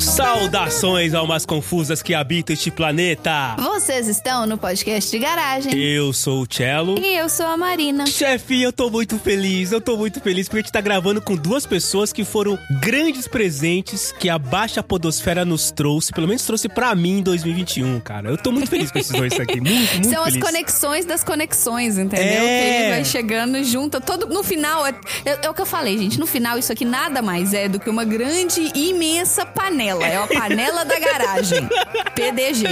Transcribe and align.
Saudações 0.00 1.14
almas 1.14 1.44
confusas 1.44 2.00
que 2.02 2.14
habitam 2.14 2.54
este 2.54 2.70
planeta. 2.70 3.56
Vocês 3.58 4.06
estão 4.08 4.46
no 4.46 4.56
podcast 4.56 5.10
de 5.10 5.18
garagem. 5.18 5.74
Eu 5.76 6.12
sou 6.12 6.42
o 6.42 6.46
Cello. 6.48 6.98
E 6.98 7.16
eu 7.16 7.28
sou 7.28 7.46
a 7.46 7.56
Marina. 7.56 8.06
Chefe, 8.06 8.62
eu 8.62 8.72
tô 8.72 8.88
muito 8.90 9.18
feliz, 9.18 9.72
eu 9.72 9.80
tô 9.80 9.96
muito 9.96 10.20
feliz 10.20 10.46
porque 10.48 10.58
a 10.60 10.62
gente 10.62 10.72
tá 10.72 10.80
gravando 10.80 11.20
com 11.20 11.34
duas 11.36 11.66
pessoas 11.66 12.12
que 12.12 12.24
foram 12.24 12.58
grandes 12.80 13.26
presentes 13.26 14.12
que 14.18 14.28
a 14.28 14.38
Baixa 14.38 14.82
Podosfera 14.82 15.44
nos 15.44 15.70
trouxe, 15.70 16.12
pelo 16.12 16.26
menos 16.28 16.42
trouxe 16.44 16.68
pra 16.68 16.94
mim 16.94 17.18
em 17.18 17.22
2021, 17.22 18.00
cara. 18.00 18.30
Eu 18.30 18.36
tô 18.38 18.52
muito 18.52 18.68
feliz 18.70 18.90
com 18.90 18.98
esses 18.98 19.12
dois 19.12 19.32
aqui, 19.38 19.60
muito, 19.60 19.92
muito 19.94 20.08
São 20.10 20.24
feliz. 20.24 20.42
as 20.42 20.50
conexões 20.50 21.04
das 21.04 21.24
conexões, 21.24 21.98
entendeu? 21.98 22.44
É. 22.44 22.82
Que 22.84 22.90
vai 22.90 23.04
chegando 23.04 23.62
junto, 23.64 24.00
todo 24.00 24.26
no 24.26 24.42
final, 24.42 24.86
é, 24.86 24.94
é- 25.24 25.38
é 25.46 25.50
o 25.50 25.54
que 25.54 25.60
eu 25.62 25.66
falei, 25.66 25.98
gente, 25.98 26.18
no 26.20 26.26
final 26.26 26.58
isso 26.58 26.72
aqui 26.72 26.84
nada 26.84 27.20
mais 27.20 27.52
é 27.54 27.68
do 27.68 27.80
que 27.80 27.90
uma 27.90 28.04
grande, 28.04 28.70
imensa 28.74 29.44
panela. 29.64 30.06
É 30.06 30.16
a 30.16 30.26
panela 30.26 30.84
da 30.84 30.98
garagem. 30.98 31.68
PDG. 32.14 32.64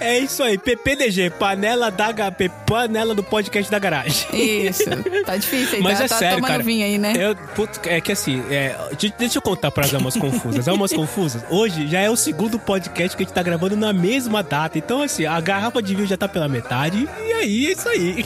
É 0.00 0.18
isso 0.18 0.42
aí, 0.42 0.56
PPDG, 0.58 1.30
panela 1.30 1.90
da 1.90 2.12
HP, 2.12 2.50
panela 2.66 3.14
do 3.14 3.22
podcast 3.22 3.70
da 3.70 3.78
garagem. 3.78 4.26
Isso. 4.66 4.84
Tá 5.24 5.36
difícil 5.36 5.76
aí, 5.76 5.82
Mas 5.82 5.98
tá, 5.98 6.04
é 6.04 6.08
tá 6.08 6.18
sério, 6.18 6.42
cara. 6.42 6.62
vinho 6.62 6.84
aí, 6.84 6.98
né? 6.98 7.12
Eu, 7.18 7.36
putz, 7.54 7.80
é 7.86 8.00
que 8.00 8.12
assim, 8.12 8.42
é, 8.50 8.76
de- 8.96 9.12
deixa 9.18 9.38
eu 9.38 9.42
contar 9.42 9.70
para 9.70 9.84
as 9.84 9.94
almas 9.94 10.16
confusas. 10.16 10.68
Almas 10.68 10.92
confusas, 10.92 11.42
hoje 11.50 11.86
já 11.88 12.00
é 12.00 12.10
o 12.10 12.16
segundo 12.16 12.58
podcast 12.58 13.16
que 13.16 13.22
a 13.22 13.26
gente 13.26 13.34
tá 13.34 13.42
gravando 13.42 13.76
na 13.76 13.92
mesma 13.92 14.42
data. 14.42 14.78
Então, 14.78 15.02
assim, 15.02 15.26
a 15.26 15.40
garrafa 15.40 15.82
de 15.82 15.94
vinho 15.94 16.06
já 16.06 16.16
tá 16.16 16.28
pela 16.28 16.48
metade. 16.48 17.08
E 17.26 17.32
aí, 17.32 17.66
é 17.66 17.72
isso 17.72 17.88
aí. 17.88 18.24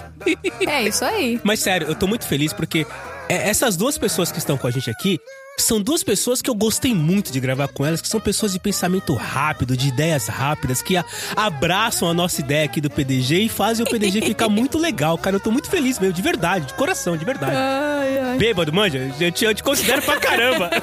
É 0.66 0.82
isso 0.82 1.04
aí. 1.04 1.40
Mas 1.42 1.60
sério, 1.60 1.86
eu 1.88 1.94
tô 1.94 2.06
muito 2.06 2.26
feliz 2.26 2.52
porque 2.52 2.86
é, 3.28 3.48
essas 3.48 3.76
duas 3.76 3.96
pessoas 3.98 4.30
que 4.32 4.38
estão 4.38 4.56
com 4.56 4.66
a 4.66 4.70
gente 4.70 4.90
aqui 4.90 5.18
são 5.58 5.80
duas 5.80 6.02
pessoas 6.02 6.42
que 6.42 6.50
eu 6.50 6.54
gostei 6.54 6.94
muito 6.94 7.32
de 7.32 7.40
gravar 7.40 7.68
com 7.68 7.84
elas, 7.84 8.00
que 8.00 8.08
são 8.08 8.20
pessoas 8.20 8.52
de 8.52 8.58
pensamento 8.60 9.14
rápido, 9.14 9.76
de 9.76 9.88
ideias 9.88 10.26
rápidas, 10.26 10.82
que 10.82 10.96
a- 10.96 11.04
abraçam 11.34 12.08
a 12.08 12.14
nossa 12.14 12.40
ideia 12.40 12.64
aqui 12.64 12.80
do 12.80 12.90
PDG 12.90 13.40
e 13.40 13.48
fazem 13.48 13.84
o 13.84 13.88
PDG 13.88 14.20
ficar 14.22 14.48
muito 14.48 14.78
legal, 14.78 15.16
cara. 15.18 15.36
Eu 15.36 15.40
tô 15.40 15.50
muito 15.50 15.68
feliz 15.70 15.98
mesmo, 15.98 16.14
de 16.14 16.22
verdade, 16.22 16.66
de 16.66 16.74
coração, 16.74 17.16
de 17.16 17.24
verdade. 17.24 17.54
Ai, 17.56 18.18
ai. 18.18 18.38
Bêbado, 18.38 18.72
manja, 18.72 18.98
eu 19.20 19.32
te, 19.32 19.44
eu 19.44 19.54
te 19.54 19.62
considero 19.62 20.02
pra 20.02 20.18
caramba. 20.20 20.70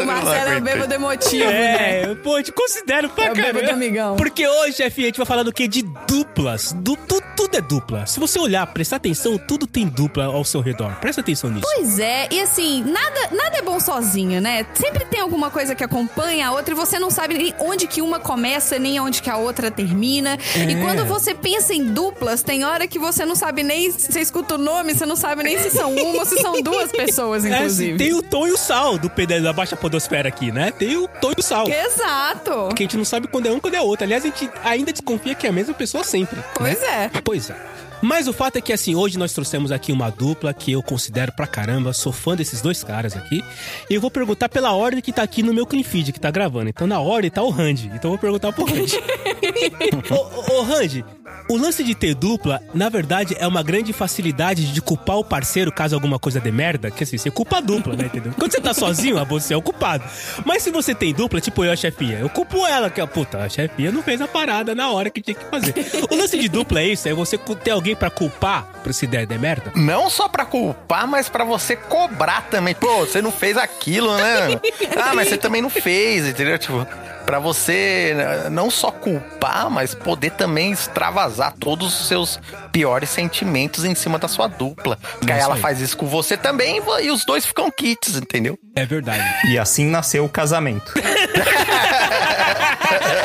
O 0.00 0.04
Marcelo 0.06 0.50
é 0.50 0.56
o 0.58 0.60
bêbado 0.60 0.94
emotivo, 0.94 1.44
né? 1.50 2.02
É, 2.02 2.14
pô, 2.14 2.38
eu 2.38 2.42
te 2.42 2.52
considero 2.52 3.08
pra 3.10 3.26
É 3.26 3.32
o 3.32 3.34
bêbado 3.34 3.54
caramba. 3.60 3.72
amigão. 3.72 4.16
Porque 4.16 4.46
hoje, 4.46 4.76
chefe, 4.76 5.02
a 5.02 5.06
gente 5.06 5.16
vai 5.16 5.26
falar 5.26 5.42
do 5.42 5.52
quê? 5.52 5.68
De 5.68 5.82
duplas. 6.06 6.72
Du, 6.72 6.96
tu- 6.96 7.22
tudo 7.36 7.56
é 7.56 7.60
dupla. 7.60 8.06
Se 8.06 8.18
você 8.20 8.38
olhar, 8.38 8.66
prestar 8.68 8.96
atenção, 8.96 9.36
tudo 9.38 9.66
tem 9.66 9.86
dupla 9.86 10.24
ao 10.26 10.44
seu 10.44 10.60
redor. 10.60 10.94
Presta 11.00 11.20
atenção 11.20 11.50
nisso. 11.50 11.66
Pois 11.74 11.98
é, 11.98 12.28
e 12.30 12.40
assim, 12.40 12.59
nada, 12.84 13.28
nada 13.32 13.56
é 13.58 13.62
bom 13.62 13.78
sozinho, 13.80 14.40
né? 14.40 14.66
Sempre 14.74 15.04
tem 15.04 15.20
alguma 15.20 15.50
coisa 15.50 15.74
que 15.74 15.82
acompanha 15.84 16.48
a 16.48 16.52
outra 16.52 16.74
e 16.74 16.76
você 16.76 16.98
não 16.98 17.10
sabe 17.10 17.34
nem 17.38 17.54
onde 17.58 17.86
que 17.86 18.02
uma 18.02 18.18
começa, 18.20 18.78
nem 18.78 19.00
onde 19.00 19.22
que 19.22 19.30
a 19.30 19.36
outra 19.36 19.70
termina. 19.70 20.38
E 20.56 20.72
É. 20.72 20.80
quando 20.82 21.04
você 21.06 21.34
pensa 21.34 21.72
em 21.74 21.84
duplas, 21.92 22.42
tem 22.42 22.64
hora 22.64 22.86
que 22.86 22.98
você 22.98 23.24
não 23.24 23.34
sabe 23.34 23.62
nem, 23.62 23.90
você 23.90 24.20
escuta 24.20 24.54
o 24.54 24.58
nome, 24.58 24.94
você 24.94 25.06
não 25.06 25.16
sabe 25.16 25.42
nem 25.42 25.58
se 25.58 25.70
são 25.70 25.94
uma 25.94 26.20
ou 26.20 26.24
se 26.26 26.38
são 26.40 26.60
duas 26.62 26.90
pessoas, 26.92 27.44
É, 27.46 27.48
assim, 27.48 27.56
inclusive. 27.58 27.98
tem 27.98 28.12
o 28.14 28.22
tom 28.22 28.46
e 28.46 28.52
o 28.52 28.56
sal 28.56 28.98
do 28.98 29.08
PD 29.08 29.40
da 29.40 29.52
Baixa 29.52 29.76
Podosfera 29.76 30.28
aqui, 30.28 30.52
né? 30.52 30.70
Tem 30.70 30.96
o 30.96 31.08
tom 31.08 31.30
e 31.36 31.40
o 31.40 31.42
sal. 31.42 31.66
Exato. 31.68 32.68
Que 32.74 32.82
a 32.82 32.84
gente 32.84 32.96
não 32.96 33.04
sabe 33.04 33.26
quando 33.28 33.46
é 33.46 33.50
um, 33.52 33.60
quando 33.60 33.74
é 33.74 33.80
outro. 33.80 34.04
Aliás, 34.04 34.24
a 34.24 34.26
gente 34.28 34.50
ainda 34.64 34.92
desconfia 34.92 35.34
que 35.34 35.46
é 35.46 35.50
a 35.50 35.52
mesma 35.52 35.74
pessoa 35.74 36.04
sempre. 36.04 36.38
Pois 36.54 36.82
é. 36.82 37.10
Pois 37.24 37.50
é. 37.50 37.56
Mas 38.02 38.26
o 38.26 38.32
fato 38.32 38.56
é 38.56 38.60
que, 38.60 38.72
assim, 38.72 38.94
hoje 38.94 39.18
nós 39.18 39.32
trouxemos 39.32 39.70
aqui 39.70 39.92
uma 39.92 40.10
dupla 40.10 40.54
que 40.54 40.72
eu 40.72 40.82
considero 40.82 41.32
pra 41.32 41.46
caramba, 41.46 41.92
sou 41.92 42.12
fã 42.12 42.34
desses 42.34 42.60
dois 42.60 42.82
caras 42.82 43.16
aqui. 43.16 43.42
E 43.88 43.94
eu 43.94 44.00
vou 44.00 44.10
perguntar 44.10 44.48
pela 44.48 44.72
ordem 44.72 45.00
que 45.00 45.12
tá 45.12 45.22
aqui 45.22 45.42
no 45.42 45.52
meu 45.52 45.66
clean 45.66 45.82
feed, 45.82 46.12
que 46.12 46.20
tá 46.20 46.30
gravando. 46.30 46.70
Então, 46.70 46.86
na 46.86 47.00
ordem 47.00 47.30
tá 47.30 47.42
o 47.42 47.50
Randy. 47.50 47.90
Então, 47.94 48.10
eu 48.10 48.10
vou 48.10 48.18
perguntar 48.18 48.52
pro 48.52 48.64
Randy. 48.64 48.96
ô, 50.10 50.14
ô, 50.14 50.60
ô, 50.60 50.62
Randy, 50.62 51.04
o 51.48 51.56
lance 51.56 51.82
de 51.82 51.94
ter 51.94 52.14
dupla, 52.14 52.62
na 52.72 52.88
verdade, 52.88 53.36
é 53.38 53.46
uma 53.46 53.62
grande 53.62 53.92
facilidade 53.92 54.72
de 54.72 54.80
culpar 54.80 55.18
o 55.18 55.24
parceiro 55.24 55.72
caso 55.72 55.96
alguma 55.96 56.18
coisa 56.18 56.38
dê 56.40 56.52
merda. 56.52 56.90
Que 56.90 57.02
assim, 57.02 57.18
você 57.18 57.30
culpa 57.30 57.58
a 57.58 57.60
dupla, 57.60 57.96
né, 57.96 58.06
entendeu? 58.06 58.32
Quando 58.38 58.52
você 58.52 58.60
tá 58.60 58.72
sozinho, 58.72 59.18
ah, 59.18 59.24
você 59.24 59.52
é 59.52 59.56
o 59.56 59.62
culpado. 59.62 60.04
Mas 60.44 60.62
se 60.62 60.70
você 60.70 60.94
tem 60.94 61.12
dupla, 61.12 61.40
tipo 61.40 61.64
eu 61.64 61.72
a 61.72 61.76
chefia, 61.76 62.18
eu 62.18 62.28
culpo 62.28 62.64
ela, 62.66 62.88
que, 62.88 63.04
puta, 63.08 63.38
a 63.38 63.48
chefia 63.48 63.90
não 63.90 64.02
fez 64.02 64.20
a 64.20 64.28
parada 64.28 64.74
na 64.74 64.90
hora 64.90 65.10
que 65.10 65.20
tinha 65.20 65.34
que 65.34 65.44
fazer. 65.44 65.74
O 66.08 66.14
lance 66.14 66.38
de 66.38 66.48
dupla 66.48 66.80
é 66.80 66.88
isso, 66.88 67.08
é 67.08 67.14
você 67.14 67.36
ter 67.36 67.72
alguém 67.72 67.89
pra 67.96 68.10
culpar 68.10 68.64
pra 68.82 68.92
se 68.92 69.06
der, 69.06 69.26
der 69.26 69.38
merda. 69.38 69.72
Não 69.74 70.08
só 70.08 70.28
pra 70.28 70.44
culpar, 70.44 71.06
mas 71.06 71.28
pra 71.28 71.44
você 71.44 71.76
cobrar 71.76 72.42
também. 72.50 72.74
Pô, 72.74 73.00
você 73.00 73.20
não 73.20 73.30
fez 73.30 73.56
aquilo, 73.56 74.16
né? 74.16 74.60
Ah, 74.96 75.14
mas 75.14 75.28
você 75.28 75.36
também 75.38 75.62
não 75.62 75.70
fez, 75.70 76.26
entendeu? 76.26 76.58
Tipo, 76.58 76.86
pra 77.24 77.38
você 77.38 78.14
não 78.50 78.70
só 78.70 78.90
culpar, 78.90 79.70
mas 79.70 79.94
poder 79.94 80.30
também 80.30 80.72
extravasar 80.72 81.54
todos 81.58 82.00
os 82.00 82.08
seus 82.08 82.40
piores 82.72 83.08
sentimentos 83.08 83.84
em 83.84 83.94
cima 83.94 84.18
da 84.18 84.26
sua 84.28 84.48
dupla. 84.48 84.98
Porque 85.18 85.32
aí 85.32 85.40
ela 85.40 85.54
aí. 85.54 85.60
faz 85.60 85.80
isso 85.80 85.96
com 85.96 86.06
você 86.06 86.36
também 86.36 86.78
e 86.78 87.04
e 87.04 87.10
os 87.10 87.24
dois 87.24 87.46
ficam 87.46 87.70
kits, 87.70 88.16
entendeu? 88.16 88.58
É 88.74 88.84
verdade. 88.84 89.22
E 89.48 89.58
assim 89.58 89.86
nasceu 89.86 90.24
o 90.24 90.28
casamento. 90.28 90.92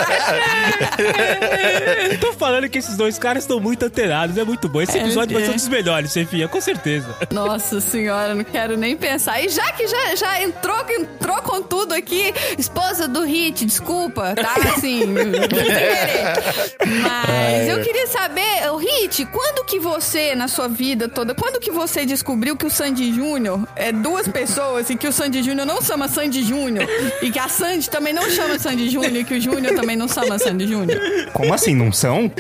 Tô 2.20 2.34
falando 2.34 2.70
que 2.70 2.78
esses 2.78 2.98
dois 2.98 3.18
caras 3.18 3.44
estão 3.44 3.60
muito 3.60 3.84
alterados, 3.84 4.38
é 4.38 4.44
muito 4.44 4.70
bom. 4.70 4.82
Esse 4.82 4.98
episódio 4.98 5.34
vai 5.34 5.46
ser 5.46 5.52
um 5.52 5.56
dos 5.56 5.68
melhores, 5.68 6.12
chefia, 6.12 6.48
com 6.48 6.62
certeza. 6.62 7.16
Nossa 7.32 7.82
senhora, 7.82 8.36
não 8.36 8.44
quero 8.44 8.78
nem 8.78 8.96
pensar. 8.96 9.42
E 9.42 9.50
já 9.50 9.72
que 9.72 9.88
já, 9.88 10.16
já 10.16 10.42
entrou, 10.42 10.78
entrou 10.90 11.42
com 11.42 11.62
tudo 11.62 11.94
aqui, 11.94 12.34
esposa 12.58 13.08
do 13.08 13.24
Hit, 13.24 13.66
desculpa, 13.66 14.34
tá? 14.36 14.56
Assim, 14.76 15.02
sem 15.02 15.48
querer. 15.48 16.76
Mas 17.02 17.68
eu 17.68 17.82
queria 17.82 18.08
saber, 18.08 18.72
o 18.72 18.78
Hit, 18.78 19.26
quando 19.26 19.66
que 19.66 19.80
você, 19.80 20.36
na 20.36 20.48
sua 20.48 20.68
vida 20.68 21.10
toda, 21.10 21.34
quando 21.34 21.60
que 21.60 21.72
você 21.72 22.06
descobriu 22.06 22.56
que 22.56 22.66
o 22.66 22.70
Sandy 22.70 23.14
Júnior 23.14 23.68
é 23.76 23.92
duas 23.92 24.28
pessoas 24.28 24.90
e 24.90 24.96
que 24.96 25.08
o 25.08 25.12
Sandy 25.12 25.44
Júnior 25.44 25.66
não 25.66 25.82
chama 25.82 26.08
Sandy 26.08 26.44
Júnior 26.44 26.88
e 27.22 27.32
que 27.32 27.40
a 27.40 27.48
Sandy 27.48 27.90
também 27.90 28.14
não 28.14 28.30
chama 28.30 28.58
Sandy 28.60 28.90
Júnior 28.90 29.16
e 29.16 29.24
que 29.24 29.36
o 29.36 29.42
Júnior 29.42 29.76
também 29.76 29.95
não 29.96 30.08
chama 30.08 30.38
Sandy 30.40 30.68
Júnior? 30.68 31.00
Como 31.34 31.54
assim, 31.54 31.76
não 31.76 31.92
são? 31.92 32.32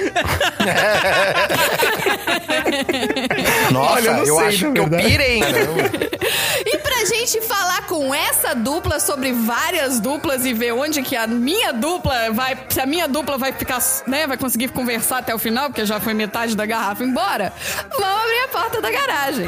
Nossa, 3.71 3.93
Olha, 3.93 4.07
eu 4.07 4.13
não 4.13 4.25
eu 4.25 4.38
sei, 4.38 4.47
acho 4.47 4.71
que 4.71 4.79
eu 4.79 4.89
pirei. 4.89 5.41
E 6.66 6.77
pra 6.79 7.05
gente 7.05 7.41
falar 7.41 7.85
com 7.88 8.13
essa 8.13 8.53
dupla 8.55 8.99
sobre 8.99 9.31
várias 9.31 9.99
duplas 9.99 10.45
e 10.45 10.53
ver 10.53 10.73
onde 10.73 11.01
que 11.01 11.16
a 11.16 11.27
minha 11.27 11.71
dupla 11.71 12.31
vai, 12.31 12.57
se 12.69 12.79
a 12.79 12.85
minha 12.85 13.07
dupla 13.07 13.38
vai 13.38 13.51
ficar, 13.53 13.79
né, 14.07 14.25
vai 14.27 14.37
conseguir 14.37 14.69
conversar 14.69 15.19
até 15.19 15.33
o 15.33 15.39
final, 15.39 15.69
porque 15.69 15.85
já 15.85 15.99
foi 15.99 16.13
metade 16.13 16.55
da 16.55 16.66
garrafa 16.66 17.03
embora, 17.03 17.53
vamos 17.99 18.23
abrir 18.23 18.39
a 18.39 18.47
porta 18.47 18.81
da 18.81 18.91
garagem. 18.91 19.47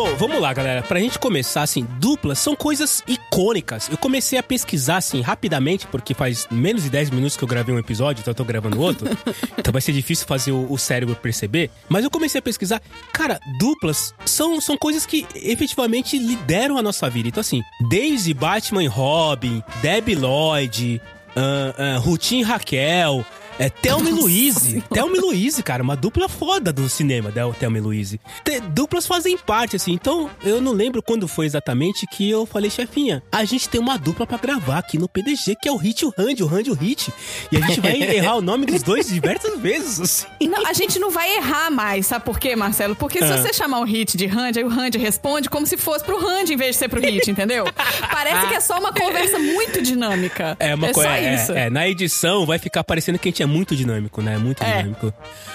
Bom, 0.00 0.16
vamos 0.16 0.40
lá, 0.40 0.50
galera. 0.54 0.80
Pra 0.80 0.98
gente 0.98 1.18
começar, 1.18 1.60
assim, 1.60 1.86
duplas 1.98 2.38
são 2.38 2.56
coisas 2.56 3.04
icônicas. 3.06 3.86
Eu 3.90 3.98
comecei 3.98 4.38
a 4.38 4.42
pesquisar, 4.42 4.96
assim, 4.96 5.20
rapidamente, 5.20 5.86
porque 5.86 6.14
faz 6.14 6.48
menos 6.50 6.84
de 6.84 6.88
10 6.88 7.10
minutos 7.10 7.36
que 7.36 7.44
eu 7.44 7.48
gravei 7.48 7.74
um 7.74 7.78
episódio, 7.78 8.22
então 8.22 8.30
eu 8.30 8.34
tô 8.34 8.42
gravando 8.42 8.80
outro. 8.80 9.06
então 9.58 9.70
vai 9.70 9.82
ser 9.82 9.92
difícil 9.92 10.26
fazer 10.26 10.52
o, 10.52 10.72
o 10.72 10.78
cérebro 10.78 11.14
perceber. 11.16 11.70
Mas 11.86 12.02
eu 12.02 12.10
comecei 12.10 12.38
a 12.38 12.42
pesquisar. 12.42 12.80
Cara, 13.12 13.38
duplas 13.58 14.14
são, 14.24 14.58
são 14.58 14.74
coisas 14.74 15.04
que 15.04 15.26
efetivamente 15.34 16.18
lideram 16.18 16.78
a 16.78 16.82
nossa 16.82 17.10
vida. 17.10 17.28
Então, 17.28 17.42
assim, 17.42 17.60
desde 17.90 18.32
Batman 18.32 18.82
e 18.82 18.86
Robin, 18.86 19.62
Debbie 19.82 20.14
Lloyd, 20.14 20.98
uh, 21.36 21.98
uh, 21.98 22.00
Rutin 22.00 22.40
Raquel. 22.42 23.22
É 23.60 23.68
Thelma 23.68 24.08
e 24.08 24.12
Louise. 24.12 24.82
Thelma 24.90 25.16
e 25.16 25.20
Louise, 25.20 25.62
cara, 25.62 25.82
uma 25.82 25.94
dupla 25.94 26.28
foda 26.30 26.72
do 26.72 26.88
cinema, 26.88 27.30
da 27.30 27.46
Thelma 27.50 27.76
e 27.76 27.80
Louise. 27.80 28.18
Te- 28.42 28.58
duplas 28.60 29.06
fazem 29.06 29.36
parte, 29.36 29.76
assim. 29.76 29.92
Então, 29.92 30.30
eu 30.42 30.60
não 30.62 30.72
lembro 30.72 31.02
quando 31.02 31.28
foi 31.28 31.44
exatamente 31.44 32.06
que 32.06 32.30
eu 32.30 32.46
falei, 32.46 32.70
chefinha, 32.70 33.22
a 33.30 33.44
gente 33.44 33.68
tem 33.68 33.78
uma 33.78 33.98
dupla 33.98 34.26
pra 34.26 34.38
gravar 34.38 34.78
aqui 34.78 34.96
no 34.98 35.06
PDG, 35.06 35.56
que 35.60 35.68
é 35.68 35.72
o 35.72 35.76
Hit 35.76 36.00
e 36.02 36.06
o 36.06 36.14
Randy, 36.16 36.42
o 36.42 36.46
Randy 36.46 36.70
e 36.70 36.72
o 36.72 36.74
Hit. 36.74 37.12
E 37.52 37.56
a 37.58 37.60
gente 37.60 37.80
vai 37.80 38.00
errar 38.02 38.36
o 38.36 38.40
nome 38.40 38.64
dos 38.64 38.82
dois 38.82 39.08
diversas 39.08 39.58
vezes, 39.60 40.00
assim. 40.00 40.26
Não, 40.48 40.66
a 40.66 40.72
gente 40.72 40.98
não 40.98 41.10
vai 41.10 41.36
errar 41.36 41.70
mais, 41.70 42.06
sabe 42.06 42.24
por 42.24 42.38
quê, 42.40 42.56
Marcelo? 42.56 42.96
Porque 42.96 43.18
se 43.18 43.24
Ah. 43.30 43.36
você 43.36 43.52
chamar 43.52 43.80
o 43.80 43.84
Hit 43.84 44.16
de 44.16 44.24
Randy, 44.26 44.60
aí 44.60 44.64
o 44.64 44.68
Randy 44.68 44.96
responde 44.96 45.50
como 45.50 45.66
se 45.66 45.76
fosse 45.76 46.02
pro 46.02 46.18
Randy 46.18 46.54
em 46.54 46.56
vez 46.56 46.76
de 46.76 46.78
ser 46.78 46.88
pro 46.88 46.98
Hit, 47.00 47.30
entendeu? 47.30 47.64
Parece 48.10 48.46
que 48.48 48.54
é 48.54 48.60
só 48.60 48.78
uma 48.78 48.92
conversa 48.92 49.38
muito 49.38 49.82
dinâmica. 49.82 50.56
É 50.58 50.74
uma 50.74 50.88
é 50.88 50.92
coisa. 50.94 51.10
só 51.10 51.14
É, 51.14 51.34
isso. 51.34 51.52
é, 51.52 51.68
na 51.68 51.86
edição 51.86 52.46
vai 52.46 52.58
ficar 52.58 52.82
parecendo 52.84 53.18
que 53.18 53.28
a 53.28 53.30
gente 53.30 53.42
é 53.42 53.49
muito 53.50 53.74
dinâmico, 53.76 54.22
né? 54.22 54.34
É 54.34 54.38
muito 54.38 54.62
É. 54.62 54.78
dinâmico. 54.78 55.12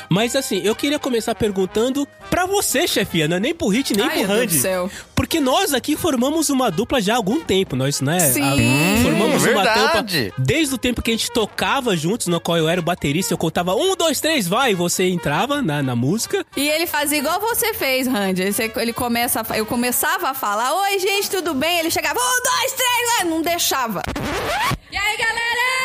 Mas 0.10 0.36
assim, 0.36 0.62
eu 0.64 0.76
queria 0.76 1.00
começar 1.00 1.34
perguntando 1.34 2.08
pra 2.30 2.46
você, 2.46 2.88
chefia, 2.88 3.28
não 3.28 3.38
é 3.38 3.40
nem 3.40 3.56
pro 3.56 3.68
Hit, 3.68 3.96
nem 3.96 4.06
Ai, 4.08 4.20
pro 4.20 4.28
Randy. 4.28 4.62
Porque 5.16 5.40
nós 5.40 5.74
aqui 5.74 5.96
formamos 5.96 6.50
uma 6.50 6.70
dupla 6.70 7.02
já 7.02 7.14
há 7.14 7.18
algum 7.18 7.42
tempo, 7.42 7.76
nós, 7.76 8.02
né? 8.02 8.20
Sim. 8.20 8.42
Ah, 8.44 9.02
formamos 9.04 9.44
uma 9.44 9.64
verdade. 9.64 10.26
dupla 10.26 10.34
desde 10.38 10.76
o 10.76 10.78
tempo 10.78 11.02
que 11.02 11.12
a 11.12 11.14
gente 11.14 11.32
tocava 11.32 11.96
juntos, 11.96 12.28
no 12.28 12.40
qual 12.40 12.58
eu 12.58 12.68
era 12.70 12.80
o 12.80 12.84
baterista, 12.84 13.34
eu 13.34 13.38
contava 13.38 13.74
um, 13.76 13.96
dois, 13.96 14.20
três, 14.20 14.48
vai, 14.48 14.72
e 14.72 14.76
você 14.76 15.08
entrava 15.08 15.62
na, 15.62 15.82
na 15.82 15.96
música. 15.96 16.46
E 16.56 16.68
ele 16.68 16.86
fazia 16.86 17.18
igual 17.18 17.40
você 17.40 17.74
fez, 17.74 18.08
Randy. 18.08 18.42
Ele, 18.44 18.56
ele 18.76 18.94
começa 18.94 19.42
a 19.48 19.58
eu 19.58 19.66
começava 19.66 20.30
a 20.30 20.34
falar, 20.34 20.74
oi, 20.74 21.00
gente, 21.00 21.30
tudo 21.30 21.54
bem? 21.54 21.80
Ele 21.80 21.90
chegava, 21.90 22.20
um, 22.20 22.44
dois, 22.44 22.74
três, 22.74 23.16
vai", 23.18 23.24
não 23.30 23.42
deixava. 23.42 24.02
E 24.92 24.98
aí, 24.98 25.18
galera? 25.18 25.85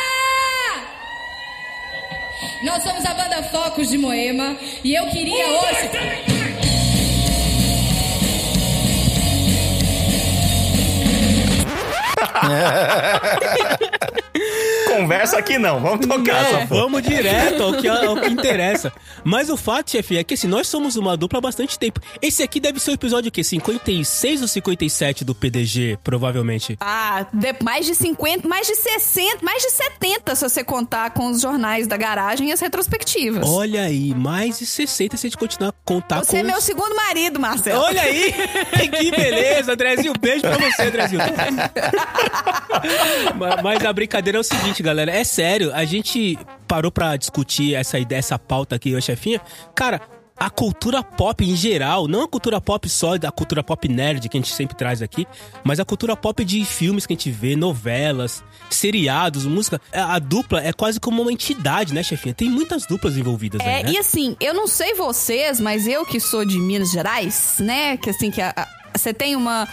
Nós 2.63 2.83
somos 2.83 3.03
a 3.05 3.13
banda 3.15 3.41
Focos 3.43 3.89
de 3.89 3.97
Moema 3.97 4.55
e 4.83 4.93
eu 4.93 5.07
queria 5.07 5.47
hoje. 5.47 5.89
Conversa 14.87 15.37
aqui 15.37 15.57
não, 15.57 15.79
vamos 15.79 16.05
tocar 16.05 16.43
Não, 16.43 16.49
essa 16.59 16.67
porra. 16.67 16.81
vamos 16.81 17.01
direto 17.03 17.63
ao 17.63 17.73
que, 17.73 17.87
ao 17.87 18.15
que 18.19 18.27
interessa. 18.27 18.91
Mas 19.23 19.49
o 19.49 19.57
fato, 19.57 19.91
chefe, 19.91 20.17
é 20.17 20.23
que 20.23 20.33
assim, 20.33 20.47
nós 20.47 20.67
somos 20.67 20.95
uma 20.95 21.15
dupla 21.17 21.39
há 21.39 21.41
bastante 21.41 21.77
tempo. 21.79 21.99
Esse 22.21 22.43
aqui 22.43 22.59
deve 22.59 22.79
ser 22.79 22.91
o 22.91 22.93
episódio 22.93 23.29
o 23.29 23.31
quê? 23.31 23.43
56 23.43 24.41
ou 24.41 24.47
57 24.47 25.23
do 25.25 25.33
PDG, 25.35 25.97
provavelmente. 26.03 26.77
Ah, 26.81 27.25
de- 27.33 27.55
mais 27.63 27.85
de 27.85 27.95
50, 27.95 28.47
mais 28.47 28.67
de 28.67 28.75
60, 28.75 29.37
mais 29.43 29.63
de 29.63 29.71
70 29.71 30.35
se 30.35 30.47
você 30.49 30.63
contar 30.63 31.11
com 31.11 31.29
os 31.29 31.41
jornais 31.41 31.87
da 31.87 31.97
garagem 31.97 32.49
e 32.49 32.51
as 32.51 32.59
retrospectivas. 32.59 33.47
Olha 33.49 33.83
aí, 33.83 34.13
mais 34.13 34.59
de 34.59 34.65
60 34.65 35.17
se 35.17 35.27
a 35.27 35.29
gente 35.29 35.37
continuar 35.37 35.69
a 35.69 35.73
contar 35.85 36.19
você 36.23 36.31
com 36.31 36.37
é 36.37 36.43
meu 36.43 36.57
os- 36.57 36.63
segundo 36.63 36.95
marido, 36.95 37.39
Marcelo. 37.39 37.81
Olha 37.81 38.01
aí! 38.01 38.33
que 38.97 39.11
beleza, 39.11 39.73
Andrezinho. 39.73 40.13
Beijo 40.19 40.41
pra 40.41 40.57
você, 40.57 40.83
Andrezinho. 40.83 41.21
Ma- 43.35 43.61
Mas 43.61 43.85
a 43.85 43.93
brincadeira 43.93 44.20
é 44.29 44.39
o 44.39 44.43
seguinte, 44.43 44.81
galera. 44.83 45.11
É 45.11 45.23
sério, 45.23 45.73
a 45.73 45.83
gente 45.85 46.37
parou 46.67 46.91
pra 46.91 47.15
discutir 47.17 47.75
essa 47.75 47.97
ideia, 47.99 48.19
essa 48.19 48.37
pauta 48.39 48.75
aqui, 48.75 48.91
eu, 48.91 49.01
chefinha. 49.01 49.41
Cara, 49.75 50.01
a 50.37 50.49
cultura 50.49 51.03
pop 51.03 51.43
em 51.45 51.55
geral, 51.55 52.07
não 52.07 52.23
a 52.23 52.27
cultura 52.27 52.59
pop 52.59 52.89
só 52.89 53.15
da 53.17 53.31
cultura 53.31 53.63
pop 53.63 53.87
nerd 53.87 54.27
que 54.27 54.37
a 54.37 54.41
gente 54.41 54.51
sempre 54.51 54.75
traz 54.75 54.99
aqui, 55.01 55.27
mas 55.63 55.79
a 55.79 55.85
cultura 55.85 56.15
pop 56.15 56.43
de 56.43 56.65
filmes 56.65 57.05
que 57.05 57.13
a 57.13 57.15
gente 57.15 57.29
vê, 57.29 57.55
novelas, 57.55 58.43
seriados, 58.69 59.45
música. 59.45 59.79
A, 59.93 60.15
a 60.15 60.19
dupla 60.19 60.63
é 60.63 60.73
quase 60.73 60.99
como 60.99 61.21
uma 61.21 61.31
entidade, 61.31 61.93
né, 61.93 62.01
chefinha? 62.01 62.33
Tem 62.33 62.49
muitas 62.49 62.87
duplas 62.87 63.17
envolvidas 63.17 63.61
É, 63.61 63.75
aí, 63.77 63.83
né? 63.83 63.91
e 63.91 63.97
assim, 63.99 64.35
eu 64.39 64.53
não 64.53 64.65
sei 64.67 64.95
vocês, 64.95 65.59
mas 65.59 65.85
eu 65.85 66.05
que 66.05 66.19
sou 66.19 66.43
de 66.43 66.57
Minas 66.57 66.89
Gerais, 66.91 67.57
né? 67.59 67.97
Que 67.97 68.09
assim, 68.09 68.31
que 68.31 68.41
a- 68.41 68.53
a- 68.55 68.67
você 68.95 69.13
tem 69.13 69.35
uma. 69.35 69.67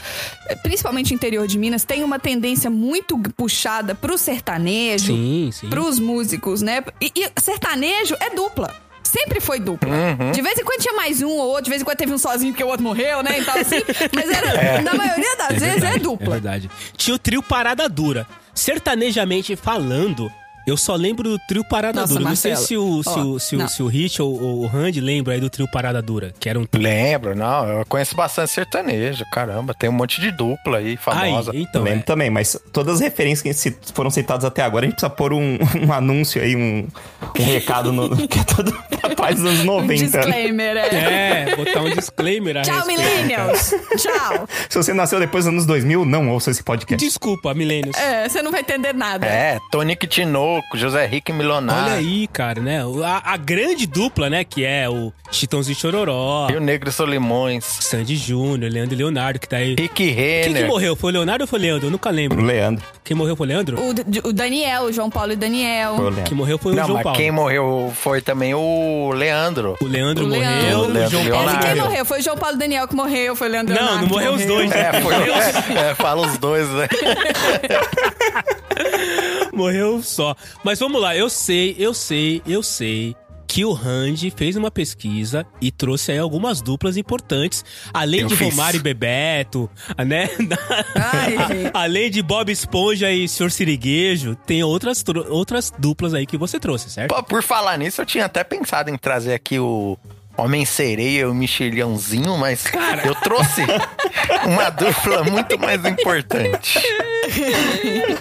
Principalmente 0.63 1.13
o 1.13 1.15
interior 1.15 1.47
de 1.47 1.59
Minas, 1.59 1.85
tem 1.85 2.05
uma 2.05 2.19
tendência 2.19 2.71
muito 2.71 3.19
puxada 3.37 3.95
pro 3.95 4.17
sertanejo, 4.19 5.15
Sim, 5.15 5.51
sim. 5.53 5.69
pros 5.69 5.99
músicos, 5.99 6.63
né? 6.63 6.83
E, 7.01 7.13
e 7.15 7.41
sertanejo 7.41 8.17
é 8.21 8.31
dupla. 8.31 8.75
Sempre 9.03 9.41
foi 9.41 9.59
dupla. 9.59 9.89
De 10.35 10.43
vez 10.43 10.59
em 10.59 10.65
quando 10.65 10.81
tinha 10.83 10.93
mais 10.93 11.23
um 11.23 11.31
ou 11.31 11.49
outro, 11.49 11.65
de 11.65 11.71
vez 11.71 11.81
em 11.81 11.85
quando 11.85 11.97
teve 11.97 12.13
um 12.13 12.19
sozinho 12.19 12.53
porque 12.53 12.63
o 12.63 12.67
outro 12.69 12.83
morreu, 12.85 13.23
né? 13.23 13.39
Então, 13.39 13.55
assim. 13.59 13.77
Mas 14.15 14.29
era, 14.29 14.83
na 14.83 14.93
maioria 14.93 15.37
das 15.37 15.49
vezes 15.49 15.63
é 15.63 15.71
verdade, 15.71 15.99
dupla. 16.01 16.27
É 16.27 16.31
verdade. 16.31 16.71
Tinha 16.95 17.15
o 17.15 17.19
trio 17.19 17.43
Parada 17.43 17.89
Dura. 17.89 18.27
Sertanejamente 18.53 19.57
falando, 19.57 20.31
eu 20.69 20.77
só 20.77 20.95
lembro 20.95 21.29
do 21.29 21.39
trio 21.47 21.65
Parada 21.65 22.01
Nossa, 22.01 22.15
Dura. 22.15 22.29
Não 22.29 22.37
sei 22.37 22.53
Marcelo. 22.53 22.67
se 22.67 22.77
o, 22.77 23.03
se, 23.03 23.19
Ó, 23.19 23.23
o, 23.23 23.41
se, 23.41 23.57
o, 23.57 23.69
se 23.69 23.83
o 23.83 23.87
Hit 23.87 24.23
ou, 24.23 24.43
ou 24.43 24.65
o 24.65 24.67
Randy 24.67 25.01
lembra 25.01 25.35
aí 25.35 25.41
do 25.41 25.51
trio 25.51 25.69
Parada 25.71 26.01
Dura, 26.03 26.33
que 26.39 26.49
era 26.49 26.59
um. 26.59 26.67
Lembro, 26.75 27.35
não, 27.35 27.67
eu 27.67 27.87
conheço 27.87 28.15
bastante 28.15 28.51
sertanejo, 28.51 29.25
caramba, 29.33 29.75
tem 29.75 29.89
um 29.89 29.93
monte 29.93 30.21
de 30.21 30.31
dupla 30.31 30.79
aí, 30.79 30.91
Ai, 30.91 30.97
famosa. 30.97 31.53
então. 31.55 31.83
Lembro 31.83 32.01
é. 32.01 32.03
também, 32.03 32.31
mas 32.31 32.59
todas 32.73 32.97
as 32.97 33.01
referências 33.01 33.63
que 33.63 33.77
foram 33.95 34.11
citadas 34.11 34.45
até 34.45 34.63
agora, 34.63 34.85
a 34.85 34.89
gente 34.89 34.97
precisa 34.97 35.11
pôr 35.11 35.33
um, 35.33 35.59
um 35.87 35.93
anúncio 35.93 36.43
aí, 36.43 36.55
um, 36.55 36.87
um 37.39 37.45
recado 37.45 37.93
no, 37.93 38.15
que 38.29 38.39
é 38.39 38.45
todo 38.45 38.73
atrás 39.03 39.37
dos 39.37 39.47
anos 39.47 39.65
90. 39.65 39.89
né? 39.89 40.25
Disclaimer, 40.25 40.77
é. 40.77 40.89
É, 41.51 41.57
botar 41.57 41.83
um 41.83 41.91
disclaimer 41.91 42.57
a 42.59 42.63
Tchau, 42.63 42.75
respeito, 42.77 43.01
millennials. 43.01 43.75
Tchau. 43.97 44.49
Se 44.69 44.77
você 44.77 44.95
nasceu 44.95 45.19
depois 45.19 45.45
dos 45.45 45.53
anos 45.53 45.67
2000, 45.67 46.05
não 46.05 46.31
ouça 46.31 46.51
esse 46.51 46.63
podcast. 46.63 47.05
Desculpa, 47.05 47.55
Milênios. 47.55 47.97
É, 47.97 48.29
você 48.29 48.43
não 48.43 48.51
vai 48.51 48.61
entender 48.61 48.95
nada. 48.95 49.27
É, 49.27 49.59
Tonico 49.71 50.07
Tinoco, 50.59 50.77
José 50.77 51.05
Henrique 51.07 51.33
Milionário. 51.33 51.85
Olha 51.85 51.95
aí, 51.95 52.27
cara, 52.29 52.61
né? 52.61 52.83
A, 53.05 53.33
a 53.35 53.37
grande 53.37 53.87
dupla, 53.87 54.29
né? 54.29 54.45
Que 54.45 54.65
é 54.65 54.89
o 54.89 55.13
Chitãozinho 55.31 55.77
Chororó, 55.79 56.47
Rio 56.49 56.61
Negro 56.61 56.89
e 56.89 56.93
Solimões. 56.93 57.65
Sandy 57.65 58.17
Júnior, 58.17 58.71
Leandro 58.71 58.95
e 58.95 58.99
Leonardo, 58.99 59.39
que 59.39 59.49
tá 59.49 59.59
aí. 59.59 59.71
Rick 59.71 59.89
Quem 59.89 60.07
que 60.09 60.11
Renner. 60.13 60.67
morreu? 60.67 60.97
Foi 60.97 61.11
o 61.11 61.15
Leonardo 61.15 61.45
ou 61.45 61.49
foi 61.49 61.59
o 61.59 61.63
Leandro? 61.63 61.87
Eu 61.87 61.91
nunca 61.91 62.09
O 62.09 62.13
lembro. 62.13 62.43
Leandro. 62.43 62.85
Quem 63.05 63.17
morreu 63.17 63.37
foi 63.37 63.47
o 63.47 63.49
Leandro? 63.49 63.79
O, 63.81 64.29
o 64.29 64.33
Daniel, 64.33 64.85
o 64.85 64.93
João 64.93 65.09
Paulo 65.11 65.33
e 65.33 65.37
Daniel. 65.37 65.97
Foi 65.97 66.05
o 66.05 66.09
Quem 66.09 66.15
Leandro. 66.17 66.37
morreu 66.37 66.59
foi 66.59 66.73
o 66.73 66.77
Não, 66.77 66.83
João 66.85 66.95
mas 66.95 67.03
Paulo. 67.05 67.19
quem 67.19 67.31
morreu 67.31 67.93
foi 67.95 68.21
também 68.21 68.55
o 68.55 69.13
Leandro. 69.15 69.77
O 69.81 69.85
Leandro 69.87 70.25
O 70.25 70.29
morreu, 70.29 70.43
Leandro. 70.43 70.79
o 70.79 70.89
Leandro 70.93 71.11
João 71.11 71.25
Paulo 71.25 71.37
Leonardo. 71.47 71.59
Esse 71.59 71.67
quem 71.67 71.75
morreu. 71.75 71.85
morreu? 71.91 72.05
Foi 72.05 72.19
o 72.19 72.23
João 72.23 72.37
Paulo 72.37 72.57
e 72.57 72.59
Daniel 72.59 72.89
que 72.89 72.95
morreu, 72.95 73.37
foi 73.37 73.49
o 73.49 73.51
Leandro 73.51 73.75
Não, 73.75 73.81
Leonardo 73.83 74.01
não 74.03 74.09
que 74.09 74.15
morreu 74.15 74.35
os 74.35 74.45
dois, 74.45 74.71
né? 74.71 74.81
É, 74.93 75.01
foi, 75.01 75.15
é, 75.77 75.95
fala 75.95 76.27
os 76.27 76.39
dois, 76.39 76.69
né? 76.69 76.89
Morreu 79.53 80.03
só. 80.03 80.37
Mas 80.65 80.79
vamos 80.79 81.01
lá, 81.01 81.17
eu 81.17 81.29
sei, 81.29 81.75
eu 81.79 81.93
sei, 81.95 82.43
eu 82.47 82.63
sei 82.63 83.17
que 83.49 83.65
o 83.65 83.73
Randy 83.73 84.31
fez 84.31 84.57
uma 84.57 84.71
pesquisa 84.71 85.47
e 85.59 85.73
trouxe 85.73 86.13
aí 86.13 86.19
algumas 86.19 86.61
duplas 86.61 86.99
importantes, 86.99 87.65
além 87.95 88.21
Eu 88.21 88.29
de 88.29 88.37
fiz. 88.37 88.51
Romário 88.51 88.77
e 88.79 88.83
Bebeto, 88.83 89.71
né? 90.07 90.29
Ai, 90.95 91.71
além 91.73 92.11
de 92.11 92.21
Bob 92.23 92.53
Esponja 92.53 93.11
e 93.11 93.27
Sr. 93.27 93.51
Siriguejo, 93.51 94.37
tem 94.47 94.63
outras, 94.63 95.03
outras 95.31 95.73
duplas 95.79 96.13
aí 96.13 96.27
que 96.27 96.37
você 96.37 96.61
trouxe, 96.61 96.91
certo? 96.91 97.15
Pô, 97.15 97.23
por 97.23 97.43
falar 97.43 97.79
nisso, 97.79 98.03
eu 98.03 98.07
tinha 98.07 98.27
até 98.27 98.45
pensado 98.45 98.91
em 98.91 98.99
trazer 98.99 99.33
aqui 99.33 99.59
o 99.59 99.97
Homem-Sereia 100.39 101.21
e 101.21 101.25
o 101.25 101.35
Mexilhãozinho, 101.35 102.39
mas 102.39 102.65
eu 103.05 103.15
trouxe 103.17 103.63
uma 104.47 104.71
dupla 104.71 105.25
muito 105.25 105.59
mais 105.59 105.85
importante. 105.85 106.81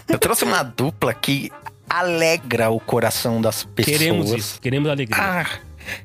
Eu 0.10 0.18
trouxe 0.18 0.44
uma 0.44 0.64
dupla 0.64 1.14
que 1.14 1.52
alegra 1.90 2.70
o 2.70 2.80
coração 2.80 3.40
das 3.40 3.64
pessoas. 3.64 3.98
Queremos 3.98 4.32
isso, 4.32 4.60
queremos 4.60 4.90
alegria. 4.90 5.18
Ah, 5.18 5.46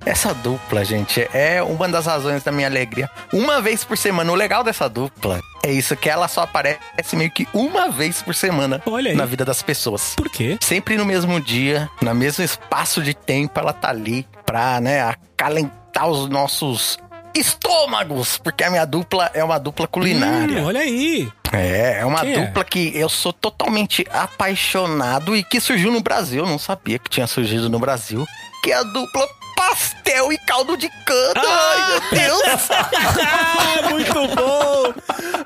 essa 0.04 0.34
dupla, 0.34 0.84
gente, 0.84 1.28
é 1.32 1.62
uma 1.62 1.88
das 1.88 2.06
razões 2.06 2.42
da 2.42 2.52
minha 2.52 2.66
alegria. 2.66 3.10
Uma 3.32 3.60
vez 3.60 3.84
por 3.84 3.96
semana. 3.96 4.32
O 4.32 4.34
legal 4.34 4.64
dessa 4.64 4.88
dupla 4.88 5.40
é 5.64 5.70
isso, 5.70 5.96
que 5.96 6.08
ela 6.08 6.28
só 6.28 6.42
aparece 6.42 7.14
meio 7.14 7.30
que 7.30 7.46
uma 7.54 7.90
vez 7.90 8.22
por 8.22 8.34
semana 8.34 8.82
Olha 8.84 9.10
aí. 9.10 9.16
na 9.16 9.24
vida 9.24 9.44
das 9.44 9.62
pessoas. 9.62 10.14
Por 10.16 10.28
quê? 10.28 10.58
Sempre 10.60 10.96
no 10.96 11.04
mesmo 11.04 11.40
dia, 11.40 11.88
no 12.00 12.14
mesmo 12.14 12.44
espaço 12.44 13.02
de 13.02 13.14
tempo, 13.14 13.58
ela 13.58 13.72
tá 13.72 13.90
ali 13.90 14.26
pra, 14.44 14.80
né, 14.80 15.00
acalentar 15.02 16.08
os 16.08 16.28
nossos 16.28 16.98
estômagos, 17.34 18.38
porque 18.38 18.64
a 18.64 18.70
minha 18.70 18.84
dupla 18.84 19.30
é 19.32 19.42
uma 19.42 19.58
dupla 19.58 19.86
culinária. 19.86 20.60
Hum, 20.60 20.66
olha 20.66 20.80
aí. 20.80 21.30
É, 21.52 22.00
é 22.00 22.06
uma 22.06 22.20
é? 22.20 22.32
dupla 22.32 22.64
que 22.64 22.92
eu 22.96 23.08
sou 23.08 23.32
totalmente 23.32 24.06
apaixonado 24.10 25.36
e 25.36 25.42
que 25.42 25.60
surgiu 25.60 25.92
no 25.92 26.00
Brasil, 26.00 26.44
eu 26.44 26.48
não 26.48 26.58
sabia 26.58 26.98
que 26.98 27.10
tinha 27.10 27.26
surgido 27.26 27.68
no 27.68 27.78
Brasil, 27.78 28.26
que 28.62 28.72
é 28.72 28.76
a 28.76 28.82
dupla 28.82 29.26
pastel 29.68 30.32
e 30.32 30.38
caldo 30.38 30.76
de 30.76 30.88
cana. 31.04 31.34
Ai, 31.44 31.88
meu 31.90 32.00
Deus! 32.10 32.68
Ah, 32.70 33.88
muito 33.90 34.12
bom! 34.34 34.94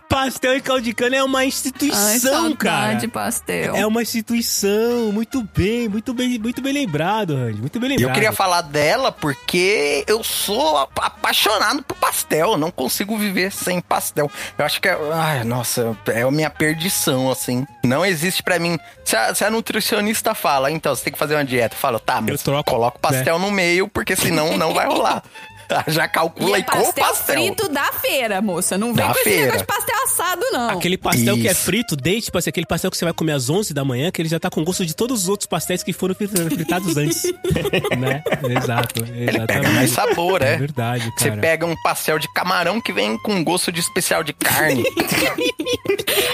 Pastel 0.09 0.57
e 0.57 0.61
caldo 0.63 0.83
de 0.83 0.95
cana 0.95 1.17
é 1.17 1.23
uma 1.23 1.41
Ai, 1.41 1.47
instituição, 1.47 2.19
saudade, 2.33 2.57
cara. 2.57 3.09
pastel. 3.09 3.77
É 3.77 3.87
uma 3.87 4.01
instituição, 4.03 5.13
muito 5.13 5.43
bem, 5.55 5.89
muito 5.89 6.15
bem, 6.15 6.39
muito 6.39 6.63
bem 6.63 6.73
lembrado, 6.73 7.35
Randy, 7.37 7.61
muito 7.61 7.79
bem 7.79 7.91
lembrado. 7.91 8.09
eu 8.09 8.15
queria 8.15 8.33
falar 8.33 8.63
dela 8.63 9.13
porque 9.13 10.05
eu 10.07 10.25
sou 10.25 10.79
ap- 10.79 10.99
apaixonado 11.01 11.83
por 11.83 11.97
pastel. 11.97 12.53
Eu 12.53 12.59
não 12.59 12.71
consigo 12.71 13.17
viver 13.19 13.53
sem 13.53 13.81
pastel. 13.81 14.31
Eu 14.59 14.65
acho 14.65 14.81
que 14.81 14.89
é. 14.89 14.97
Ai, 15.13 15.45
nossa, 15.45 15.97
é 16.07 16.23
a 16.23 16.31
minha 16.31 16.49
perdição, 16.51 17.31
assim. 17.31 17.67
Não 17.85 18.05
existe 18.05 18.43
pra 18.43 18.59
mim. 18.59 18.79
Se 19.05 19.17
a, 19.17 19.35
se 19.35 19.45
a 19.45 19.51
nutricionista 19.51 20.35
fala, 20.35 20.71
então, 20.71 20.95
você 20.95 21.05
tem 21.05 21.13
que 21.13 21.19
fazer 21.19 21.35
uma 21.35 21.45
dieta, 21.45 21.75
eu 21.75 21.79
falo, 21.79 22.01
tá, 22.01 22.21
mas 22.21 22.31
Eu 22.33 22.39
troco, 22.39 22.71
coloco 22.71 22.99
pastel 22.99 23.39
no 23.39 23.51
meio, 23.51 23.87
porque 23.89 24.06
senão 24.15 24.57
não 24.57 24.73
vai 24.75 24.87
rolar. 24.87 25.23
Já 25.89 26.09
calcula 26.09 26.59
E 26.59 26.61
é 26.61 26.65
com 26.65 26.79
o 26.79 26.83
pastel, 26.85 27.05
pastel. 27.05 27.35
frito 27.37 27.69
da 27.69 27.85
feira, 27.93 28.41
moça. 28.43 28.77
Não 28.79 28.89
vem 28.95 29.07
Da 29.07 29.13
com 29.13 29.19
esse 29.21 29.25
feira. 29.25 29.41
negócio 29.47 29.61
de 29.61 29.67
pastel 29.67 29.97
assado, 30.05 30.43
não. 30.53 30.71
Aquele 30.71 30.97
pastel 30.99 31.35
que 31.37 31.49
é 31.49 31.53
Isso. 31.53 31.61
frito, 31.63 31.97
desde, 31.97 32.23
tipo 32.27 32.39
assim, 32.39 32.51
aquele 32.51 32.67
pastel 32.67 32.91
que 32.91 32.97
você 32.97 33.05
vai 33.05 33.15
comer 33.15 33.33
às 33.33 33.49
11 33.51 33.73
da 33.75 33.85
manhã, 33.85 34.11
que 34.11 34.21
ele 34.23 34.29
já 34.29 34.39
tá 34.39 34.49
com 34.51 34.63
gosto 34.65 34.85
de 34.87 34.95
todos 34.95 35.23
os 35.23 35.29
outros 35.29 35.47
pastéis 35.47 35.83
que 35.83 35.93
foram 35.93 36.15
frit- 36.15 36.31
fritados 36.31 36.97
antes. 36.97 37.23
né? 37.99 38.23
Exato. 38.61 39.05
Ele 39.05 39.41
pega 39.47 39.69
mais 39.71 39.91
sabor, 39.91 40.43
É 40.43 40.55
é. 40.55 40.57
verdade, 40.57 41.11
Você 41.17 41.29
cara. 41.31 41.41
pega 41.41 41.67
um 41.67 41.75
pastel 41.83 42.19
de 42.19 42.33
camarão 42.33 42.81
que 42.81 42.93
vem 42.93 43.19
com 43.19 43.43
gosto 43.45 43.71
de 43.73 43.81
especial 43.81 44.23
de 44.23 44.33
carne. 44.33 44.85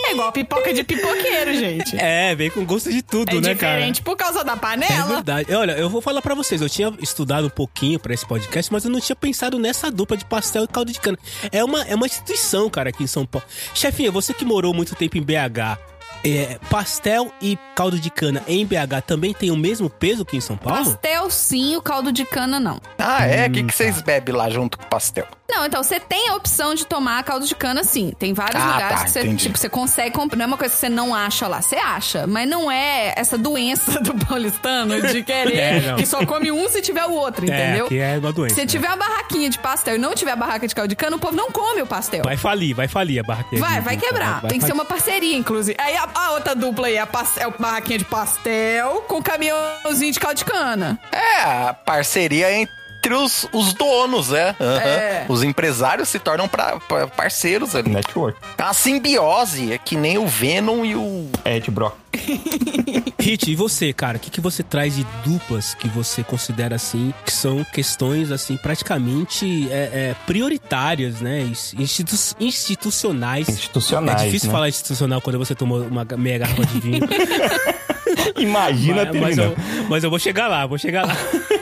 É 0.04 0.12
igual 0.12 0.32
pipoca 0.32 0.72
de 0.72 0.84
pipoqueiro, 0.84 1.54
gente. 1.54 1.96
É, 1.98 2.34
vem 2.34 2.50
com 2.50 2.64
gosto 2.64 2.90
de 2.92 3.02
tudo, 3.02 3.30
É 3.30 3.34
né, 3.40 3.54
cara? 3.54 3.74
diferente 3.76 4.02
por 4.02 4.16
causa 4.16 4.44
da 4.44 4.52
É 4.52 4.56
panela. 4.56 5.06
verdade. 5.06 5.54
Olha, 5.54 5.72
eu 5.72 5.88
vou 5.88 6.00
falar 6.00 6.20
pra 6.22 6.34
vocês, 6.34 6.60
eu 6.60 6.68
tinha 6.68 6.92
estudado 7.00 7.46
um 7.46 7.50
pouquinho 7.50 7.98
pra 7.98 8.12
esse 8.12 8.26
podcast, 8.26 8.72
mas 8.72 8.84
eu 8.84 8.90
não 8.90 9.00
tinha 9.00 9.16
pensado 9.22 9.58
nessa 9.58 9.90
dupla 9.90 10.16
de 10.16 10.24
pastel 10.24 10.64
e 10.64 10.68
caldo 10.68 10.92
de 10.92 10.98
cana. 10.98 11.16
É 11.52 11.62
uma, 11.62 11.82
é 11.84 11.94
uma 11.94 12.06
instituição, 12.06 12.68
cara, 12.68 12.90
aqui 12.90 13.04
em 13.04 13.06
São 13.06 13.24
Paulo. 13.24 13.46
Chefinha, 13.72 14.10
você 14.10 14.34
que 14.34 14.44
morou 14.44 14.74
muito 14.74 14.96
tempo 14.96 15.16
em 15.16 15.22
BH, 15.22 15.78
é, 16.24 16.58
pastel 16.70 17.32
e 17.40 17.58
caldo 17.74 17.98
de 17.98 18.10
cana 18.10 18.42
em 18.46 18.64
BH 18.64 19.02
também 19.06 19.32
tem 19.34 19.50
o 19.50 19.56
mesmo 19.56 19.88
peso 19.90 20.24
que 20.24 20.36
em 20.36 20.40
São 20.40 20.56
Paulo? 20.56 20.84
Pastel 20.84 21.30
sim, 21.30 21.76
o 21.76 21.82
caldo 21.82 22.12
de 22.12 22.24
cana 22.24 22.60
não. 22.60 22.80
Ah, 22.98 23.26
é? 23.26 23.46
O 23.46 23.48
Hum, 23.48 23.52
que, 23.52 23.62
que 23.64 23.66
tá. 23.68 23.72
vocês 23.76 24.00
bebem 24.02 24.34
lá 24.34 24.48
junto 24.50 24.78
com 24.78 24.84
o 24.84 24.88
pastel? 24.88 25.26
Não, 25.50 25.66
então 25.66 25.82
você 25.82 26.00
tem 26.00 26.28
a 26.30 26.34
opção 26.36 26.74
de 26.74 26.86
tomar 26.86 27.22
caldo 27.24 27.46
de 27.46 27.54
cana 27.54 27.84
sim. 27.84 28.12
Tem 28.18 28.32
vários 28.32 28.62
Ah, 28.62 28.72
lugares 28.72 28.98
tá, 29.00 29.04
que 29.04 29.10
você, 29.10 29.34
tipo, 29.34 29.58
você 29.58 29.68
consegue 29.68 30.14
comprar. 30.14 30.38
Não 30.38 30.44
é 30.44 30.46
uma 30.46 30.56
coisa 30.56 30.72
que 30.72 30.80
você 30.80 30.88
não 30.88 31.14
acha 31.14 31.46
lá. 31.46 31.60
Você 31.60 31.76
acha, 31.76 32.26
mas 32.26 32.48
não 32.48 32.70
é 32.70 33.12
essa 33.18 33.36
doença 33.36 34.00
do 34.00 34.14
paulistano 34.14 34.98
de 35.02 35.22
querer 35.22 35.58
É, 35.58 35.94
que 35.96 36.06
só 36.06 36.24
come 36.24 36.50
um 36.50 36.66
se 36.70 36.80
tiver 36.80 37.04
o 37.04 37.12
outro, 37.12 37.44
entendeu? 37.44 37.84
É, 37.84 37.88
que 37.88 37.98
é 37.98 38.16
uma 38.18 38.32
doença. 38.32 38.54
Se 38.54 38.60
né? 38.62 38.66
tiver 38.66 38.88
a 38.88 38.96
barraquinha 38.96 39.50
de 39.50 39.58
pastel 39.58 39.96
e 39.96 39.98
não 39.98 40.14
tiver 40.14 40.30
a 40.32 40.36
barraca 40.36 40.66
de 40.66 40.74
caldo 40.74 40.88
de 40.88 40.96
cana, 40.96 41.16
o 41.16 41.18
povo 41.18 41.36
não 41.36 41.50
come 41.50 41.82
o 41.82 41.86
pastel. 41.86 42.22
Vai 42.24 42.38
falir, 42.38 42.74
vai 42.74 42.88
falir 42.88 43.18
a 43.20 43.22
barraquinha. 43.22 43.60
Vai, 43.60 43.80
vai 43.82 43.96
quebrar. 43.98 44.40
vai 44.40 44.50
Tem 44.50 44.58
que 44.58 44.64
ser 44.64 44.72
uma 44.72 44.86
parceria, 44.86 45.36
inclusive. 45.36 45.76
Aí 45.78 45.94
a, 45.98 46.08
a 46.14 46.32
outra 46.32 46.54
dupla 46.54 46.86
aí, 46.86 46.98
a 46.98 47.06
pastel, 47.06 47.54
barraquinha 47.58 47.98
de 47.98 48.04
pastel 48.04 49.04
com 49.08 49.22
caminhãozinho 49.22 50.12
de 50.12 50.20
caldo 50.20 50.36
de 50.36 50.44
cana. 50.44 50.98
É, 51.10 51.42
a 51.68 51.74
parceria 51.74 52.52
entre 52.52 52.81
os, 53.10 53.48
os 53.52 53.72
donos, 53.74 54.32
é. 54.32 54.54
Aham. 54.60 54.78
É. 54.78 55.26
Os 55.28 55.42
empresários 55.42 56.08
se 56.08 56.18
tornam 56.18 56.46
pra, 56.48 56.78
pra 56.80 57.06
parceiros 57.06 57.74
ali. 57.74 57.90
Network. 57.90 58.38
É 58.56 58.62
uma 58.62 58.74
simbiose, 58.74 59.72
é 59.72 59.78
que 59.78 59.96
nem 59.96 60.18
o 60.18 60.26
Venom 60.26 60.84
e 60.84 60.94
o. 60.94 61.28
Ed 61.44 61.70
Brock. 61.70 61.96
Hit, 63.18 63.50
e 63.50 63.54
você, 63.54 63.92
cara? 63.92 64.16
O 64.16 64.20
que, 64.20 64.30
que 64.30 64.40
você 64.40 64.62
traz 64.62 64.96
de 64.96 65.06
duplas 65.24 65.74
que 65.74 65.88
você 65.88 66.22
considera 66.22 66.76
assim, 66.76 67.14
que 67.24 67.32
são 67.32 67.64
questões 67.64 68.30
assim, 68.30 68.56
praticamente 68.56 69.68
é, 69.70 69.74
é, 70.10 70.16
prioritárias, 70.26 71.20
né? 71.20 71.40
Institu 71.78 72.16
institucionais. 72.40 73.48
Institucionais, 73.48 74.22
É 74.22 74.24
difícil 74.26 74.48
né? 74.48 74.52
falar 74.52 74.68
institucional 74.68 75.20
quando 75.20 75.38
você 75.38 75.54
tomou 75.54 75.82
uma 75.82 76.06
meia 76.16 76.38
garrafa 76.38 76.66
de 76.66 76.80
vinho. 76.80 77.08
Imagina 78.38 79.04
mas, 79.06 79.20
mas, 79.20 79.38
eu, 79.38 79.56
mas 79.88 80.04
eu 80.04 80.10
vou 80.10 80.18
chegar 80.18 80.48
lá, 80.48 80.66
vou 80.66 80.78
chegar 80.78 81.06
lá. 81.06 81.16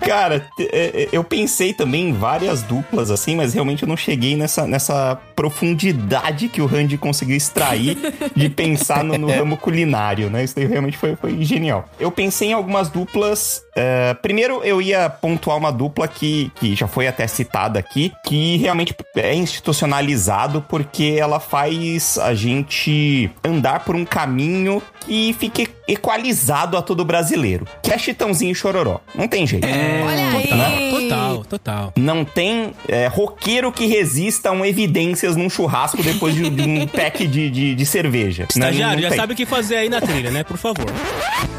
Cara, 0.00 0.46
é, 0.58 0.64
é, 1.02 1.08
eu 1.12 1.22
pensei 1.22 1.72
também 1.72 2.08
em 2.08 2.12
várias 2.12 2.62
duplas 2.62 3.10
assim, 3.10 3.36
mas 3.36 3.54
realmente 3.54 3.82
eu 3.82 3.88
não 3.88 3.96
cheguei 3.96 4.36
nessa, 4.36 4.66
nessa 4.66 5.18
profundidade 5.34 6.48
que 6.48 6.60
o 6.60 6.66
Randy 6.66 6.98
conseguiu 6.98 7.36
extrair 7.36 7.96
de 8.34 8.48
pensar 8.48 9.04
no, 9.04 9.16
no 9.16 9.28
ramo 9.32 9.56
culinário, 9.56 10.28
né? 10.28 10.44
Isso 10.44 10.56
daí 10.56 10.66
realmente 10.66 10.96
foi, 10.96 11.16
foi 11.16 11.42
genial. 11.42 11.88
Eu 11.98 12.10
pensei 12.10 12.48
em 12.48 12.52
algumas 12.52 12.88
duplas. 12.88 13.62
é, 13.76 14.14
primeiro, 14.14 14.62
eu 14.64 14.82
ia 14.82 15.08
pontuar 15.08 15.56
uma 15.56 15.72
dupla 15.72 16.08
que, 16.08 16.50
que 16.56 16.74
já 16.74 16.86
foi 16.86 17.06
até 17.06 17.26
citada 17.26 17.78
aqui, 17.78 18.12
que 18.24 18.56
realmente 18.56 18.94
é 19.16 19.34
institucionalizado 19.34 20.64
porque 20.68 21.16
ela 21.18 21.40
faz 21.40 22.18
a 22.18 22.34
gente 22.34 23.30
andar 23.44 23.84
por 23.84 23.94
um 23.94 24.04
caminho 24.04 24.82
que 25.00 25.32
fique 25.38 25.68
equalizado 25.88 26.76
a 26.76 26.82
todo 26.82 27.04
brasileiro. 27.04 27.66
Que 27.82 27.92
é 27.92 27.98
Chitãozinho 27.98 28.52
e 28.52 28.54
Chororó. 28.54 29.00
Não 29.20 29.28
tem 29.28 29.46
jeito. 29.46 29.66
Olha 29.66 30.30
aí. 30.30 30.90
Total, 30.90 31.44
total. 31.44 31.92
Não 31.96 32.24
tem 32.24 32.72
é, 32.88 33.06
roqueiro 33.06 33.70
que 33.70 33.86
resista 33.86 34.48
a 34.48 34.52
um 34.52 34.64
evidências 34.64 35.36
num 35.36 35.50
churrasco 35.50 36.02
depois 36.02 36.34
de, 36.34 36.48
de 36.48 36.62
um 36.62 36.86
pack 36.88 37.26
de, 37.26 37.50
de, 37.50 37.74
de 37.74 37.86
cerveja. 37.86 38.46
Não- 38.54 38.62
não 38.62 38.68
Estagiário, 38.68 39.02
já 39.02 39.08
tem. 39.10 39.18
sabe 39.18 39.32
o 39.34 39.36
que 39.36 39.44
fazer 39.46 39.76
aí 39.76 39.88
na 39.88 40.00
trilha, 40.00 40.30
né? 40.30 40.42
Por 40.44 40.56
favor. 40.56 40.86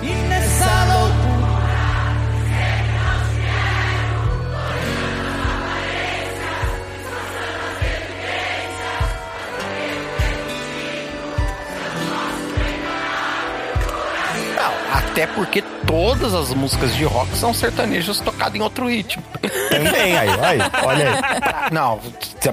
Não, 0.02 1.01
até 15.22 15.28
porque 15.28 15.62
todas 15.86 16.34
as 16.34 16.52
músicas 16.52 16.96
de 16.96 17.04
rock 17.04 17.38
são 17.38 17.54
sertanejos 17.54 18.20
tocados 18.20 18.56
em 18.56 18.62
outro 18.64 18.90
ritmo. 18.90 19.22
Também, 19.70 20.18
aí, 20.18 20.30
aí, 20.30 20.60
olha 20.84 21.12
aí. 21.12 21.70
Não, 21.72 22.00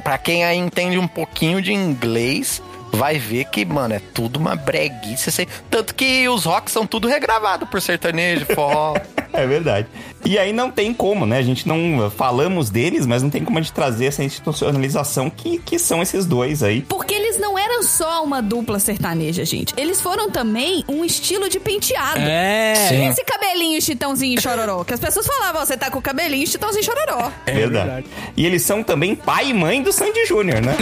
pra 0.04 0.18
quem 0.18 0.44
aí 0.44 0.58
entende 0.58 0.98
um 0.98 1.08
pouquinho 1.08 1.62
de 1.62 1.72
inglês, 1.72 2.62
vai 2.92 3.18
ver 3.18 3.46
que, 3.46 3.64
mano, 3.64 3.94
é 3.94 4.00
tudo 4.12 4.38
uma 4.38 4.54
breguice. 4.54 5.30
assim. 5.30 5.46
Tanto 5.70 5.94
que 5.94 6.28
os 6.28 6.44
rocks 6.44 6.70
são 6.70 6.86
tudo 6.86 7.08
regravado 7.08 7.66
por 7.66 7.80
sertanejo, 7.80 8.44
forró. 8.54 8.96
É 9.32 9.46
verdade. 9.46 9.86
E 10.24 10.38
aí 10.38 10.52
não 10.52 10.70
tem 10.70 10.92
como, 10.92 11.24
né? 11.24 11.38
A 11.38 11.42
gente 11.42 11.66
não 11.66 12.10
falamos 12.10 12.70
deles, 12.70 13.06
mas 13.06 13.22
não 13.22 13.30
tem 13.30 13.44
como 13.44 13.58
a 13.58 13.62
gente 13.62 13.72
trazer 13.72 14.06
essa 14.06 14.22
institucionalização 14.22 15.30
que, 15.30 15.58
que 15.58 15.78
são 15.78 16.02
esses 16.02 16.26
dois 16.26 16.62
aí. 16.62 16.82
Porque 16.82 17.14
eles 17.14 17.38
não 17.38 17.58
eram 17.58 17.82
só 17.82 18.22
uma 18.22 18.42
dupla 18.42 18.78
sertaneja, 18.78 19.44
gente. 19.44 19.72
Eles 19.76 20.00
foram 20.00 20.30
também 20.30 20.84
um 20.88 21.04
estilo 21.04 21.48
de 21.48 21.58
penteado. 21.58 22.20
É. 22.20 22.74
Sim. 22.88 23.08
Esse 23.08 23.24
cabelinho 23.24 23.80
chitãozinho 23.80 24.38
e 24.38 24.40
chororó. 24.40 24.84
Que 24.84 24.94
as 24.94 25.00
pessoas 25.00 25.26
falavam, 25.26 25.64
você 25.64 25.76
tá 25.76 25.90
com 25.90 25.98
o 25.98 26.02
cabelinho 26.02 26.46
chitãozinho 26.46 26.82
e 26.82 26.84
chororó. 26.84 27.30
É 27.46 27.52
verdade. 27.52 28.06
E 28.36 28.44
eles 28.44 28.62
são 28.62 28.82
também 28.82 29.14
pai 29.14 29.48
e 29.48 29.54
mãe 29.54 29.82
do 29.82 29.92
Sandy 29.92 30.26
Júnior, 30.26 30.60
né? 30.60 30.76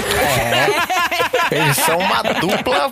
Eles 1.51 1.77
são 1.77 1.99
uma 1.99 2.23
dupla 2.23 2.91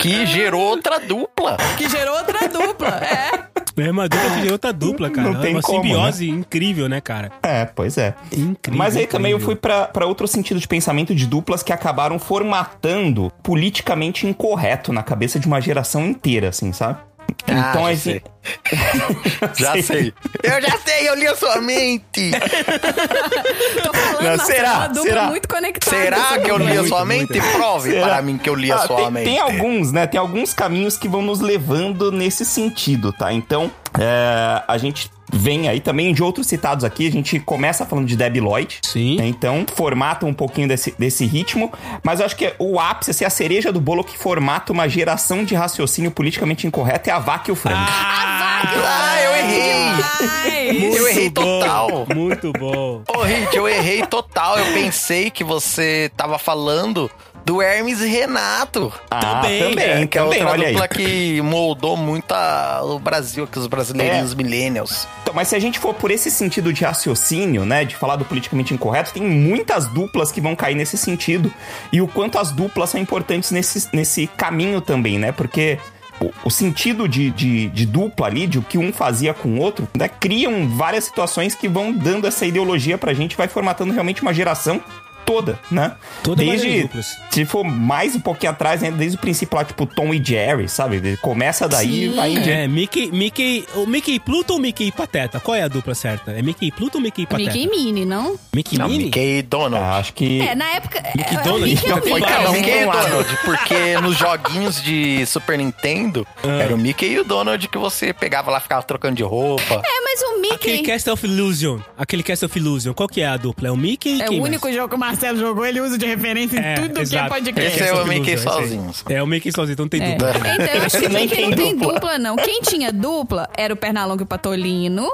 que 0.00 0.26
gerou 0.26 0.62
outra 0.62 0.98
dupla. 0.98 1.56
Que 1.76 1.88
gerou 1.88 2.16
outra 2.16 2.48
dupla. 2.48 3.00
É. 3.04 3.59
É 3.80 3.92
dupla 4.08 4.30
que 4.30 4.40
gerou 4.40 4.52
outra 4.52 4.72
dupla, 4.72 5.10
cara. 5.10 5.30
Não 5.30 5.40
tem 5.40 5.52
é 5.52 5.54
uma 5.54 5.62
como, 5.62 5.82
simbiose 5.82 6.28
incrível, 6.28 6.88
né, 6.88 7.00
cara? 7.00 7.32
É, 7.42 7.64
pois 7.64 7.96
é. 7.98 8.14
Incrível, 8.32 8.78
Mas 8.78 8.96
aí 8.96 9.06
também 9.06 9.32
eu 9.32 9.38
incrível. 9.38 9.56
fui 9.60 9.88
pra 9.92 10.06
outro 10.06 10.26
sentido 10.26 10.60
de 10.60 10.68
pensamento 10.68 11.14
de 11.14 11.26
duplas 11.26 11.62
que 11.62 11.72
acabaram 11.72 12.18
formatando 12.18 13.32
politicamente 13.42 14.26
incorreto 14.26 14.92
na 14.92 15.02
cabeça 15.02 15.38
de 15.38 15.46
uma 15.46 15.60
geração 15.60 16.06
inteira, 16.06 16.48
assim, 16.48 16.72
sabe? 16.72 16.98
Então 17.30 17.84
Ah, 17.84 17.88
a 17.88 17.94
já. 17.94 18.22
Já 19.56 19.82
sei. 19.82 20.12
Eu 20.42 20.62
já 20.62 20.78
sei, 20.78 21.08
eu 21.08 21.14
li 21.14 21.26
a 21.26 21.36
sua 21.36 21.60
mente. 21.60 22.30
Tô 23.82 23.92
falando, 23.92 24.38
Não, 24.38 24.44
será? 24.46 24.72
uma 24.78 24.86
dupla 24.88 25.02
Será? 25.02 25.22
muito 25.26 25.48
conectada. 25.48 25.96
Será 25.96 26.38
que 26.38 26.50
eu 26.50 26.56
li 26.58 26.64
a 26.64 26.74
Muito, 26.74 26.88
sua 26.88 27.04
muito. 27.04 27.32
mente? 27.34 27.52
Prove 27.52 27.90
Será? 27.90 28.06
para 28.06 28.22
mim 28.22 28.38
que 28.38 28.48
eu 28.48 28.54
li 28.54 28.72
a 28.72 28.76
Ah, 28.76 28.86
sua 28.86 28.96
tem, 28.96 29.10
mente. 29.10 29.24
tem 29.24 29.38
alguns, 29.38 29.92
né? 29.92 30.06
Tem 30.06 30.18
alguns 30.18 30.54
caminhos 30.54 30.96
que 30.96 31.06
vão 31.08 31.22
nos 31.22 31.40
levando 31.40 32.10
nesse 32.10 32.44
sentido, 32.44 33.12
tá? 33.12 33.32
Então, 33.32 33.70
é, 33.98 34.62
a 34.66 34.78
gente 34.78 35.10
vem 35.32 35.68
aí 35.68 35.80
também 35.80 36.12
de 36.12 36.22
outros 36.22 36.46
citados 36.46 36.84
aqui. 36.84 37.06
A 37.06 37.10
gente 37.10 37.38
começa 37.40 37.86
falando 37.86 38.06
de 38.06 38.16
Debbie 38.16 38.40
Lloyd. 38.40 38.78
Sim. 38.82 39.16
né? 39.16 39.26
Então, 39.26 39.64
formata 39.74 40.26
um 40.26 40.34
pouquinho 40.34 40.68
desse, 40.68 40.94
desse 40.98 41.24
ritmo. 41.24 41.72
Mas 42.02 42.20
eu 42.20 42.26
acho 42.26 42.36
que 42.36 42.52
o 42.58 42.78
ápice, 42.78 43.10
assim, 43.10 43.24
a 43.24 43.30
cereja 43.30 43.72
do 43.72 43.80
bolo 43.80 44.04
que 44.04 44.18
formata 44.18 44.72
uma 44.72 44.88
geração 44.88 45.44
de 45.44 45.54
raciocínio 45.54 46.10
politicamente 46.10 46.66
incorreto 46.66 47.08
é 47.08 47.12
a 47.12 47.18
vaca 47.18 47.50
e 47.50 47.52
o 47.52 47.56
frango. 47.56 47.78
Ah, 47.80 49.16
eu 49.24 49.36
errei. 49.36 50.70
Demais. 50.72 50.96
Eu 50.96 51.08
errei 51.08 51.30
bom, 51.30 51.42
total. 51.42 52.06
Muito 52.14 52.52
bom. 52.52 53.02
Ô, 53.08 53.22
Rit, 53.22 53.56
eu 53.56 53.68
errei 53.68 54.04
total. 54.06 54.58
Eu 54.58 54.72
pensei 54.72 55.30
que 55.30 55.42
você 55.42 56.10
tava 56.16 56.38
falando 56.38 57.10
do 57.50 57.60
Hermes 57.60 58.00
e 58.00 58.06
Renato. 58.06 58.92
Ah, 59.10 59.18
Também, 59.42 59.60
também, 59.70 59.84
É, 60.02 60.06
que 60.06 60.16
é 60.16 60.22
também, 60.22 60.38
outra 60.38 60.52
olha 60.52 60.66
aí. 60.68 60.72
dupla 60.72 60.86
que 60.88 61.40
moldou 61.42 61.96
muito 61.96 62.30
a- 62.32 62.80
o 62.84 62.98
Brasil, 63.00 63.44
que 63.44 63.58
os 63.58 63.66
brasileirinhos 63.66 64.32
É. 64.32 64.36
millennials. 64.36 65.08
Então, 65.22 65.34
mas 65.34 65.48
se 65.48 65.56
a 65.56 65.58
gente 65.58 65.78
for 65.80 65.92
por 65.92 66.12
esse 66.12 66.30
sentido 66.30 66.72
de 66.72 66.84
raciocínio, 66.84 67.64
né, 67.64 67.84
de 67.84 67.96
falar 67.96 68.14
do 68.14 68.24
politicamente 68.24 68.72
incorreto, 68.72 69.12
tem 69.12 69.22
muitas 69.24 69.86
duplas 69.86 70.30
que 70.30 70.40
vão 70.40 70.54
cair 70.54 70.76
nesse 70.76 70.96
sentido. 70.96 71.52
E 71.92 72.00
o 72.00 72.06
quanto 72.06 72.38
as 72.38 72.52
duplas 72.52 72.90
são 72.90 73.00
importantes 73.00 73.50
nesse, 73.50 73.88
nesse 73.92 74.28
caminho 74.28 74.80
também, 74.80 75.18
né? 75.18 75.32
Porque 75.32 75.76
o, 76.20 76.30
o 76.44 76.50
sentido 76.50 77.08
de, 77.08 77.30
de, 77.32 77.68
de 77.70 77.84
dupla 77.84 78.28
ali, 78.28 78.46
de 78.46 78.58
o 78.58 78.62
que 78.62 78.78
um 78.78 78.92
fazia 78.92 79.34
com 79.34 79.48
o 79.48 79.58
outro, 79.58 79.88
né, 79.96 80.08
criam 80.08 80.68
várias 80.68 81.02
situações 81.04 81.54
que 81.56 81.66
vão 81.68 81.90
dando 81.92 82.28
essa 82.28 82.46
ideologia 82.46 82.96
pra 82.96 83.12
gente, 83.12 83.36
vai 83.36 83.48
formatando 83.48 83.92
realmente 83.92 84.22
uma 84.22 84.32
geração 84.32 84.80
toda, 85.24 85.58
né? 85.70 85.92
Toda 86.22 86.42
desde, 86.42 86.88
se 87.30 87.44
for 87.44 87.64
mais 87.64 88.14
um 88.16 88.20
pouquinho 88.20 88.52
atrás, 88.52 88.80
né, 88.82 88.90
desde 88.90 89.16
o 89.16 89.20
princípio 89.20 89.56
lá, 89.56 89.64
tipo 89.64 89.86
Tom 89.86 90.12
e 90.12 90.22
Jerry, 90.22 90.68
sabe? 90.68 90.96
Ele 90.96 91.16
Começa 91.16 91.68
daí 91.68 92.04
e 92.04 92.08
vai 92.08 92.30
em 92.30 92.34
diante. 92.34 92.50
É, 92.50 92.68
Mickey, 92.68 93.10
Mickey, 93.12 93.64
o 93.74 93.86
Mickey 93.86 94.18
Pluto 94.18 94.52
ou 94.54 94.58
Mickey 94.58 94.86
e 94.88 94.92
Pateta? 94.92 95.38
Qual 95.40 95.54
é 95.56 95.62
a 95.62 95.68
dupla 95.68 95.94
certa? 95.94 96.32
É 96.32 96.42
Mickey 96.42 96.70
Pluto 96.72 96.96
ou 96.96 97.00
Mickey 97.00 97.22
e 97.22 97.26
Pateta? 97.26 97.52
Mickey 97.52 97.64
e 97.64 97.70
Minnie, 97.70 98.04
não? 98.04 98.38
Mickey 98.54 98.78
Não, 98.78 98.88
Minnie? 98.88 99.04
Mickey 99.06 99.38
e 99.38 99.42
Donald. 99.42 99.84
Ah, 99.84 99.96
acho 99.98 100.12
que... 100.14 100.40
É, 100.40 100.54
na 100.54 100.68
época. 100.72 101.02
Mickey 101.14 101.34
é, 101.36 101.42
Donald, 101.42 101.64
Mickey 101.64 101.84
é 101.86 101.88
então 101.88 102.02
foi 102.02 102.20
Mickey. 102.20 102.32
cada 102.32 102.50
um 102.50 102.52
Mickey 102.52 102.70
e 102.70 102.84
com 102.84 102.88
um 102.90 102.92
Donald, 102.92 103.38
porque 103.44 104.00
nos 104.00 104.16
joguinhos 104.18 104.82
de 104.82 105.26
Super 105.26 105.58
Nintendo, 105.58 106.26
Ah. 106.42 106.62
era 106.62 106.74
o 106.74 106.78
Mickey 106.78 107.06
e 107.06 107.20
o 107.20 107.24
Donald 107.24 107.68
que 107.68 107.78
você 107.78 108.12
pegava 108.12 108.50
lá, 108.50 108.60
ficava 108.60 108.82
trocando 108.82 109.14
de 109.16 109.22
roupa. 109.22 109.82
É, 109.84 110.00
mas 110.04 110.22
o 110.22 110.40
Mickey. 110.40 110.54
Aquele 110.54 110.82
Castle 110.82 111.12
of 111.14 111.26
Illusion. 111.26 111.78
Aquele 111.96 112.22
Castle 112.22 112.46
of 112.46 112.58
Illusion. 112.58 112.92
Qual 112.94 113.08
que 113.08 113.20
é 113.20 113.26
a 113.26 113.36
dupla? 113.36 113.68
É 113.68 113.70
o 113.70 113.76
Mickey 113.76 114.16
e 114.16 114.22
É 114.22 114.26
quem 114.28 114.38
o 114.38 114.42
mais? 114.42 114.52
único 114.52 114.72
jogo 114.72 114.88
que 114.88 114.94
o 114.94 114.98
Marcelo 115.10 115.38
jogou, 115.38 115.66
ele 115.66 115.80
usa 115.80 115.98
de 115.98 116.06
referência 116.06 116.56
em 116.58 116.64
É, 116.64 116.74
tudo 116.74 116.92
que 116.94 116.98
é 117.00 117.02
exato. 117.02 117.28
podcast. 117.34 117.60
Esse 117.80 117.82
é 117.88 117.92
o 117.92 118.00
of 118.02 118.08
Mickey 118.08 118.30
aí. 118.30 118.38
sozinho. 118.38 118.90
É 119.08 119.22
o 119.22 119.26
Mickey 119.26 119.52
sozinho, 119.52 119.72
então 119.72 119.84
não 119.84 119.90
tem 119.90 120.02
É. 120.02 120.10
dupla. 120.12 120.30
Então 120.30 120.66
eu 120.66 120.82
acho 120.82 120.98
que 121.00 121.08
não 121.08 121.26
tem 121.28 121.50
dupla. 121.50 121.94
dupla, 121.94 122.18
não. 122.18 122.36
Quem 122.36 122.60
tinha 122.62 122.92
dupla 122.92 123.48
era 123.56 123.74
o 123.74 123.76
Pernalonga 123.76 124.22
e 124.22 124.24
o 124.24 124.26
Patolino 124.26 125.08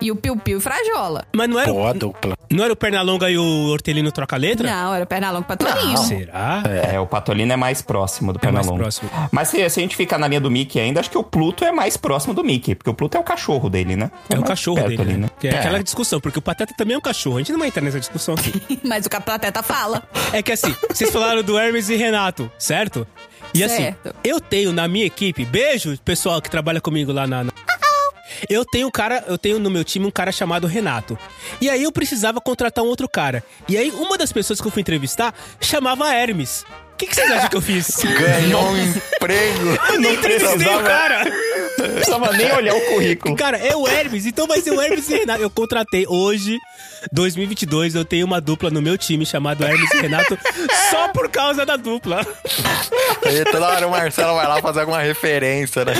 e 0.00 0.10
o 0.10 0.16
Piu 0.16 0.36
Piu 0.36 0.58
e 0.58 0.60
Frajola. 0.60 1.24
Mas 1.34 1.48
não 1.48 1.58
era, 1.58 1.72
Pô, 1.72 1.86
a 1.86 1.90
o, 1.90 1.94
dupla. 1.94 2.36
não 2.50 2.64
era 2.64 2.72
o 2.72 2.76
Pernalonga 2.76 3.30
e 3.30 3.38
o 3.38 3.68
Hortelino 3.70 4.10
troca 4.12 4.36
letra? 4.36 4.68
Não, 4.70 4.94
era 4.94 5.04
o 5.04 5.06
Pernalonga 5.06 5.40
e 5.40 5.44
o 5.44 5.56
Patolino. 5.56 5.92
Não. 5.92 6.04
Será? 6.04 6.62
É, 6.92 7.00
o 7.00 7.06
Patolino 7.06 7.52
é 7.52 7.56
mais 7.56 7.82
próximo 7.82 8.32
do 8.32 8.38
É 8.42 8.46
mais 8.50 8.54
Pernalonga. 8.66 8.82
próximo. 8.84 9.10
Mas 9.32 9.48
se, 9.48 9.56
se 9.70 9.80
a 9.80 9.82
gente 9.82 9.96
ficar 9.96 10.18
na 10.18 10.28
linha 10.28 10.40
do 10.40 10.50
Mickey 10.50 10.78
ainda, 10.80 11.00
acho 11.00 11.10
que 11.10 11.18
o 11.18 11.22
Pluto 11.24 11.64
é 11.64 11.72
mais 11.72 11.96
próximo 11.96 12.34
do 12.34 12.44
Mickey, 12.44 12.74
porque 12.74 12.90
o 12.90 12.94
Pluto 12.94 13.16
é 13.16 13.20
o 13.20 13.24
cachorro 13.24 13.68
dele, 13.68 13.96
né? 13.96 14.10
É 14.28 14.34
o 14.34 14.38
mais 14.38 14.48
cachorro 14.48 14.82
dele, 14.88 15.02
ali, 15.02 15.14
né? 15.16 15.30
Que 15.38 15.48
é, 15.48 15.54
É. 15.54 15.58
aquela 15.58 15.82
discussão, 15.82 16.20
porque 16.20 16.38
o 16.38 16.42
Pateta 16.42 16.74
também 16.76 16.94
é 16.94 16.98
um 16.98 17.02
cachorro. 17.02 17.36
A 17.36 17.40
gente 17.40 17.52
não 17.52 17.58
vai 17.58 17.68
entrar 17.68 17.82
nessa 17.82 17.98
discussão 18.00 18.34
aqui. 18.34 18.80
Mas 18.84 19.06
o 19.06 19.10
Pateta 19.10 19.62
fala. 19.62 20.02
É 20.32 20.42
que 20.42 20.52
assim, 20.52 20.74
vocês 20.88 21.10
falaram 21.10 21.42
do 21.42 21.58
Hermes 21.58 21.88
e 21.88 21.96
Renato, 21.96 22.50
certo? 22.58 23.06
E 23.54 23.62
assim, 23.64 23.84
Certo. 23.84 24.14
eu 24.24 24.40
tenho 24.40 24.72
na 24.72 24.86
minha 24.88 25.06
equipe, 25.06 25.44
beijo 25.44 25.96
pessoal 26.04 26.42
que 26.42 26.50
trabalha 26.50 26.80
comigo 26.80 27.12
lá 27.12 27.26
na. 27.26 27.44
na- 27.44 27.52
Eu 28.48 28.64
tenho 28.64 28.88
um 28.88 28.90
cara, 28.90 29.24
eu 29.26 29.38
tenho 29.38 29.58
no 29.58 29.70
meu 29.70 29.84
time 29.84 30.06
um 30.06 30.10
cara 30.10 30.32
chamado 30.32 30.66
Renato. 30.66 31.18
E 31.60 31.68
aí 31.68 31.82
eu 31.82 31.92
precisava 31.92 32.40
contratar 32.40 32.84
um 32.84 32.88
outro 32.88 33.08
cara. 33.08 33.42
E 33.68 33.76
aí 33.76 33.90
uma 33.90 34.16
das 34.18 34.32
pessoas 34.32 34.60
que 34.60 34.66
eu 34.66 34.70
fui 34.70 34.82
entrevistar 34.82 35.34
chamava 35.60 36.12
Hermes. 36.12 36.64
O 36.92 36.96
que, 36.96 37.06
que 37.06 37.14
vocês 37.14 37.30
acham 37.30 37.50
que 37.50 37.56
eu 37.56 37.60
fiz? 37.60 37.90
Ganhou 38.18 38.70
um 38.70 38.76
emprego. 38.78 39.78
Eu 39.92 40.00
nem 40.00 40.14
entrevistei 40.14 40.74
o 40.74 40.82
cara. 40.82 41.24
Não 41.78 41.88
precisava 41.94 42.32
nem 42.32 42.52
olhar 42.52 42.74
o 42.74 42.80
currículo. 42.86 43.36
Cara, 43.36 43.56
é 43.58 43.74
o 43.76 43.86
Hermes, 43.86 44.26
então 44.26 44.46
vai 44.46 44.60
ser 44.60 44.70
o 44.72 44.80
Hermes 44.80 45.08
e 45.10 45.16
Renato. 45.18 45.42
Eu 45.42 45.50
contratei 45.50 46.06
hoje, 46.08 46.58
2022, 47.12 47.94
eu 47.94 48.04
tenho 48.04 48.26
uma 48.26 48.40
dupla 48.40 48.70
no 48.70 48.80
meu 48.82 48.96
time 48.96 49.24
chamado 49.26 49.64
Hermes 49.64 49.90
e 49.92 49.98
Renato 50.00 50.38
só 50.90 51.08
por 51.08 51.28
causa 51.28 51.64
da 51.66 51.76
dupla. 51.76 52.26
Aí 53.24 53.44
toda 53.44 53.66
hora 53.68 53.86
o 53.86 53.90
Marcelo 53.90 54.34
vai 54.34 54.46
lá 54.46 54.60
fazer 54.60 54.80
alguma 54.80 55.00
referência, 55.02 55.84
né? 55.84 55.94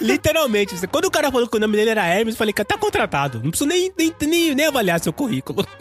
Literalmente. 0.00 0.74
Quando 0.88 1.04
o 1.06 1.10
cara 1.10 1.30
falou 1.30 1.46
que 1.48 1.56
o 1.56 1.60
nome 1.60 1.76
dele 1.76 1.90
era 1.90 2.06
Hermes, 2.06 2.34
eu 2.34 2.38
falei, 2.38 2.52
cara, 2.52 2.66
tá 2.66 2.78
contratado. 2.78 3.40
Não 3.42 3.50
preciso 3.50 3.68
nem, 3.68 3.92
nem, 3.96 4.12
nem, 4.22 4.54
nem 4.54 4.66
avaliar 4.66 4.98
seu 5.00 5.12
currículo. 5.12 5.66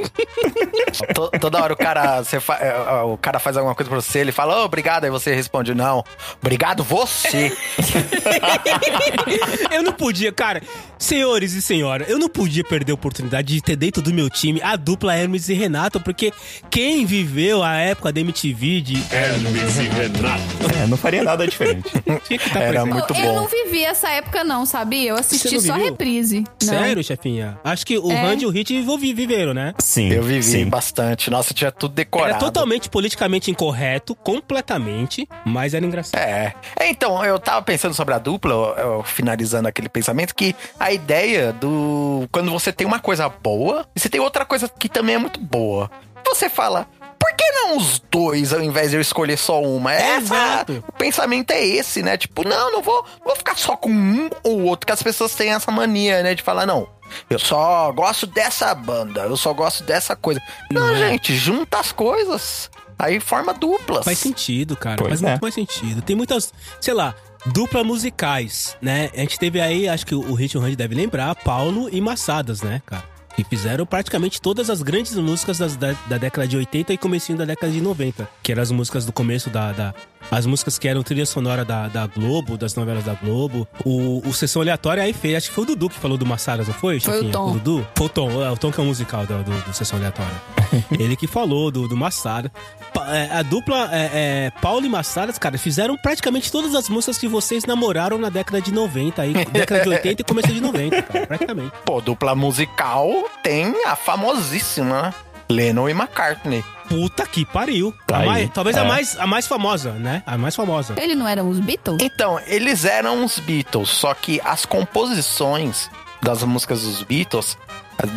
To- 1.13 1.29
toda 1.39 1.61
hora 1.61 1.73
o 1.73 1.77
cara, 1.77 2.23
você 2.23 2.39
fa- 2.39 2.57
é, 2.59 2.67
é, 2.69 3.01
o 3.03 3.17
cara 3.17 3.39
faz 3.39 3.55
alguma 3.55 3.75
coisa 3.75 3.89
pra 3.89 4.01
você, 4.01 4.19
ele 4.19 4.31
fala, 4.31 4.61
"Ô, 4.61 4.65
obrigado, 4.65 5.03
aí 5.05 5.09
você 5.09 5.33
responde, 5.33 5.73
não, 5.73 6.03
obrigado 6.41 6.83
você. 6.83 7.55
eu 9.71 9.83
não 9.83 9.93
podia, 9.93 10.31
cara. 10.31 10.61
Senhores 10.97 11.53
e 11.53 11.61
senhora, 11.61 12.05
eu 12.09 12.19
não 12.19 12.27
podia 12.27 12.63
perder 12.63 12.91
a 12.91 12.95
oportunidade 12.95 13.53
de 13.53 13.61
ter 13.61 13.75
dentro 13.77 14.01
do 14.01 14.13
meu 14.13 14.29
time 14.29 14.61
a 14.61 14.75
dupla 14.75 15.15
Hermes 15.15 15.47
e 15.47 15.53
Renato, 15.53 15.99
porque 15.99 16.33
quem 16.69 17.05
viveu 17.05 17.63
a 17.63 17.75
época 17.77 18.11
da 18.11 18.19
MTV 18.19 18.81
de 18.81 18.95
É, 19.11 20.87
não 20.87 20.97
faria 20.97 21.23
nada 21.23 21.47
diferente. 21.47 21.89
tinha 22.27 22.37
que 22.39 22.47
estar 22.47 22.59
Era 22.61 22.81
presente. 22.83 22.93
muito 22.93 23.13
eu 23.13 23.21
bom. 23.33 23.35
não 23.35 23.47
vivi 23.47 23.83
essa 23.83 24.09
época, 24.09 24.43
não, 24.43 24.65
sabia? 24.65 25.09
Eu 25.11 25.15
assisti 25.17 25.53
não 25.55 25.61
só 25.61 25.73
viveu? 25.75 25.89
reprise. 25.91 26.43
Não. 26.63 26.69
Sério, 26.69 27.03
chefinha? 27.03 27.57
Acho 27.63 27.85
que 27.85 27.97
o 27.97 28.11
É. 28.11 28.21
Randy 28.21 28.43
e 28.43 28.47
o 28.47 28.49
Hit 28.49 28.81
vi- 28.81 29.13
viveram, 29.13 29.53
né? 29.53 29.73
Sim. 29.79 30.09
Eu 30.11 30.23
vivi 30.23 30.43
sim. 30.43 30.65
bastante. 30.65 31.29
Nossa, 31.29 31.53
tinha 31.53 31.71
tudo 31.71 31.93
decorado. 31.93 32.31
Era 32.31 32.39
totalmente 32.39 32.89
politicamente 32.89 33.49
incorreto, 33.51 34.13
completamente, 34.15 35.27
mas 35.45 35.73
era 35.73 35.85
engraçado. 35.85 36.19
É. 36.19 36.53
É, 36.77 36.89
Então, 36.89 37.23
eu 37.23 37.39
tava 37.39 37.61
pensando 37.61 37.93
sobre 37.93 38.13
a 38.13 38.17
dupla, 38.17 38.51
eu- 38.51 38.75
eu 38.77 39.03
finalizando 39.29 39.67
aquele 39.67 39.89
pensamento, 39.89 40.33
que 40.33 40.55
a 40.79 40.91
ideia 40.91 41.53
do. 41.53 42.27
Quando 42.31 42.51
você 42.51 42.73
tem 42.73 42.87
uma 42.87 42.99
coisa 42.99 43.29
boa 43.29 43.85
e 43.95 43.99
você 43.99 44.09
tem 44.09 44.19
outra 44.19 44.45
coisa 44.45 44.67
que 44.67 44.89
também 44.89 45.15
é 45.15 45.17
muito 45.17 45.39
boa, 45.39 45.89
você 46.25 46.49
fala. 46.49 46.87
Por 47.19 47.35
que 47.35 47.51
não 47.51 47.77
os 47.77 47.99
dois, 48.09 48.53
ao 48.53 48.61
invés 48.61 48.91
de 48.91 48.95
eu 48.95 49.01
escolher 49.01 49.37
só 49.37 49.61
uma? 49.61 49.93
É 49.93 50.15
essa, 50.15 50.35
Exato. 50.35 50.83
o 50.87 50.91
pensamento 50.93 51.51
é 51.51 51.63
esse, 51.63 52.01
né? 52.01 52.17
Tipo, 52.17 52.47
não, 52.47 52.71
não 52.71 52.81
vou, 52.81 53.05
vou 53.23 53.35
ficar 53.35 53.57
só 53.57 53.75
com 53.75 53.89
um 53.89 54.29
ou 54.41 54.61
outro, 54.63 54.87
que 54.87 54.93
as 54.93 55.03
pessoas 55.03 55.35
têm 55.35 55.51
essa 55.51 55.69
mania, 55.69 56.23
né? 56.23 56.33
De 56.33 56.41
falar, 56.41 56.65
não, 56.65 56.87
eu 57.29 57.37
só 57.37 57.91
gosto 57.91 58.25
dessa 58.25 58.73
banda, 58.73 59.21
eu 59.21 59.35
só 59.35 59.53
gosto 59.53 59.83
dessa 59.83 60.15
coisa. 60.15 60.41
Não, 60.71 60.87
Não 60.87 60.95
é. 60.95 61.09
gente, 61.09 61.35
junta 61.35 61.79
as 61.79 61.91
coisas. 61.91 62.71
Aí 62.97 63.19
forma 63.19 63.53
duplas. 63.53 64.05
Faz 64.05 64.17
sentido, 64.17 64.75
cara. 64.75 64.97
Pois 64.97 65.09
faz 65.09 65.23
é. 65.23 65.27
muito 65.27 65.41
mais 65.41 65.53
sentido. 65.53 66.01
Tem 66.01 66.15
muitas, 66.15 66.53
sei 66.81 66.93
lá, 66.93 67.13
duplas 67.47 67.85
musicais, 67.85 68.77
né? 68.81 69.09
A 69.13 69.19
gente 69.19 69.39
teve 69.39 69.59
aí, 69.59 69.87
acho 69.87 70.05
que 70.05 70.15
o 70.15 70.33
Hit 70.33 70.57
Randy 70.57 70.75
deve 70.75 70.95
lembrar, 70.95 71.35
Paulo 71.35 71.89
e 71.91 72.01
Massadas, 72.01 72.61
né, 72.61 72.81
cara? 72.85 73.18
Que 73.43 73.43
fizeram 73.49 73.85
praticamente 73.85 74.41
todas 74.41 74.69
as 74.69 74.81
grandes 74.81 75.15
músicas 75.15 75.57
das- 75.59 75.77
da, 75.77 75.95
da 76.07 76.17
década 76.17 76.45
de 76.45 76.57
80 76.57 76.91
e 76.91 76.97
comecinho 76.97 77.37
da 77.37 77.45
década 77.45 77.71
de 77.71 77.79
90. 77.79 78.27
Que 78.43 78.51
eram 78.51 78.61
as 78.61 78.69
músicas 78.71 79.05
do 79.05 79.13
começo 79.13 79.49
da... 79.49 79.71
da- 79.71 79.93
as 80.31 80.45
músicas 80.45 80.77
que 80.77 80.87
eram 80.87 81.01
trilha 81.01 81.25
sonora 81.25 81.63
da, 81.65 81.87
da 81.87 82.05
Globo, 82.05 82.57
das 82.57 82.75
novelas 82.75 83.03
da 83.05 83.13
Globo. 83.13 83.65
O, 83.85 84.21
o 84.27 84.33
Sessão 84.33 84.61
Aleatória 84.61 85.01
aí 85.01 85.13
fez, 85.13 85.37
acho 85.37 85.47
que 85.49 85.55
foi 85.55 85.63
o 85.63 85.67
Dudu 85.67 85.89
que 85.89 85.97
falou 85.97 86.17
do 86.17 86.25
Massadas, 86.25 86.67
não 86.67 86.73
foi? 86.73 86.99
Foi 86.99 87.13
o 87.13 87.15
Chiquinha? 87.15 87.31
Tom. 87.31 87.49
O 87.49 87.53
Dudu? 87.53 87.87
Foi 87.95 88.05
o 88.05 88.09
Tom, 88.09 88.43
é, 88.43 88.51
o 88.51 88.57
Tom 88.57 88.71
que 88.71 88.79
é 88.79 88.83
o 88.83 88.85
musical 88.85 89.25
do, 89.25 89.41
do, 89.41 89.51
do 89.65 89.73
Sessão 89.73 89.97
Aleatória. 89.97 90.31
Ele 90.99 91.15
que 91.15 91.25
falou 91.25 91.71
do, 91.71 91.87
do 91.87 91.95
Massada. 91.97 92.51
Pa- 92.93 93.15
é, 93.15 93.31
A 93.31 93.41
dupla 93.41 93.89
é, 93.91 94.09
é, 94.13 94.51
Paulo 94.61 94.85
e 94.85 94.89
Massadas, 94.89 95.39
cara, 95.39 95.57
fizeram 95.57 95.97
praticamente 95.97 96.51
todas 96.51 96.75
as 96.75 96.89
músicas 96.89 97.17
que 97.17 97.27
vocês 97.27 97.63
namoraram 97.65 98.19
na 98.19 98.29
década 98.29 98.61
de 98.61 98.71
90, 98.71 99.21
aí, 99.21 99.33
década 99.51 99.81
de 99.81 99.89
80 99.89 100.21
e 100.21 100.25
começo 100.25 100.53
de 100.53 100.61
90, 100.61 101.01
cara, 101.01 101.25
praticamente. 101.27 101.71
Pô, 101.85 102.01
dupla 102.01 102.35
musical 102.35 103.09
tem 103.43 103.73
a 103.85 103.95
famosíssima? 103.95 105.13
Lennon 105.51 105.89
e 105.89 105.93
McCartney. 105.93 106.63
Puta 106.87 107.25
que 107.25 107.43
pariu. 107.43 107.91
Tá 108.05 108.17
A 108.21 108.25
mais- 108.25 108.49
talvez 108.51 108.77
a, 108.77 108.81
É. 108.81 108.87
mais, 108.87 109.17
a 109.19 109.25
mais 109.25 109.47
famosa, 109.47 109.93
né? 109.93 110.21
A 110.25 110.37
mais 110.37 110.55
famosa. 110.55 110.93
Ele 110.97 111.15
não 111.15 111.27
eram 111.27 111.49
os 111.49 111.59
Beatles? 111.59 111.97
Então, 112.01 112.39
eles 112.45 112.85
eram 112.85 113.23
os 113.25 113.39
Beatles, 113.39 113.89
só 113.89 114.13
que 114.13 114.39
as 114.45 114.63
composições 114.65 115.89
das 116.21 116.43
músicas 116.43 116.83
dos 116.83 117.01
Beatles, 117.03 117.57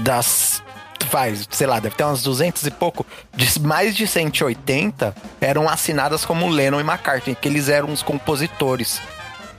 das. 0.03 0.63
Faz, 1.11 1.47
sei 1.51 1.67
lá, 1.67 1.81
deve 1.81 1.97
ter 1.97 2.05
umas 2.05 2.23
200 2.23 2.65
e 2.65 2.71
pouco, 2.71 3.05
de 3.35 3.61
mais 3.61 3.95
de 3.97 4.07
180 4.07 5.15
eram 5.41 5.69
assinadas 5.69 6.25
como 6.25 6.49
Lennon 6.49 6.79
e 6.81 6.83
McCartney, 6.85 7.35
que 7.35 7.49
eles 7.49 7.69
eram 7.69 7.93
os 7.93 8.03
compositores. 8.03 9.01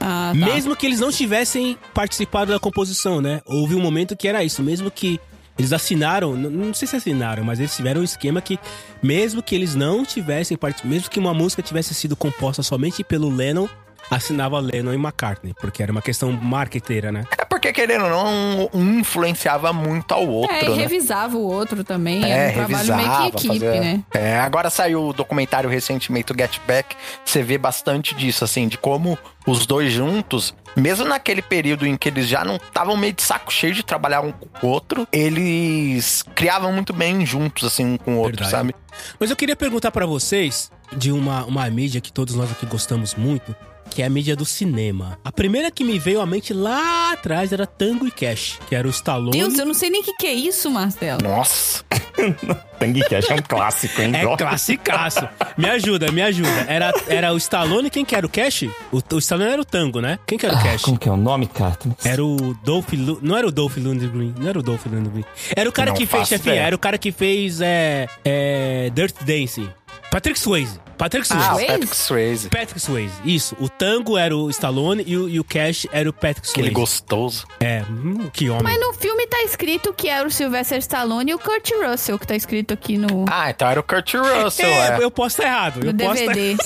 Ah, 0.00 0.30
tá. 0.30 0.34
Mesmo 0.34 0.74
que 0.74 0.86
eles 0.86 1.00
não 1.00 1.10
tivessem 1.12 1.78
participado 1.92 2.50
da 2.52 2.58
composição, 2.58 3.20
né? 3.20 3.40
Houve 3.44 3.74
um 3.74 3.80
momento 3.80 4.16
que 4.16 4.26
era 4.26 4.42
isso, 4.42 4.62
mesmo 4.62 4.90
que 4.90 5.20
eles 5.58 5.72
assinaram, 5.72 6.34
não 6.34 6.74
sei 6.74 6.88
se 6.88 6.96
assinaram, 6.96 7.44
mas 7.44 7.58
eles 7.60 7.74
tiveram 7.74 8.00
um 8.00 8.04
esquema 8.04 8.40
que, 8.40 8.58
mesmo 9.02 9.42
que 9.42 9.54
eles 9.54 9.74
não 9.74 10.04
tivessem 10.04 10.56
participado, 10.56 10.92
mesmo 10.92 11.08
que 11.10 11.18
uma 11.18 11.32
música 11.34 11.62
tivesse 11.62 11.94
sido 11.94 12.16
composta 12.16 12.62
somente 12.62 13.02
pelo 13.04 13.28
Lennon, 13.28 13.68
assinava 14.10 14.58
Lennon 14.60 14.92
e 14.92 14.96
McCartney, 14.96 15.54
porque 15.60 15.82
era 15.82 15.90
uma 15.90 16.02
questão 16.02 16.30
marqueteira, 16.32 17.10
né? 17.10 17.24
É 17.38 17.44
porque, 17.46 17.72
querendo 17.72 18.04
ou 18.04 18.10
não, 18.10 18.70
um 18.74 18.98
influenciava 18.98 19.72
muito 19.72 20.12
ao 20.12 20.26
outro, 20.28 20.54
É, 20.54 20.66
e 20.66 20.68
né? 20.70 20.76
revisava 20.76 21.36
o 21.38 21.40
outro 21.42 21.82
também. 21.82 22.22
É, 22.22 22.28
era 22.28 22.50
um 22.50 22.54
trabalho 22.54 22.76
revisava, 22.76 23.02
meio 23.18 23.32
que 23.32 23.36
equipe, 23.38 23.48
fazia- 23.64 23.80
né? 23.80 24.04
É, 24.12 24.38
agora 24.40 24.68
saiu 24.68 25.08
o 25.08 25.12
documentário 25.14 25.70
recentemente, 25.70 26.32
o 26.32 26.36
Get 26.38 26.58
Back, 26.66 26.94
você 27.24 27.42
vê 27.42 27.56
bastante 27.56 28.14
disso, 28.14 28.44
assim, 28.44 28.68
de 28.68 28.76
como 28.76 29.16
os 29.46 29.64
dois 29.64 29.90
juntos, 29.90 30.54
mesmo 30.76 31.04
naquele 31.04 31.42
período 31.42 31.86
em 31.86 31.96
que 31.96 32.08
eles 32.08 32.26
já 32.28 32.44
não 32.44 32.56
estavam 32.56 32.96
meio 32.96 33.12
de 33.12 33.22
saco 33.22 33.52
cheio 33.52 33.74
de 33.74 33.82
trabalhar 33.82 34.20
um 34.20 34.32
com 34.32 34.66
o 34.66 34.70
outro, 34.70 35.06
eles 35.12 36.24
criavam 36.34 36.72
muito 36.72 36.92
bem 36.92 37.24
juntos, 37.24 37.64
assim, 37.64 37.84
um 37.84 37.96
com 37.96 38.14
o 38.14 38.18
outro, 38.18 38.44
Verdade. 38.44 38.50
sabe? 38.50 38.74
Mas 39.18 39.30
eu 39.30 39.36
queria 39.36 39.56
perguntar 39.56 39.90
pra 39.90 40.06
vocês 40.06 40.70
de 40.92 41.10
uma, 41.12 41.44
uma 41.44 41.68
mídia 41.70 42.00
que 42.00 42.12
todos 42.12 42.34
nós 42.34 42.50
aqui 42.50 42.66
gostamos 42.66 43.14
muito, 43.14 43.54
que 43.90 44.02
é 44.02 44.06
a 44.06 44.10
mídia 44.10 44.34
do 44.34 44.44
cinema. 44.44 45.18
A 45.24 45.30
primeira 45.30 45.70
que 45.70 45.84
me 45.84 45.98
veio 45.98 46.20
à 46.20 46.26
mente 46.26 46.52
lá 46.52 47.12
atrás 47.12 47.52
era 47.52 47.66
Tango 47.66 48.06
e 48.06 48.10
Cash, 48.10 48.58
que 48.68 48.74
era 48.74 48.86
o 48.86 48.90
Stallone. 48.90 49.38
Deus, 49.38 49.58
eu 49.58 49.66
não 49.66 49.74
sei 49.74 49.90
nem 49.90 50.00
o 50.00 50.04
que, 50.04 50.14
que 50.14 50.26
é 50.26 50.34
isso, 50.34 50.70
Marcelo. 50.70 51.22
Nossa. 51.22 51.84
Tangue 52.78 53.02
Cash 53.08 53.30
é 53.30 53.34
um 53.34 53.42
clássico, 53.42 54.02
hein? 54.02 54.12
É 54.14 54.36
classicaço. 54.36 55.28
Me 55.56 55.68
ajuda, 55.68 56.10
me 56.10 56.22
ajuda. 56.22 56.66
Era, 56.68 56.92
era 57.08 57.32
o 57.32 57.36
Stallone, 57.36 57.88
quem 57.88 58.04
que 58.04 58.14
era 58.14 58.26
o 58.26 58.28
Cash? 58.28 58.64
O, 58.92 59.02
o 59.14 59.18
Stallone 59.18 59.50
era 59.50 59.62
o 59.62 59.64
Tango, 59.64 60.00
né? 60.00 60.18
Quem 60.26 60.36
que 60.36 60.46
era 60.46 60.56
o 60.56 60.62
Cash? 60.62 60.82
Como 60.82 60.98
que 60.98 61.08
é 61.08 61.12
o 61.12 61.16
nome, 61.16 61.46
cara? 61.46 61.78
Era 62.04 62.24
o 62.24 62.54
Dolph 62.64 62.92
Lu... 62.92 63.18
Não 63.22 63.36
era 63.36 63.46
o 63.46 63.52
Dolph 63.52 63.76
Lundgren. 63.76 64.34
Não 64.38 64.48
era 64.48 64.58
o 64.58 64.62
Dolph 64.62 64.86
Lundgren. 64.86 65.24
Era 65.54 65.68
o 65.68 65.72
cara 65.72 65.90
Não 65.90 65.96
que 65.96 66.06
fez, 66.06 66.30
ideia. 66.30 66.60
Era 66.60 66.76
o 66.76 66.78
cara 66.78 66.98
que 66.98 67.12
fez 67.12 67.60
é, 67.60 68.08
é, 68.24 68.90
Dirt 68.92 69.14
Dancing. 69.22 69.70
Patrick 70.10 70.38
Swayze. 70.38 70.78
Patrick 70.94 71.26
Swayze. 71.26 71.46
Ah, 71.46 71.52
o 71.52 71.56
Swayze? 71.56 71.68
Patrick 71.72 71.96
Swayze. 71.96 72.48
Patrick 72.48 72.80
Swayze. 72.80 73.14
Isso. 73.24 73.56
O 73.60 73.68
Tango 73.68 74.16
era 74.16 74.36
o 74.36 74.48
Stallone 74.50 75.04
e 75.06 75.16
o, 75.16 75.28
e 75.28 75.40
o 75.40 75.44
Cash 75.44 75.86
era 75.92 76.08
o 76.08 76.12
Patrick 76.12 76.48
Aquele 76.48 76.68
Swayze. 76.68 76.74
gostoso. 76.74 77.46
É, 77.60 77.82
hum, 77.88 78.28
que 78.32 78.48
homem. 78.50 78.62
Mas 78.62 78.80
no 78.80 78.92
filme 78.94 79.26
tá 79.26 79.42
escrito 79.42 79.92
que 79.92 80.08
era 80.08 80.26
o 80.26 80.30
Sylvester 80.30 80.78
Stallone 80.78 81.30
e 81.30 81.34
o 81.34 81.38
Kurt 81.38 81.70
Russell, 81.84 82.18
que 82.18 82.26
tá 82.26 82.36
escrito 82.36 82.72
aqui 82.74 82.96
no, 82.96 83.24
Ah, 83.30 83.50
então 83.50 83.68
era 83.68 83.80
o 83.80 83.82
Kurt 83.82 84.14
Russell, 84.14 84.66
É, 84.68 84.98
é. 85.00 85.04
eu 85.04 85.10
posso 85.10 85.40
estar 85.40 85.44
errado. 85.44 85.80
no 85.80 85.90
Eu 85.90 85.94
posso 85.94 86.26
DVD. 86.26 86.56
Tá... 86.56 86.64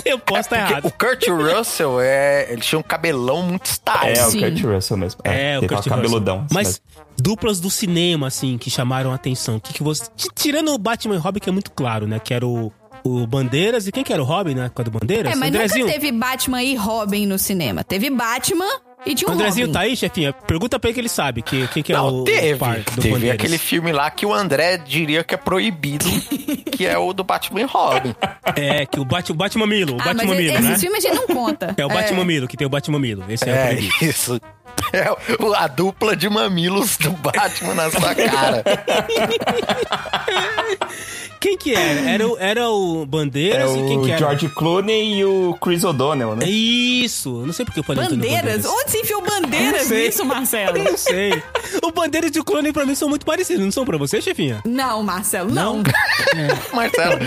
eu 0.04 0.18
posso 0.18 0.40
estar 0.40 0.56
Porque 0.56 0.72
errado. 0.72 0.86
o 0.86 0.92
Kurt 0.92 1.28
Russell, 1.56 2.00
é, 2.00 2.52
ele 2.52 2.60
tinha 2.60 2.78
um 2.78 2.82
cabelão 2.82 3.42
muito 3.42 3.66
style. 3.66 4.18
É, 4.18 4.26
o. 4.26 4.32
Kurt 4.32 4.64
Russell 4.64 4.96
mesmo. 4.96 5.20
É, 5.24 5.58
o 5.58 5.60
ele 5.60 5.68
Kurt 5.68 5.84
tava 5.84 5.96
cabeludão. 5.96 6.38
Russell. 6.42 6.48
Mas 6.52 6.80
duplas 7.18 7.60
do 7.60 7.70
cinema, 7.70 8.26
assim, 8.26 8.58
que 8.58 8.70
chamaram 8.70 9.12
a 9.12 9.14
atenção. 9.14 9.58
Que 9.58 9.72
que 9.72 9.82
você... 9.82 10.04
Tirando 10.34 10.72
o 10.72 10.78
Batman 10.78 11.14
e 11.14 11.18
Robin, 11.18 11.40
que 11.40 11.48
é 11.48 11.52
muito 11.52 11.70
claro, 11.70 12.06
né? 12.06 12.18
Que 12.18 12.34
era 12.34 12.46
o, 12.46 12.72
o 13.06 13.26
Bandeiras. 13.26 13.86
E 13.86 13.92
quem 13.92 14.04
que 14.04 14.12
era 14.12 14.22
o 14.22 14.24
Robin, 14.24 14.54
né? 14.54 14.70
Com 14.74 14.82
a 14.82 14.84
do 14.84 14.90
Bandeiras? 14.90 15.32
É, 15.32 15.36
mas 15.36 15.48
Andrezinho. 15.48 15.86
nunca 15.86 15.98
teve 15.98 16.12
Batman 16.12 16.62
e 16.62 16.74
Robin 16.76 17.26
no 17.26 17.38
cinema. 17.38 17.84
Teve 17.84 18.10
Batman 18.10 18.68
e 19.04 19.14
tinha 19.14 19.28
O 19.28 19.32
um 19.32 19.34
Andrezinho 19.34 19.66
Robin. 19.66 19.78
tá 19.78 19.84
aí, 19.84 19.96
chefinha? 19.96 20.32
Pergunta 20.32 20.78
pra 20.78 20.88
ele 20.90 20.94
que 20.94 21.00
ele 21.00 21.08
sabe. 21.08 21.42
Que, 21.42 21.66
quem 21.68 21.82
que 21.82 21.92
é 21.92 21.96
Não, 21.96 22.22
o 22.22 22.24
teve. 22.24 22.58
par 22.58 22.78
do 22.78 22.84
teve 23.02 23.10
Bandeiras. 23.10 23.38
aquele 23.38 23.58
filme 23.58 23.92
lá 23.92 24.10
que 24.10 24.26
o 24.26 24.32
André 24.34 24.78
diria 24.78 25.22
que 25.22 25.34
é 25.34 25.38
proibido, 25.38 26.06
que 26.72 26.86
é 26.86 26.96
o 26.98 27.12
do 27.12 27.22
Batman 27.24 27.60
e 27.60 27.64
Robin. 27.64 28.14
É, 28.56 28.86
que 28.86 28.98
o, 28.98 29.04
Bat, 29.04 29.30
o 29.30 29.34
Batman 29.34 29.66
Milo. 29.66 29.96
O 29.96 30.00
Ah, 30.00 30.04
mas 30.06 30.16
Batman 30.16 30.34
e- 30.34 30.38
Milo, 30.38 30.54
esse 30.58 30.62
né? 30.68 30.78
filme 30.78 30.96
a 30.96 31.00
gente 31.00 31.14
não 31.14 31.26
conta. 31.26 31.74
É 31.78 31.84
o 31.84 31.88
Batman 31.88 32.24
Milo, 32.24 32.48
que 32.48 32.56
tem 32.56 32.66
o 32.66 32.70
Batman 32.70 32.98
Milo. 32.98 33.24
Esse 33.28 33.48
é, 33.48 33.52
o 33.52 33.56
É 33.56 33.66
proibido. 33.66 33.94
isso. 34.04 34.40
É 34.92 35.10
o- 35.42 35.54
a 35.54 35.66
dupla 35.68 36.14
de 36.16 36.28
mamilos 36.28 36.96
do 36.98 37.10
Batman 37.12 37.74
na 37.74 37.90
sua 37.90 38.14
cara. 38.14 38.62
Quem 41.40 41.56
que 41.56 41.74
era? 41.74 42.10
Era 42.10 42.28
o, 42.28 42.36
era 42.38 42.70
o 42.70 43.02
É 43.02 43.06
Bandeiras 43.06 43.70
e 43.70 43.74
quem 43.86 43.98
o 43.98 44.02
que 44.02 44.10
era? 44.10 44.18
George 44.18 44.48
Clooney 44.48 45.18
e 45.18 45.24
o 45.24 45.56
Chris 45.60 45.84
O'Donnell, 45.84 46.34
né? 46.36 46.46
Isso! 46.48 47.30
Não 47.46 47.52
sei 47.52 47.64
porque 47.64 47.80
eu 47.80 47.84
falei 47.84 48.04
do 48.06 48.16
Bandeiras? 48.16 48.64
Onde 48.64 48.90
se 48.90 48.98
enfiou 48.98 49.22
bandeiras 49.22 49.90
nisso, 49.90 50.24
Marcelo? 50.24 50.78
Não 50.82 50.96
sei. 50.96 51.42
O 51.82 51.90
Bandeiras 51.92 52.34
e 52.34 52.40
o 52.40 52.44
Clone 52.44 52.72
pra 52.72 52.84
mim 52.86 52.94
são 52.94 53.08
muito 53.08 53.24
parecidos, 53.26 53.64
não 53.64 53.72
são 53.72 53.84
pra 53.84 53.96
você, 53.98 54.20
chefinha? 54.20 54.60
Não, 54.64 55.02
Marcelo, 55.02 55.50
não. 55.52 55.82
Marcelo, 56.72 57.18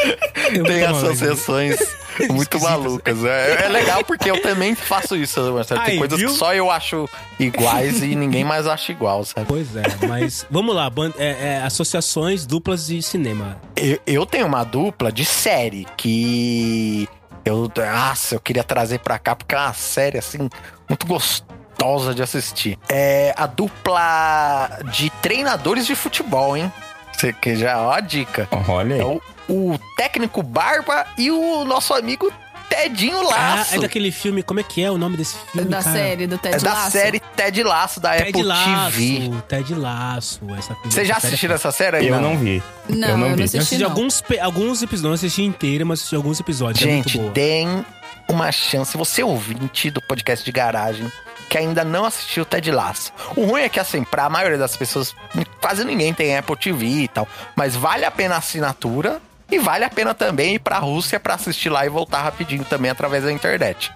Eu 0.54 0.64
tem 0.64 0.84
associações 0.84 1.78
muito 2.30 2.60
malucas. 2.60 3.24
É, 3.24 3.66
é 3.66 3.70
legal 3.70 4.04
porque 4.04 4.30
eu 4.30 4.42
também 4.42 4.76
faço 4.76 5.16
isso, 5.16 5.40
Marcelo. 5.54 5.82
Tem 5.84 5.94
Aí, 5.94 6.00
coisas 6.00 6.20
viu? 6.20 6.30
que 6.30 6.36
só 6.36 6.54
eu 6.54 6.70
acho 6.72 7.08
iguais 7.40 8.02
e 8.02 8.16
ninguém 8.16 8.44
mais 8.44 8.68
acha 8.68 8.92
igual, 8.92 9.24
sabe? 9.24 9.46
Pois 9.48 9.76
é, 9.76 9.84
mas 10.08 10.46
vamos 10.50 10.76
lá, 10.76 10.90
ban- 10.90 11.14
é, 11.18 11.28
é, 11.58 11.64
associações 11.66 12.46
duplas 12.46 12.88
de 12.88 13.02
cinema. 13.02 13.58
Eu, 13.76 13.99
eu 14.06 14.26
tenho 14.26 14.48
uma 14.48 14.64
dupla 14.64 15.12
de 15.12 15.26
série 15.26 15.86
que 15.98 17.08
eu, 17.46 17.72
nossa, 17.76 18.36
eu 18.36 18.40
queria 18.40 18.64
trazer 18.64 19.00
pra 19.00 19.18
cá 19.18 19.36
porque 19.36 19.56
é 19.56 19.58
uma 19.58 19.74
série 19.74 20.18
assim 20.18 20.50
muito 20.88 21.06
gostosa 21.06 22.14
de 22.14 22.22
assistir. 22.22 22.78
É 22.90 23.34
a 23.38 23.46
dupla 23.46 24.80
de 24.92 25.10
treinadores 25.22 25.86
de 25.86 25.96
futebol, 25.96 26.56
hein? 26.56 26.72
Você 27.14 27.34
que 27.34 27.56
já 27.56 27.82
ó 27.82 27.92
a 27.92 28.00
dica. 28.00 28.48
Olha 28.68 28.96
aí. 28.96 29.02
É 29.02 29.06
o, 29.06 29.22
o 29.50 29.80
técnico 29.98 30.42
Barba 30.42 31.06
e 31.18 31.32
o 31.32 31.66
nosso 31.66 31.94
amigo 31.94 32.32
Tedinho 32.70 33.20
Ah, 33.32 33.56
Laço. 33.56 33.76
é 33.76 33.80
daquele 33.80 34.12
filme, 34.12 34.44
como 34.44 34.60
é 34.60 34.64
que 34.64 34.82
é 34.84 34.90
o 34.92 34.98
nome 34.98 35.18
desse 35.18 35.36
filme, 35.52 35.68
Da 35.70 35.82
cara? 35.84 35.96
série 35.96 36.28
do 36.28 36.38
Ted 36.38 36.56
É 36.56 36.60
da 36.60 36.76
série 36.90 37.20
Ted 37.20 37.64
Laço 37.64 38.00
da 38.00 38.12
Ted 38.12 38.30
Apple 38.30 38.44
Laço, 38.44 38.92
TV. 38.92 39.32
Ted 39.48 39.76
Laço. 39.76 40.40
Essa 40.58 40.78
Você 40.86 41.04
já 41.06 41.18
assistiu 41.18 41.52
é 41.52 41.56
essa 41.56 41.72
série 41.72 41.98
aí? 41.98 42.08
Eu 42.08 42.22
não 42.22 42.38
vi. 42.38 42.62
Não, 42.88 43.10
eu 43.10 43.18
não 43.18 43.26
eu 43.28 43.30
não 43.32 43.36
vi. 43.38 43.44
assisti. 43.44 43.58
Eu 43.58 43.62
assisti 43.64 43.84
não. 43.84 43.90
alguns, 43.90 44.24
alguns 44.42 44.82
episódios, 44.84 45.02
não 45.04 45.14
assisti 45.14 45.44
inteira, 45.44 45.84
mas 45.84 46.00
assisti 46.00 46.16
alguns 46.16 46.40
episódios. 46.40 46.82
é 46.82 46.86
Gente, 46.90 47.18
deem 47.34 47.86
uma 48.30 48.52
chance. 48.52 48.96
Você 48.96 49.24
ouvinte 49.24 49.90
do 49.90 50.02
podcast 50.02 50.46
de 50.46 50.52
garagem 50.52 51.12
que 51.50 51.58
ainda 51.58 51.84
não 51.84 52.06
assistiu 52.06 52.46
Ted 52.46 52.70
Lasso. 52.72 53.12
O 53.36 53.44
ruim 53.46 53.64
é 53.64 53.70
que, 53.70 53.80
assim, 53.80 54.04
pra 54.04 54.30
maioria 54.30 54.58
das 54.60 54.78
pessoas, 54.78 55.16
quase 55.60 55.84
ninguém 55.84 56.14
tem 56.14 56.38
Apple 56.38 56.56
TV 56.56 56.86
e 56.86 57.08
tal. 57.08 57.28
Mas 57.56 57.76
vale 57.76 58.06
a 58.06 58.12
pena 58.12 58.36
a 58.36 58.38
assinatura 58.38 59.20
e 59.52 59.58
vale 59.60 59.84
a 59.86 59.90
pena 59.90 60.14
também 60.14 60.56
ir 60.56 60.60
pra 60.60 60.78
Rússia 60.80 61.20
pra 61.20 61.36
assistir 61.36 61.70
lá 61.70 61.86
e 61.86 61.90
voltar 61.90 62.22
rapidinho 62.22 62.64
também 62.66 62.90
através 62.92 63.24
da 63.24 63.32
internet. 63.32 63.92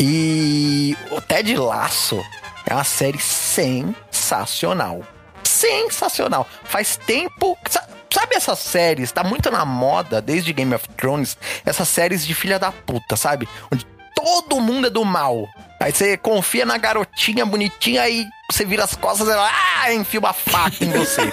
E 0.00 0.96
o 1.10 1.20
Ted 1.20 1.56
Lasso 1.56 2.22
é 2.66 2.74
uma 2.74 2.84
série 2.84 3.18
sensacional. 3.18 5.02
Sensacional. 5.42 6.46
Faz 6.64 6.96
tempo. 6.96 7.56
sa- 7.68 7.86
Sabe 8.12 8.34
essas 8.36 8.58
séries? 8.60 9.12
Tá 9.12 9.22
muito 9.22 9.50
na 9.50 9.64
moda 9.64 10.22
desde 10.22 10.52
Game 10.52 10.74
of 10.74 10.88
Thrones. 10.96 11.36
Essas 11.66 11.86
séries 11.88 12.26
de 12.26 12.34
filha 12.34 12.58
da 12.58 12.72
puta, 12.72 13.14
sabe? 13.14 13.46
Onde 13.70 13.86
todo 14.16 14.60
mundo 14.60 14.86
é 14.86 14.90
do 14.90 15.04
mal. 15.04 15.46
Aí 15.78 15.92
você 15.92 16.16
confia 16.16 16.64
na 16.64 16.78
garotinha 16.78 17.44
bonitinha 17.44 18.08
e 18.08 18.26
você 18.50 18.64
vira 18.64 18.82
as 18.84 18.96
costas 18.96 19.28
e 19.28 19.30
ela 19.30 19.48
ah, 19.82 19.92
enfia 19.92 20.18
uma 20.18 20.32
faca 20.32 20.82
em 20.82 20.90
você. 20.90 21.30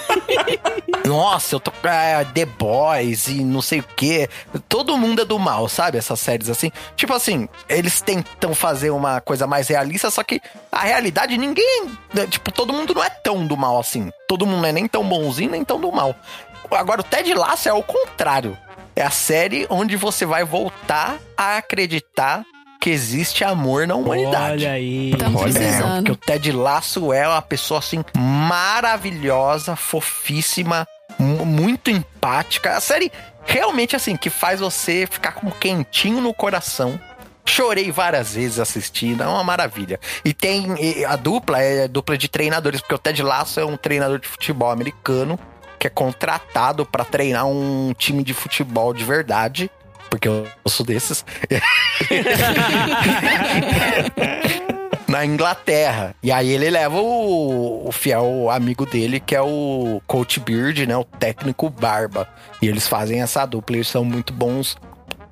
Nossa, 1.06 1.54
eu 1.54 1.60
tô 1.60 1.70
com 1.70 1.88
é, 1.88 2.24
The 2.24 2.44
Boys 2.44 3.28
e 3.28 3.42
não 3.42 3.62
sei 3.62 3.80
o 3.80 3.82
que. 3.82 4.28
Todo 4.68 4.98
mundo 4.98 5.22
é 5.22 5.24
do 5.24 5.38
mal, 5.38 5.66
sabe? 5.68 5.96
Essas 5.96 6.20
séries 6.20 6.50
assim. 6.50 6.70
Tipo 6.94 7.14
assim, 7.14 7.48
eles 7.68 8.02
tentam 8.02 8.54
fazer 8.54 8.90
uma 8.90 9.20
coisa 9.20 9.46
mais 9.46 9.68
realista, 9.68 10.10
só 10.10 10.22
que 10.22 10.40
a 10.70 10.80
realidade 10.80 11.38
ninguém. 11.38 11.90
né, 12.12 12.26
Tipo, 12.26 12.52
todo 12.52 12.72
mundo 12.72 12.94
não 12.94 13.02
é 13.02 13.10
tão 13.10 13.46
do 13.46 13.56
mal 13.56 13.80
assim. 13.80 14.10
Todo 14.28 14.44
mundo 14.44 14.60
não 14.60 14.68
é 14.68 14.72
nem 14.72 14.86
tão 14.86 15.02
bonzinho, 15.08 15.50
nem 15.50 15.64
tão 15.64 15.80
do 15.80 15.90
mal. 15.90 16.14
Agora, 16.70 17.00
o 17.00 17.04
Ted 17.04 17.32
Lasso 17.32 17.68
é 17.68 17.72
o 17.72 17.82
contrário. 17.82 18.58
É 18.94 19.02
a 19.02 19.10
série 19.10 19.66
onde 19.70 19.96
você 19.96 20.26
vai 20.26 20.44
voltar 20.44 21.18
a 21.36 21.56
acreditar 21.56 22.44
que 22.84 22.90
existe 22.90 23.42
amor 23.42 23.86
na 23.86 23.94
humanidade. 23.94 24.64
Olha 24.66 24.72
aí. 24.72 25.10
Estamos 25.12 25.40
Olha, 25.40 25.48
É, 25.50 25.52
precisando. 25.54 25.96
porque 25.96 26.12
o 26.12 26.16
Ted 26.16 26.52
Lasso 26.52 27.14
é 27.14 27.26
uma 27.26 27.40
pessoa 27.40 27.78
assim 27.80 28.04
maravilhosa, 28.14 29.74
fofíssima, 29.74 30.86
mu- 31.18 31.46
muito 31.46 31.90
empática. 31.90 32.76
A 32.76 32.80
série 32.80 33.10
realmente 33.46 33.96
assim 33.96 34.16
que 34.18 34.28
faz 34.28 34.60
você 34.60 35.06
ficar 35.10 35.32
com 35.32 35.46
um 35.46 35.50
quentinho 35.50 36.20
no 36.20 36.34
coração. 36.34 37.00
Chorei 37.46 37.90
várias 37.90 38.34
vezes 38.34 38.58
assistindo, 38.58 39.22
é 39.22 39.26
uma 39.26 39.42
maravilha. 39.44 39.98
E 40.22 40.34
tem 40.34 40.74
e 40.78 41.04
a 41.06 41.16
dupla 41.16 41.62
é 41.62 41.88
dupla 41.88 42.18
de 42.18 42.28
treinadores, 42.28 42.80
porque 42.82 42.94
o 42.94 42.98
Ted 42.98 43.22
Lasso 43.22 43.60
é 43.60 43.64
um 43.64 43.76
treinador 43.78 44.18
de 44.18 44.28
futebol 44.28 44.70
americano 44.70 45.38
que 45.78 45.86
é 45.86 45.90
contratado 45.90 46.84
pra 46.84 47.04
treinar 47.04 47.46
um 47.46 47.94
time 47.96 48.22
de 48.22 48.34
futebol 48.34 48.92
de 48.92 49.04
verdade, 49.04 49.70
porque 50.14 50.28
eu 50.28 50.46
sou 50.68 50.86
desses. 50.86 51.24
na 55.08 55.26
Inglaterra. 55.26 56.14
E 56.22 56.30
aí 56.30 56.50
ele 56.50 56.70
leva 56.70 56.96
o, 56.96 57.88
o 57.88 57.92
fiel 57.92 58.48
amigo 58.48 58.86
dele, 58.86 59.18
que 59.18 59.34
é 59.34 59.42
o 59.42 60.00
Coach 60.06 60.38
Beard, 60.38 60.86
né? 60.86 60.96
O 60.96 61.04
técnico 61.04 61.68
Barba. 61.68 62.28
E 62.62 62.68
eles 62.68 62.86
fazem 62.86 63.20
essa 63.20 63.44
dupla, 63.44 63.76
eles 63.76 63.88
são 63.88 64.04
muito 64.04 64.32
bons 64.32 64.76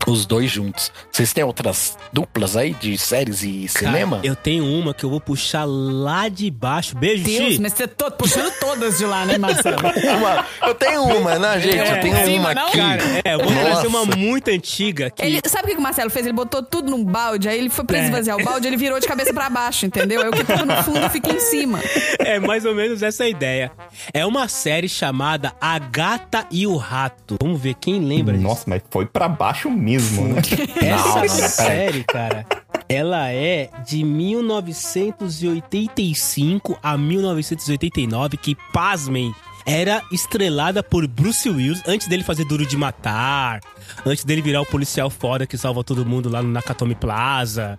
os 0.07 0.27
dois 0.27 0.51
juntos. 0.51 0.91
Vocês 1.11 1.33
têm 1.33 1.45
outras 1.45 1.97
duplas 2.13 2.57
aí 2.57 2.75
de 2.75 2.97
séries 2.99 3.43
e 3.43 3.67
Cara, 3.73 3.93
cinema? 3.93 4.21
eu 4.23 4.35
tenho 4.37 4.65
uma 4.65 4.93
que 4.93 5.05
eu 5.05 5.11
vou 5.11 5.21
puxar 5.21 5.65
lá 5.67 6.29
de 6.29 6.51
baixo. 6.51 6.97
Beijo, 6.97 7.25
Deus, 7.25 7.55
Xi. 7.55 7.61
mas 7.63 7.73
você 7.73 7.87
tá 7.87 8.11
puxando 8.11 8.53
todas 8.59 8.99
de 8.99 9.05
lá, 9.05 9.25
né, 9.25 9.39
Marcelo? 9.39 9.77
Uma, 10.23 10.45
eu 10.69 10.75
tenho 10.75 11.03
uma, 11.05 11.39
né, 11.39 11.61
gente? 11.61 11.79
É, 11.79 11.97
eu 11.99 12.01
tenho 12.01 12.41
uma 12.41 12.55
não? 12.55 12.67
aqui. 12.67 12.77
Cara, 12.79 13.03
é, 13.25 13.35
eu 13.35 13.39
vou 13.39 13.51
Nossa. 13.51 13.65
trazer 13.71 13.87
uma 13.89 14.05
muito 14.05 14.49
antiga 14.51 15.11
que 15.11 15.23
Ele, 15.25 15.41
sabe 15.47 15.65
o 15.65 15.69
que 15.69 15.75
que 15.75 15.81
o 15.81 15.83
Marcelo 15.83 16.11
fez? 16.11 16.27
Ele 16.27 16.35
botou 16.35 16.63
tudo 16.63 16.91
num 16.91 17.05
balde, 17.05 17.49
aí 17.49 17.59
ele 17.59 17.71
foi 17.71 17.85
pra 17.85 17.99
É. 17.99 18.05
esvaziar 18.05 18.37
o 18.39 18.45
balde, 18.45 18.67
ele 18.67 18.77
virou 18.77 18.99
de 19.01 19.07
cabeça 19.07 19.33
pra 19.33 19.49
baixo, 19.49 19.87
entendeu? 19.87 20.21
Aí 20.23 20.29
o 20.29 20.33
que 20.33 20.45
tava 20.45 20.65
no 20.65 20.83
fundo 20.83 21.09
fica 21.11 21.31
em 21.33 21.41
cima. 21.41 21.79
é 22.19 22.39
mais 22.39 22.65
ou 22.65 22.75
menos 22.75 23.03
essa 23.03 23.25
a 23.25 23.29
ideia. 23.29 23.71
É 24.13 24.25
uma 24.27 24.49
série 24.49 24.89
chamada 24.89 25.53
A 25.61 25.79
Gata 25.79 26.47
e 26.51 26.67
o 26.67 26.77
Rato. 26.77 27.37
Vamos 27.41 27.61
ver 27.61 27.75
quem 27.75 28.01
lembra 28.01 28.35
disso. 28.35 28.47
Nossa, 28.47 28.65
mas 28.67 28.83
foi 28.91 29.07
pra 29.07 29.29
baixo 29.29 29.71
né? 30.01 30.41
Essa 30.81 31.21
Não, 31.21 31.29
série, 31.49 32.05
cara, 32.05 32.47
ela 32.89 33.29
é 33.31 33.71
de 33.87 34.03
1985 34.05 36.79
a 36.83 36.97
1989, 36.99 38.37
que, 38.37 38.57
pasmem, 38.73 39.33
era 39.65 40.03
estrelada 40.11 40.83
por 40.83 41.07
Bruce 41.07 41.49
Willis 41.49 41.83
antes 41.87 42.09
dele 42.09 42.25
fazer 42.25 42.45
Duro 42.45 42.67
de 42.67 42.77
Matar, 42.77 43.61
antes 44.05 44.25
dele 44.25 44.43
virar 44.43 44.61
o 44.61 44.67
policial 44.67 45.09
foda 45.09 45.47
que 45.47 45.57
salva 45.57 45.83
todo 45.85 46.05
mundo 46.05 46.29
lá 46.29 46.43
no 46.43 46.51
Nakatomi 46.51 46.95
Plaza. 46.95 47.79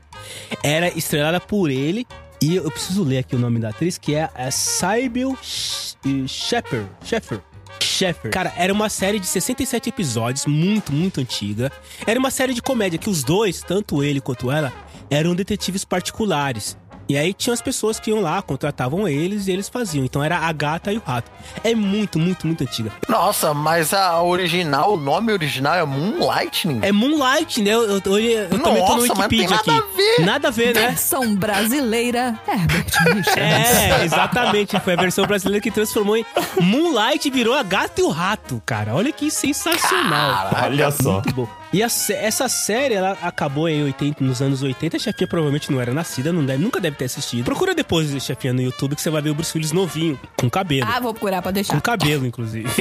Era 0.64 0.88
estrelada 0.98 1.40
por 1.40 1.70
ele. 1.70 2.08
E 2.42 2.56
eu 2.58 2.70
preciso 2.70 3.04
ler 3.04 3.20
aqui 3.20 3.38
o 3.38 3.40
nome 3.40 3.58
da 3.58 3.70
atriz, 3.70 3.98
que 3.98 4.16
é 4.16 4.30
a 4.36 4.52
Sybil 4.52 5.38
Sh- 5.42 5.96
Shepard. 6.28 6.90
Cara, 8.32 8.54
era 8.58 8.74
uma 8.74 8.90
série 8.90 9.20
de 9.20 9.26
67 9.28 9.90
episódios, 9.90 10.46
muito, 10.46 10.92
muito 10.92 11.22
antiga. 11.22 11.72
Era 12.06 12.20
uma 12.20 12.32
série 12.32 12.54
de 12.54 12.62
comédia 12.62 13.00
que 13.00 13.10
os 13.10 13.24
dois, 13.24 13.62
tanto 13.62 14.04
ele 14.04 14.20
quanto 14.20 14.52
ela, 14.52 14.74
eram 15.10 15.36
detetives 15.36 15.86
particulares. 15.86 16.78
E 17.08 17.18
aí 17.18 17.34
tinha 17.34 17.54
as 17.54 17.62
pessoas 17.62 18.00
que 18.00 18.10
iam 18.10 18.22
lá, 18.22 18.42
contratavam 18.42 19.08
eles 19.08 19.48
e 19.48 19.52
eles 19.52 19.68
faziam. 19.70 20.06
Então 20.06 20.24
era 20.24 20.38
a 20.38 20.52
gata 20.52 20.92
e 20.92 20.98
o 20.98 21.02
rato. 21.06 21.30
É 21.64 21.76
muito, 21.76 22.18
muito, 22.18 22.48
muito 22.48 22.64
antiga. 22.64 22.92
Nossa, 23.08 23.54
mas 23.54 23.94
a 23.94 24.22
original, 24.24 24.94
o 24.94 24.98
nome 24.98 25.32
original 25.32 25.76
é 25.76 25.86
Moonlightning? 25.86 26.80
É 26.82 26.92
Moonlight, 26.92 27.62
né? 27.62 27.72
Eu, 27.72 27.84
eu, 27.84 28.02
eu, 28.06 28.20
eu 28.20 28.60
também 28.60 28.86
tô 28.86 28.96
no 28.96 29.02
Wikipedia 29.04 29.50
nada 29.50 29.62
aqui. 29.62 29.70
a 29.72 29.96
ver. 29.96 30.26
Nada 30.26 30.48
a 30.48 30.52
ver, 30.52 30.76
né? 30.76 30.88
Versão 30.88 31.36
brasileira, 31.36 32.40
Herbert 32.48 32.86
Richards. 33.16 33.34
É, 33.44 34.06
exatamente. 34.06 34.80
Foi 34.80 34.94
a 34.94 34.98
versão 34.98 35.26
brasileira 35.26 35.62
que 35.62 35.72
transformou 35.72 36.16
em 36.18 36.26
Moonlight 36.60 37.28
e 37.28 37.32
virou 37.32 37.54
a 37.54 37.64
gata 37.64 38.00
e 38.02 38.04
o 38.04 38.10
rato, 38.10 38.62
cara. 38.66 38.94
Olha 38.96 39.12
que 39.12 39.30
sensacional. 39.30 40.50
Olha 40.64 40.92
só. 40.92 41.14
Muito 41.14 41.34
bom. 41.34 41.63
E 41.74 41.82
a 41.82 41.88
essa 41.88 42.48
série, 42.48 42.94
ela 42.94 43.18
acabou 43.22 43.68
em 43.68 43.84
80, 43.84 44.24
nos 44.24 44.42
anos 44.44 44.62
80. 44.62 44.96
A 44.96 45.00
chefinha 45.00 45.28
provavelmente 45.28 45.72
não 45.72 45.82
era 45.82 45.92
nascida, 45.92 46.32
não 46.32 46.46
deve- 46.46 46.64
nunca 46.64 46.80
deve 46.80 46.96
ter 46.96 47.06
assistido. 47.06 47.44
Procura 47.44 47.74
depois, 47.74 48.10
chefinha, 48.24 48.54
no 48.54 48.62
YouTube, 48.62 48.96
que 48.96 49.02
você 49.02 49.10
vai 49.10 49.24
ver 49.24 49.32
o 49.32 49.34
Bruce 49.36 49.52
Willis 49.58 49.72
novinho, 49.72 50.20
com 50.38 50.48
cabelo. 50.50 50.88
Ah, 50.88 51.00
vou 51.00 51.14
procurar 51.14 51.42
pra 51.42 51.50
Com 51.50 51.56
deixar. 51.56 51.82
cabelo, 51.82 52.28
inclusive. 52.28 52.70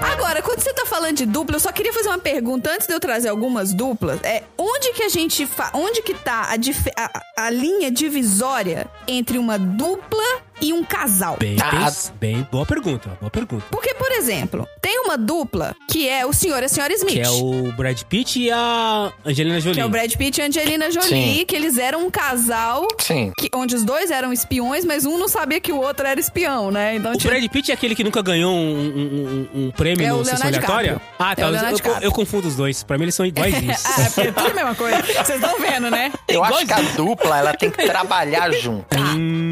Agora, 0.00 0.42
quando 0.42 0.60
você 0.60 0.72
tá 0.72 0.86
falando 0.86 1.16
de 1.16 1.26
dupla, 1.26 1.56
eu 1.56 1.60
só 1.60 1.72
queria 1.72 1.92
fazer 1.92 2.08
uma 2.08 2.18
pergunta 2.18 2.70
antes 2.70 2.86
de 2.86 2.92
eu 2.92 3.00
trazer 3.00 3.28
algumas 3.28 3.72
duplas. 3.74 4.20
É, 4.22 4.42
onde 4.56 4.92
que 4.92 5.02
a 5.02 5.08
gente 5.08 5.48
onde 5.74 6.02
que 6.02 6.14
tá 6.14 6.48
a, 6.50 7.04
a- 7.04 7.46
a 7.46 7.50
linha 7.50 7.90
divisória 7.90 8.86
entre 9.08 9.38
uma 9.38 9.58
dupla 9.58 10.22
e 10.60 10.72
um 10.72 10.84
casal? 10.84 11.36
Bem, 11.38 11.56
Ah. 11.60 11.70
pens- 11.70 12.12
bem, 12.20 12.46
boa 12.50 12.64
pergunta, 12.66 13.10
boa 13.20 13.30
pergunta. 13.30 13.64
Porque, 13.70 13.94
por 13.94 14.10
exemplo, 14.12 14.66
tem 14.80 14.98
uma 15.00 15.16
dupla 15.18 15.74
que 15.88 16.08
é 16.08 16.24
o 16.26 16.32
senhor 16.32 16.62
e 16.62 16.66
a 16.66 16.68
senhora 16.68 16.92
Smith. 16.94 17.14
Que 17.14 17.20
é 17.20 17.28
o 17.30 17.72
Brad 17.72 18.00
Pitt 18.02 18.40
e 18.40 18.50
a 18.50 19.12
Angelina 19.24 19.60
Jolie. 19.60 19.74
Que 19.74 19.80
é 19.80 19.86
o 19.86 19.88
Brad 19.88 20.12
Pitt 20.14 20.40
e 20.40 20.42
a 20.42 20.46
Angelina 20.46 20.90
Jolie, 20.90 21.08
Sim. 21.38 21.44
que 21.46 21.54
eles 21.56 21.78
eram 21.78 22.06
um 22.06 22.10
casal 22.10 22.86
Sim. 22.98 23.32
que- 23.36 23.50
onde 23.54 23.74
os 23.74 23.84
dois 23.84 24.10
eram 24.10 24.32
espiões, 24.32 24.84
mas 24.84 25.04
um 25.04 25.18
não 25.18 25.28
sabia 25.28 25.60
que 25.60 25.72
o 25.72 25.80
outro 25.80 26.06
era 26.06 26.18
espião, 26.18 26.70
né? 26.70 26.96
Então, 26.96 27.12
O 27.12 27.16
tipo, 27.16 27.28
Brad 27.28 27.44
Pitt 27.48 27.70
é 27.70 27.74
aquele 27.74 27.94
que 27.94 28.04
nunca 28.04 28.22
ganhou 28.22 28.54
um, 28.54 28.58
um- 28.58 29.48
um- 29.54 29.66
um 29.66 29.70
prêmio 29.70 30.04
É 30.06 30.10
no 30.10 30.24
sessão 30.24 30.46
aleatória? 30.48 31.00
Ah, 31.18 31.34
tá. 31.34 31.42
É 31.42 31.46
o 31.46 31.54
eu- 31.54 31.78
eu, 31.94 32.00
eu 32.02 32.12
confundo 32.12 32.48
os 32.48 32.56
dois. 32.56 32.82
Pra 32.82 32.96
mim 32.98 33.04
eles 33.04 33.14
são 33.14 33.24
iguaizinhos. 33.26 33.84
ah, 33.84 34.20
é 34.20 34.32
tudo 34.32 34.46
a 34.50 34.54
mesma 34.54 34.74
coisa. 34.74 35.02
Vocês 35.02 35.40
estão 35.42 35.58
vendo, 35.60 35.90
né? 35.90 36.12
Eu 36.28 36.42
acho 36.44 36.66
que 36.66 36.72
a 36.72 36.80
dupla, 36.96 37.38
ela 37.38 37.54
tem 37.54 37.70
que 37.70 37.84
trabalhar 37.86 38.50
junto. 38.52 38.96
Hum, 38.98 39.43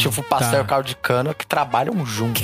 Tipo 0.00 0.20
o 0.20 0.24
pastel 0.24 0.50
e 0.50 0.56
tá. 0.56 0.62
o 0.62 0.64
caldo 0.66 0.86
de 0.86 0.96
cana 0.96 1.34
que 1.34 1.46
trabalham 1.46 2.04
junto. 2.06 2.40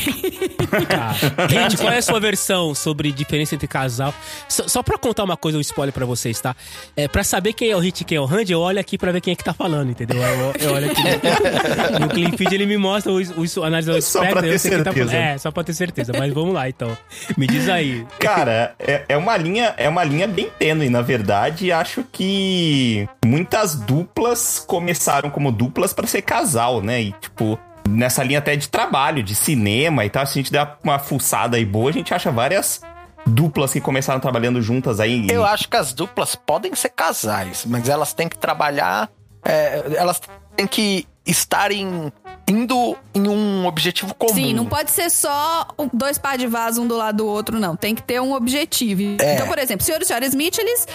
Tá. 0.88 1.14
Gente, 1.48 1.76
qual 1.76 1.92
é 1.92 1.98
a 1.98 2.02
sua 2.02 2.18
versão 2.20 2.74
sobre 2.74 3.12
diferença 3.12 3.54
entre 3.54 3.66
casal? 3.68 4.12
Só, 4.48 4.66
só 4.68 4.82
pra 4.82 4.98
contar 4.98 5.24
uma 5.24 5.36
coisa, 5.36 5.58
um 5.58 5.60
spoiler 5.60 5.92
pra 5.92 6.04
vocês, 6.06 6.40
tá? 6.40 6.54
É, 6.96 7.08
pra 7.08 7.22
saber 7.24 7.52
quem 7.52 7.70
é 7.70 7.76
o 7.76 7.78
Hit 7.78 8.00
e 8.00 8.04
quem 8.04 8.16
é 8.18 8.20
o 8.20 8.24
Randy, 8.24 8.52
eu 8.52 8.60
olho 8.60 8.78
aqui 8.80 8.98
pra 8.98 9.12
ver 9.12 9.20
quem 9.20 9.32
é 9.32 9.36
que 9.36 9.44
tá 9.44 9.52
falando, 9.54 9.90
entendeu? 9.90 10.20
Eu, 10.22 10.52
eu 10.58 10.72
olho 10.74 10.90
aqui 10.90 11.02
no, 11.92 11.98
no 12.00 12.08
Clean 12.08 12.32
Feed, 12.32 12.54
ele 12.54 12.66
me 12.66 12.76
mostra 12.76 13.12
o, 13.12 13.16
o, 13.20 13.60
o 13.60 13.64
análise 13.64 13.90
do 13.90 14.02
Só 14.02 14.24
pra 14.26 14.42
ter 14.42 14.52
eu 14.52 14.58
sei 14.58 14.70
quem 14.72 14.82
tá 14.82 14.92
certeza. 14.92 15.10
falando. 15.10 15.24
É, 15.26 15.38
só 15.38 15.50
pra 15.50 15.64
ter 15.64 15.74
certeza. 15.74 16.12
Mas 16.18 16.32
vamos 16.32 16.54
lá, 16.54 16.68
então. 16.68 16.96
Me 17.36 17.46
diz 17.46 17.68
aí. 17.68 18.06
Cara, 18.18 18.74
é, 18.78 19.04
é 19.08 19.16
uma 19.16 19.36
linha, 19.36 19.74
é 19.76 19.88
uma 19.88 20.04
linha 20.04 20.26
bem 20.26 20.50
tênue, 20.58 20.88
na 20.90 21.02
verdade. 21.02 21.66
e 21.66 21.72
Acho 21.72 22.04
que 22.10 23.08
muitas 23.24 23.74
duplas 23.74 24.62
começaram 24.66 25.30
como 25.30 25.52
duplas 25.52 25.92
pra 25.92 26.06
ser 26.06 26.22
casal, 26.22 26.80
né? 26.82 27.02
E 27.02 27.12
tipo, 27.20 27.45
nessa 27.88 28.22
linha 28.22 28.38
até 28.38 28.56
de 28.56 28.68
trabalho, 28.68 29.22
de 29.22 29.34
cinema 29.34 30.04
e 30.04 30.10
tal, 30.10 30.26
se 30.26 30.32
a 30.32 30.42
gente 30.42 30.52
der 30.52 30.76
uma 30.82 30.98
fuçada 30.98 31.56
aí 31.56 31.64
boa, 31.64 31.90
a 31.90 31.92
gente 31.92 32.12
acha 32.12 32.30
várias 32.30 32.80
duplas 33.26 33.72
que 33.72 33.80
começaram 33.80 34.20
trabalhando 34.20 34.60
juntas 34.62 35.00
aí. 35.00 35.26
Eu 35.30 35.44
acho 35.44 35.68
que 35.68 35.76
as 35.76 35.92
duplas 35.92 36.34
podem 36.34 36.74
ser 36.74 36.90
casais, 36.90 37.64
mas 37.66 37.88
elas 37.88 38.12
têm 38.12 38.28
que 38.28 38.38
trabalhar. 38.38 39.08
é, 39.44 39.94
elas 39.96 40.20
têm 40.56 40.66
que 40.66 41.06
estarem 41.24 42.12
indo 42.48 42.96
em 43.14 43.28
um 43.28 43.66
objetivo 43.66 44.14
comum. 44.14 44.34
Sim, 44.34 44.54
não 44.54 44.66
pode 44.66 44.90
ser 44.90 45.10
só 45.10 45.66
dois 45.92 46.16
par 46.18 46.38
de 46.38 46.46
vaso 46.46 46.82
um 46.82 46.86
do 46.86 46.96
lado 46.96 47.16
do 47.18 47.26
outro, 47.26 47.58
não. 47.58 47.74
Tem 47.74 47.94
que 47.94 48.02
ter 48.02 48.20
um 48.20 48.32
objetivo. 48.32 49.16
É. 49.20 49.34
Então, 49.34 49.46
por 49.48 49.58
exemplo, 49.58 49.82
o 49.82 49.86
senhor 49.86 50.00
e 50.00 50.02
a 50.02 50.06
senhora 50.06 50.26
Smith, 50.26 50.58
eles, 50.58 50.86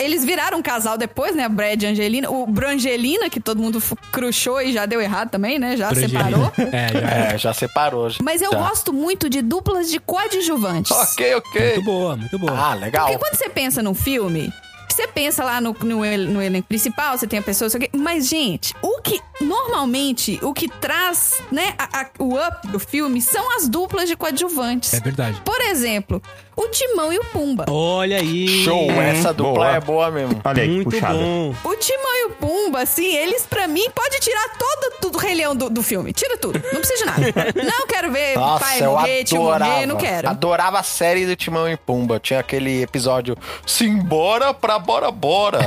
eles 0.00 0.24
viraram 0.24 0.58
um 0.58 0.62
casal 0.62 0.98
depois, 0.98 1.34
né? 1.34 1.48
Brad 1.48 1.82
e 1.82 1.86
Angelina. 1.86 2.30
O 2.30 2.46
Brangelina, 2.46 3.30
que 3.30 3.38
todo 3.40 3.60
mundo 3.60 3.80
cruchou 4.10 4.60
e 4.60 4.72
já 4.72 4.86
deu 4.86 5.00
errado 5.00 5.30
também, 5.30 5.58
né? 5.58 5.76
Já 5.76 5.94
separou. 5.94 6.52
É, 6.72 6.88
já 6.92 6.98
é. 6.98 7.34
É, 7.34 7.38
já 7.38 7.54
separou. 7.54 8.10
já. 8.10 8.18
Mas 8.22 8.42
eu 8.42 8.50
Já. 8.50 8.58
gosto 8.58 8.92
muito 8.92 9.30
de 9.30 9.40
duplas 9.40 9.90
de 9.90 9.98
coadjuvantes. 10.00 10.90
Ok, 10.90 11.34
ok. 11.36 11.62
Muito 11.74 11.84
boa, 11.84 12.16
muito 12.16 12.38
boa. 12.38 12.52
Ah, 12.58 12.74
legal. 12.74 13.06
Porque 13.06 13.18
quando 13.18 13.34
você 13.36 13.48
pensa 13.48 13.82
num 13.82 13.94
filme, 13.94 14.52
você 14.96 15.06
pensa 15.06 15.44
lá 15.44 15.60
no, 15.60 15.72
no, 15.80 15.96
no 15.98 16.42
elenco 16.42 16.66
principal, 16.66 17.16
você 17.18 17.26
tem 17.26 17.38
a 17.38 17.42
pessoa, 17.42 17.66
isso 17.68 17.76
aqui. 17.76 17.90
Mas, 17.96 18.28
gente, 18.28 18.74
o 18.82 19.00
que 19.02 19.20
normalmente 19.40 20.38
o 20.42 20.52
que 20.54 20.68
traz, 20.68 21.34
né, 21.52 21.74
a- 21.78 22.00
a- 22.00 22.10
o 22.18 22.34
up 22.34 22.66
do 22.68 22.78
filme 22.78 23.20
são 23.20 23.54
as 23.56 23.68
duplas 23.68 24.08
de 24.08 24.16
coadjuvantes. 24.16 24.92
É 24.94 25.00
verdade. 25.00 25.40
Por 25.44 25.60
exemplo, 25.60 26.20
o 26.56 26.68
Timão 26.68 27.12
e 27.12 27.18
o 27.18 27.24
Pumba. 27.26 27.66
Olha 27.68 28.16
aí. 28.18 28.48
Show, 28.64 28.90
essa 28.92 29.32
dupla 29.32 29.52
boa. 29.54 29.70
é 29.76 29.80
boa 29.80 30.10
mesmo. 30.10 30.40
Olha 30.44 30.62
aí, 30.62 30.68
Muito 30.68 30.90
puxada. 30.90 31.14
bom. 31.14 31.54
O 31.64 31.76
Timão 31.76 32.16
e 32.16 32.24
o 32.26 32.30
Pumba, 32.30 32.80
assim, 32.82 33.14
eles 33.14 33.44
pra 33.46 33.68
mim 33.68 33.84
pode 33.94 34.18
tirar 34.20 34.48
todo 34.58 34.92
tudo 35.00 35.16
o 35.18 35.20
Rei 35.20 35.34
Leão 35.34 35.54
do, 35.54 35.68
do 35.68 35.82
filme. 35.82 36.12
Tira 36.12 36.36
tudo. 36.38 36.60
Não 36.72 36.80
precisa 36.80 36.98
de 36.98 37.04
nada. 37.04 37.52
Não 37.62 37.86
quero 37.86 38.10
ver 38.10 38.34
Nossa, 38.36 38.64
pai 38.64 38.82
eu 38.82 38.90
morrer, 38.92 39.24
tio 39.24 39.40
adorava. 39.42 39.70
morrer, 39.72 39.86
não 39.86 39.96
quero. 39.96 40.28
Adorava 40.28 40.78
a 40.78 40.82
série 40.82 41.26
do 41.26 41.36
Timão 41.36 41.68
e 41.68 41.76
Pumba. 41.76 42.18
Tinha 42.18 42.40
aquele 42.40 42.82
episódio 42.82 43.36
Simbora 43.66 44.52
pra 44.54 44.78
Bora 44.78 45.10
Bora. 45.10 45.60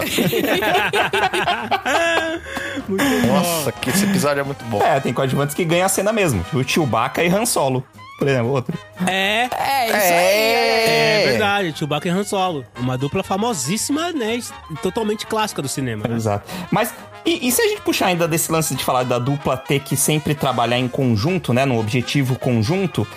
Nossa, 3.27 3.71
que 3.71 3.89
esse 3.89 4.05
episódio 4.05 4.41
é 4.41 4.43
muito 4.43 4.63
bom. 4.65 4.81
É, 4.81 4.99
tem 4.99 5.13
coadjuvantes 5.13 5.55
que 5.55 5.63
ganham 5.65 5.85
a 5.85 5.89
cena 5.89 6.11
mesmo. 6.11 6.45
O 6.53 6.63
Chewbacca 6.63 7.23
e 7.23 7.27
Han 7.27 7.45
Solo, 7.45 7.83
por 8.19 8.27
exemplo, 8.27 8.51
outro. 8.51 8.77
É, 9.07 9.47
É, 9.57 9.87
isso 9.87 10.13
aí. 10.13 11.23
é 11.23 11.23
verdade. 11.29 11.73
Chewbacca 11.77 12.07
e 12.07 12.11
Han 12.11 12.23
Solo. 12.23 12.65
Uma 12.77 12.97
dupla 12.97 13.23
famosíssima, 13.23 14.11
né? 14.11 14.39
Totalmente 14.83 15.25
clássica 15.25 15.61
do 15.61 15.67
cinema. 15.69 16.07
né? 16.07 16.15
Exato. 16.15 16.47
Mas, 16.69 16.93
e, 17.25 17.47
e 17.47 17.51
se 17.51 17.61
a 17.61 17.67
gente 17.67 17.81
puxar 17.81 18.07
ainda 18.07 18.27
desse 18.27 18.51
lance 18.51 18.75
de 18.75 18.83
falar 18.83 19.03
da 19.03 19.17
dupla 19.17 19.57
ter 19.57 19.79
que 19.79 19.95
sempre 19.95 20.35
trabalhar 20.35 20.77
em 20.77 20.87
conjunto, 20.87 21.53
né? 21.53 21.65
Num 21.65 21.79
objetivo 21.79 22.37
conjunto. 22.37 23.07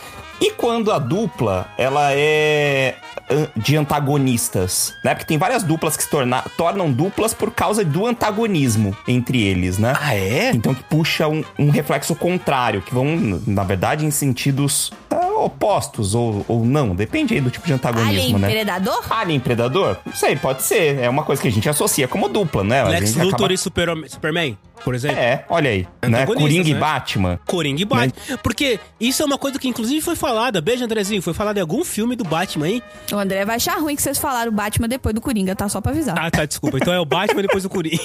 E 0.40 0.50
quando 0.52 0.90
a 0.90 0.98
dupla, 0.98 1.68
ela 1.78 2.12
é 2.12 2.96
de 3.56 3.76
antagonistas, 3.76 4.94
né? 5.04 5.14
Porque 5.14 5.26
tem 5.26 5.38
várias 5.38 5.62
duplas 5.62 5.96
que 5.96 6.02
se 6.02 6.10
torna, 6.10 6.42
tornam 6.56 6.90
duplas 6.92 7.32
por 7.32 7.50
causa 7.50 7.84
do 7.84 8.06
antagonismo 8.06 8.96
entre 9.08 9.42
eles, 9.42 9.78
né? 9.78 9.94
Ah, 10.00 10.14
é? 10.14 10.50
Então 10.50 10.74
que 10.74 10.82
puxa 10.84 11.26
um, 11.28 11.42
um 11.58 11.70
reflexo 11.70 12.14
contrário, 12.14 12.82
que 12.82 12.92
vão, 12.92 13.40
na 13.46 13.62
verdade, 13.64 14.04
em 14.04 14.10
sentidos 14.10 14.92
ah, 15.10 15.16
opostos 15.38 16.14
ou, 16.14 16.44
ou 16.46 16.64
não. 16.64 16.94
Depende 16.94 17.34
aí 17.34 17.40
do 17.40 17.50
tipo 17.50 17.66
de 17.66 17.72
antagonismo, 17.72 18.36
Alien 18.36 18.38
né? 18.38 18.50
Predador? 18.50 19.04
Alien 19.10 19.40
Predador? 19.40 19.96
Não 20.04 20.14
sei, 20.14 20.36
pode 20.36 20.62
ser. 20.62 20.98
É 20.98 21.08
uma 21.08 21.22
coisa 21.22 21.40
que 21.40 21.48
a 21.48 21.52
gente 21.52 21.68
associa 21.68 22.06
como 22.06 22.28
dupla, 22.28 22.62
né? 22.62 22.82
A 22.82 22.88
Lex 22.88 23.10
gente 23.12 23.24
Luthor 23.24 23.34
acaba- 23.40 23.52
e 23.54 23.58
Super- 23.58 23.88
Superman, 24.08 24.58
por 24.84 24.94
exemplo. 24.94 25.18
É, 25.18 25.44
olha 25.48 25.70
aí. 25.70 25.86
Né? 26.06 26.26
Coringa 26.26 26.68
e 26.68 26.74
né? 26.74 26.80
Batman. 26.80 27.40
Coringa 27.46 27.82
e 27.82 27.84
Batman. 27.84 28.38
Porque 28.42 28.78
isso 29.00 29.22
é 29.22 29.26
uma 29.26 29.38
coisa 29.38 29.58
que 29.58 29.68
inclusive 29.68 30.00
foi 30.00 30.16
falada. 30.16 30.60
Beijo, 30.60 30.84
Andrezinho. 30.84 31.22
Foi 31.22 31.32
falada 31.34 31.58
em 31.58 31.62
algum 31.62 31.84
filme 31.84 32.14
do 32.16 32.24
Batman, 32.24 32.68
hein? 32.68 32.82
O 33.12 33.16
André 33.18 33.44
vai 33.44 33.56
achar 33.56 33.78
ruim 33.78 33.94
que 33.96 34.00
vocês 34.02 34.18
falaram 34.18 34.50
Batman 34.52 34.88
depois 34.88 35.14
do 35.14 35.20
Coringa, 35.20 35.54
tá? 35.54 35.68
Só 35.68 35.80
pra 35.80 35.92
avisar. 35.92 36.16
Ah, 36.18 36.30
tá, 36.30 36.46
desculpa. 36.46 36.78
Então 36.78 36.92
é 36.94 37.00
o 37.00 37.04
Batman 37.04 37.42
depois 37.42 37.62
do 37.62 37.68
Coringa. 37.68 37.98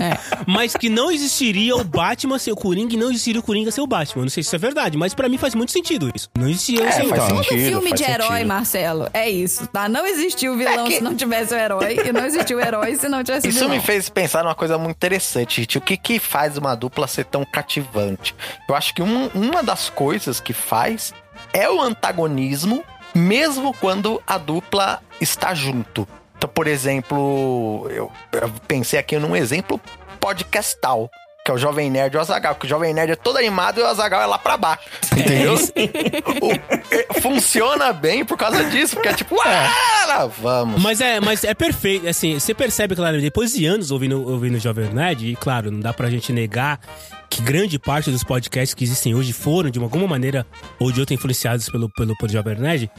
É. 0.00 0.18
Mas 0.46 0.74
que 0.76 0.88
não 0.88 1.10
existiria 1.10 1.74
o 1.76 1.82
Batman 1.82 2.38
sem 2.38 2.52
o 2.52 2.56
Coringa 2.56 2.94
e 2.94 2.96
não 2.96 3.10
existiria 3.10 3.40
o 3.40 3.42
Coringa 3.42 3.70
sem 3.72 3.82
o 3.82 3.86
Batman. 3.86 4.22
Não 4.22 4.28
sei 4.30 4.42
se 4.42 4.48
isso 4.48 4.56
é 4.56 4.58
verdade, 4.58 4.96
mas 4.96 5.14
pra 5.14 5.28
mim 5.28 5.36
faz 5.36 5.54
muito 5.54 5.72
sentido 5.72 6.10
isso. 6.14 6.30
Não 6.38 6.48
existia 6.48 6.84
É, 6.86 6.92
sem 6.92 7.06
o 7.06 7.10
Batman. 7.10 7.28
Todo 7.28 7.44
sentido, 7.44 7.66
filme 7.68 7.88
faz 7.88 8.00
de 8.00 8.10
herói, 8.10 8.28
sentido. 8.28 8.46
Marcelo, 8.48 9.08
é 9.12 9.28
isso, 9.28 9.66
tá? 9.66 9.88
Não 9.88 10.06
existiu 10.06 10.52
o 10.54 10.56
vilão 10.56 10.86
É 10.86 10.88
que- 10.88 10.96
se 10.96 11.02
não 11.02 11.14
tivesse 11.16 11.52
o 11.52 11.56
herói, 11.58 11.96
e 12.06 12.12
não 12.12 12.24
existiu 12.24 12.58
o 12.58 12.60
herói 12.60 12.94
se 12.96 13.08
não 13.08 13.24
tivesse 13.24 13.46
o 13.48 13.50
Isso 13.50 13.58
vilão. 13.60 13.74
me 13.74 13.80
fez 13.80 14.08
pensar 14.08 14.44
numa 14.44 14.54
coisa 14.54 14.78
muito 14.78 14.96
interessante, 14.96 15.60
gente. 15.60 15.76
O 15.76 15.80
que, 15.80 15.96
que 15.96 16.18
faz 16.20 16.56
uma 16.56 16.74
dupla 16.76 17.06
ser 17.08 17.24
tão 17.24 17.44
cativante? 17.44 18.34
Eu 18.68 18.74
acho 18.76 18.94
que 18.94 19.02
um- 19.02 19.26
uma 19.34 19.62
das 19.62 19.90
coisas 19.90 20.38
que 20.40 20.52
faz 20.52 21.12
é 21.52 21.68
o 21.68 21.80
antagonismo, 21.82 22.82
mesmo 23.16 23.72
quando 23.74 24.22
a 24.26 24.38
dupla 24.38 25.02
está 25.20 25.54
junto. 25.54 26.06
Então, 26.36 26.50
por 26.50 26.66
exemplo, 26.66 27.88
eu, 27.90 28.12
eu 28.32 28.50
pensei 28.68 28.98
aqui 28.98 29.18
num 29.18 29.34
exemplo 29.34 29.80
podcastal. 30.20 31.10
Que 31.46 31.50
é 31.52 31.54
o 31.54 31.58
Jovem 31.58 31.88
Nerd 31.88 32.12
e 32.12 32.18
o 32.18 32.20
Azagal. 32.20 32.56
Que 32.56 32.66
o 32.66 32.68
Jovem 32.68 32.92
Nerd 32.92 33.12
é 33.12 33.16
todo 33.16 33.38
animado 33.38 33.78
e 33.78 33.82
o 33.82 33.86
Azagal 33.86 34.20
é 34.20 34.26
lá 34.26 34.36
pra 34.36 34.56
baixo. 34.56 34.82
Entendeu? 35.16 35.54
O- 35.54 36.52
é, 36.92 37.20
funciona 37.20 37.92
bem 37.92 38.24
por 38.24 38.36
causa 38.36 38.64
disso, 38.64 38.96
porque 38.96 39.08
é 39.08 39.14
tipo, 39.14 39.36
ah, 39.44 40.04
lá 40.08 40.26
vamos. 40.26 40.82
Mas 40.82 41.00
é, 41.00 41.20
mas 41.20 41.44
é 41.44 41.54
perfeito, 41.54 42.08
assim, 42.08 42.38
você 42.38 42.52
percebe, 42.52 42.96
claro, 42.96 43.20
depois 43.20 43.52
de 43.52 43.64
anos 43.64 43.92
ouvindo, 43.92 44.28
ouvindo 44.28 44.58
Jovem 44.58 44.92
Nerd, 44.92 45.24
e 45.30 45.36
claro, 45.36 45.70
não 45.70 45.78
dá 45.78 45.92
pra 45.92 46.10
gente 46.10 46.32
negar 46.32 46.80
que 47.30 47.40
grande 47.42 47.78
parte 47.78 48.10
dos 48.10 48.24
podcasts 48.24 48.74
que 48.74 48.82
existem 48.84 49.14
hoje 49.14 49.32
foram, 49.32 49.70
de 49.70 49.78
alguma 49.78 50.06
maneira 50.08 50.44
ou 50.80 50.90
de 50.90 50.98
outra, 51.00 51.14
influenciados 51.14 51.68
pelo, 51.68 51.88
pelo, 51.90 52.16
pelo 52.16 52.32
Jovem 52.32 52.56
Nerd. 52.56 52.90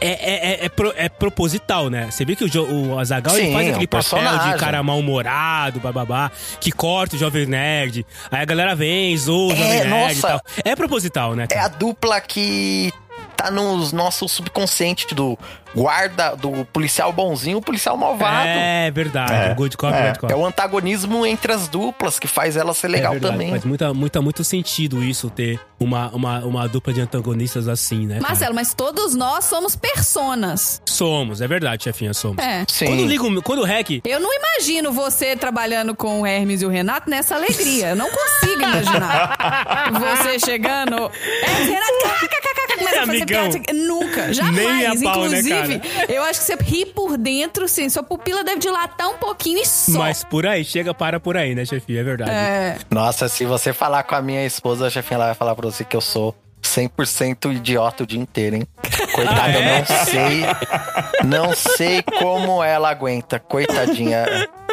É, 0.00 0.08
é, 0.08 0.52
é, 0.62 0.64
é, 0.64 0.68
pro- 0.68 0.94
é 0.96 1.08
proposital, 1.08 1.90
né? 1.90 2.08
Você 2.10 2.24
vê 2.24 2.34
que 2.34 2.44
o, 2.44 2.92
o 2.94 2.98
Azagal 2.98 3.36
ele 3.36 3.52
faz 3.52 3.66
é 3.66 3.70
aquele 3.70 3.86
papel 3.86 4.38
de 4.52 4.58
cara 4.58 4.82
mal-humorado, 4.82 5.78
bababá, 5.80 6.30
que 6.60 6.72
corta 6.72 7.16
o 7.16 7.18
Jovem 7.18 7.46
Nerd, 7.46 8.06
aí 8.30 8.40
a 8.40 8.44
galera 8.44 8.74
vem, 8.74 9.16
zoa 9.16 9.48
o 9.48 9.52
É, 9.52 9.56
Jovem 9.56 9.84
Nerd 9.90 10.12
e 10.12 10.14
nossa. 10.22 10.28
tal. 10.28 10.42
É 10.64 10.74
proposital, 10.74 11.34
né? 11.34 11.44
É 11.44 11.46
cara? 11.46 11.66
a 11.66 11.68
dupla 11.68 12.20
que 12.20 12.90
tá 13.36 13.50
no 13.50 13.90
nosso 13.92 14.28
subconsciente 14.28 15.14
do 15.14 15.38
guarda, 15.74 16.34
do 16.36 16.64
policial 16.66 17.12
bonzinho 17.12 17.58
o 17.58 17.62
policial 17.62 17.96
malvado. 17.96 18.46
É. 18.48 18.86
É 18.86 18.90
verdade, 18.90 19.32
É. 19.32 19.52
o 19.52 19.54
Good 19.54 19.76
Cop, 19.76 19.92
É. 19.94 20.02
Bad 20.08 20.18
Cop. 20.18 20.32
o 20.34 20.46
antagonismo 20.46 21.24
entre 21.26 21.52
as 21.52 21.68
duplas 21.68 22.18
que 22.18 22.26
faz 22.26 22.56
ela 22.56 22.72
ser 22.74 22.88
legal 22.88 23.12
É 23.12 23.14
verdade, 23.14 23.32
também. 23.34 23.50
Faz 23.50 23.64
muita, 23.64 23.92
muita, 23.94 24.20
muito 24.22 24.42
sentido 24.44 25.02
isso, 25.02 25.28
ter 25.30 25.60
uma, 25.78 26.08
uma, 26.10 26.38
uma 26.40 26.68
dupla 26.68 26.92
de 26.92 27.00
antagonistas 27.00 27.68
assim, 27.68 28.06
né? 28.06 28.16
cara? 28.16 28.28
Marcelo, 28.28 28.54
mas 28.54 28.74
todos 28.74 29.14
nós 29.14 29.44
somos 29.44 29.74
personas. 29.76 30.80
Somos, 30.86 31.40
é 31.40 31.46
verdade, 31.48 31.84
chefinha, 31.84 32.12
somos. 32.12 32.42
É. 32.44 32.64
Sim. 32.68 32.86
Quando 32.86 33.06
liga 33.06 33.22
o- 33.24 33.42
quando 33.42 33.60
o 33.60 33.64
REC. 33.64 34.00
Eu 34.04 34.20
não 34.20 34.30
imagino 34.32 34.92
você 34.92 35.36
trabalhando 35.36 35.94
com 35.94 36.20
o 36.22 36.26
Hermes 36.26 36.62
e 36.62 36.66
o 36.66 36.68
Renato 36.68 37.08
nessa 37.08 37.34
alegria. 37.36 37.90
Eu 37.90 37.96
não 37.96 38.10
consigo 38.10 38.60
imaginar. 38.62 39.36
Você 40.00 40.38
chegando. 40.38 40.96
Hermes, 41.42 41.68
Renato, 41.68 42.28
kkkk, 42.28 42.78
começa 42.78 43.02
a 43.02 43.06
fazer 43.06 43.22
Amigão. 43.22 43.50
Nunca, 43.74 44.32
jamais. 44.32 44.56
Nem 44.56 44.86
a 44.86 45.12
pau, 45.12 45.28
né, 45.28 45.42
Inclusive, 45.64 46.12
eu 46.14 46.22
acho 46.24 46.40
que 46.40 46.46
você 46.46 46.56
ri 46.56 46.86
por 46.86 47.16
dentro, 47.16 47.68
sim. 47.68 47.88
Sua 47.88 48.02
pupila 48.02 48.42
deve 48.44 48.58
dilatar 48.60 49.08
um 49.08 49.16
pouquinho 49.18 49.58
e 49.60 49.66
só. 49.66 49.98
Mas 49.98 50.24
por 50.24 50.46
aí, 50.46 50.64
chega 50.64 50.92
para 50.94 51.18
por 51.20 51.36
aí, 51.36 51.54
né, 51.54 51.64
chefinha? 51.64 52.00
É 52.00 52.04
verdade. 52.04 52.30
É. 52.30 52.76
Nossa, 52.90 53.28
se 53.28 53.44
você 53.44 53.72
falar 53.72 54.02
com 54.04 54.14
a 54.14 54.22
minha 54.22 54.44
esposa, 54.44 54.86
a 54.86 54.90
chefinha 54.90 55.16
ela 55.16 55.26
vai 55.26 55.34
falar 55.34 55.54
pra 55.54 55.70
você 55.70 55.84
que 55.84 55.96
eu 55.96 56.00
sou 56.00 56.34
100% 56.62 57.52
idiota 57.56 58.02
o 58.02 58.06
dia 58.06 58.20
inteiro, 58.20 58.56
hein? 58.56 58.62
Coitada, 59.14 59.42
Ah, 59.42 59.50
é? 59.50 59.56
eu 59.56 59.78
não 59.78 59.86
sei. 60.04 60.44
Não 61.24 61.54
sei 61.56 62.02
como 62.02 62.62
ela 62.62 62.90
aguenta. 62.90 63.38
Coitadinha. 63.38 64.24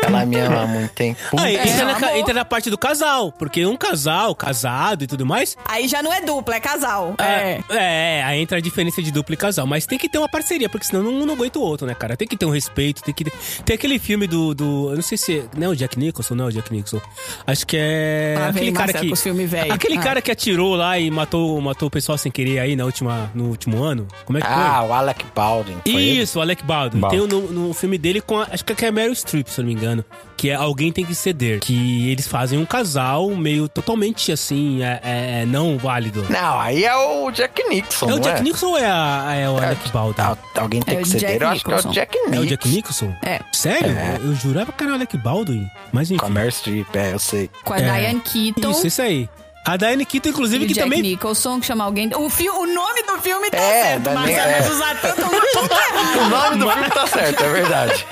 Ela 0.03 0.25
me 0.25 0.35
ama 0.39 0.65
muito, 0.67 0.99
hein? 1.01 1.15
Aí, 1.37 1.55
entra, 1.57 1.85
na, 1.85 2.17
entra 2.17 2.33
na 2.33 2.45
parte 2.45 2.69
do 2.69 2.77
casal, 2.77 3.31
porque 3.31 3.65
um 3.65 3.75
casal, 3.75 4.33
casado 4.35 5.03
e 5.03 5.07
tudo 5.07 5.25
mais. 5.25 5.57
Aí 5.65 5.87
já 5.87 6.01
não 6.01 6.11
é 6.13 6.21
dupla, 6.21 6.55
é 6.55 6.59
casal. 6.59 7.15
É, 7.17 7.59
é, 7.69 8.23
aí 8.23 8.39
entra 8.41 8.57
a 8.57 8.61
diferença 8.61 9.01
de 9.01 9.11
dupla 9.11 9.33
e 9.33 9.37
casal. 9.37 9.65
Mas 9.67 9.85
tem 9.85 9.97
que 9.97 10.07
ter 10.09 10.17
uma 10.17 10.29
parceria, 10.29 10.69
porque 10.69 10.85
senão 10.85 11.01
um 11.07 11.25
não 11.25 11.33
aguenta 11.33 11.59
o 11.59 11.61
outro, 11.61 11.85
né, 11.87 11.93
cara? 11.93 12.15
Tem 12.15 12.27
que 12.27 12.37
ter 12.37 12.45
um 12.45 12.49
respeito, 12.51 13.01
tem 13.03 13.13
que 13.13 13.23
ter. 13.25 13.33
Tem 13.65 13.75
aquele 13.75 13.99
filme 13.99 14.27
do. 14.27 14.53
do 14.53 14.89
eu 14.91 14.95
não 14.95 15.01
sei 15.01 15.17
se. 15.17 15.43
Não 15.57 15.67
é 15.67 15.69
o 15.69 15.75
Jack 15.75 15.97
Nicholson, 15.99 16.35
não 16.35 16.45
é 16.45 16.47
o 16.47 16.51
Jack 16.51 16.71
Nicholson. 16.71 17.01
Acho 17.45 17.65
que 17.65 17.77
é. 17.79 18.35
Vem 18.37 18.47
aquele 18.49 18.71
cara 18.71 18.85
Marcelo 18.87 19.05
que. 19.07 19.13
os 19.13 19.21
filme 19.23 19.45
velho. 19.45 19.73
Aquele 19.73 19.97
Ah. 19.97 20.01
cara 20.01 20.21
que 20.21 20.31
atirou 20.31 20.75
lá 20.75 20.97
e 20.99 21.09
matou, 21.11 21.59
matou 21.61 21.87
o 21.87 21.91
pessoal 21.91 22.17
sem 22.17 22.31
querer 22.31 22.59
aí 22.59 22.75
na 22.75 22.85
última, 22.85 23.31
no 23.33 23.45
último 23.45 23.83
ano. 23.83 24.07
Como 24.25 24.37
é 24.37 24.41
que 24.41 24.47
Ah, 24.47 24.77
foi? 24.81 24.89
o 24.89 24.93
Alec 24.93 25.25
Baldwin. 25.35 25.77
foi 25.83 25.91
ele? 25.93 26.21
Isso, 26.21 26.39
o 26.39 26.41
Alec 26.41 26.63
Baldwin. 26.63 26.99
Baldwin. 27.01 27.19
Tem 27.19 27.27
no, 27.27 27.41
no 27.51 27.73
filme 27.73 27.97
dele 27.97 28.21
com. 28.21 28.37
a- 28.39 28.47
acho 28.51 28.63
que 28.63 28.85
é 28.85 28.87
a 28.89 28.91
Meryl 28.91 29.13
Streep, 29.15 29.47
se 29.47 29.59
eu 29.59 29.63
não 29.63 29.67
me 29.71 29.73
engano. 29.75 29.86
Que 30.35 30.49
é 30.49 30.55
Alguém 30.55 30.91
Tem 30.91 31.03
Que 31.05 31.15
Ceder. 31.15 31.59
Que 31.59 32.11
eles 32.11 32.27
fazem 32.27 32.59
um 32.59 32.65
casal 32.65 33.29
meio 33.31 33.67
totalmente 33.67 34.31
assim, 34.31 34.83
é, 34.83 34.99
é- 35.03 35.41
é 35.41 35.45
não 35.45 35.77
válido. 35.77 36.25
Não, 36.29 36.59
aí 36.59 36.83
é 36.85 36.95
o 36.95 37.31
Jack 37.31 37.63
Nixon. 37.69 38.09
É 38.09 38.13
o 38.13 38.19
Jack 38.19 38.43
Nicholson 38.43 38.67
ou 38.67 38.77
é, 38.77 38.85
a- 38.85 39.33
é 39.33 39.49
o 39.49 39.57
Alec 39.57 39.91
Baldwin? 39.91 40.23
Ah, 40.23 40.37
Alguém 40.61 40.81
tem 40.81 40.97
É 40.97 41.01
que 41.01 41.09
ceder, 41.09 41.29
Jack 41.31 41.41
eu 41.41 41.47
acho 41.49 41.65
que 41.65 41.71
é 41.71 41.75
o 41.75 41.91
Jack 41.93 42.17
Nixon. 42.19 42.35
É 42.35 42.39
o 42.39 42.45
Jack 42.45 42.69
Nicholson? 42.69 43.15
É. 43.23 43.39
Sério? 43.51 43.95
Eu 44.23 44.35
jurava 44.35 44.71
que 44.71 44.83
era 44.83 44.91
o 44.93 44.95
Alec 44.95 45.17
Baldwin. 45.17 45.67
Mas 45.91 46.11
enfim. 46.11 46.19
Com 46.19 46.25
a 46.27 46.29
Meryl 46.29 46.51
Streep, 46.51 46.95
é, 46.95 47.13
eu 47.13 47.19
sei. 47.19 47.49
Com 47.63 47.73
a 47.73 47.79
É. 47.79 47.81
Diane 47.99 48.19
Keaton. 48.21 48.71
Isso, 48.71 48.87
isso 48.87 49.01
aí. 49.01 49.29
A 49.67 49.75
Diane 49.77 50.05
Keaton, 50.05 50.29
E 50.29 50.31
inclusive, 50.31 50.63
o 50.63 50.67
que 50.67 50.73
Jack 50.73 50.85
também... 50.89 51.01
Nicholson, 51.01 51.59
que 51.59 51.65
chama 51.65 51.83
alguém. 51.83 52.09
O, 52.15 52.29
fi... 52.29 52.49
o 52.49 52.65
nome 52.65 53.03
do 53.03 53.17
filme 53.21 53.49
tá 53.51 53.57
É, 53.57 53.83
certo, 53.83 54.11
Marcelo, 54.11 54.39
é. 54.49 54.59
mas 54.61 54.69
usar 54.71 54.95
tanto 55.01 55.21
nome 55.21 55.41
tá 55.53 55.59
errado. 55.93 56.17
O 56.19 56.29
nome 56.29 56.57
do 56.57 56.71
filme 56.71 56.89
tá 56.89 57.07
certo, 57.07 57.43
é 57.43 57.49
verdade. 57.51 58.05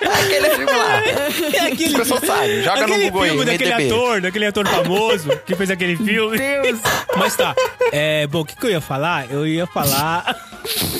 É 0.00 0.06
aquele 0.24 0.50
filme 0.50 0.72
lá. 0.72 1.02
É 1.04 1.66
aquele, 1.72 1.84
As 1.86 1.92
pessoas 1.92 2.20
sabem, 2.24 2.62
joga 2.62 2.76
no 2.78 2.84
aquele 2.84 3.04
Google 3.04 3.22
aí, 3.22 3.28
filme 3.30 3.44
daquele 3.44 3.70
MDB. 3.74 3.86
ator, 3.94 4.20
daquele 4.20 4.46
ator 4.46 4.66
famoso 4.68 5.28
que 5.46 5.54
fez 5.54 5.70
aquele 5.70 5.96
filme. 5.96 6.36
Deus. 6.38 6.80
Mas 7.16 7.36
tá. 7.36 7.54
É, 7.92 8.26
bom, 8.26 8.40
o 8.40 8.44
que, 8.44 8.56
que 8.56 8.66
eu 8.66 8.70
ia 8.70 8.80
falar? 8.80 9.30
Eu 9.30 9.46
ia 9.46 9.66
falar. 9.66 10.36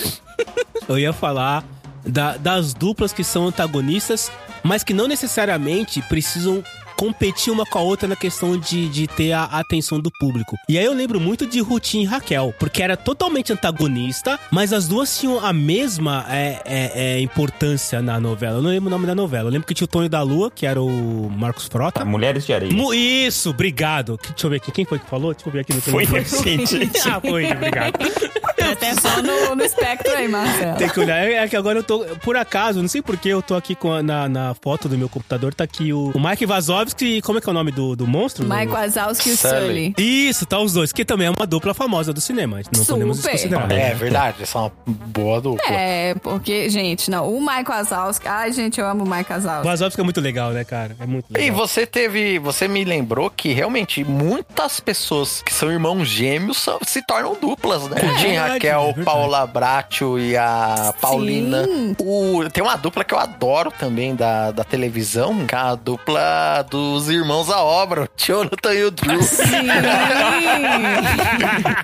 eu 0.89 0.99
ia 0.99 1.13
falar 1.13 1.65
da- 2.05 2.37
das 2.37 2.73
duplas 2.75 3.13
que 3.13 3.25
são 3.25 3.47
antagonistas, 3.49 4.31
mas 4.63 4.83
que 4.85 4.93
não 4.95 5.09
necessariamente 5.09 6.01
precisam 6.03 6.63
competir 7.07 7.53
uma 7.53 7.67
com 7.67 7.79
a 7.81 7.83
outra 7.83 8.07
na 8.07 8.15
questão 8.15 8.57
de, 8.57 8.89
de 8.89 9.09
ter 9.09 9.33
a 9.33 9.43
atenção 9.47 9.99
do 9.99 10.09
público. 10.21 10.57
E 10.69 10.79
aí 10.79 10.85
eu 10.85 10.93
lembro 10.95 11.19
muito 11.19 11.45
de 11.45 11.59
Rutin 11.61 12.03
e 12.03 12.05
Raquel, 12.05 12.55
porque 12.61 12.81
era 12.81 12.97
totalmente 12.97 13.53
antagonista, 13.53 14.39
mas 14.53 14.73
as 14.73 14.87
duas 14.87 15.19
tinham 15.19 15.45
a 15.45 15.53
mesma 15.53 16.25
é, 16.29 16.63
é, 16.65 16.93
é, 17.17 17.21
importância 17.21 18.01
na 18.01 18.21
novela. 18.21 18.59
Eu 18.59 18.63
não 18.63 18.71
lembro 18.71 18.87
o 18.87 18.91
nome 18.91 19.05
da 19.05 19.17
novela. 19.17 19.49
Eu 19.49 19.53
lembro 19.53 19.67
que 19.67 19.75
tinha 19.75 19.85
o 19.85 19.89
Tony 19.89 20.09
da 20.09 20.23
Lua, 20.23 20.49
que 20.49 20.65
era 20.65 20.81
o 20.81 21.29
Marcos 21.29 21.67
Frota. 21.67 21.99
Tá, 21.99 22.05
Mulheres 22.05 22.47
de 22.47 22.53
Areia. 22.53 22.73
Mu- 22.73 22.95
Isso, 22.95 23.51
obrigado. 23.51 24.17
Que- 24.17 24.29
Deixa 24.29 24.47
eu 24.47 24.51
ver 24.51 24.57
aqui. 24.59 24.71
Quem 24.71 24.85
foi 24.85 25.01
que 25.01 25.07
falou? 25.07 25.33
Deixa 25.35 25.49
eu 25.49 25.53
ver 25.53 25.61
aqui 25.63 25.75
no 25.75 25.81
Foi 25.83 26.05
gente. 26.07 26.89
Ah, 27.05 27.21
foi, 27.21 27.51
obrigado. 27.51 27.99
Presta 27.99 28.73
atenção 28.73 29.23
no, 29.23 29.57
no 29.57 29.65
espectro 29.65 30.13
aí, 30.13 30.29
Marcelo. 30.29 30.77
Tem 30.79 30.89
que 30.89 31.01
olhar. 31.01 31.19
É 31.19 31.49
que 31.49 31.57
agora 31.57 31.81
eu 31.81 31.83
tô. 31.83 31.99
Por 32.23 32.37
acaso, 32.37 32.81
não 32.81 32.89
sei 32.89 33.03
porquê, 33.03 33.31
eu 33.31 33.43
tô 33.43 33.55
aqui 33.57 33.75
com 33.75 33.93
a- 33.93 34.03
na, 34.03 34.29
na 34.29 34.55
foto 34.55 34.89
do 34.89 34.97
meu 34.97 35.09
computador, 35.09 35.53
tá 35.53 35.65
aqui 35.65 35.93
o, 35.93 36.13
o 36.15 36.21
Mike 36.21 36.47
Wazowski. 36.93 37.23
Como 37.23 37.39
é 37.39 37.41
que 37.41 37.49
é 37.49 37.51
o 37.51 37.55
nome 37.55 37.71
do, 37.73 37.97
do 37.97 38.07
monstro? 38.07 38.47
Mike 38.49 38.73
Wazowski 38.73 39.31
e 39.31 39.33
o 39.33 39.37
Sully. 39.37 39.95
Isso, 39.99 40.47
tá 40.47 40.59
os 40.59 40.73
dois, 40.73 40.93
que 40.93 41.05
também 41.05 41.27
é 41.29 41.31
uma 41.31 41.47
dupla 41.47 41.75
famosa 41.75 42.13
do 42.13 42.21
cinema. 42.21 42.59
Não 42.75 42.83
Super. 42.85 42.93
podemos 42.93 43.19
desconsiderar. 43.19 43.73
É 43.73 43.95
verdade, 43.95 44.37
eles 44.39 44.49
são 44.49 44.63
uma 44.63 44.73
boa 45.07 45.41
dupla. 45.41 45.65
É, 45.75 46.15
porque, 46.17 46.69
gente, 46.71 47.11
não, 47.11 47.29
o 47.33 47.41
Mike 47.41 47.71
Wazowski... 47.71 48.29
Ai, 48.29 48.53
gente, 48.53 48.81
eu 48.81 48.87
amo 48.87 49.05
o 49.05 49.09
Mike 49.09 49.31
O 49.31 49.35
Wazowski. 49.35 49.67
Wazowski 49.67 50.01
é 50.01 50.05
muito 50.05 50.21
legal, 50.21 50.51
né, 50.51 50.65
cara? 50.65 50.97
É 51.01 51.07
muito 51.07 51.27
E 51.31 51.35
legal. 51.39 51.57
você 51.57 51.87
teve. 51.87 52.39
Você 52.39 52.69
me 52.69 52.85
lembrou 52.85 53.31
que 53.31 53.53
realmente 53.53 54.05
muitas 54.05 54.81
pessoas 54.81 55.43
que 55.43 55.53
são 55.53 55.71
irmãos 55.71 56.07
gêmeos 56.09 56.59
são- 56.59 56.79
se 56.87 57.03
tornam 57.07 57.37
duplas, 57.41 57.89
né? 57.89 57.97
É 57.97 58.01
Tinha 58.01 58.43
verdade, 58.45 58.53
Raquel, 58.53 58.95
é. 58.99 59.03
Paula 59.03 59.47
Bracho 59.47 60.19
e 60.19 60.37
a 60.37 60.95
Paulina. 61.01 61.65
O, 61.99 62.49
tem 62.53 62.63
uma 62.63 62.77
dupla 62.77 63.05
que 63.05 63.15
eu 63.15 63.19
adoro 63.19 63.71
também 63.79 64.15
da, 64.15 64.51
da 64.51 64.65
televisão, 64.65 65.47
que 65.47 65.55
é 65.55 65.59
a 65.59 65.75
dupla 65.75 66.63
dos 66.83 67.09
irmãos 67.09 67.49
à 67.51 67.61
obra, 67.63 68.03
o 68.03 68.09
Jonathan 68.17 68.75
e 68.75 68.85
o 68.85 68.91
Drew. 68.91 69.23
Sim. 69.23 69.67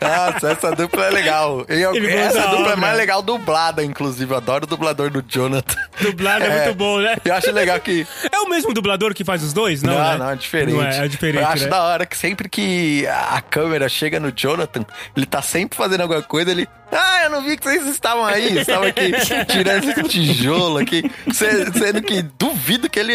Nossa, 0.03 0.51
essa 0.53 0.71
dupla 0.73 1.07
é 1.07 1.11
legal. 1.11 1.65
Eu- 1.69 1.95
essa 2.09 2.41
dupla 2.43 2.57
é 2.59 2.63
obra. 2.63 2.77
mais 2.77 2.97
legal 2.97 3.23
dublada, 3.23 3.83
inclusive. 3.85 4.33
Eu 4.33 4.37
adoro 4.37 4.65
o 4.65 4.67
dublador 4.67 5.11
do 5.11 5.23
Jonathan. 5.27 5.77
Dublado 6.01 6.45
é, 6.45 6.65
muito 6.65 6.75
bom, 6.77 6.99
né? 7.01 7.17
Eu 7.25 7.35
acho 7.35 7.51
legal 7.53 7.79
que 7.81 8.07
É 8.33 8.39
o 8.39 8.49
mesmo 8.49 8.73
dublador 8.73 9.15
que 9.15 9.25
faz 9.25 9.43
os 9.43 9.53
dois? 9.53 9.83
Não, 9.83 9.95
Não, 9.95 10.01
né? 10.13 10.17
não, 10.19 10.31
é 10.31 10.37
diferente. 10.37 10.75
Não 10.75 10.85
é, 10.85 11.05
é 11.05 11.09
diferente, 11.09 11.43
Eu 11.43 11.49
acho 11.49 11.65
né? 11.65 11.71
da 11.71 11.83
hora 11.83 12.07
que 12.07 12.17
sempre 12.17 12.49
que 12.49 13.07
a 13.07 13.41
câmera 13.41 13.89
chega 13.89 14.19
no 14.21 14.33
Jonathan, 14.33 14.85
ele 15.17 15.27
tá 15.27 15.43
sempre 15.43 15.77
fazendo 15.77 16.03
alguma 16.03 16.23
coisa, 16.23 16.51
ele. 16.51 16.69
Ah, 16.91 17.25
eu 17.25 17.31
não 17.31 17.43
vi 17.43 17.57
que 17.59 17.65
vocês 17.65 17.85
estavam 17.87 18.25
aí. 18.25 18.59
Estavam 18.59 18.89
aqui 18.89 19.13
tirando 19.47 19.85
esse 19.91 20.03
tijolo 20.05 20.79
aqui. 20.79 21.03
Se- 21.33 21.67
Sendo 21.79 22.01
que 22.03 22.23
duvido 22.23 22.89
que 22.89 22.99
ele 22.99 23.15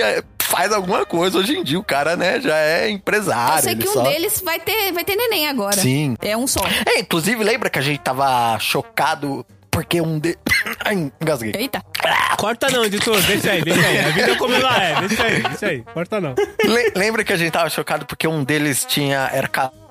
faz 0.56 0.72
alguma 0.72 1.06
coisa. 1.06 1.40
Hoje 1.40 1.58
em 1.58 1.64
dia 1.64 1.80
o 1.80 1.84
cara, 1.84 2.16
né, 2.16 2.40
já 2.40 2.56
é 2.58 2.90
empresário. 2.90 3.58
Eu 3.58 3.64
sei 3.64 3.76
que 3.76 3.88
um 3.90 3.94
só- 3.94 4.04
deles 4.04 4.42
vai 4.44 4.60
ter, 4.60 4.92
vai 4.92 5.04
ter 5.04 5.16
neném 5.16 5.48
agora. 5.48 5.76
Sim. 5.76 6.16
É 6.22 6.38
um 6.38 6.46
só. 6.48 6.62
É, 6.86 7.00
inclusive, 7.00 7.44
lembra 7.44 7.70
que 7.70 7.80
a 7.80 7.82
gente 7.82 8.00
tava 8.00 8.58
chocado 8.60 9.46
porque 9.72 10.00
um 10.00 10.20
de. 10.20 10.38
Ai, 10.86 11.12
engasguei. 11.20 11.52
Eita. 11.56 11.84
Corta 12.38 12.70
não, 12.70 12.86
editor. 12.86 13.20
Deixa 13.24 13.52
aí, 13.52 13.64
deixa 13.64 13.86
aí. 13.88 14.00
A 14.00 14.10
vida 14.10 14.32
é 14.32 14.36
como 14.36 14.54
ela 14.54 14.78
é. 14.84 15.08
Deixa 15.08 15.24
aí, 15.24 15.42
deixa 15.42 15.66
aí. 15.68 15.82
Corta 15.94 16.22
não. 16.22 16.36
Le- 16.64 16.92
Lembra 16.96 17.24
que 17.24 17.34
a 17.34 17.38
gente 17.38 17.52
tava 17.52 17.70
chocado 17.70 18.06
porque 18.06 18.28
um 18.28 18.44
deles 18.44 18.86
tinha 18.86 19.30
era 19.34 19.48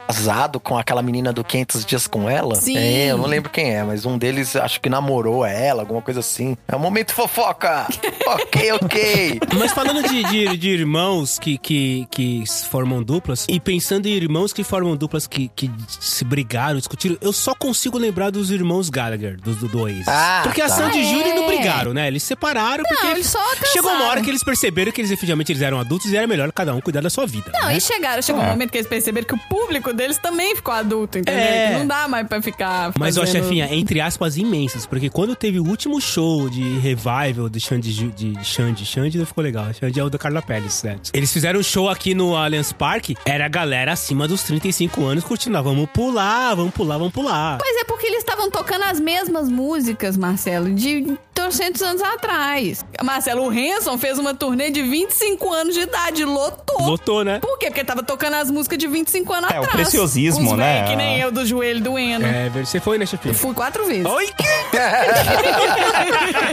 casado 0.06 0.60
com 0.60 0.76
aquela 0.76 1.02
menina 1.02 1.32
do 1.32 1.44
500 1.44 1.84
Dias 1.84 2.06
com 2.06 2.28
ela? 2.28 2.54
Sim. 2.56 2.76
É, 2.76 3.12
eu 3.12 3.18
não 3.18 3.26
lembro 3.26 3.50
quem 3.50 3.74
é, 3.74 3.82
mas 3.82 4.04
um 4.04 4.18
deles 4.18 4.54
acho 4.56 4.80
que 4.80 4.88
namorou 4.88 5.44
ela, 5.44 5.82
alguma 5.82 6.02
coisa 6.02 6.20
assim. 6.20 6.56
É 6.68 6.76
um 6.76 6.78
momento 6.78 7.12
fofoca! 7.12 7.86
ok, 8.26 8.72
ok. 8.72 9.40
Mas 9.58 9.72
falando 9.72 10.02
de, 10.08 10.22
de, 10.24 10.56
de 10.56 10.68
irmãos 10.70 11.38
que, 11.38 11.56
que, 11.58 12.06
que 12.10 12.44
formam 12.68 13.02
duplas, 13.02 13.46
e 13.48 13.58
pensando 13.58 14.06
em 14.06 14.12
irmãos 14.12 14.52
que 14.52 14.64
formam 14.64 14.96
duplas 14.96 15.26
que, 15.26 15.48
que 15.54 15.70
se 16.00 16.24
brigaram, 16.24 16.78
discutiram, 16.78 17.16
eu 17.20 17.32
só 17.32 17.54
consigo 17.54 17.98
lembrar 17.98 18.30
dos 18.30 18.50
irmãos 18.50 18.90
Gallagher, 18.90 19.40
dos 19.40 19.56
do, 19.56 19.68
do 19.68 19.80
Oasis. 19.82 20.08
Ah, 20.08 20.40
porque 20.42 20.60
a 20.60 20.68
tá. 20.68 20.76
Sandy 20.76 20.98
e 20.98 21.02
É. 21.02 21.04
Júnior 21.04 21.34
não 21.34 21.46
brigaram, 21.46 21.94
né? 21.94 22.06
Eles 22.08 22.22
se 22.22 22.32
separaram 22.32 22.84
porque 22.84 23.06
eles 23.06 23.26
só 23.26 23.38
chegou 23.72 23.90
uma 23.90 24.06
hora 24.06 24.20
que 24.22 24.30
eles 24.30 24.42
perceberam 24.42 24.90
que 24.90 25.00
eles 25.00 25.10
efetivamente 25.10 25.52
eles 25.52 25.62
eram 25.62 25.78
adultos 25.78 26.10
e 26.10 26.16
era 26.16 26.26
melhor 26.26 26.50
cada 26.52 26.74
um 26.74 26.80
cuidar 26.80 27.00
da 27.00 27.10
sua 27.10 27.26
vida. 27.26 27.50
Não, 27.52 27.66
né? 27.66 27.76
e 27.76 27.80
chegaram, 27.80 28.22
chegou 28.22 28.42
um 28.42 28.46
momento 28.46 28.70
que 28.70 28.78
eles 28.78 28.88
perceberam 28.88 29.26
que 29.26 29.34
o 29.34 29.38
público 29.38 29.91
deles 29.92 30.18
também 30.18 30.54
ficou 30.56 30.72
adulto, 30.74 31.18
entendeu? 31.18 31.40
É. 31.42 31.78
Não 31.78 31.86
dá 31.86 32.08
mais 32.08 32.26
pra 32.26 32.40
ficar 32.42 32.92
Mas, 32.98 33.16
ó, 33.16 33.26
chefinha, 33.26 33.68
entre 33.74 34.00
aspas, 34.00 34.36
imensas. 34.36 34.86
Porque 34.86 35.08
quando 35.10 35.34
teve 35.36 35.58
o 35.60 35.66
último 35.66 36.00
show 36.00 36.48
de 36.48 36.78
revival 36.78 37.48
de 37.48 37.60
Xande, 37.60 37.92
de 38.10 38.44
Xande, 38.44 38.84
Xande 38.84 39.18
não 39.18 39.26
ficou 39.26 39.42
legal. 39.42 39.66
Xande 39.72 39.98
é 40.00 40.04
o 40.04 40.10
da 40.10 40.18
Carla 40.18 40.42
Pérez, 40.42 40.72
certo? 40.74 41.10
Eles 41.12 41.32
fizeram 41.32 41.60
um 41.60 41.62
show 41.62 41.88
aqui 41.88 42.14
no 42.14 42.36
Allianz 42.36 42.72
Parque. 42.72 43.16
Era 43.24 43.46
a 43.46 43.48
galera 43.48 43.92
acima 43.92 44.26
dos 44.28 44.42
35 44.42 45.04
anos 45.04 45.24
curtindo. 45.24 45.56
Ah, 45.56 45.62
vamos 45.62 45.88
pular, 45.90 46.54
vamos 46.54 46.72
pular, 46.74 46.98
vamos 46.98 47.12
pular. 47.12 47.58
Mas 47.60 47.76
é 47.80 47.84
porque 47.84 48.06
eles 48.06 48.18
estavam 48.18 48.50
tocando 48.50 48.82
as 48.84 48.98
mesmas 49.00 49.48
músicas, 49.48 50.16
Marcelo, 50.16 50.72
de 50.74 51.16
300 51.34 51.82
anos 51.82 52.02
atrás. 52.02 52.84
Marcelo, 53.02 53.46
o 53.46 53.50
Hanson 53.50 53.98
fez 53.98 54.18
uma 54.18 54.34
turnê 54.34 54.70
de 54.70 54.82
25 54.82 55.52
anos 55.52 55.74
de 55.74 55.80
idade, 55.80 56.24
lotou. 56.24 56.82
Lotou, 56.82 57.24
né? 57.24 57.38
Por 57.40 57.58
quê? 57.58 57.66
Porque 57.66 57.84
tava 57.84 58.02
tocando 58.02 58.34
as 58.34 58.50
músicas 58.50 58.78
de 58.78 58.86
25 58.86 59.32
anos 59.32 59.50
É, 59.50 59.56
atrás. 59.58 59.81
Preciosismo, 59.82 60.52
Os 60.52 60.58
né? 60.58 60.84
que 60.88 60.96
nem 60.96 61.20
eu, 61.20 61.30
do 61.30 61.46
joelho 61.46 61.80
doendo. 61.80 62.26
É, 62.26 62.48
você 62.50 62.80
foi, 62.80 62.98
né, 62.98 63.06
chefinha? 63.06 63.32
Eu 63.32 63.38
fui 63.38 63.54
quatro 63.54 63.86
vezes. 63.86 64.06
Oi! 64.06 64.28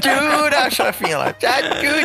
Jura, 0.04 0.70
chefinha 0.72 1.18
lá. 1.18 1.36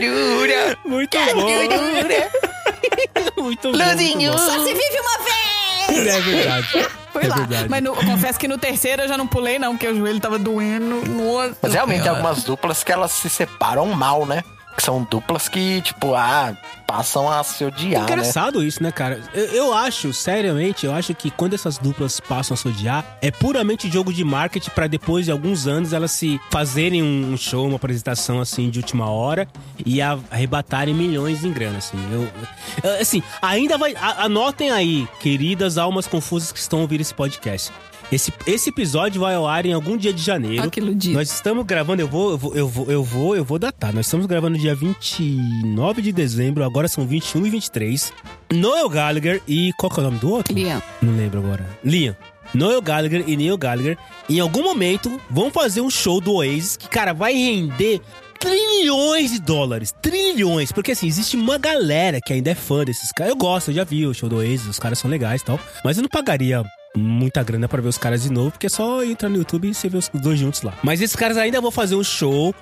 Jura. 0.00 0.78
Muito 0.84 1.16
bom! 1.34 3.42
Muito 3.42 3.72
bom. 3.72 3.78
Luzinho. 3.78 4.32
muito 4.32 4.38
Só 4.38 4.58
se 4.64 4.74
vive 4.74 5.00
uma 5.00 5.18
vez! 5.24 6.04
bom. 6.04 6.10
É 6.10 6.20
verdade. 6.20 6.86
Foi 7.12 7.24
é 7.24 7.28
lá. 7.28 7.36
verdade. 7.36 7.68
Mas 7.68 7.82
no- 7.82 7.90
eu 7.94 8.04
confesso 8.06 8.38
que 8.38 8.48
no 8.48 8.58
terceiro 8.58 9.02
eu 9.02 9.08
já 9.08 9.16
não 9.16 9.26
pulei, 9.26 9.58
não, 9.58 9.72
porque 9.72 9.86
o 9.88 9.96
joelho 9.96 10.20
tava 10.20 10.38
doendo. 10.38 11.02
Nossa 11.08 11.56
Mas 11.62 11.72
realmente 11.74 12.02
tem 12.02 12.10
algumas 12.10 12.42
duplas 12.42 12.82
que 12.82 12.90
elas 12.90 13.12
se 13.12 13.28
separam 13.28 13.86
mal, 13.88 14.26
né? 14.26 14.42
Que 14.76 14.82
são 14.82 15.06
duplas 15.08 15.48
que, 15.48 15.80
tipo, 15.82 16.14
ah, 16.14 16.54
passam 16.86 17.30
a 17.30 17.42
se 17.44 17.64
odiar, 17.64 18.02
né? 18.04 18.10
Engraçado 18.12 18.62
isso, 18.62 18.82
né, 18.82 18.90
cara? 18.90 19.20
Eu, 19.32 19.44
eu 19.46 19.74
acho, 19.74 20.12
seriamente, 20.12 20.84
eu 20.84 20.92
acho 20.92 21.14
que 21.14 21.30
quando 21.30 21.54
essas 21.54 21.78
duplas 21.78 22.18
passam 22.18 22.54
a 22.54 22.56
se 22.56 22.66
odiar, 22.66 23.04
é 23.22 23.30
puramente 23.30 23.88
jogo 23.90 24.12
de 24.12 24.24
marketing 24.24 24.70
pra 24.70 24.86
depois 24.88 25.26
de 25.26 25.30
alguns 25.30 25.66
anos 25.68 25.92
elas 25.92 26.10
se 26.10 26.40
fazerem 26.50 27.02
um 27.02 27.36
show, 27.36 27.66
uma 27.66 27.76
apresentação 27.76 28.40
assim 28.40 28.68
de 28.68 28.80
última 28.80 29.08
hora 29.08 29.46
e 29.86 30.00
arrebatarem 30.02 30.92
milhões 30.94 31.44
em 31.44 31.52
grana, 31.52 31.78
assim. 31.78 31.96
Eu- 32.12 33.00
assim, 33.00 33.22
ainda 33.40 33.78
vai. 33.78 33.94
a- 33.94 34.24
anotem 34.24 34.70
aí, 34.70 35.06
queridas 35.20 35.78
almas 35.78 36.06
confusas 36.08 36.50
que 36.50 36.58
estão 36.58 36.80
ouvindo 36.80 37.00
esse 37.00 37.14
podcast. 37.14 37.70
Esse, 38.12 38.32
esse 38.46 38.70
episódio 38.70 39.20
vai 39.20 39.34
ao 39.34 39.46
ar 39.46 39.66
em 39.66 39.72
algum 39.72 39.96
dia 39.96 40.12
de 40.12 40.22
janeiro. 40.22 40.64
Ó, 40.66 40.70
que 40.70 40.80
iludido. 40.80 41.14
Nós 41.14 41.30
estamos 41.32 41.64
gravando, 41.64 42.02
eu 42.02 42.09
vou, 42.09 42.32
eu 42.32 42.38
vou, 42.38 42.55
eu 42.55 42.68
vou, 42.68 42.90
eu 42.90 43.05
vou, 43.05 43.36
eu 43.36 43.44
vou 43.44 43.59
datar. 43.59 43.92
Nós 43.92 44.07
estamos 44.07 44.26
gravando 44.26 44.59
dia 44.59 44.74
29 44.74 46.02
de 46.02 46.12
dezembro, 46.12 46.64
agora 46.64 46.86
são 46.88 47.07
21 47.07 47.46
e 47.46 47.50
23. 47.50 48.12
Noel 48.52 48.88
Gallagher 48.88 49.42
e. 49.48 49.72
Qual 49.78 49.90
que 49.90 49.98
é 49.98 50.02
o 50.02 50.07
nome 50.07 50.18
do 50.18 50.30
outro? 50.30 50.55
Liam. 50.55 50.82
Não 51.02 51.16
lembro 51.16 51.40
agora. 51.40 51.68
Liam. 51.82 52.14
Noel 52.52 52.80
Gallagher 52.80 53.24
e 53.26 53.36
Neil 53.36 53.59
Gallagher, 53.59 53.98
em 54.28 54.38
algum 54.38 54.62
momento, 54.62 55.20
vão 55.28 55.50
fazer 55.50 55.80
um 55.80 55.90
show 55.90 56.20
do 56.20 56.34
Oasis 56.34 56.76
que, 56.76 56.88
cara, 56.88 57.12
vai 57.12 57.32
render 57.32 58.00
trilhões 58.38 59.32
de 59.32 59.40
dólares. 59.40 59.92
Trilhões. 60.00 60.70
Porque, 60.70 60.92
assim, 60.92 61.07
existe 61.07 61.36
uma 61.36 61.59
galera 61.59 62.20
que 62.24 62.32
ainda 62.32 62.50
é 62.50 62.55
fã 62.55 62.84
desses 62.84 63.11
caras. 63.11 63.32
Eu 63.32 63.36
gosto, 63.36 63.70
eu 63.70 63.74
já 63.74 63.84
vi 63.84 64.07
o 64.07 64.14
show 64.14 64.28
do 64.28 64.36
Oasis, 64.36 64.66
os 64.66 64.78
caras 64.78 64.98
são 64.98 65.11
legais 65.11 65.42
e 65.42 65.44
tal. 65.44 65.59
Mas 65.84 65.96
eu 65.96 66.02
não 66.02 66.09
pagaria 66.09 66.62
muita 66.97 67.42
grana 67.42 67.68
pra 67.68 67.80
ver 67.80 67.88
os 67.88 67.99
caras 67.99 68.22
de 68.22 68.30
novo, 68.30 68.53
porque 68.53 68.66
é 68.66 68.70
só 68.70 69.03
entrar 69.05 69.28
no 69.28 69.36
YouTube 69.36 69.68
e 69.68 69.74
você 69.74 69.88
vê 69.88 69.99
os 69.99 70.09
dois 70.09 70.38
juntos 70.38 70.62
lá. 70.62 70.74
Mas 70.82 71.01
esses 71.01 71.16
caras 71.16 71.36
ainda 71.36 71.61
vão 71.61 71.70
fazer 71.70 71.97
um 71.97 72.05
show 72.05 72.55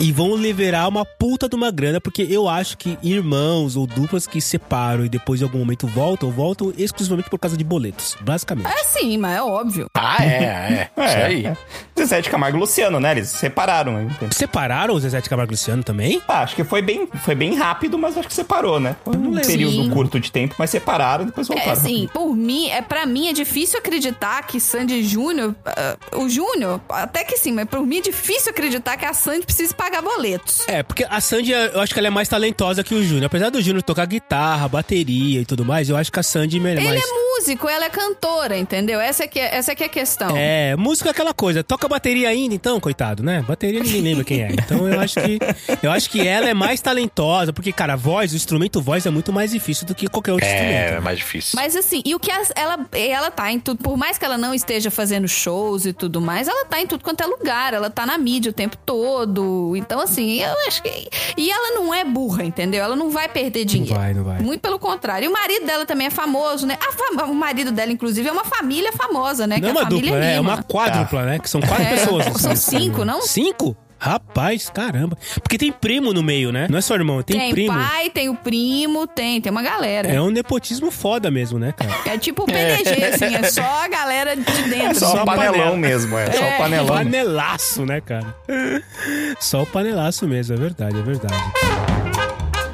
e 0.00 0.12
vão 0.12 0.36
liberar 0.36 0.86
uma 0.86 1.04
puta 1.04 1.48
de 1.48 1.56
uma 1.56 1.72
grana, 1.72 2.00
porque 2.00 2.22
eu 2.30 2.48
acho 2.48 2.78
que 2.78 2.96
irmãos 3.02 3.74
ou 3.76 3.84
duplas 3.84 4.28
que 4.28 4.40
se 4.40 4.50
separam 4.50 5.04
e 5.04 5.08
depois 5.08 5.40
em 5.40 5.44
algum 5.44 5.58
momento 5.58 5.88
voltam, 5.88 6.30
voltam 6.30 6.72
exclusivamente 6.78 7.28
por 7.28 7.36
causa 7.38 7.56
de 7.56 7.64
boletos, 7.64 8.16
basicamente. 8.20 8.68
É 8.68 8.84
sim, 8.84 9.18
mas 9.18 9.36
é 9.38 9.42
óbvio. 9.42 9.90
Ah, 9.94 10.24
é, 10.24 10.28
é. 10.34 10.90
Isso 11.04 11.16
aí. 11.16 11.46
É. 11.46 11.56
Zezé 11.98 12.20
de 12.20 12.30
Camargo 12.30 12.56
e 12.56 12.60
Luciano, 12.60 13.00
né? 13.00 13.10
Eles 13.10 13.28
se 13.28 13.38
separaram. 13.38 14.00
hein? 14.00 14.08
Separaram 14.30 14.94
o 14.94 15.00
Zezé 15.00 15.20
de 15.20 15.28
Camargo 15.28 15.50
e 15.50 15.54
Luciano 15.54 15.82
também? 15.82 16.22
Ah, 16.28 16.42
acho 16.42 16.54
que 16.54 16.62
foi 16.62 16.80
bem, 16.80 17.08
foi 17.24 17.34
bem 17.34 17.56
rápido, 17.56 17.98
mas 17.98 18.16
acho 18.16 18.28
que 18.28 18.34
separou, 18.34 18.78
né? 18.78 18.94
Foi 19.04 19.16
um 19.16 19.34
período 19.34 19.82
Sim. 19.82 19.90
curto 19.90 20.20
de 20.20 20.30
tempo, 20.30 20.54
mas 20.58 20.70
separaram 20.70 21.24
e 21.24 21.26
depois 21.26 21.50
É 21.50 21.54
voltaram. 21.54 21.72
assim, 21.72 22.08
por 22.14 22.36
mim, 22.36 22.68
é 22.68 22.80
para 22.82 23.04
mim 23.04 23.26
é 23.28 23.32
difícil 23.32 23.80
acreditar 23.80 24.46
que 24.46 24.60
Sandy 24.60 25.02
Júnior, 25.02 25.56
ah, 25.66 25.96
o 26.14 26.28
Júnior, 26.28 26.80
até 26.88 27.24
que 27.24 27.36
sim, 27.36 27.50
mas 27.50 27.68
por 27.68 27.84
mim 27.84 27.98
é 27.98 28.02
difícil 28.02 28.52
acreditar 28.52 28.96
que 28.96 29.04
a 29.04 29.12
Sandy 29.12 29.44
precise 29.68 29.74
pagar 29.74 30.02
boletos. 30.02 30.66
É, 30.68 30.82
porque 30.82 31.04
a 31.08 31.20
Sandy, 31.20 31.52
eu 31.52 31.80
acho 31.80 31.92
que 31.92 31.98
ela 31.98 32.08
é 32.08 32.10
mais 32.10 32.28
talentosa 32.28 32.82
que 32.82 32.94
o 32.94 33.02
Júnior. 33.02 33.26
Apesar 33.26 33.50
do 33.50 33.60
Júnior 33.60 33.82
tocar 33.82 34.06
guitarra, 34.06 34.68
bateria 34.68 35.40
e 35.40 35.44
tudo 35.44 35.64
mais, 35.64 35.88
eu 35.88 35.96
acho 35.96 36.10
que 36.10 36.18
a 36.18 36.22
Sandy 36.22 36.56
é 36.56 36.72
Ele 36.72 36.84
mais... 36.84 37.00
é 37.02 37.06
músico, 37.38 37.68
ela 37.68 37.84
é 37.86 37.90
cantora, 37.90 38.56
entendeu? 38.56 39.00
Essa 39.00 39.24
é 39.24 39.26
que 39.26 39.38
é, 39.38 39.54
essa 39.56 39.72
é, 39.72 39.74
que 39.74 39.82
é 39.82 39.86
a 39.86 39.88
questão. 39.88 40.36
É, 40.36 40.76
música 40.76 41.08
é 41.08 41.12
aquela 41.12 41.34
coisa. 41.34 41.62
Toca 41.62 41.88
bateria 41.88 42.28
ainda, 42.28 42.54
então, 42.54 42.80
coitado, 42.80 43.22
né? 43.22 43.44
Bateria 43.46 43.80
ninguém 43.80 44.00
lembra 44.00 44.24
quem 44.24 44.42
é. 44.42 44.48
Então 44.52 44.88
eu 44.88 45.00
acho 45.00 45.14
que 45.20 45.38
eu 45.82 45.90
acho 45.90 46.10
que 46.10 46.26
ela 46.26 46.48
é 46.48 46.54
mais 46.54 46.80
talentosa, 46.80 47.52
porque 47.52 47.72
cara, 47.72 47.92
a 47.94 47.96
voz, 47.96 48.32
o 48.32 48.36
instrumento 48.36 48.80
voz 48.80 49.06
é 49.06 49.10
muito 49.10 49.32
mais 49.32 49.50
difícil 49.52 49.86
do 49.86 49.94
que 49.94 50.06
qualquer 50.08 50.32
outro 50.32 50.46
É, 50.46 50.52
instrumento. 50.52 50.98
é 50.98 51.00
mais 51.00 51.18
difícil. 51.18 51.52
Mas 51.54 51.76
assim, 51.76 52.02
e 52.04 52.14
o 52.14 52.20
que 52.20 52.30
ela, 52.30 52.86
ela 52.92 53.30
tá 53.30 53.50
em 53.50 53.60
tudo, 53.60 53.82
por 53.82 53.96
mais 53.96 54.18
que 54.18 54.24
ela 54.24 54.38
não 54.38 54.54
esteja 54.54 54.90
fazendo 54.90 55.28
shows 55.28 55.86
e 55.86 55.92
tudo 55.92 56.20
mais, 56.20 56.48
ela 56.48 56.64
tá 56.64 56.80
em 56.80 56.86
tudo 56.86 57.02
quanto 57.04 57.22
é 57.22 57.26
lugar, 57.26 57.74
ela 57.74 57.90
tá 57.90 58.04
na 58.04 58.18
mídia 58.18 58.50
o 58.50 58.52
tempo 58.54 58.76
todo. 58.84 59.47
Então, 59.76 60.00
assim, 60.00 60.40
eu 60.40 60.52
acho 60.66 60.82
que. 60.82 61.08
E 61.36 61.50
ela 61.50 61.74
não 61.74 61.92
é 61.94 62.04
burra, 62.04 62.44
entendeu? 62.44 62.82
Ela 62.82 62.96
não 62.96 63.10
vai 63.10 63.28
perder 63.28 63.64
dinheiro. 63.64 63.94
vai, 63.94 64.14
não 64.14 64.24
vai. 64.24 64.40
Muito 64.40 64.60
pelo 64.60 64.78
contrário. 64.78 65.26
E 65.26 65.28
o 65.28 65.32
marido 65.32 65.66
dela 65.66 65.84
também 65.86 66.06
é 66.06 66.10
famoso, 66.10 66.66
né? 66.66 66.76
A 66.80 66.92
fam- 66.92 67.30
o 67.30 67.34
marido 67.34 67.70
dela, 67.72 67.90
inclusive, 67.92 68.28
é 68.28 68.32
uma 68.32 68.44
família 68.44 68.92
famosa, 68.92 69.46
né? 69.46 69.56
Não 69.56 69.60
que 69.62 69.66
é 69.66 69.70
a 69.70 69.72
uma 69.72 69.82
família 69.82 70.02
dupla, 70.10 70.20
né? 70.20 70.34
É 70.36 70.40
uma 70.40 70.62
quádrupla, 70.62 71.22
né? 71.24 71.38
Que 71.38 71.48
são 71.50 71.60
quatro 71.60 71.84
É, 71.84 71.90
pessoas. 71.96 72.24
são 72.40 72.56
cinco, 72.56 73.04
não? 73.04 73.22
Cinco? 73.22 73.76
Rapaz, 73.98 74.70
caramba. 74.70 75.16
Porque 75.42 75.58
tem 75.58 75.72
primo 75.72 76.12
no 76.12 76.22
meio, 76.22 76.52
né? 76.52 76.66
Não 76.70 76.78
é 76.78 76.80
só 76.80 76.94
irmão, 76.94 77.22
tem, 77.22 77.38
Tem 77.38 77.50
primo. 77.50 77.74
pai, 77.74 78.10
tem 78.10 78.28
o 78.28 78.34
primo, 78.34 79.06
tem, 79.06 79.40
tem 79.40 79.50
uma 79.50 79.62
galera. 79.62 80.08
É 80.08 80.20
um 80.20 80.30
nepotismo 80.30 80.90
foda 80.90 81.30
mesmo, 81.30 81.58
né, 81.58 81.72
cara? 81.72 81.90
É 82.06 82.16
tipo 82.16 82.42
o 82.44 82.46
PDG, 82.46 83.04
assim, 83.04 83.34
é 83.34 83.42
só 83.44 83.62
a 83.84 83.88
galera 83.88 84.36
de 84.36 84.42
dentro. 84.70 84.86
É 84.90 84.94
só, 84.94 85.10
Só 85.16 85.22
o 85.22 85.26
panelão 85.26 85.52
panela. 85.52 85.76
mesmo, 85.76 86.16
é. 86.16 86.30
Só 86.30 86.44
É. 86.44 86.54
o 86.54 86.58
panelão. 86.58 86.96
Panelaço, 86.96 87.84
né, 87.84 88.00
cara? 88.00 88.34
Só 89.40 89.62
o 89.62 89.66
panelaço 89.66 90.26
mesmo, 90.28 90.54
é 90.54 90.58
verdade, 90.58 90.98
é 90.98 91.02
verdade. 91.02 91.34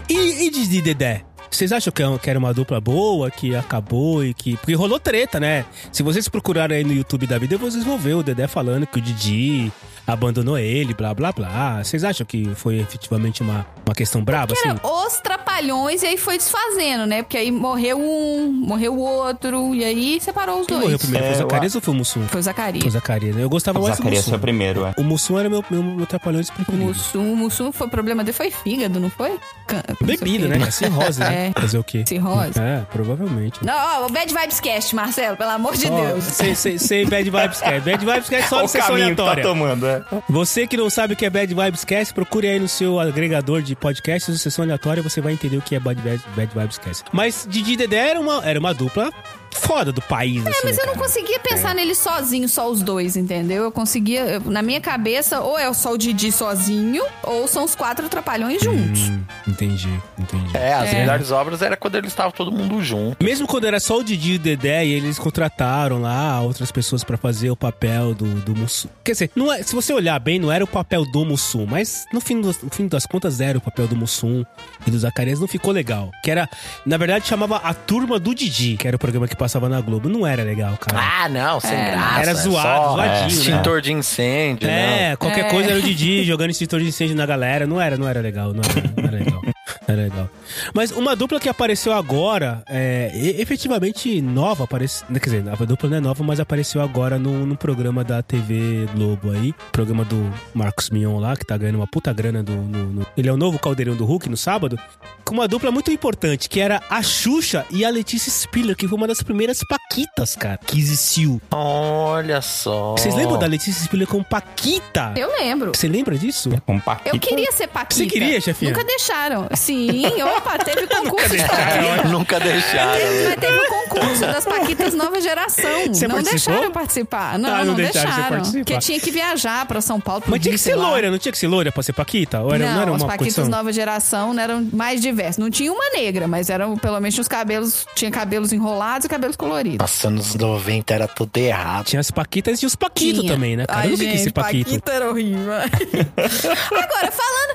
E, 0.08 0.46
e 0.46 0.50
de, 0.50 0.68
de 0.68 0.82
Dedé? 0.82 1.22
Vocês 1.50 1.70
acham 1.70 1.92
que 1.92 2.02
é 2.02 2.18
que 2.18 2.28
era 2.28 2.38
uma 2.38 2.52
dupla 2.52 2.80
boa, 2.80 3.30
que 3.30 3.54
acabou 3.54 4.24
e 4.24 4.34
que. 4.34 4.56
Porque 4.56 4.74
rolou 4.74 4.98
treta, 4.98 5.38
né? 5.38 5.64
Se 5.92 6.02
vocês 6.02 6.28
procurarem 6.28 6.78
aí 6.78 6.84
no 6.84 6.92
YouTube 6.92 7.26
da 7.28 7.38
vida, 7.38 7.56
vocês 7.56 7.84
vão 7.84 7.96
ver 7.96 8.14
o 8.14 8.22
Dedé 8.24 8.48
falando 8.48 8.86
que 8.88 8.98
o 8.98 9.00
Didi 9.00 9.72
abandonou 10.06 10.58
ele, 10.58 10.94
blá 10.94 11.14
blá 11.14 11.32
blá. 11.32 11.82
Vocês 11.82 12.04
acham 12.04 12.26
que 12.26 12.54
foi 12.54 12.78
efetivamente 12.78 13.42
uma, 13.42 13.66
uma 13.86 13.94
questão 13.94 14.22
braba, 14.22 14.54
Que 14.54 14.60
assim? 14.60 14.68
era 14.68 14.80
os 14.86 15.20
trapalhões 15.20 16.02
e 16.02 16.06
aí 16.06 16.16
foi 16.16 16.36
desfazendo, 16.36 17.06
né? 17.06 17.22
Porque 17.22 17.36
aí 17.38 17.50
morreu 17.50 17.98
um, 17.98 18.50
morreu 18.52 18.94
o 18.94 19.00
outro, 19.00 19.74
e 19.74 19.84
aí 19.84 20.20
separou 20.20 20.60
os 20.60 20.66
Quem 20.66 20.76
dois. 20.76 20.84
morreu 20.84 20.98
primeiro? 20.98 21.24
É, 21.26 21.28
Foi 21.30 21.36
o 21.36 21.40
eu 21.40 21.42
Zacarias 21.48 21.74
ou 21.74 21.80
foi 21.80 21.94
o 21.94 21.96
Mussum? 21.96 22.26
Foi 22.28 22.40
o 22.40 22.42
Zacarias. 22.42 22.82
Foi 22.82 22.88
o 22.88 22.92
Zacarias, 22.92 23.36
né? 23.36 23.42
Eu 23.42 23.48
gostava 23.50 23.78
O 23.78 23.82
mais 23.82 23.94
do 23.94 23.96
Zacarias 23.98 24.24
foi 24.24 24.32
Mussum. 24.32 24.38
o 24.38 24.40
primeiro, 24.40 24.84
é. 24.86 24.94
O 24.98 25.02
Mussum 25.04 25.38
era 25.38 25.48
meu, 25.48 25.64
meu, 25.70 25.82
meu 25.82 26.06
trapalhões 26.06 26.48
O 26.48 26.52
preferido. 26.52 26.84
Mussum, 26.84 27.32
o 27.32 27.36
Mussum 27.36 27.72
foi 27.72 27.86
o 27.86 27.90
problema 27.90 28.22
dele 28.24 28.36
foi 28.36 28.50
fígado, 28.50 28.98
não 29.00 29.10
foi? 29.10 29.38
Can- 29.66 29.82
Bebida, 30.02 30.46
o 30.46 30.48
né? 30.48 30.70
Cirrose, 30.70 31.20
né? 31.20 31.34
É. 31.56 31.60
Fazer 31.60 31.78
o 31.78 31.84
quê? 31.84 32.04
Cirrose. 32.06 32.58
É, 32.60 32.82
provavelmente. 32.92 33.64
Não, 33.64 33.74
ó, 34.02 34.06
o 34.06 34.12
Bad 34.12 34.32
Vibes 34.32 34.60
Cast, 34.60 34.94
Marcelo, 34.94 35.36
pelo 35.36 35.50
amor 35.50 35.76
de 35.76 35.86
Ó, 35.88 35.96
Deus. 36.06 36.24
Sem, 36.24 37.06
Bad 37.06 37.28
Vibes 37.30 37.60
Cast. 37.60 37.80
Bad 37.80 38.04
Vibes 38.04 38.28
Cast 38.28 38.48
só 38.48 38.62
o 38.64 38.68
sessão 38.68 38.88
tá 38.88 38.94
aleatória. 38.94 39.42
tomando, 39.42 39.86
é. 39.86 39.93
Você 40.28 40.66
que 40.66 40.76
não 40.76 40.88
sabe 40.88 41.14
o 41.14 41.16
que 41.16 41.24
é 41.24 41.30
Bad 41.30 41.54
Vibes 41.54 41.84
Cast, 41.84 42.14
procure 42.14 42.48
aí 42.48 42.58
no 42.58 42.68
seu 42.68 42.98
agregador 42.98 43.62
de 43.62 43.74
podcasts, 43.74 44.40
sessão 44.40 44.64
aleatória, 44.64 45.02
você 45.02 45.20
vai 45.20 45.32
entender 45.32 45.56
o 45.56 45.62
que 45.62 45.74
é 45.74 45.80
Bad, 45.80 46.00
Bad, 46.00 46.22
Bad 46.36 46.52
Vibes 46.54 46.78
Cast. 46.78 47.04
Mas 47.12 47.46
Didi 47.48 47.72
e 47.72 47.76
Dedé 47.76 48.10
era 48.10 48.20
uma, 48.20 48.44
era 48.44 48.58
uma 48.58 48.72
dupla 48.72 49.12
foda 49.54 49.92
do 49.92 50.02
país, 50.02 50.44
É, 50.44 50.50
assim, 50.50 50.60
mas 50.64 50.78
eu 50.78 50.86
não 50.86 50.94
cara? 50.94 51.06
conseguia 51.06 51.40
pensar 51.40 51.74
nele 51.74 51.94
sozinho, 51.94 52.48
só 52.48 52.70
os 52.70 52.82
dois, 52.82 53.16
entendeu? 53.16 53.64
Eu 53.64 53.72
conseguia, 53.72 54.20
eu- 54.26 54.40
na 54.50 54.60
minha 54.62 54.80
cabeça, 54.80 55.40
ou 55.40 55.58
é 55.58 55.72
só 55.72 55.92
o 55.92 55.98
Didi 55.98 56.30
sozinho, 56.32 57.02
ou 57.22 57.46
são 57.48 57.64
os 57.64 57.74
quatro 57.74 58.08
trapalhões 58.08 58.60
juntos. 58.62 59.00
Hum, 59.08 59.20
entendi, 59.48 59.88
entendi. 60.18 60.56
É, 60.56 60.74
as 60.74 60.92
É. 60.92 60.98
melhores 61.00 61.30
obras 61.30 61.62
era 61.62 61.76
quando 61.76 61.94
eles 61.96 62.10
estavam 62.12 62.32
todo 62.32 62.50
mundo 62.52 62.82
junto. 62.82 63.22
Mesmo 63.24 63.46
quando 63.46 63.64
era 63.66 63.78
só 63.80 63.98
o 63.98 64.04
Didi 64.04 64.32
e 64.32 64.36
o 64.36 64.38
Dedé, 64.38 64.84
e 64.84 64.92
eles 64.92 65.18
contrataram 65.18 66.00
lá 66.02 66.40
outras 66.40 66.70
pessoas 66.72 67.04
pra 67.04 67.16
fazer 67.16 67.50
o 67.50 67.56
papel 67.56 68.14
do, 68.14 68.26
do 68.40 68.54
Mussum. 68.56 68.88
Quer 69.04 69.12
dizer, 69.12 69.30
não 69.34 69.52
é, 69.52 69.62
se 69.62 69.74
você 69.74 69.92
olhar 69.92 70.18
bem, 70.18 70.38
não 70.38 70.50
era 70.50 70.64
o 70.64 70.66
papel 70.66 71.04
do 71.10 71.24
Mussum, 71.24 71.66
mas 71.66 72.04
no 72.12 72.20
fim, 72.20 72.40
do, 72.40 72.48
no 72.48 72.70
fim 72.70 72.86
das 72.88 73.06
contas 73.06 73.40
era 73.40 73.56
o 73.56 73.60
papel 73.60 73.86
do 73.86 73.96
Mussum 73.96 74.44
e 74.86 74.90
do 74.90 74.98
Zacarias, 74.98 75.40
não 75.40 75.46
ficou 75.48 75.72
legal. 75.72 76.10
Que 76.22 76.30
era, 76.30 76.48
na 76.84 76.96
verdade, 76.96 77.26
chamava 77.26 77.56
A 77.58 77.72
Turma 77.72 78.18
do 78.18 78.34
Didi, 78.34 78.76
que 78.76 78.86
era 78.86 78.96
o 78.96 78.98
programa 78.98 79.28
que 79.28 79.36
passava 79.44 79.68
na 79.68 79.78
Globo. 79.80 80.08
Não 80.08 80.26
era 80.26 80.42
legal, 80.42 80.74
cara. 80.78 81.02
Ah, 81.24 81.28
não, 81.28 81.60
sem 81.60 81.70
graça. 81.70 82.20
Era 82.22 82.30
é 82.30 82.34
zoado, 82.34 82.84
só, 82.84 82.94
zoadinho, 82.94 83.14
é, 83.16 83.20
né? 83.20 83.26
Extintor 83.28 83.80
de 83.82 83.92
incêndio? 83.92 84.68
É, 84.68 85.16
qualquer 85.16 85.44
É. 85.46 85.50
coisa 85.50 85.70
era 85.70 85.78
o 85.78 85.82
Didi 85.82 86.24
jogando 86.24 86.50
extintor 86.50 86.80
de 86.80 86.86
incêndio 86.88 87.14
na 87.14 87.26
galera. 87.26 87.66
Não 87.66 87.78
era, 87.78 87.98
não 87.98 88.08
era 88.08 88.20
legal, 88.20 88.54
não 88.54 88.62
era, 88.64 88.90
não 88.96 89.04
era 89.04 89.16
legal. 89.18 89.42
Não 89.44 89.94
era 89.94 90.02
legal. 90.02 90.30
Mas 90.74 90.90
uma 90.90 91.14
dupla 91.16 91.38
que 91.40 91.48
apareceu 91.48 91.92
agora, 91.92 92.62
é, 92.68 93.10
efetivamente 93.38 94.20
nova, 94.20 94.64
aparece, 94.64 95.04
quer 95.06 95.18
dizer, 95.20 95.44
a 95.48 95.54
dupla 95.64 95.88
não 95.90 95.96
é 95.96 96.00
nova, 96.00 96.22
mas 96.24 96.40
apareceu 96.40 96.80
agora 96.80 97.18
no, 97.18 97.46
no 97.46 97.56
programa 97.56 98.02
da 98.04 98.22
TV 98.22 98.86
Globo 98.94 99.30
aí, 99.30 99.54
programa 99.72 100.04
do 100.04 100.32
Marcos 100.52 100.90
Mion 100.90 101.18
lá, 101.18 101.36
que 101.36 101.44
tá 101.44 101.56
ganhando 101.56 101.76
uma 101.76 101.86
puta 101.86 102.12
grana 102.12 102.42
do, 102.42 102.52
no- 102.52 102.86
no- 102.92 103.06
ele 103.16 103.28
é 103.28 103.32
o 103.32 103.36
novo 103.36 103.58
caldeirão 103.58 103.94
do 103.94 104.04
Hulk 104.04 104.28
no 104.28 104.36
sábado, 104.36 104.78
com 105.24 105.34
uma 105.34 105.48
dupla 105.48 105.70
muito 105.70 105.90
importante, 105.90 106.48
que 106.48 106.60
era 106.60 106.82
a 106.90 107.02
Xuxa 107.02 107.64
e 107.70 107.84
a 107.84 107.90
Letícia 107.90 108.30
Spiller, 108.30 108.76
que 108.76 108.86
foi 108.86 108.98
uma 108.98 109.06
das 109.06 109.22
primeiras 109.22 109.60
paquitas, 109.68 110.36
cara, 110.36 110.58
que 110.66 110.78
existiu. 110.78 111.40
Olha 111.50 112.42
só. 112.42 112.92
Vocês 112.92 113.14
lembram 113.14 113.38
da 113.38 113.46
Letícia 113.46 113.84
Spiller 113.84 114.06
como 114.06 114.24
paquita? 114.24 115.12
Eu 115.16 115.28
lembro. 115.30 115.72
Você 115.74 115.88
lembra 115.88 116.16
disso? 116.18 116.50
Com 116.66 116.78
Paquita. 116.78 117.16
Eu 117.16 117.20
queria 117.20 117.50
ser 117.52 117.68
Paquita. 117.68 117.94
Você 117.94 118.06
queria, 118.06 118.40
chefinha? 118.40 118.72
Nunca 118.72 118.84
deixaram. 118.84 119.48
Sim, 119.54 120.02
opa, 120.44 120.58
teve 120.58 120.86
concurso 120.88 121.28
de 121.36 121.42
Paquita. 121.44 122.08
Nunca 122.08 122.40
deixaram. 122.40 122.92
né? 122.92 123.24
Mas 123.30 123.36
teve 123.40 123.58
um 123.58 123.68
concurso 123.68 124.20
das 124.20 124.44
Paquitas 124.44 124.94
Nova 124.94 125.20
Geração. 125.20 125.86
Você 125.88 126.06
não 126.08 126.16
participou? 126.16 126.22
deixaram 126.54 126.62
eu 126.64 126.70
participar. 126.70 127.38
Não, 127.38 127.48
Ah, 127.54 127.58
não 127.58 127.64
não, 127.66 127.74
deixaram 127.74 128.40
deixaram. 128.40 128.52
Porque 128.52 128.78
tinha 128.78 129.00
que 129.00 129.10
viajar 129.10 129.66
pra 129.66 129.80
São 129.80 130.00
Paulo. 130.00 130.20
pro 130.22 130.30
Mas 130.30 130.40
tinha 130.40 130.50
Rio, 130.52 130.58
que 130.58 130.64
ser 130.64 130.74
loira, 130.74 131.10
não 131.10 131.18
tinha 131.18 131.32
que 131.32 131.38
ser 131.38 131.46
loira 131.48 131.72
pra 131.72 131.82
ser 131.82 131.92
Paquita? 131.92 132.40
Ou 132.40 132.54
era, 132.54 132.66
não, 132.66 132.74
não, 132.74 132.82
era 132.82 132.90
as 132.94 133.02
uma 133.02 133.08
Paquitas 133.08 133.34
condição? 133.36 133.48
nova 133.58 133.72
geração 133.72 134.38
eram 134.38 134.68
mais 134.72 135.00
diversas. 135.00 135.38
Não 135.38 135.50
tinha 135.50 135.72
uma 135.72 135.90
negra, 135.90 136.26
mas 136.28 136.50
eram, 136.50 136.76
pelo 136.76 137.00
menos, 137.00 137.18
os 137.18 137.28
cabelos, 137.28 137.86
tinha 137.94 138.10
cabelos 138.10 138.52
enrolados 138.52 139.06
e 139.06 139.08
cabelos 139.08 139.36
coloridos. 139.36 139.78
Nossa, 139.78 140.08
anos 140.08 140.34
90 140.34 140.94
era 140.94 141.08
tudo 141.08 141.36
errado. 141.36 141.86
Tinha 141.86 142.00
as 142.00 142.10
Paquitas 142.10 142.62
e 142.62 142.66
os 142.66 142.74
Paquito 142.76 143.20
Tinha. 143.20 143.32
também, 143.32 143.56
né? 143.56 143.66
Cara, 143.66 143.80
Ai, 143.80 143.86
eu 143.92 143.96
quis 143.96 143.98
ser 144.10 144.16
gente, 144.18 144.32
Paquito. 144.32 144.64
Paquita 144.70 144.92
era 144.92 145.10
horrível. 145.10 145.52
Agora, 145.54 147.12
falando, 147.12 147.53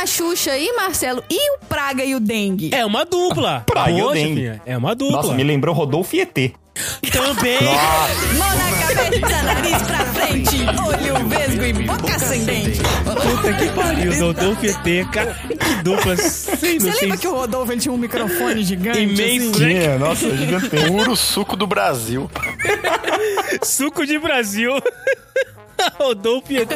na 0.00 0.06
Xuxa 0.06 0.52
aí, 0.52 0.72
Marcelo, 0.74 1.22
e 1.28 1.56
o 1.56 1.58
Praga 1.68 2.02
e 2.02 2.14
o 2.14 2.20
Dengue? 2.20 2.70
É 2.72 2.86
uma 2.86 3.04
dupla. 3.04 3.64
Praga 3.66 3.90
e 3.90 4.02
o 4.02 4.10
Dengue. 4.12 4.34
filha, 4.34 4.62
É 4.64 4.74
uma 4.74 4.94
dupla. 4.94 5.16
Nossa, 5.18 5.34
me 5.34 5.44
lembrou 5.44 5.74
Rodolfo 5.74 6.16
e 6.16 6.20
ET. 6.20 6.34
Também. 7.12 7.58
Mão 8.38 8.48
na 8.56 8.94
cabeça, 8.94 9.42
nariz 9.42 9.82
pra 9.82 9.98
frente, 10.06 10.56
olho 10.86 11.28
vesgo 11.28 11.64
e 11.64 11.72
boca 11.86 12.18
sem 12.18 12.44
dente. 12.44 12.80
Puta 13.04 13.52
que 13.52 13.68
pariu. 13.72 14.18
Dodolfo 14.18 14.64
e 14.64 14.68
ET, 14.70 15.10
cara. 15.10 15.34
Que 15.34 15.82
dupla 15.82 16.16
sem 16.16 16.78
Você 16.78 17.00
lembra 17.02 17.18
que 17.18 17.28
o 17.28 17.34
Rodolfo 17.34 17.72
ele 17.72 17.80
tinha 17.82 17.92
um 17.92 17.98
microfone 17.98 18.64
gigante? 18.64 19.00
Imenso, 19.00 19.50
assim? 19.50 19.64
né? 19.64 19.80
Tinha, 19.80 19.98
nossa, 19.98 20.34
gigantesco. 20.34 20.86
Puro 20.96 21.14
suco 21.14 21.56
do 21.56 21.66
Brasil. 21.66 22.30
Suco 23.62 24.06
de 24.06 24.18
Brasil. 24.18 24.72
Rodolfo 25.98 26.52
e 26.52 26.58
ET. 26.58 26.68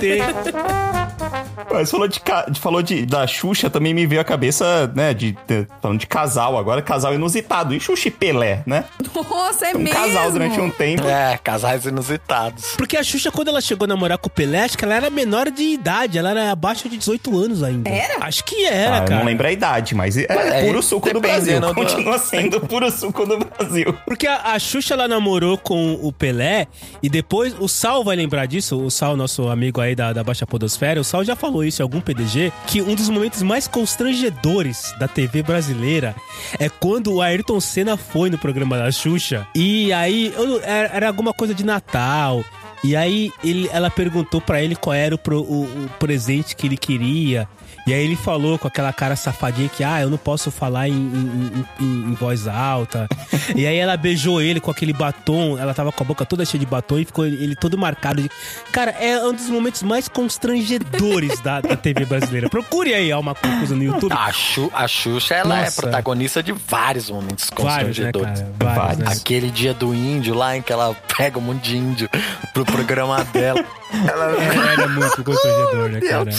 Mas 1.72 1.90
falou, 1.90 2.06
de, 2.08 2.20
falou 2.60 2.82
de, 2.82 3.06
da 3.06 3.26
Xuxa, 3.26 3.68
também 3.70 3.94
me 3.94 4.06
veio 4.06 4.20
a 4.20 4.24
cabeça, 4.24 4.90
né, 4.94 5.12
de, 5.14 5.32
de- 5.46 5.66
falando 5.80 5.98
de 5.98 6.06
casal 6.06 6.56
agora, 6.58 6.82
casal 6.82 7.14
inusitado. 7.14 7.74
E 7.74 7.80
Xuxa 7.80 8.08
e 8.08 8.10
Pelé, 8.10 8.62
né? 8.66 8.84
Nossa, 9.30 9.66
é 9.68 9.74
Um 9.74 9.78
mesmo. 9.78 9.98
casal 9.98 10.30
durante 10.30 10.60
um 10.60 10.70
tempo. 10.70 11.06
É, 11.06 11.38
casais 11.42 11.84
inusitados. 11.86 12.74
Porque 12.76 12.96
a 12.96 13.02
Xuxa, 13.02 13.30
quando 13.30 13.48
ela 13.48 13.60
chegou 13.60 13.84
a 13.86 13.88
namorar 13.88 14.18
com 14.18 14.28
o 14.28 14.30
Pelé, 14.30 14.60
acho 14.64 14.76
que 14.78 14.84
ela 14.84 14.94
era 14.94 15.10
menor 15.10 15.50
de 15.50 15.62
idade. 15.62 16.18
Ela 16.18 16.30
era 16.30 16.50
abaixo 16.52 16.88
de 16.88 16.96
18 16.96 17.36
anos 17.38 17.62
ainda. 17.62 17.88
Era? 17.90 18.24
Acho 18.24 18.44
que 18.44 18.64
era, 18.66 18.98
Ah, 18.98 19.04
cara. 19.04 19.18
não 19.20 19.24
lembro 19.26 19.46
a 19.46 19.52
idade, 19.52 19.94
mas 19.94 20.16
é, 20.16 20.26
aí, 20.30 20.66
puro 20.66 20.82
suco 20.82 21.12
do 21.12 21.20
Brasil. 21.20 21.60
do- 21.60 21.74
Continua 21.74 22.18
sendo 22.18 22.60
puro 22.60 22.90
suco 22.90 23.26
do 23.26 23.38
Brasil. 23.38 23.96
Porque 24.04 24.26
a, 24.26 24.52
a 24.52 24.58
Xuxa, 24.58 24.94
ela 24.94 25.08
namorou 25.08 25.56
com 25.58 25.94
o 26.02 26.12
Pelé 26.12 26.66
e 27.02 27.08
depois 27.08 27.54
o 27.58 27.68
Sal 27.68 28.04
vai 28.04 28.16
lembrar 28.16 28.46
disso, 28.46 28.78
o 28.80 28.90
Sal, 28.94 29.16
nosso 29.16 29.48
amigo 29.48 29.80
aí 29.80 29.94
da, 29.96 30.12
da 30.12 30.22
Baixa 30.22 30.46
Podosfera, 30.46 31.00
o 31.00 31.04
Sal 31.04 31.24
já 31.24 31.34
falou 31.34 31.64
isso 31.64 31.82
em 31.82 31.84
algum 31.84 32.00
PDG, 32.00 32.52
que 32.66 32.80
um 32.80 32.94
dos 32.94 33.08
momentos 33.08 33.42
mais 33.42 33.66
constrangedores 33.66 34.94
da 34.98 35.08
TV 35.08 35.42
brasileira 35.42 36.14
é 36.60 36.68
quando 36.68 37.12
o 37.12 37.20
Ayrton 37.20 37.60
Senna 37.60 37.96
foi 37.96 38.30
no 38.30 38.38
programa 38.38 38.78
da 38.78 38.90
Xuxa 38.92 39.46
e 39.54 39.92
aí 39.92 40.32
eu 40.36 40.60
era 40.62 41.08
alguma 41.08 41.32
coisa 41.32 41.52
de 41.52 41.64
Natal. 41.64 42.44
E 42.84 42.94
aí 42.94 43.32
ele, 43.42 43.68
ela 43.72 43.90
perguntou 43.90 44.40
pra 44.40 44.62
ele 44.62 44.76
qual 44.76 44.92
era 44.94 45.14
o, 45.14 45.18
pro- 45.18 45.40
o- 45.42 45.64
o 45.64 45.88
presente 45.98 46.54
que 46.54 46.66
ele 46.66 46.76
queria. 46.76 47.48
E 47.86 47.92
aí 47.92 48.02
ele 48.02 48.16
falou 48.16 48.58
com 48.58 48.66
aquela 48.66 48.92
cara 48.94 49.14
safadinha 49.14 49.68
que, 49.68 49.84
ah, 49.84 50.00
eu 50.00 50.08
não 50.08 50.16
posso 50.16 50.50
falar 50.50 50.88
em, 50.88 50.92
em- 50.92 51.64
em- 51.80 51.84
em- 52.10 52.14
voz 52.14 52.46
alta. 52.48 53.06
e 53.54 53.66
aí 53.66 53.76
ela 53.76 53.94
beijou 53.96 54.40
ele 54.40 54.58
com 54.60 54.70
aquele 54.70 54.92
batom, 54.92 55.58
ela 55.58 55.74
tava 55.74 55.92
com 55.92 56.02
a 56.02 56.06
boca 56.06 56.24
toda 56.24 56.44
cheia 56.46 56.58
de 56.60 56.64
batom 56.66 56.98
e 56.98 57.04
ficou 57.04 57.26
ele, 57.26 57.54
todo 57.56 57.76
marcado. 57.76 58.22
De... 58.22 58.30
Cara, 58.72 58.90
é 58.92 59.22
um 59.26 59.34
dos 59.34 59.48
momentos 59.50 59.82
mais 59.82 60.08
constrangedores 60.08 61.40
da, 61.40 61.60
da 61.60 61.76
TV 61.76 62.04
brasileira. 62.06 62.48
Procure 62.48 62.94
aí 62.94 63.10
Alma 63.12 63.34
Confusa 63.34 63.74
no 63.76 63.82
YouTube. 63.82 64.12
A, 64.12 64.32
Xu, 64.32 64.70
a 64.74 64.86
Xuxa, 64.88 65.34
ela 65.34 65.58
é 65.60 65.64
Nossa. 65.64 65.82
protagonista 65.82 66.42
de 66.42 66.52
vários 66.52 67.10
momentos 67.10 67.50
Vários, 67.58 67.98
né, 67.98 68.12
constrangedores. 68.12 68.40
cara? 68.40 68.74
Vários, 68.74 68.98
né? 68.98 69.06
Aquele 69.12 69.50
dia 69.50 69.74
do 69.74 69.94
índio 69.94 70.34
lá 70.34 70.56
em 70.56 70.62
que 70.62 70.72
ela 70.72 70.94
pega 71.16 71.38
um 71.38 71.42
monte 71.42 71.62
de 71.70 71.76
índio 71.76 72.08
pro 72.52 72.64
programa 72.76 73.24
dela. 73.24 73.64
Ela 74.08 74.32
É, 74.32 74.72
Era 74.72 74.88
muito 74.88 75.24
constrangedor, 75.24 75.88
né, 75.90 76.00
cara? 76.00 76.30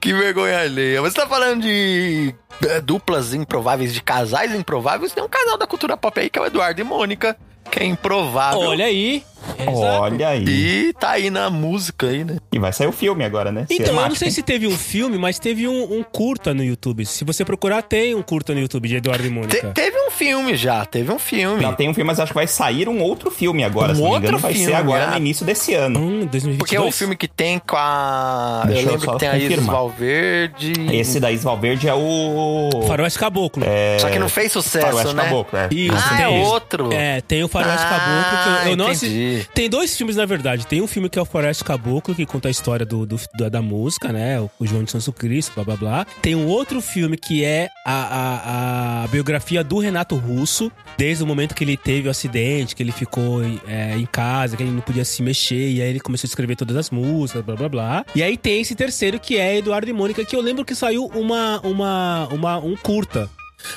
Que 0.00 0.12
vergonha 0.12 0.60
alheia. 0.60 1.00
Mas 1.02 1.12
você 1.12 1.20
tá 1.20 1.26
falando 1.26 1.62
de 1.62 2.34
é, 2.68 2.80
duplas 2.80 3.32
improváveis, 3.34 3.94
de 3.94 4.00
casais 4.02 4.54
improváveis? 4.54 5.12
Tem 5.12 5.22
um 5.22 5.28
casal 5.28 5.56
da 5.56 5.66
cultura 5.66 5.96
pop 5.96 6.18
aí 6.18 6.28
que 6.28 6.38
é 6.38 6.42
o 6.42 6.46
Eduardo 6.46 6.80
e 6.80 6.84
Mônica, 6.84 7.36
que 7.70 7.80
é 7.80 7.84
improvável. 7.84 8.60
Olha 8.60 8.86
aí. 8.86 9.22
Olha 9.66 10.28
aí. 10.28 10.44
E 10.46 10.92
tá 10.92 11.10
aí 11.12 11.30
na 11.30 11.50
música 11.50 12.06
aí, 12.08 12.24
né? 12.24 12.36
E 12.52 12.58
vai 12.58 12.72
sair 12.72 12.86
o 12.86 12.92
filme 12.92 13.24
agora, 13.24 13.50
né? 13.52 13.66
Então, 13.70 13.94
eu 14.00 14.08
não 14.08 14.14
sei 14.14 14.30
se 14.30 14.42
teve 14.42 14.66
um 14.66 14.76
filme, 14.76 15.18
mas 15.18 15.38
teve 15.38 15.66
um, 15.68 15.98
um 15.98 16.02
curta 16.02 16.52
no 16.54 16.62
YouTube. 16.64 17.04
Se 17.06 17.24
você 17.24 17.44
procurar, 17.44 17.82
tem 17.82 18.14
um 18.14 18.22
curta 18.22 18.54
no 18.54 18.60
YouTube 18.60 18.88
de 18.88 18.96
Eduardo 18.96 19.24
e 19.24 19.28
Te- 19.28 19.34
Mônica. 19.34 19.72
teve 19.74 19.98
um 19.98 20.10
filme 20.10 20.56
já, 20.56 20.84
teve 20.84 21.10
um 21.12 21.18
filme. 21.18 21.62
Não, 21.62 21.74
tem 21.74 21.88
um 21.88 21.94
filme, 21.94 22.06
mas 22.06 22.20
acho 22.20 22.30
que 22.32 22.34
vai 22.34 22.46
sair 22.46 22.88
um 22.88 23.00
outro 23.02 23.30
filme 23.30 23.64
agora, 23.64 23.92
Um 23.92 23.94
se 23.96 24.00
não 24.02 24.10
me 24.10 24.16
engano. 24.16 24.34
outro 24.34 24.42
Vai 24.46 24.52
ser 24.52 24.58
filme, 24.60 24.74
agora 24.74 25.04
ah. 25.06 25.10
no 25.12 25.16
início 25.16 25.44
desse 25.46 25.74
ano. 25.74 25.98
Hum, 26.00 26.26
2022? 26.26 26.58
Porque 26.58 26.76
é 26.76 26.80
o 26.80 26.90
filme 26.92 27.16
que 27.16 27.28
tem 27.28 27.58
com 27.58 27.76
a. 27.76 28.64
Deixa 28.66 28.82
eu 28.82 28.84
eu 28.86 28.90
lembro 28.92 29.04
só 29.06 29.12
que 29.14 29.18
tem 29.18 29.28
a 29.28 29.36
Isis 29.36 29.48
confirmar. 29.48 29.76
Valverde. 29.76 30.72
Esse 30.92 31.20
da 31.20 31.30
Isval 31.32 31.56
Verde 31.58 31.88
é 31.88 31.94
o... 31.94 32.70
Faroeste 32.86 33.18
Caboclo. 33.18 33.64
Só 34.00 34.08
que 34.10 34.18
não 34.18 34.28
fez 34.28 34.52
sucesso, 34.52 34.86
Faroeste 34.86 35.14
né? 35.14 35.24
Caboclo, 35.24 35.58
é. 35.58 35.68
Isso, 35.72 35.94
Ah, 35.96 36.16
tem 36.16 36.26
é 36.26 36.40
isso. 36.40 36.50
outro. 36.50 36.92
É, 36.92 37.20
tem 37.20 37.42
o 37.44 37.48
Faroeste 37.48 37.84
Ah, 37.84 37.88
Caboclo. 37.88 38.36
Que 38.62 38.66
eu, 38.68 38.70
eu 38.72 38.76
não 38.76 38.92
entendi. 38.92 39.35
Tem 39.54 39.68
dois 39.68 39.96
filmes, 39.96 40.16
na 40.16 40.24
verdade. 40.26 40.66
Tem 40.66 40.80
um 40.80 40.86
filme 40.86 41.08
que 41.08 41.18
é 41.18 41.22
o 41.22 41.24
Faroeste 41.24 41.64
Caboclo, 41.64 42.14
que 42.14 42.24
conta 42.26 42.48
a 42.48 42.50
história 42.50 42.84
do, 42.86 43.04
do- 43.06 43.20
da, 43.38 43.48
da 43.48 43.62
música, 43.62 44.12
né? 44.12 44.40
O, 44.40 44.50
o 44.60 44.66
João 44.66 44.84
de 44.84 44.90
Santo 44.90 45.12
Cristo, 45.12 45.52
blá 45.54 45.64
blá 45.64 45.76
blá. 45.76 46.06
Tem 46.22 46.34
um 46.34 46.46
outro 46.46 46.80
filme 46.80 47.16
que 47.16 47.44
é 47.44 47.68
a, 47.84 47.92
a, 47.92 49.04
a 49.04 49.08
biografia 49.08 49.62
do 49.64 49.78
Renato 49.78 50.16
Russo, 50.16 50.70
desde 50.96 51.22
o 51.22 51.26
momento 51.26 51.54
que 51.54 51.64
ele 51.64 51.76
teve 51.76 52.08
o 52.08 52.10
acidente, 52.10 52.74
que 52.74 52.82
ele 52.82 52.92
ficou 52.92 53.42
é, 53.66 53.96
em 53.96 54.06
casa, 54.06 54.56
que 54.56 54.62
ele 54.62 54.70
não 54.72 54.80
podia 54.80 55.04
se 55.04 55.22
mexer, 55.22 55.70
e 55.70 55.82
aí 55.82 55.88
ele 55.90 56.00
começou 56.00 56.26
a 56.26 56.30
escrever 56.30 56.56
todas 56.56 56.76
as 56.76 56.90
músicas, 56.90 57.42
blá 57.44 57.54
blá 57.56 57.68
blá. 57.68 58.04
E 58.14 58.22
aí 58.22 58.36
tem 58.36 58.60
esse 58.60 58.74
terceiro 58.74 59.18
que 59.20 59.36
é 59.36 59.56
Eduardo 59.58 59.88
e 59.88 59.92
Mônica, 59.92 60.24
que 60.24 60.34
eu 60.36 60.40
lembro 60.40 60.64
que 60.64 60.74
saiu 60.74 61.06
uma, 61.14 61.60
uma, 61.60 62.28
uma, 62.30 62.58
um 62.58 62.76
curta. 62.76 63.28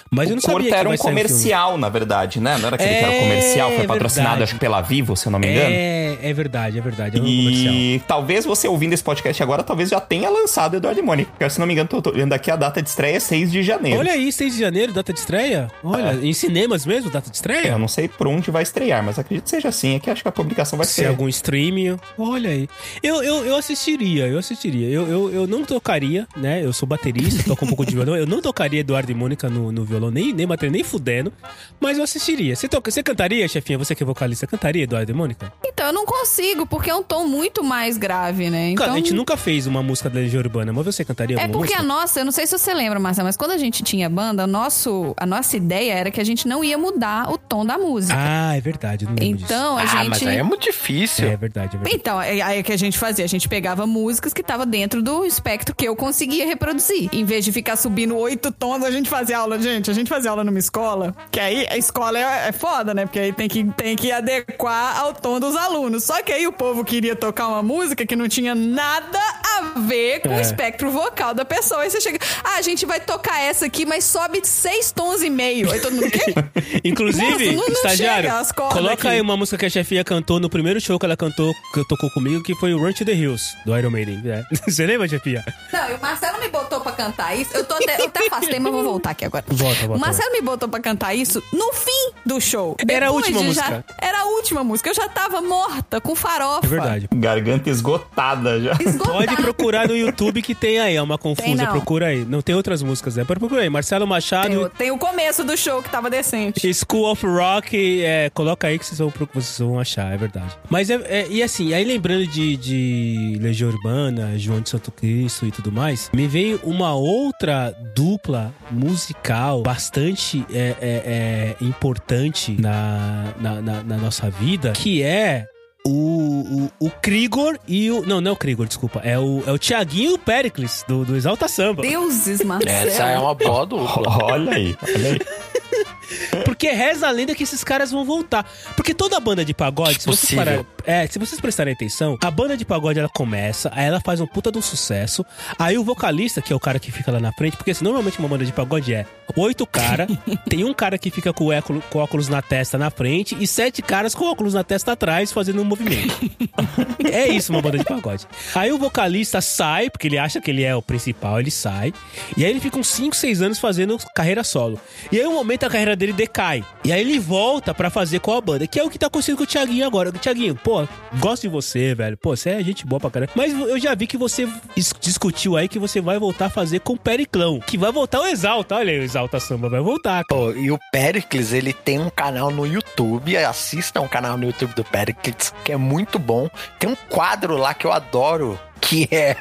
Mas 0.10 0.30
eu 0.30 0.36
não 0.36 0.40
o 0.40 0.42
Corta 0.46 0.58
sabia 0.60 0.72
que 0.72 0.80
era 0.80 0.90
um 0.90 0.98
comercial, 0.98 1.78
na 1.78 1.90
verdade, 1.90 2.40
né? 2.40 2.58
Não 2.58 2.68
era 2.68 2.76
aquele 2.76 2.90
que 2.90 2.96
era 3.04 3.14
É 3.14 3.20
comercial, 3.22 3.72
foi 3.72 3.88
patrocinado, 3.88 4.30
verdade. 4.30 4.44
acho 4.44 4.54
que 4.54 4.60
pela 4.60 4.82
Vivo, 4.82 5.16
se 5.16 5.28
eu 5.28 5.32
não 5.32 5.40
me 5.40 5.48
engano. 5.48 5.70
É, 5.70 6.18
é 6.22 6.34
verdade, 6.34 6.78
é 6.78 6.82
verdade. 6.82 7.18
É 7.18 7.22
um 7.22 7.26
comercial. 7.26 7.74
E 7.74 8.02
talvez 8.08 8.46
você 8.46 8.68
ouvindo 8.68 8.94
esse 8.94 9.04
podcast 9.04 9.42
agora, 9.44 9.64
talvez 9.64 9.90
já 9.90 10.00
tenha 10.00 10.30
lançado 10.30 10.76
Eduardo 10.78 11.00
e 11.00 11.04
Mônica. 11.04 11.32
Porque, 11.32 11.50
se 11.50 11.60
não 11.60 11.68
me 11.68 11.74
engano, 11.74 11.88
tô, 11.90 12.02
tô 12.02 12.10
olhando 12.12 12.34
aqui 12.34 12.50
a 12.52 12.56
data 12.56 12.82
de 12.82 12.90
estreia 12.90 13.18
é 13.18 13.20
6 13.20 13.52
de 13.52 13.64
janeiro. 13.64 14.00
Olha 14.00 14.12
aí, 14.14 14.32
6 14.32 14.54
de 14.54 14.60
janeiro, 14.60 14.94
data 14.94 15.12
de 15.14 15.20
estreia. 15.20 15.70
Olha, 15.84 16.14
em 16.22 16.34
cinemas 16.34 16.86
mesmo, 16.86 17.10
data 17.10 17.30
de 17.30 17.36
estreia? 17.36 17.68
Eu 17.70 17.80
não 17.80 17.88
sei 17.88 18.08
por 18.08 18.28
onde 18.28 18.50
vai 18.52 18.64
estrear, 18.64 19.04
mas 19.04 19.18
acredito 19.20 19.44
que 19.46 19.50
seja 19.50 19.70
assim. 19.70 19.96
É 19.96 20.00
que 20.00 20.10
acho 20.10 20.22
que 20.22 20.28
a 20.28 20.32
publicação 20.32 20.78
vai 20.78 20.86
Se 20.88 20.94
ser. 20.94 21.04
é 21.06 21.08
algum 21.08 21.28
streaming. 21.28 21.98
Olha 22.18 22.50
aí. 22.50 22.68
Eu, 23.02 23.22
eu, 23.24 23.46
eu 23.46 23.56
assistiria, 23.56 24.28
eu 24.28 24.38
assistiria. 24.40 24.88
Eu, 24.90 25.08
eu, 25.08 25.34
eu 25.34 25.48
não 25.48 25.64
tocaria, 25.64 26.28
né? 26.36 26.64
Eu 26.64 26.74
sou 26.74 26.88
baterista, 26.88 27.44
toco 27.44 27.66
um 27.66 27.68
pouco 27.68 27.86
de 27.86 27.94
violão. 27.96 28.16
Eu 28.16 28.26
não 28.26 28.42
tocaria 28.42 28.80
Eduardo 28.80 29.12
e 29.12 29.16
Mônica 29.16 29.50
no, 29.50 29.72
no, 29.72 29.79
no 29.80 29.86
violão, 29.86 30.12
nem, 30.12 30.34
nem 30.34 30.46
bateria, 30.48 30.72
nem 30.72 30.84
fudendo. 30.84 31.32
Mas 31.80 31.98
eu 31.98 32.04
assistiria. 32.04 32.56
Você, 32.56 32.68
toca, 32.68 32.92
você 32.92 33.02
cantaria, 33.02 33.48
chefinha? 33.48 33.78
Você 33.78 33.96
que 33.96 34.04
é 34.04 34.06
vocalista, 34.06 34.46
cantaria 34.46 34.84
Eduardo 34.84 35.12
e 35.12 35.16
Mônica? 35.16 35.52
Então, 35.66 35.88
eu 35.88 35.94
não 35.94 36.06
consigo, 36.06 36.66
porque 36.66 36.90
é 36.90 36.96
um 36.96 37.04
tom 37.04 37.26
muito 37.26 37.64
mais 37.64 37.98
grave, 37.98 38.50
né? 38.50 38.70
Então, 38.72 38.86
Cara, 38.86 38.94
a 38.94 38.98
gente 38.98 39.14
nunca 39.14 39.38
fez 39.38 39.66
uma 39.68 39.82
música 39.82 40.10
da 40.10 40.20
Legião 40.20 40.42
Urbana, 40.42 40.74
mas 40.74 40.86
você 40.86 41.06
cantaria 41.06 41.38
É 41.40 41.48
porque 41.48 41.74
a 41.74 41.78
música? 41.78 41.84
nossa, 41.84 42.20
eu 42.20 42.26
não 42.26 42.32
sei 42.32 42.46
se 42.46 42.58
você 42.58 42.74
lembra, 42.74 43.00
Marcelo, 43.00 43.26
mas 43.28 43.38
quando 43.38 43.52
a 43.52 43.58
gente 43.58 43.82
tinha 43.84 44.10
banda, 44.10 44.46
nosso, 44.46 45.14
a 45.18 45.26
nossa 45.26 45.56
ideia 45.56 45.94
era 45.94 46.12
que 46.12 46.20
a 46.20 46.24
gente 46.24 46.48
não 46.48 46.64
ia 46.64 46.78
mudar 46.78 47.32
o 47.32 47.38
tom 47.38 47.66
da 47.66 47.78
música. 47.78 48.14
Ah, 48.18 48.56
é 48.58 48.62
verdade, 48.62 49.06
eu 49.06 49.10
não 49.12 49.18
lembro 49.18 49.42
então, 49.44 49.78
a 49.78 49.82
Ah, 49.82 49.86
gente. 49.86 50.10
mas 50.10 50.28
aí 50.28 50.38
é 50.38 50.44
muito 50.44 50.62
disso. 50.62 50.80
difícil. 50.80 51.28
É 51.28 51.38
verdade, 51.38 51.76
é 51.76 51.80
verdade. 51.80 51.96
Então, 51.96 52.22
é 52.22 52.42
aí 52.42 52.64
que 52.64 52.72
a 52.74 52.78
gente 52.78 52.98
fazia. 52.98 53.24
A 53.24 53.28
gente 53.28 53.48
pegava 53.48 53.86
músicas 53.88 54.34
que 54.34 54.42
estavam 54.42 54.66
dentro 54.66 55.02
do 55.02 55.26
espectro 55.26 55.74
que 55.76 55.88
eu 55.88 55.96
conseguia 55.96 56.46
reproduzir. 56.46 57.10
Em 57.14 57.24
vez 57.24 57.46
de 57.46 57.52
ficar 57.52 57.76
subindo 57.76 58.16
oito 58.18 58.52
tons, 58.52 58.84
a 58.84 58.92
gente 58.92 59.10
fazia 59.10 59.38
aula. 59.38 59.59
Gente, 59.60 59.92
a 59.92 59.94
gente 59.94 60.08
fazia 60.10 60.30
aula 60.32 60.44
numa 60.44 60.60
escola, 60.60 61.14
que 61.32 61.40
aí 61.40 61.68
a 61.70 61.78
escola 61.78 62.18
é, 62.18 62.48
é 62.50 62.52
foda, 62.52 62.94
né? 62.94 63.06
Porque 63.06 63.20
aí 63.20 63.34
tem 63.34 63.48
que, 63.48 63.64
tem 63.76 63.96
que 63.96 64.12
adequar 64.12 65.00
ao 65.00 65.14
tom 65.14 65.40
dos 65.40 65.56
alunos. 65.56 66.04
Só 66.04 66.22
que 66.22 66.32
aí 66.32 66.48
o 66.48 66.52
povo 66.52 66.84
queria 66.84 67.16
tocar 67.16 67.48
uma 67.48 67.62
música 67.64 68.06
que 68.06 68.16
não 68.16 68.28
tinha 68.28 68.56
nada 68.56 69.20
a 69.20 69.80
ver 69.80 70.22
com 70.22 70.30
o 70.30 70.34
É. 70.34 70.42
espectro 70.42 70.90
vocal 70.92 71.34
da 71.34 71.44
pessoa. 71.46 71.82
Aí 71.82 71.90
você 71.90 72.00
chega, 72.02 72.20
ah, 72.44 72.56
a 72.58 72.62
gente 72.62 72.86
vai 72.86 73.00
tocar 73.00 73.40
essa 73.42 73.66
aqui, 73.66 73.86
mas 73.86 74.04
sobe 74.06 74.40
seis 74.44 74.92
tons 74.92 75.22
e 75.22 75.30
meio. 75.30 75.72
Aí 75.72 75.80
todo 75.80 75.94
mundo, 75.94 76.08
o 76.08 76.12
quê? 76.12 76.34
Inclusive, 76.84 77.26
Moço, 77.52 77.58
não- 77.58 77.68
não 77.68 77.74
estagiário, 77.74 78.30
coloca 78.56 78.94
aqui. 78.94 79.08
aí 79.08 79.22
uma 79.22 79.36
música 79.36 79.58
que 79.58 79.66
a 79.66 79.70
chefinha 79.70 80.04
cantou 80.04 80.40
no 80.40 80.50
primeiro 80.50 80.80
show 80.80 80.98
que 80.98 81.06
ela 81.06 81.18
cantou, 81.18 81.54
que 81.74 81.88
tocou 81.88 82.10
comigo, 82.12 82.42
que 82.44 82.56
foi 82.56 82.74
o 82.74 82.80
Run 82.80 82.94
to 82.94 83.06
the 83.06 83.14
Hills, 83.14 83.44
do 83.66 83.78
Iron 83.78 83.90
Maiden. 83.92 84.22
É. 84.26 84.44
Você 84.68 84.86
lembra, 84.86 85.08
chefinha? 85.08 85.44
Não, 85.74 85.90
e 85.90 85.94
o 85.94 86.02
Marcelo 86.02 86.40
me 86.40 86.48
botou 86.50 86.80
pra 86.82 86.92
cantar 86.94 87.36
isso. 87.36 87.52
Eu, 87.56 87.66
tô 87.66 87.76
até, 87.76 88.00
eu 88.02 88.06
até 88.06 88.28
afastei, 88.28 88.60
mas 88.60 88.72
vou 88.72 88.84
voltar 88.84 89.12
aqui 89.12 89.26
agora. 89.26 89.44
Volta. 89.52 89.86
O 89.88 90.00
Marcelo 90.00 90.32
me 90.32 90.42
botou 90.42 90.70
pra 90.70 90.80
cantar 90.80 91.14
isso 91.14 91.42
no 91.52 91.74
fim 91.74 92.12
do 92.26 92.40
show. 92.40 92.76
Era 92.88 93.08
a 93.08 93.10
Depois 93.10 93.26
última 93.26 93.40
de 93.42 93.46
música. 93.48 93.86
era 94.00 94.22
a 94.22 94.26
última 94.26 94.64
música. 94.64 94.90
Eu 94.90 94.94
já 94.94 95.08
tava 95.10 95.42
morta, 95.42 96.00
com 96.02 96.16
farofa. 96.16 96.66
É 96.66 96.70
verdade. 96.70 97.08
Garganta 97.14 97.70
esgotada 97.70 98.60
já. 98.62 98.74
Esgotada. 98.80 99.14
Pode 99.14 99.36
procurar 99.38 99.88
no 99.88 99.96
YouTube 99.96 100.42
que 100.42 100.54
tem 100.56 100.80
aí, 100.80 100.96
é 100.96 101.02
uma 101.02 101.18
confusa, 101.18 101.66
procura 101.68 102.08
aí. 102.08 102.24
Não 102.26 102.42
tem 102.42 102.56
outras 102.56 102.82
músicas, 102.84 103.16
né? 103.16 103.24
Pode 103.26 103.40
procurar 103.40 103.62
aí. 103.64 103.70
Marcelo 103.70 104.06
Machado, 104.08 104.48
Tem, 104.48 104.58
o- 104.58 104.70
tem 104.70 104.92
o 104.92 104.98
começo 104.98 105.44
do 105.44 105.58
show 105.58 105.82
que 105.82 105.90
tava 105.90 106.10
decente. 106.10 106.72
School 106.74 107.12
of 107.12 107.26
Rock, 107.26 108.04
é, 108.04 108.30
coloca 108.34 108.68
aí 108.68 108.78
que 108.78 108.86
vocês 108.86 109.00
vão, 109.00 109.12
vocês 109.34 109.60
vão 109.60 109.80
achar, 109.80 110.14
é 110.14 110.18
verdade. 110.18 110.58
Mas 110.70 110.90
é, 110.90 110.96
é- 111.08 111.28
e 111.30 111.42
assim, 111.44 111.74
aí 111.74 111.84
lembrando 111.84 112.26
de, 112.28 112.56
de 112.58 113.38
Legião 113.42 113.70
Urbana, 113.70 114.38
João 114.38 114.62
de 114.62 114.70
Santo 114.70 114.92
Cristo 114.92 115.46
e 115.46 115.52
tudo 115.52 115.72
mais, 115.72 116.10
me 116.14 116.28
veio 116.28 116.60
uma 116.64 116.94
outra 116.94 117.74
dupla 117.96 118.54
musical 118.72 119.39
bastante 119.64 120.46
é, 120.52 120.58
é, 120.58 120.76
é, 120.82 121.56
importante 121.66 122.56
na, 122.60 123.34
na, 123.40 123.62
na- 123.62 123.84
na 123.84 123.98
nossa 123.98 124.30
vida, 124.30 124.72
que 124.74 125.02
é 125.04 125.46
o, 125.86 126.70
o, 126.80 126.88
o 126.88 126.90
Krigor 127.02 127.58
e 127.68 127.90
o. 127.90 128.06
Não, 128.06 128.20
não 128.22 128.32
é 128.32 128.34
o 128.34 128.36
Krigor, 128.38 128.68
desculpa. 128.68 129.00
É 129.04 129.18
o, 129.18 129.42
é 129.48 129.52
o 129.52 129.58
Tiaguinho 129.58 130.12
e 130.12 130.14
o 130.14 130.18
Pericles, 130.20 130.84
do, 130.88 131.06
do 131.06 131.16
Exalta 131.16 131.48
Samba. 131.48 131.82
Deuses, 131.82 132.44
Marcelo. 132.44 132.90
Essa 132.90 133.04
é 133.06 133.18
uma 133.20 133.34
boa 133.34 133.66
dupla. 133.66 134.04
Olha 134.26 134.54
aí, 134.54 134.76
olha 134.84 135.12
aí. 135.14 135.20
Porque 136.44 136.72
reza 136.72 137.08
a 137.08 137.12
lenda 137.12 137.36
que 137.36 137.44
esses 137.44 137.64
caras 137.64 137.92
vão 137.92 138.04
voltar. 138.04 138.44
Porque 138.76 138.94
toda 138.96 139.20
banda 139.20 139.46
de 139.46 139.54
pagode, 139.54 140.00
se 140.02 140.06
Possível. 140.06 140.44
parar, 140.44 140.66
é, 140.86 141.06
se 141.08 141.20
vocês 141.20 141.40
prestarem 141.40 141.74
atenção, 141.74 142.18
a 142.24 142.32
banda 142.32 142.56
de 142.58 142.66
pagode 142.66 143.00
ela 143.00 143.10
começa, 143.10 143.72
aí 143.74 143.86
ela 143.86 144.00
faz 144.00 144.20
um 144.20 144.28
puta 144.28 144.52
de 144.52 144.58
um 144.58 144.62
sucesso. 144.62 145.26
Aí 145.58 145.78
o 145.78 145.84
vocalista, 145.84 146.42
que 146.42 146.52
é 146.54 146.56
o 146.56 146.60
cara 146.60 146.80
que 146.80 146.92
fica 146.92 147.12
lá 147.12 147.20
na 147.20 147.32
frente, 147.32 147.58
porque 147.58 147.72
assim, 147.72 147.84
normalmente 147.84 148.20
uma 148.20 148.28
banda 148.28 148.46
de 148.46 148.52
pagode 148.52 148.94
é 148.94 149.06
oito 149.36 149.66
cara, 149.66 150.08
tem 150.50 150.64
um 150.64 150.74
cara 150.74 150.98
que 150.98 151.10
fica 151.12 151.32
com, 151.34 151.46
o 151.46 151.54
éculo- 151.54 151.84
com 151.90 152.00
óculos 152.00 152.28
na 152.28 152.42
testa 152.42 152.78
na 152.78 152.90
frente 152.90 153.36
e 153.40 153.46
sete 153.48 153.82
caras 153.82 154.14
com 154.16 154.26
óculos 154.26 154.54
na 154.54 154.64
testa 154.64 154.94
atrás 154.94 155.32
fazendo 155.32 155.62
um 155.62 155.66
movimento. 155.66 156.14
é 157.12 157.28
isso 157.28 157.52
uma 157.52 157.62
banda 157.62 157.78
de 157.78 157.84
pagode. 157.86 158.26
Aí 158.56 158.72
o 158.72 158.78
vocalista 158.78 159.42
sai, 159.42 159.90
porque 159.90 160.08
ele 160.08 160.18
acha 160.18 160.42
que 160.42 160.52
ele 160.52 160.64
é 160.64 160.76
o 160.76 160.82
principal, 160.82 161.40
ele 161.40 161.52
sai. 161.52 161.94
E 162.36 162.44
aí 162.44 162.52
ele 162.52 162.60
fica 162.60 162.78
uns 162.78 162.88
5, 162.88 163.16
6 163.16 163.42
anos 163.42 163.60
fazendo 163.60 163.98
carreira 164.16 164.44
solo. 164.44 164.80
E 165.12 165.20
aí 165.20 165.26
um 165.26 165.34
momento 165.34 165.66
a 165.66 165.70
carreira 165.70 165.96
dele 165.96 166.14
decai. 166.14 166.64
E 166.84 166.92
aí 166.92 167.02
ele 167.02 167.20
volta 167.20 167.74
pra 167.74 167.90
fazer 167.90 168.20
com 168.20 168.34
a 168.34 168.42
banda, 168.42 168.68
que 168.68 168.80
é 168.80 168.84
o 168.84 168.90
que 168.90 168.98
tá 169.00 169.08
acontecendo 169.08 169.38
com 169.38 169.44
o 169.44 169.48
Thiaguinho 169.48 169.86
agora. 169.86 170.12
Thiaguinho, 170.12 170.56
pô, 170.56 170.79
gosto 171.20 171.44
de 171.44 171.48
você, 171.48 171.94
velho. 171.96 172.18
Pô, 172.18 172.36
você 172.36 172.50
é 172.52 172.64
gente 172.64 172.86
boa 172.86 173.00
pra 173.00 173.10
caramba. 173.10 173.32
Mas 173.36 173.54
eu 173.54 173.80
já 173.80 173.96
vi 173.96 174.08
que 174.08 174.18
você 174.18 174.48
dis- 174.76 174.94
discutiu 175.00 175.58
aí 175.58 175.68
que 175.68 175.80
você 175.80 176.00
vai 176.02 176.20
voltar 176.20 176.46
a 176.48 176.50
fazer 176.50 176.80
com 176.80 176.94
o 176.94 176.98
Periclão. 177.00 177.60
Que 177.60 177.78
vai 177.78 177.92
voltar 177.92 178.22
o 178.22 178.28
Exalta. 178.28 178.76
Olha 178.76 178.92
aí, 178.92 179.00
o 179.00 179.04
Exalta 179.04 179.40
Samba 179.40 179.70
vai 179.70 179.82
voltar. 179.82 180.24
Pô, 180.28 180.52
e 180.52 180.72
o 180.72 180.80
Pericles, 180.92 181.54
ele 181.54 181.74
tem 181.74 182.00
um 182.00 182.10
canal 182.10 182.52
no 182.52 182.66
YouTube. 182.66 183.36
Assistam 183.38 184.02
o 184.02 184.10
canal 184.10 184.38
no 184.38 184.46
YouTube 184.46 184.74
do 184.76 184.84
Pericles, 184.84 185.54
que 185.64 185.72
é 185.72 185.78
muito 185.78 186.20
bom. 186.20 186.50
Tem 186.80 186.90
um 186.90 186.96
quadro 187.10 187.58
lá 187.58 187.74
que 187.74 187.86
eu 187.86 187.92
adoro, 187.92 188.60
que 188.80 189.08
é 189.12 189.36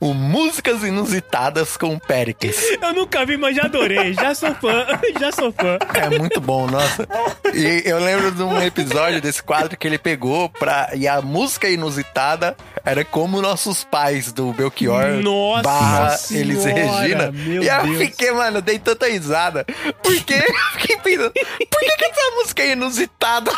o 0.00 0.12
Músicas 0.14 0.82
Inusitadas 0.82 1.76
com 1.76 1.94
o 1.94 2.00
Pericles. 2.00 2.56
Eu 2.80 2.92
nunca 2.94 3.24
vi, 3.24 3.36
mas 3.36 3.54
já 3.56 3.64
adorei. 3.64 4.14
Já 4.14 4.34
sou 4.34 4.54
fã. 4.54 4.86
já 5.20 5.32
sou 5.32 5.52
fã. 5.52 5.78
É 5.94 6.18
muito 6.18 6.40
bom, 6.40 6.66
nossa. 6.66 7.06
E 7.54 7.82
eu 7.84 7.98
lembro 7.98 8.30
de 8.32 8.42
um 8.42 8.60
episódio 8.62 9.20
desse 9.20 9.42
quadro 9.42 9.76
que 9.76 9.86
ele 9.86 9.98
pegou 9.98 10.48
pra. 10.48 10.90
E 10.94 11.06
a 11.06 11.20
música 11.20 11.68
inusitada 11.68 12.56
era 12.84 13.04
como 13.04 13.40
nossos 13.40 13.84
pais 13.84 14.32
do 14.32 14.52
Belchior 14.52 15.22
Nossa 15.22 15.62
barra 15.62 16.16
Elis 16.30 16.64
Regina. 16.64 17.30
meu 17.32 17.62
e 17.62 17.68
eu 17.68 17.82
Deus. 17.82 17.98
fiquei, 17.98 18.32
mano, 18.32 18.60
dei 18.60 18.78
tanta 18.78 19.06
risada. 19.08 19.64
Porque 20.02 20.34
eu 20.34 20.80
fiquei 20.80 20.96
pensando, 20.98 21.32
por 21.32 21.80
que, 21.80 21.96
que 21.96 22.04
essa 22.04 22.30
música 22.36 22.62
é 22.62 22.72
inusitada? 22.72 23.52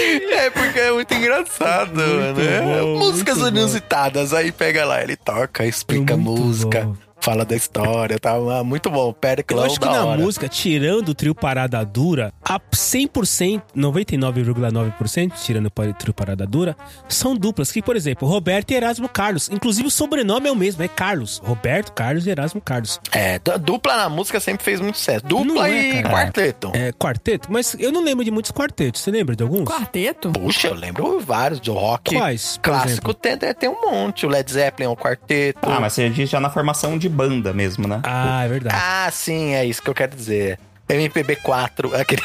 É 0.32 0.50
porque 0.50 0.78
é 0.78 0.92
muito 0.92 1.12
engraçado, 1.14 1.94
Muito 2.00 2.40
né? 2.40 2.60
bom, 2.82 2.98
Músicas 2.98 3.38
bom. 3.38 3.48
inusitadas. 3.48 4.32
Aí 4.32 4.50
pega 4.52 4.84
lá, 4.84 5.02
ele 5.02 5.16
toca, 5.16 5.66
explica 5.66 6.14
a 6.14 6.16
música, 6.16 6.82
bom. 6.82 6.96
Fala 7.20 7.44
da 7.44 7.54
história, 7.56 8.18
tá 8.18 8.32
Ah, 8.34 8.64
muito 8.64 8.90
bom. 8.90 9.12
Periclão 9.12 9.60
Eu 9.60 9.66
acho 9.66 9.78
que 9.80 9.86
da 9.86 9.92
na 9.92 10.04
hora. 10.04 10.20
música, 10.20 10.48
tirando 10.48 11.10
o 11.10 11.14
trio 11.14 11.34
Parada 11.34 11.84
Dura, 11.84 12.32
a 12.42 12.58
100%, 12.58 13.62
99,9%, 13.76 15.32
tirando 15.42 15.66
o 15.66 15.92
trio 15.94 16.14
Parada 16.14 16.46
Dura, 16.46 16.76
são 17.08 17.34
duplas. 17.36 17.70
Que, 17.70 17.82
por 17.82 17.96
exemplo, 17.96 18.26
Roberto 18.28 18.70
e 18.70 18.74
Erasmo 18.74 19.08
Carlos. 19.08 19.48
Inclusive 19.50 19.88
o 19.88 19.90
sobrenome 19.90 20.48
é 20.48 20.52
o 20.52 20.56
mesmo, 20.56 20.82
é 20.82 20.88
Carlos. 20.88 21.40
Roberto 21.44 21.92
Carlos 21.92 22.26
e 22.26 22.30
Erasmo 22.30 22.60
Carlos. 22.60 23.00
É, 23.12 23.38
du- 23.38 23.58
dupla 23.58 23.96
na 23.96 24.08
música 24.08 24.40
sempre 24.40 24.64
fez 24.64 24.80
muito 24.80 24.96
sucesso. 24.98 25.24
Dupla 25.26 25.68
é, 25.68 25.98
e 25.98 26.02
cara. 26.02 26.14
quarteto. 26.14 26.70
É 26.74 26.92
quarteto, 26.92 27.48
mas 27.52 27.76
eu 27.78 27.92
não 27.92 28.02
lembro 28.02 28.24
de 28.24 28.30
muitos 28.30 28.50
quartetos. 28.50 29.00
Você 29.02 29.10
lembra 29.10 29.36
de 29.36 29.42
alguns? 29.42 29.64
Quarteto? 29.64 30.30
Puxa, 30.32 30.68
eu 30.68 30.74
lembro 30.74 31.20
vários 31.20 31.60
de 31.60 31.70
rock. 31.70 32.14
Quais, 32.16 32.58
Clássico 32.62 33.12
tem, 33.14 33.36
tem, 33.36 33.52
tem 33.54 33.68
um 33.68 33.80
monte. 33.80 34.26
O 34.26 34.28
Led 34.28 34.50
Zeppelin 34.50 34.88
é 34.88 34.90
um 34.90 34.96
quarteto. 34.96 35.58
Ah, 35.68 35.80
mas 35.80 35.92
você 35.92 36.08
diz 36.08 36.28
já 36.30 36.40
na 36.40 36.50
formação 36.50 36.96
de 36.98 37.08
banda 37.10 37.52
mesmo, 37.52 37.86
né? 37.86 38.00
Ah, 38.04 38.44
é 38.44 38.48
verdade. 38.48 38.76
Ah, 38.78 39.08
sim, 39.12 39.54
é 39.54 39.64
isso 39.64 39.82
que 39.82 39.90
eu 39.90 39.94
quero 39.94 40.16
dizer. 40.16 40.58
MPB4, 40.88 42.00
aquele... 42.00 42.22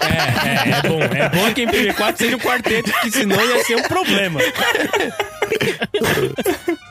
É, 0.00 0.48
é, 0.48 0.70
é 0.70 0.82
bom. 0.82 1.02
É 1.02 1.28
bom 1.28 1.54
que 1.54 1.66
MPB4 1.66 2.16
seja 2.16 2.36
um 2.36 2.40
quarteto, 2.40 2.90
porque 2.90 3.10
senão 3.10 3.44
ia 3.44 3.62
ser 3.64 3.76
um 3.76 3.82
problema. 3.82 4.40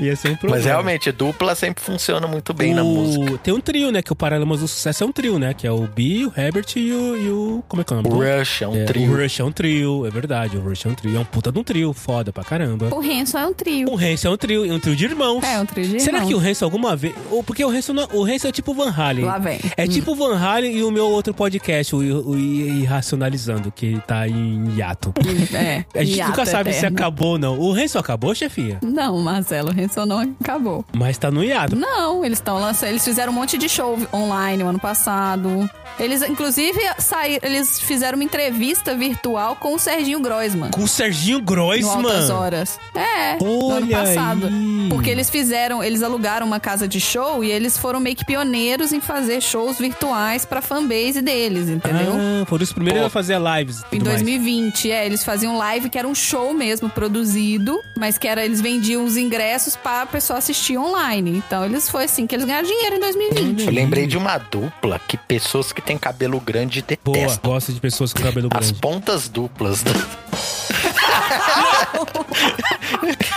ia 0.00 0.14
ser 0.16 0.30
um 0.30 0.36
problema. 0.36 0.56
Mas 0.56 0.64
realmente, 0.64 1.10
dupla 1.12 1.54
sempre 1.54 1.82
funciona 1.82 2.26
muito 2.26 2.52
bem 2.54 2.74
na 2.74 2.82
O- 2.82 2.86
música. 2.86 3.38
Tem 3.38 3.52
um 3.54 3.60
trio, 3.60 3.90
né? 3.90 4.02
Que 4.02 4.12
o 4.12 4.16
Paralamas 4.16 4.60
do 4.60 4.68
Sucesso 4.68 5.04
é 5.04 5.06
um 5.06 5.12
trio, 5.12 5.38
né? 5.38 5.54
Que 5.54 5.66
é 5.66 5.70
o 5.72 5.80
Bi, 5.86 6.26
o 6.26 6.32
Herbert 6.36 6.66
e 6.76 6.92
o. 6.92 7.16
e 7.16 7.28
o- 7.30 7.64
como 7.68 7.82
é 7.82 7.84
que 7.84 7.92
é 7.92 7.96
o 7.96 8.02
nome? 8.02 8.14
O 8.14 8.18
Rush 8.38 8.62
é 8.62 8.68
um 8.68 8.76
É, 8.76 8.84
trio. 8.84 9.10
O 9.12 9.16
Rush 9.16 9.40
é 9.40 9.44
um 9.44 9.52
trio, 9.52 10.06
é 10.06 10.10
verdade. 10.10 10.56
O 10.56 10.60
Rush 10.60 10.86
é 10.86 10.88
um 10.88 10.94
trio. 10.94 11.16
É 11.16 11.20
um 11.20 11.24
puta 11.24 11.50
de 11.52 11.58
um 11.58 11.64
trio, 11.64 11.92
foda 11.92 12.32
pra 12.32 12.44
caramba. 12.44 12.88
O 12.94 13.00
Hanson 13.00 13.38
é 13.38 13.46
um 13.46 13.54
trio. 13.54 13.88
O 13.90 13.96
Hanson 13.98 14.28
é 14.28 14.30
um 14.30 14.36
trio, 14.36 14.64
é 14.70 14.72
um 14.74 14.80
trio 14.80 14.96
de 14.96 15.04
irmãos. 15.04 15.42
É, 15.44 15.58
um 15.60 15.66
trio 15.66 15.86
de 15.88 16.00
Será 16.00 16.18
irmãos. 16.18 16.28
que 16.28 16.34
o 16.34 16.50
Hanson 16.50 16.64
alguma 16.64 16.94
vez. 16.96 17.14
Ou 17.30 17.42
porque 17.42 17.64
o 17.64 17.68
Hanson, 17.70 17.92
não- 17.92 18.08
o 18.12 18.24
Hanson 18.24 18.48
é 18.48 18.52
tipo 18.52 18.72
o 18.72 18.74
Van 18.74 18.90
Halen. 18.96 19.24
Lá 19.24 19.38
vem. 19.38 19.58
É 19.76 19.84
Hum. 19.84 19.88
tipo 19.88 20.12
o 20.12 20.14
Van 20.14 20.36
Halen 20.36 20.76
e 20.76 20.82
o 20.82 20.90
meu 20.90 21.08
outro 21.08 21.32
podcast, 21.34 21.94
o, 21.94 21.98
o 21.98 22.36
Irracionalizando, 22.38 23.70
que 23.72 24.00
tá 24.06 24.26
em 24.28 24.74
hiato. 24.76 25.12
É. 25.56 25.84
A 25.94 26.04
gente 26.04 26.16
hiato 26.18 26.30
nunca 26.30 26.46
sabe 26.46 26.72
se 26.72 26.78
eterno. 26.78 26.96
acabou 26.96 27.28
ou 27.32 27.38
não. 27.38 27.58
O 27.58 27.72
Hanson 27.72 27.98
acabou, 27.98 28.34
chefia? 28.34 28.78
Não, 28.82 29.15
Marcelo, 29.20 29.70
o 29.76 29.80
Hanson 29.80 30.06
não 30.06 30.20
acabou. 30.40 30.84
Mas 30.94 31.18
tá 31.18 31.30
no 31.30 31.42
hiato. 31.42 31.76
Não, 31.76 32.24
eles 32.24 32.38
estão 32.38 32.58
lançando. 32.58 32.90
Eles 32.90 33.04
fizeram 33.04 33.32
um 33.32 33.34
monte 33.34 33.58
de 33.58 33.68
show 33.68 33.98
online 34.12 34.62
o 34.62 34.68
ano 34.68 34.78
passado. 34.78 35.68
Eles, 35.98 36.22
inclusive, 36.22 36.78
saíram, 36.98 37.48
eles 37.48 37.80
fizeram 37.80 38.18
uma 38.18 38.24
entrevista 38.24 38.94
virtual 38.94 39.56
com 39.56 39.74
o 39.74 39.78
Serginho 39.78 40.20
Groisman. 40.20 40.70
Com 40.70 40.84
o 40.84 40.88
Serginho 40.88 41.38
No 41.38 41.44
Altas 41.44 42.02
Groisman. 42.02 42.36
Horas. 42.36 42.78
É, 42.94 43.42
no 43.42 43.70
ano 43.70 43.86
Olha 43.86 43.98
passado. 43.98 44.46
aí. 44.46 44.88
Porque 44.90 45.10
eles 45.10 45.30
fizeram, 45.30 45.82
eles 45.82 46.02
alugaram 46.02 46.46
uma 46.46 46.60
casa 46.60 46.86
de 46.86 47.00
show 47.00 47.42
e 47.42 47.50
eles 47.50 47.78
foram 47.78 47.98
meio 47.98 48.14
que 48.14 48.24
pioneiros 48.24 48.92
em 48.92 49.00
fazer 49.00 49.40
shows 49.40 49.78
virtuais 49.78 50.44
pra 50.44 50.60
fanbase 50.60 51.22
deles, 51.22 51.68
entendeu? 51.68 52.12
Ah, 52.14 52.44
foram 52.46 52.62
os 52.62 52.72
primeiros 52.72 53.00
Pô. 53.00 53.06
a 53.06 53.10
fazer 53.10 53.38
lives. 53.38 53.78
Em 53.90 53.98
tudo 53.98 54.06
mais. 54.10 54.22
2020, 54.22 54.90
é, 54.90 55.06
eles 55.06 55.24
faziam 55.24 55.56
live 55.56 55.88
que 55.88 55.98
era 55.98 56.06
um 56.06 56.14
show 56.14 56.52
mesmo 56.52 56.90
produzido, 56.90 57.80
mas 57.96 58.18
que 58.18 58.28
era 58.28 58.44
eles 58.44 58.60
vendiam 58.60 59.05
os 59.06 59.16
ingressos 59.16 59.56
ingressos 59.56 59.76
pra 59.76 60.06
pessoa 60.06 60.38
assistir 60.38 60.78
online. 60.78 61.36
Então, 61.38 61.64
eles 61.64 61.88
foi 61.88 62.04
assim 62.04 62.26
que 62.26 62.34
eles 62.34 62.44
ganharam 62.44 62.66
dinheiro 62.66 62.96
em 62.96 63.00
2020. 63.00 63.66
Eu 63.66 63.72
lembrei 63.72 64.06
de 64.06 64.16
uma 64.16 64.38
dupla 64.38 64.98
que 64.98 65.16
pessoas 65.16 65.72
que 65.72 65.80
têm 65.80 65.98
cabelo 65.98 66.40
grande 66.40 66.84
Boa, 67.04 67.16
detestam. 67.16 67.52
gosto 67.52 67.72
de 67.72 67.80
pessoas 67.80 68.12
com 68.12 68.22
cabelo 68.22 68.48
As 68.52 68.70
grande. 68.70 68.80
pontas 68.80 69.28
duplas. 69.28 69.82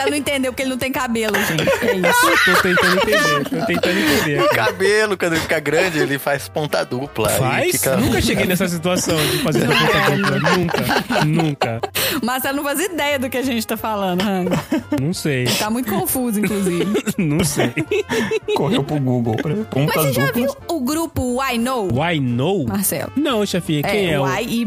Marcelo 0.00 0.10
não 0.10 0.16
entendeu 0.16 0.52
porque 0.52 0.62
ele 0.62 0.70
não 0.70 0.78
tem 0.78 0.90
cabelo, 0.92 1.36
gente. 1.36 1.62
É 1.84 1.94
isso. 1.96 2.44
Tô 2.44 2.62
tentando 2.62 2.96
entender, 2.96 3.44
tô 3.44 3.66
tentando 3.66 3.98
entender. 3.98 4.42
O 4.42 4.48
cabelo, 4.48 5.18
quando 5.18 5.32
ele 5.32 5.40
fica 5.42 5.60
grande, 5.60 5.98
ele 5.98 6.18
faz 6.18 6.48
ponta 6.48 6.84
dupla. 6.84 7.28
Faz? 7.30 7.72
fica- 7.72 7.96
Nunca 7.96 8.20
cheguei 8.20 8.46
nessa 8.46 8.66
situação 8.68 9.16
de 9.30 9.38
fazer 9.38 9.66
ponta 9.66 10.16
dupla. 10.16 10.56
Nunca, 10.56 11.24
nunca. 11.26 11.80
Marcelo 12.22 12.56
não 12.58 12.64
faz 12.64 12.80
ideia 12.80 13.18
do 13.18 13.28
que 13.28 13.36
a 13.36 13.42
gente 13.42 13.66
tá 13.66 13.76
falando, 13.76 14.22
Hang. 14.22 14.50
Não 15.00 15.12
sei, 15.12 15.44
Tá 15.58 15.68
muito 15.70 15.90
confuso, 15.90 16.40
inclusive. 16.40 16.86
não 17.18 17.44
sei. 17.44 17.72
Correu 18.56 18.82
pro 18.82 18.98
Google 18.98 19.36
pra 19.36 19.54
Mas 19.54 19.94
você 19.94 20.12
já 20.12 20.32
viu 20.32 20.54
o 20.68 20.80
grupo 20.80 21.40
Why 21.40 21.58
No? 21.58 21.88
Why 22.00 22.20
no? 22.20 22.64
Marcelo. 22.66 23.12
Não, 23.16 23.44
chefinha, 23.44 23.82
quem 23.82 24.12
é, 24.12 24.20
o... 24.20 24.26
YY 24.26 24.66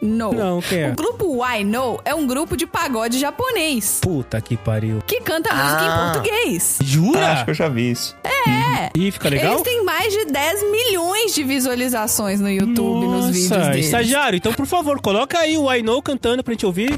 No. 0.00 0.32
Não, 0.32 0.60
quem 0.62 0.78
é? 0.80 0.88
O 0.90 0.94
grupo 0.94 1.42
Why 1.44 1.64
No 1.64 2.00
é 2.04 2.14
um 2.14 2.26
grupo 2.26 2.56
de 2.56 2.66
pagode 2.66 3.18
japonês 3.18 3.98
Puta 4.00 4.40
que 4.40 4.56
pariu. 4.62 5.02
que 5.06 5.20
canta 5.20 5.52
música 5.54 5.80
Ah. 5.80 5.84
em 5.84 6.12
português. 6.12 6.78
Ah, 6.80 6.84
Jura? 6.84 7.32
acho 7.32 7.44
que 7.44 7.50
eu 7.50 7.54
já 7.54 7.68
vi 7.68 7.90
isso. 7.90 8.16
Ih, 8.96 9.10
fica 9.10 9.28
legal? 9.28 9.52
Eles 9.52 9.62
têm 9.62 9.84
mais 9.84 10.12
de 10.12 10.24
10 10.26 10.70
milhões 10.70 11.34
de 11.34 11.42
visualizações 11.44 12.40
no 12.40 12.50
YouTube, 12.50 13.06
nos 13.06 13.26
vídeos 13.30 13.50
Nossa, 13.50 13.70
deles. 13.70 13.86
estagiário, 13.86 14.36
então 14.36 14.52
por 14.52 14.66
favor, 14.66 15.00
coloca 15.00 15.38
aí 15.38 15.56
o 15.56 15.72
I 15.72 15.82
Know 15.82 16.02
cantando 16.02 16.42
pra 16.42 16.52
gente 16.52 16.66
ouvir. 16.66 16.90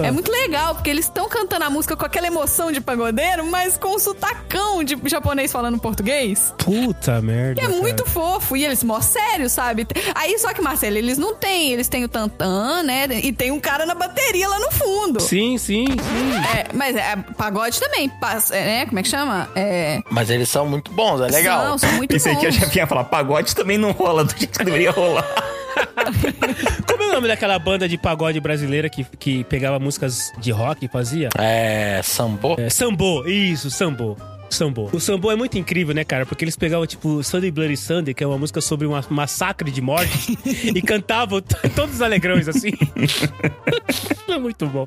Caramba. 0.00 0.08
É 0.08 0.10
muito 0.10 0.30
legal, 0.30 0.74
porque 0.74 0.90
eles 0.90 1.04
estão 1.04 1.28
cantando 1.28 1.64
a 1.64 1.70
música 1.70 1.96
com 1.96 2.04
aquela 2.04 2.26
emoção 2.26 2.72
de 2.72 2.80
pagodeiro, 2.80 3.44
mas 3.46 3.76
com 3.76 3.94
o 3.94 3.98
sotacão 3.98 4.82
de 4.82 4.98
japonês 5.04 5.52
falando 5.52 5.78
português. 5.78 6.54
Puta 6.58 7.20
merda. 7.20 7.54
Que 7.54 7.60
é 7.60 7.68
cara. 7.68 7.78
muito 7.78 8.06
fofo. 8.06 8.56
E 8.56 8.64
eles 8.64 8.82
mó 8.82 9.00
sério, 9.00 9.48
sabe? 9.48 9.86
Aí, 10.14 10.38
só 10.38 10.52
que, 10.52 10.60
Marcelo, 10.60 10.96
eles 10.96 11.18
não 11.18 11.34
têm. 11.34 11.72
Eles 11.72 11.88
têm 11.88 12.04
o 12.04 12.08
Tantan, 12.08 12.82
né? 12.82 13.06
E 13.22 13.32
tem 13.32 13.50
um 13.50 13.60
cara 13.60 13.86
na 13.86 13.94
bateria 13.94 14.48
lá 14.48 14.58
no 14.58 14.70
fundo. 14.72 15.20
Sim, 15.20 15.58
sim, 15.58 15.86
sim. 15.86 16.56
É, 16.56 16.66
mas 16.74 16.96
é, 16.96 17.16
pagode 17.36 17.78
também, 17.78 18.10
é, 18.50 18.64
né? 18.64 18.86
Como 18.86 18.98
é 18.98 19.02
que 19.02 19.08
chama? 19.08 19.48
É. 19.54 20.02
Mas 20.10 20.30
eles 20.30 20.48
são 20.48 20.66
muito 20.66 20.90
bons, 20.92 21.20
é 21.20 21.28
legal. 21.28 21.78
São, 21.78 21.78
são 21.78 21.92
muito 21.92 22.10
Pensei 22.10 22.34
que 22.36 22.46
a 22.46 22.50
bons. 22.50 22.58
chefinha 22.58 22.82
ia 22.84 22.86
falar, 22.86 23.04
pagode 23.04 23.54
também 23.54 23.78
não 23.78 23.92
rola 23.92 24.24
do 24.24 24.36
jeito 24.36 24.58
que 24.58 24.64
deveria 24.64 24.90
rolar. 24.90 25.26
Como 26.86 27.02
é 27.02 27.06
o 27.08 27.12
nome 27.12 27.28
daquela 27.28 27.58
banda 27.58 27.88
de 27.88 27.98
pagode 27.98 28.40
brasileira 28.40 28.88
que, 28.88 29.04
que 29.18 29.44
pegava 29.44 29.78
músicas 29.78 30.32
de 30.38 30.50
rock 30.50 30.86
e 30.86 30.88
fazia? 30.88 31.28
É, 31.38 32.00
Sambo. 32.02 32.56
É, 32.58 32.68
Sambo, 32.70 33.26
isso, 33.26 33.70
Sambo. 33.70 34.16
Sambo. 34.50 34.90
O 34.92 35.00
Sambo 35.00 35.30
é 35.30 35.36
muito 35.36 35.56
incrível, 35.58 35.94
né, 35.94 36.04
cara? 36.04 36.26
Porque 36.26 36.44
eles 36.44 36.56
pegavam, 36.56 36.86
tipo, 36.86 37.22
Sunday 37.22 37.50
Bloody 37.50 37.76
Sunday, 37.76 38.12
que 38.14 38.22
é 38.22 38.26
uma 38.26 38.38
música 38.38 38.60
sobre 38.60 38.86
um 38.86 38.92
massacre 39.10 39.70
de 39.70 39.80
mortes, 39.80 40.28
e 40.74 40.82
cantavam 40.82 41.40
todos 41.74 41.96
os 41.96 42.02
alegrões, 42.02 42.48
assim. 42.48 42.70
é 44.28 44.38
muito 44.38 44.66
bom. 44.66 44.86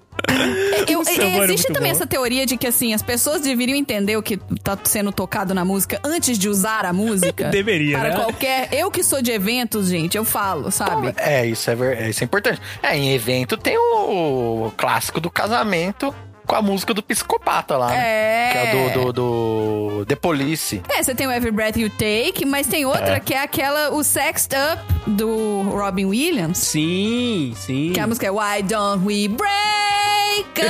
Eu- 0.88 1.01
existe 1.43 1.72
também 1.72 1.91
bom. 1.91 1.97
essa 1.97 2.07
teoria 2.07 2.45
de 2.45 2.57
que, 2.57 2.68
assim, 2.68 2.93
as 2.93 3.01
pessoas 3.01 3.41
deveriam 3.41 3.78
entender 3.78 4.18
o 4.18 4.24
que 4.24 4.38
tá 4.64 4.78
sendo 4.84 5.11
tocado 5.11 5.53
na 5.53 5.64
música 5.66 5.99
antes 6.03 6.38
de 6.38 6.49
usar 6.49 6.86
a 6.86 6.93
música. 6.93 7.49
Deveria, 7.51 7.97
Para 7.97 8.09
né? 8.09 8.16
qualquer. 8.16 8.70
Eu 8.72 8.89
que 8.91 9.03
sou 9.03 9.22
de 9.22 9.32
eventos, 9.32 9.88
gente, 9.89 10.18
eu 10.18 10.26
falo, 10.26 10.72
sabe? 10.72 11.14
É, 11.18 11.45
isso 11.45 11.70
é, 11.70 11.76
ver- 11.76 11.97
é, 11.97 12.09
isso 12.09 12.24
é 12.24 12.26
importante. 12.26 12.61
É, 12.82 12.97
em 12.97 13.14
evento 13.14 13.57
tem 13.57 13.78
o 13.78 14.72
clássico 14.78 15.20
do 15.20 15.30
casamento 15.30 16.14
com 16.45 16.55
a 16.55 16.61
música 16.61 16.93
do 16.93 17.01
psicopata 17.03 17.77
lá, 17.77 17.89
né? 17.89 17.97
É. 17.97 18.51
Que 18.51 18.57
é 18.57 18.71
do, 18.71 19.13
do, 19.13 19.13
do 19.13 20.05
The 20.05 20.15
Police. 20.15 20.81
É, 20.89 21.01
você 21.01 21.15
tem 21.15 21.27
o 21.27 21.31
Every 21.31 21.51
Breath 21.51 21.77
You 21.77 21.89
Take, 21.89 22.45
mas 22.45 22.67
tem 22.67 22.85
outra 22.85 23.19
que 23.19 23.33
é 23.33 23.41
aquela, 23.41 23.91
o 23.91 24.03
Sexed 24.03 24.51
Up, 24.53 24.81
do 25.11 25.61
Robin 25.63 26.05
Williams. 26.05 26.57
Sim, 26.57 27.53
sim. 27.55 27.91
Que 27.93 27.99
a 27.99 28.07
música 28.07 28.27
é 28.27 28.31
Why 28.31 28.63
Don't 28.63 29.05
We 29.05 29.27
Break 29.27 30.61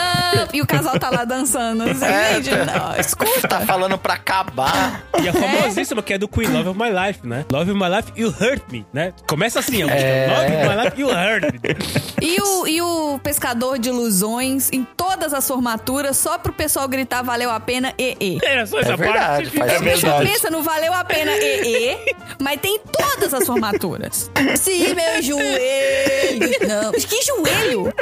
Up? 0.43 0.55
E 0.57 0.61
o 0.61 0.67
casal 0.67 0.99
tá 0.99 1.09
lá 1.09 1.23
dançando. 1.25 1.83
Assim, 1.83 2.05
É, 2.05 2.41
gente, 2.41 2.65
tá- 2.65 2.89
não, 2.93 2.99
escuta. 2.99 3.47
Tá 3.47 3.61
falando 3.61 3.97
pra 3.97 4.13
acabar. 4.15 5.03
E 5.21 5.27
a 5.27 5.33
famosíssima, 5.33 6.01
que 6.01 6.13
é 6.13 6.17
do 6.17 6.27
Queen, 6.27 6.47
Love 6.49 6.69
of 6.69 6.79
My 6.79 6.89
Life, 6.89 7.25
né? 7.25 7.45
Love 7.51 7.71
of 7.71 7.79
My 7.79 7.87
Life, 7.95 8.11
You 8.15 8.29
Hurt 8.29 8.63
Me, 8.71 8.85
né? 8.93 9.13
Começa 9.27 9.59
assim. 9.59 9.81
É. 9.83 10.27
Love 10.27 10.55
of 10.55 10.67
My 10.77 10.83
Life, 10.83 11.01
You 11.01 11.07
Hurt 11.09 11.43
Me. 11.53 11.59
E 12.21 12.41
o, 12.41 12.67
e 12.67 12.81
o 12.81 13.19
pescador 13.23 13.79
de 13.79 13.89
ilusões 13.89 14.69
em 14.71 14.83
todas 14.97 15.33
as 15.33 15.43
formaturas, 15.63 16.17
só 16.17 16.37
pro 16.37 16.51
pessoal 16.51 16.87
gritar 16.89 17.21
valeu 17.23 17.49
a 17.49 17.59
pena, 17.59 17.93
e, 17.97 18.17
e. 18.19 18.39
Era 18.45 18.65
só 18.65 18.79
essa 18.81 18.93
É 18.93 18.97
verdade, 18.97 19.49
parte. 19.49 19.57
faz 19.71 19.81
bicho, 19.81 20.01
verdade. 20.01 20.29
pensa 20.29 20.49
no 20.49 20.61
valeu 20.61 20.93
a 20.93 21.03
pena, 21.05 21.31
e, 21.31 21.91
e, 21.93 22.15
mas 22.41 22.59
tem 22.59 22.79
todas 22.79 23.33
as 23.33 23.45
formaturas. 23.45 24.29
Se 24.59 24.93
meu 24.93 25.21
joelho. 25.21 26.49
Não. 26.67 26.91
Que 26.91 27.21
joelho? 27.23 27.93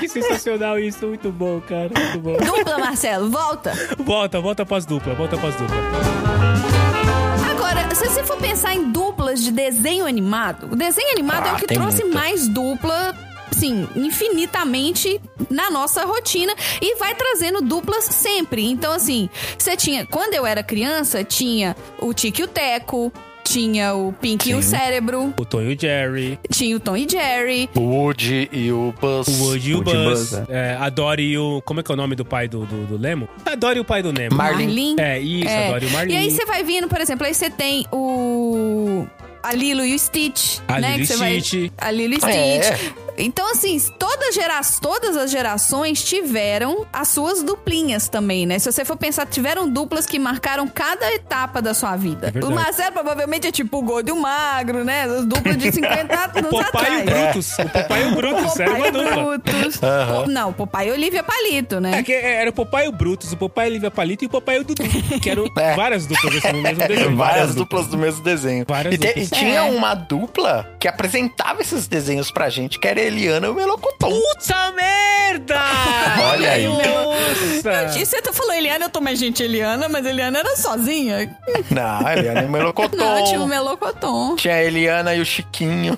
que 0.00 0.08
sensacional 0.08 0.78
isso, 0.78 1.06
muito 1.06 1.30
bom, 1.32 1.60
cara, 1.62 1.90
muito 1.96 2.18
bom. 2.18 2.36
Dupla, 2.36 2.78
Marcelo, 2.78 3.30
volta. 3.30 3.72
Volta, 3.98 4.40
volta 4.40 4.66
pras 4.66 4.84
dupla, 4.84 5.14
volta 5.14 5.36
pras 5.38 5.54
dupla. 5.54 5.76
Agora, 7.50 7.94
se 7.94 8.06
você 8.06 8.22
for 8.22 8.36
pensar 8.36 8.74
em 8.74 8.90
duplas 8.90 9.42
de 9.42 9.50
desenho 9.50 10.04
animado, 10.06 10.68
o 10.70 10.76
desenho 10.76 11.10
animado 11.12 11.46
é 11.46 11.50
Ah, 11.50 11.54
o 11.54 11.56
que 11.56 11.66
tem 11.66 11.78
trouxe 11.78 12.02
muita. 12.02 12.18
mais 12.18 12.48
dupla. 12.48 13.14
Sim, 13.62 13.86
infinitamente 13.94 15.20
na 15.48 15.70
nossa 15.70 16.04
rotina 16.04 16.52
e 16.80 16.96
vai 16.96 17.14
trazendo 17.14 17.60
duplas 17.62 18.04
sempre. 18.06 18.64
Então, 18.68 18.92
assim, 18.92 19.30
você 19.56 19.76
tinha. 19.76 20.04
Quando 20.04 20.34
eu 20.34 20.44
era 20.44 20.64
criança, 20.64 21.22
tinha 21.22 21.76
o 22.00 22.12
Tique 22.12 22.40
e 22.42 22.44
o 22.44 22.48
Teco, 22.48 23.12
tinha 23.44 23.94
o 23.94 24.12
Pink 24.12 24.50
e 24.50 24.54
o 24.56 24.62
Cérebro, 24.64 25.32
O 25.38 25.44
Tonho 25.44 25.70
e 25.70 25.76
o 25.76 25.80
Jerry, 25.80 26.40
tinha 26.50 26.76
o 26.76 26.80
Tom 26.80 26.96
e 26.96 27.08
Jerry, 27.08 27.70
O 27.76 27.80
Woody 27.82 28.48
e 28.52 28.72
o 28.72 28.92
Buzz. 29.00 29.28
o 29.28 29.44
Woody 29.44 29.70
e 29.70 29.74
o 29.74 29.76
Woody 29.78 29.92
Buzz, 29.92 30.30
Buzz, 30.30 30.42
é, 30.48 30.76
a 30.80 30.88
Dory 30.88 31.22
e 31.30 31.38
o... 31.38 31.62
Como 31.64 31.78
é 31.78 31.82
que 31.84 31.92
é 31.92 31.94
o 31.94 31.96
nome 31.96 32.16
do 32.16 32.24
pai 32.24 32.48
do, 32.48 32.66
do, 32.66 32.84
do 32.86 32.96
Lemo? 32.96 33.28
A 33.46 33.54
Dory 33.54 33.78
e 33.78 33.80
o 33.80 33.84
pai 33.84 34.02
do 34.02 34.12
Nemo. 34.12 34.34
Marlin. 34.36 34.66
Marlin. 34.66 34.96
É, 34.98 35.20
isso, 35.20 35.48
a 35.48 35.68
Dory 35.70 35.86
e 35.86 35.88
o 35.88 35.92
Marlin. 35.92 36.14
E 36.14 36.16
aí 36.16 36.30
você 36.32 36.44
vai 36.46 36.64
vindo, 36.64 36.88
por 36.88 37.00
exemplo, 37.00 37.24
aí 37.26 37.32
você 37.34 37.48
tem 37.48 37.86
o. 37.92 39.06
A 39.42 39.52
Lilo 39.54 39.84
e 39.84 39.92
o 39.92 39.98
Stitch. 39.98 40.58
A 40.68 40.78
né? 40.80 40.92
Lilo 40.92 40.98
e 40.98 41.00
que 41.00 41.06
você 41.12 41.16
vai- 41.16 41.40
Stitch. 41.40 41.72
A 41.76 41.90
Lilo 41.90 42.14
e 42.14 42.18
É. 42.24 42.62
Stitch. 42.62 42.92
Então, 43.24 43.50
assim, 43.52 43.78
todas, 43.98 44.34
gera... 44.34 44.60
todas 44.80 45.16
as 45.16 45.30
gerações 45.30 46.02
tiveram 46.02 46.86
as 46.92 47.08
suas 47.08 47.42
duplinhas 47.42 48.08
também, 48.08 48.46
né? 48.46 48.58
Se 48.58 48.70
você 48.70 48.84
for 48.84 48.96
pensar, 48.96 49.26
tiveram 49.26 49.68
duplas 49.68 50.06
que 50.06 50.18
marcaram 50.18 50.66
cada 50.68 51.10
etapa 51.12 51.62
da 51.62 51.72
sua 51.74 51.96
vida. 51.96 52.32
É 52.34 52.44
o 52.44 52.50
Marcelo 52.50 52.92
provavelmente 52.92 53.46
é 53.46 53.52
tipo 53.52 53.78
o 53.78 53.82
gordo 53.82 54.08
e 54.08 54.12
o 54.12 54.16
magro, 54.20 54.84
né? 54.84 55.02
As 55.04 55.24
duplas 55.24 55.56
de 55.56 55.70
50 55.72 56.14
anos 56.38 56.52
O 56.52 56.64
Popeye 56.64 56.92
e 56.92 56.96
o 56.96 57.00
atrás. 57.02 57.22
Brutus. 57.32 57.58
O 57.58 57.68
Popeye 57.68 58.02
e 58.02 58.06
o 58.06 58.14
Brutus, 58.14 58.42
uma 58.42 58.50
Popeye 58.50 58.86
e. 58.86 58.90
Brutus. 58.92 59.76
Po- 59.78 60.30
Não, 60.30 60.52
Popeye 60.52 60.88
e 60.88 60.92
Olivia 60.92 61.22
Palito, 61.22 61.80
né? 61.80 61.98
É 61.98 62.02
que 62.02 62.12
era 62.12 62.50
o 62.50 62.52
Popeye 62.52 62.86
e 62.86 62.88
o 62.88 62.92
Brutus, 62.92 63.32
o 63.32 63.36
Popeye 63.36 63.66
e 63.66 63.70
o 63.70 63.72
Lívia 63.74 63.90
Palito 63.90 64.24
e 64.24 64.26
o 64.26 64.30
Popeye 64.30 64.58
e 64.58 64.60
o 64.60 64.64
Dudu. 64.64 64.82
Que 65.20 65.30
eram 65.30 65.44
É. 65.56 65.74
várias 65.76 66.06
duplas 66.06 66.42
no 66.52 66.60
mesmo 66.62 66.88
desenho. 66.88 67.16
Várias 67.22 67.54
duplas 67.54 67.86
do 67.86 67.96
mesmo 67.98 68.22
desenho. 68.22 68.64
Várias 68.68 68.94
e, 68.94 68.98
te- 68.98 69.18
e 69.20 69.26
tinha 69.28 69.58
É. 69.60 69.62
uma 69.62 69.94
dupla 69.94 70.71
que 70.82 70.88
apresentava 70.88 71.60
esses 71.60 71.86
desenhos 71.86 72.32
pra 72.32 72.50
gente, 72.50 72.76
que 72.76 72.88
era 72.88 72.98
a 72.98 73.04
Eliana 73.04 73.46
e 73.46 73.50
o 73.50 73.54
Melocotão. 73.54 74.10
Puta 74.10 74.72
merda! 74.72 75.54
Olha 76.32 76.50
aí. 76.50 76.66
Nossa! 76.66 78.00
E 78.00 78.04
você 78.04 78.20
tá 78.20 78.32
falando 78.32 78.56
Eliana, 78.56 78.86
eu 78.86 78.90
tô 78.90 79.00
mais 79.00 79.16
gente 79.16 79.40
Eliana, 79.44 79.88
mas 79.88 80.04
Eliana 80.04 80.40
era 80.40 80.56
sozinha. 80.56 81.38
Não, 81.70 82.10
Eliana 82.10 82.42
e 82.42 82.46
o 82.46 82.50
Melocotão. 82.50 82.98
Não, 82.98 83.24
tinha 83.24 83.40
o 83.40 83.46
Melocoton. 83.46 84.34
Tinha 84.34 84.54
a 84.54 84.64
Eliana 84.64 85.14
e 85.14 85.20
o 85.20 85.24
Chiquinho. 85.24 85.96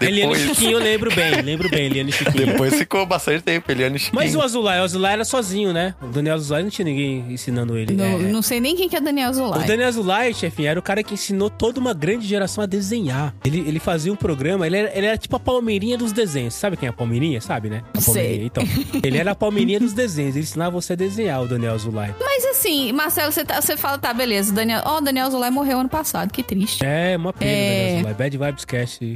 Eliane 0.00 0.36
Chiquinho, 0.36 0.72
eu 0.72 0.78
lembro 0.78 1.14
bem, 1.14 1.42
lembro 1.42 1.68
bem, 1.68 1.86
Eliane 1.86 2.12
Chiquinho. 2.12 2.46
depois 2.46 2.74
ficou 2.74 3.04
bastante 3.06 3.42
tempo, 3.42 3.70
Eliana 3.70 3.96
e 3.96 3.98
Chiquinho. 3.98 4.22
Mas 4.22 4.34
o 4.34 4.40
Azulay, 4.40 4.80
o 4.80 4.84
Azulay 4.84 5.12
era 5.14 5.24
sozinho, 5.24 5.72
né? 5.72 5.94
O 6.02 6.06
Daniel 6.06 6.34
Azulay 6.36 6.62
não 6.62 6.70
tinha 6.70 6.84
ninguém 6.84 7.24
ensinando 7.30 7.76
ele. 7.76 7.94
Não, 7.94 8.04
É. 8.04 8.18
não 8.18 8.42
sei 8.42 8.60
nem 8.60 8.76
quem 8.76 8.88
que 8.88 8.96
é 8.96 9.00
Daniel 9.00 9.30
O 9.30 9.34
Zulay. 9.34 9.66
Daniel 9.66 9.88
Azulay, 9.88 10.34
chefinho, 10.34 10.68
era 10.68 10.78
o 10.78 10.82
cara 10.82 11.02
que 11.02 11.14
ensinou 11.14 11.48
toda 11.50 11.80
uma 11.80 11.94
grande 11.94 12.26
geração 12.26 12.62
a 12.62 12.66
desenhar. 12.66 13.34
Ele, 13.44 13.60
ele 13.60 13.78
fazia 13.78 14.12
um 14.12 14.16
programa, 14.16 14.66
ele 14.66 14.76
era, 14.76 14.96
ele 14.96 15.06
era 15.06 15.16
tipo 15.18 15.36
a 15.36 15.40
Palmeirinha 15.40 15.96
dos 15.98 16.12
desenhos. 16.12 16.54
Sabe 16.54 16.76
quem 16.76 16.86
é 16.86 16.90
a 16.90 16.92
Palmeirinha? 16.92 17.40
Sabe, 17.40 17.68
né? 17.68 17.82
A 17.96 18.00
Sei. 18.00 18.12
Palmeirinha. 18.14 18.46
Então, 18.46 19.00
ele 19.02 19.18
era 19.18 19.30
a 19.32 19.34
Palmeirinha 19.34 19.78
dos 19.80 19.92
desenhos. 19.92 20.34
Ele 20.36 20.44
ensinava 20.44 20.70
você 20.70 20.92
a 20.92 20.96
desenhar 20.96 21.42
o 21.42 21.46
Daniel 21.48 21.78
Zulay. 21.78 22.10
Mas 22.20 22.44
assim, 22.46 22.92
Marcelo, 22.92 23.32
você, 23.32 23.44
tá- 23.44 23.60
você 23.60 23.76
fala, 23.76 23.98
tá, 23.98 24.12
beleza, 24.12 24.52
Daniel. 24.52 24.82
Ó, 24.84 24.98
o 24.98 25.00
Daniel 25.00 25.30
Zulay 25.30 25.50
morreu 25.50 25.80
ano 25.80 25.88
passado, 25.88 26.30
que 26.32 26.42
triste. 26.42 26.84
É, 26.84 27.16
uma 27.16 27.32
pena, 27.32 27.50
É. 27.50 27.76
Daniel 27.86 28.00
Zulay. 28.02 28.14
Bad 28.14 28.38
Vibes 28.38 28.64
Cast. 28.64 29.14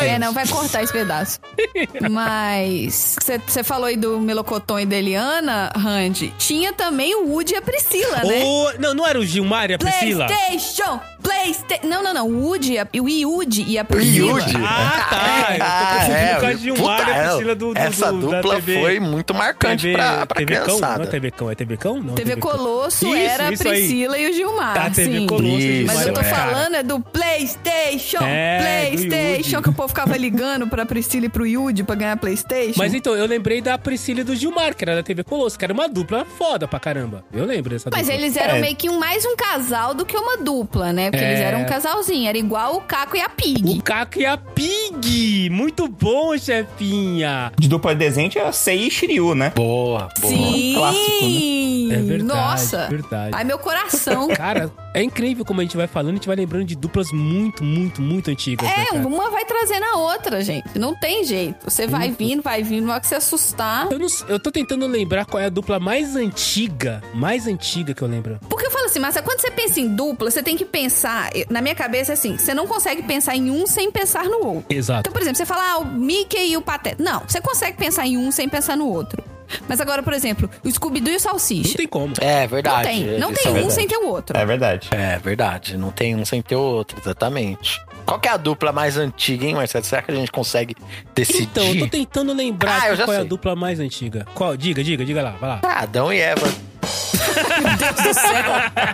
Corta 0.00 0.06
patrocina. 0.06 0.16
É, 0.16 0.18
não, 0.18 0.32
vai 0.32 0.48
cortar 0.48 0.82
esse 0.82 0.92
pedaço. 0.92 1.38
Mas 2.10 3.16
você- 3.46 3.62
falou 3.64 3.86
aí 3.86 3.96
do 3.96 4.18
Melocoton 4.20 4.78
e 4.80 4.86
da 4.86 4.96
Eliana, 4.96 5.70
Randy. 5.76 6.32
Tinha 6.38 6.72
também 6.72 7.14
o 7.14 7.28
Woody 7.28 7.54
e 7.54 7.56
a 7.56 7.62
Priscila, 7.62 8.22
né? 8.24 8.42
O- 8.44 8.72
Não, 8.78 8.94
não 8.94 9.06
era 9.06 9.18
o 9.18 9.24
Gilmar 9.24 9.70
e 9.70 9.74
a 9.74 9.78
Priscila? 9.78 10.26
PlayStation! 10.26 11.00
PlayStation! 11.22 11.86
Não, 11.86 12.02
não, 12.02 12.14
não. 12.14 12.28
O 12.28 12.46
Woody, 12.46 12.72
e 12.74 12.78
a- 12.78 12.86
o 13.00 13.08
Iude 13.08 13.64
e 13.66 13.78
a 13.78 13.84
Priscila. 13.84 14.40
Yudi. 14.40 14.54
Ah, 14.56 15.06
tá. 15.10 15.54
Eu 15.54 15.58
tô 15.58 15.96
confundindo 15.96 16.40
com 16.40 16.46
a 16.46 16.52
Gilmar 16.54 16.98
e 16.98 17.02
a 17.02 17.04
puta, 17.14 17.28
Priscila 17.30 17.54
do, 17.54 17.74
do, 17.74 17.78
Essa 17.78 18.12
do- 18.12 18.20
dupla 18.20 18.54
TV. 18.56 18.80
foi 18.80 19.00
muito 19.00 19.34
marcante 19.34 19.82
TV, 19.82 19.94
pra, 19.94 20.26
pra 20.26 20.36
TV 20.38 20.54
Cão? 20.56 20.66
Não 20.66 20.74
criançada. 20.78 21.02
é 21.02 21.06
TV 21.06 21.30
Cão, 21.30 21.50
é 21.50 21.54
TV 21.54 21.76
Cão? 21.76 22.00
Não, 22.02 22.14
TV 22.14 22.36
Cão. 22.36 22.50
Colosso 22.50 23.06
Isso, 23.06 23.16
era 23.16 23.48
a 23.48 23.52
isso 23.52 23.68
aí. 23.68 23.74
Priscila 23.78 24.18
e 24.18 24.30
o 24.30 24.32
Gilmar. 24.34 24.74
Tá, 24.74 24.90
TV 24.90 25.18
sim. 25.20 25.26
Colosso 25.26 25.46
Isso, 25.58 25.86
Mas 25.86 26.06
eu 26.06 26.12
tô 26.14 26.20
é. 26.20 26.24
falando 26.24 26.74
é 26.76 26.82
do 26.82 27.00
PlayStation! 27.00 28.22
É, 28.24 28.90
PlayStation! 28.90 29.62
Que 29.62 29.68
o 29.68 29.72
povo 29.72 29.88
ficava 29.88 30.16
ligando 30.16 30.66
pra 30.66 30.84
Priscila 30.86 31.26
e 31.26 31.28
pro 31.28 31.46
Yudi 31.46 31.82
pra 31.84 31.94
ganhar 31.94 32.16
PlayStation. 32.16 32.74
Mas 32.78 32.94
então, 32.94 33.14
eu 33.14 33.26
lembrei 33.26 33.60
da 33.60 33.76
Priscila 33.78 34.20
e 34.20 34.24
do 34.24 34.34
Gilmar, 34.34 34.74
que 34.74 34.84
era 34.84 34.96
da 34.96 35.02
TV 35.02 35.22
Colosso, 35.24 35.58
que 35.58 35.64
era 35.64 35.72
uma 35.72 35.88
dupla 35.88 36.24
foda 36.38 36.66
pra 36.68 36.78
caramba. 36.80 37.24
Eu 37.32 37.44
lembro 37.44 37.70
dessa 37.70 37.90
Mas 37.92 38.06
dupla. 38.06 38.14
eles 38.20 38.36
eram 38.36 38.56
É. 38.56 38.60
meio 38.60 38.76
que 38.76 38.88
um, 38.88 38.98
mais 38.98 39.24
um 39.24 39.36
casal 39.36 39.94
do 39.94 40.04
que 40.04 40.16
uma 40.16 40.36
dupla, 40.38 40.92
né? 40.92 41.09
Porque 41.10 41.24
É. 41.24 41.28
eles 41.30 41.40
eram 41.40 41.60
um 41.60 41.66
casalzinho. 41.66 42.28
Era 42.28 42.38
igual 42.38 42.76
o 42.76 42.80
Caco 42.82 43.16
e 43.16 43.20
a 43.20 43.28
Pig. 43.28 43.78
O 43.78 43.82
Caco 43.82 44.18
e 44.20 44.26
a 44.26 44.36
Pig! 44.36 45.50
Muito 45.50 45.88
bom, 45.88 46.36
chefinha! 46.36 47.52
De 47.58 47.68
dupla 47.68 47.94
de 47.94 47.98
desenho 48.00 48.28
tinha 48.30 48.52
Sei 48.52 48.86
e 48.86 48.90
Shiryu, 48.90 49.34
né? 49.34 49.52
Boa, 49.54 50.08
boa. 50.20 50.32
Sim! 50.32 50.74
clássico, 50.76 51.92
É 51.92 51.96
verdade, 51.96 52.22
Nossa! 52.22 52.86
verdade. 52.88 53.30
Ai, 53.34 53.44
meu 53.44 53.58
coração. 53.58 54.28
Cara, 54.34 54.70
é 54.94 55.02
incrível 55.02 55.44
como 55.44 55.60
a 55.60 55.64
gente 55.64 55.76
vai 55.76 55.86
falando, 55.86 56.10
a 56.10 56.14
gente 56.14 56.26
vai 56.26 56.36
lembrando 56.36 56.64
de 56.64 56.76
duplas 56.76 57.10
muito, 57.12 57.62
muito, 57.64 58.00
muito 58.00 58.30
antigas. 58.30 58.66
né, 58.68 58.74
É, 58.82 58.86
cara? 58.86 59.06
uma 59.06 59.30
vai 59.30 59.44
trazendo 59.44 59.84
a 59.84 59.96
outra, 59.98 60.42
gente. 60.42 60.78
Não 60.78 60.94
tem 60.98 61.24
jeito. 61.24 61.64
Você 61.64 61.86
vai 61.86 62.10
vindo, 62.10 62.42
vai 62.42 62.62
vindo, 62.62 62.86
na 62.86 62.92
hora 62.94 63.00
que 63.00 63.06
você 63.06 63.16
assustar. 63.16 63.88
Eu, 63.90 63.98
não, 63.98 64.06
eu 64.28 64.38
tô 64.40 64.50
tentando 64.50 64.86
lembrar 64.86 65.24
qual 65.26 65.40
é 65.42 65.46
a 65.46 65.50
dupla 65.50 65.78
mais 65.80 66.14
antiga, 66.16 67.02
mais 67.14 67.46
antiga 67.46 67.94
que 67.94 68.02
eu 68.02 68.08
lembro. 68.08 68.38
Porque 68.48 68.66
eu 68.66 68.70
falo 68.70 68.84
assim, 68.86 68.98
mas 68.98 69.16
quando 69.20 69.40
você 69.40 69.50
pensa 69.50 69.80
em 69.80 69.88
dupla, 69.94 70.30
você 70.30 70.42
tem 70.42 70.56
que 70.56 70.64
pensar. 70.64 70.99
Na 71.48 71.60
minha 71.60 71.74
cabeça, 71.74 72.12
é 72.12 72.14
assim, 72.14 72.36
você 72.36 72.52
não 72.54 72.66
consegue 72.66 73.02
pensar 73.02 73.36
em 73.36 73.50
um 73.50 73.66
sem 73.66 73.90
pensar 73.90 74.24
no 74.24 74.44
outro. 74.44 74.64
Exato. 74.68 75.00
Então, 75.00 75.12
por 75.12 75.20
exemplo, 75.22 75.36
você 75.38 75.46
fala, 75.46 75.72
ah, 75.72 75.78
o 75.78 75.84
Mickey 75.86 76.52
e 76.52 76.56
o 76.56 76.62
Pateta. 76.62 77.02
Não, 77.02 77.22
você 77.26 77.40
consegue 77.40 77.76
pensar 77.76 78.06
em 78.06 78.16
um 78.16 78.30
sem 78.30 78.48
pensar 78.48 78.76
no 78.76 78.86
outro. 78.88 79.22
Mas 79.68 79.80
agora, 79.80 80.00
por 80.02 80.12
exemplo, 80.12 80.48
o 80.64 80.70
Scooby-Doo 80.70 81.08
e 81.12 81.16
o 81.16 81.18
Não 81.18 81.20
Salsicha. 81.20 81.76
tem 81.76 81.86
como. 81.88 82.14
É 82.20 82.42
Não 82.42 82.48
verdade. 82.48 82.88
tem. 82.88 83.18
Não 83.18 83.32
tem 83.32 83.46
é 83.46 83.50
um 83.50 83.52
verdade. 83.54 83.74
sem 83.74 83.88
ter 83.88 83.96
o 83.96 84.06
outro. 84.08 84.36
É 84.36 84.46
verdade. 84.46 84.88
É 84.92 85.18
verdade, 85.18 85.76
não 85.76 85.90
tem 85.90 86.14
um 86.14 86.24
sem 86.24 86.40
ter 86.40 86.54
o 86.54 86.60
outro, 86.60 86.96
exatamente. 87.00 87.80
Qual 88.06 88.18
que 88.20 88.28
é 88.28 88.32
a 88.32 88.36
dupla 88.36 88.70
mais 88.72 88.96
antiga, 88.96 89.44
hein, 89.46 89.54
Marcelo? 89.54 89.84
Será 89.84 90.02
que 90.02 90.10
a 90.12 90.14
gente 90.14 90.30
consegue 90.30 90.74
decidir? 91.14 91.42
Então, 91.42 91.64
eu 91.64 91.80
tô 91.80 91.88
tentando 91.88 92.32
lembrar 92.32 92.72
Ah, 92.72 92.78
aqui 92.78 92.86
eu 92.90 92.96
já 92.96 93.04
qual 93.04 93.14
é 93.14 93.16
a 93.16 93.20
sei. 93.20 93.28
dupla 93.28 93.56
mais 93.56 93.80
antiga. 93.80 94.24
Qual? 94.34 94.56
Diga, 94.56 94.82
diga, 94.84 95.04
diga 95.04 95.22
lá, 95.22 95.30
vai 95.32 95.50
lá. 95.50 95.60
Ah, 95.64 95.82
Adão 95.82 96.12
e 96.12 96.18
Eva. 96.20 96.46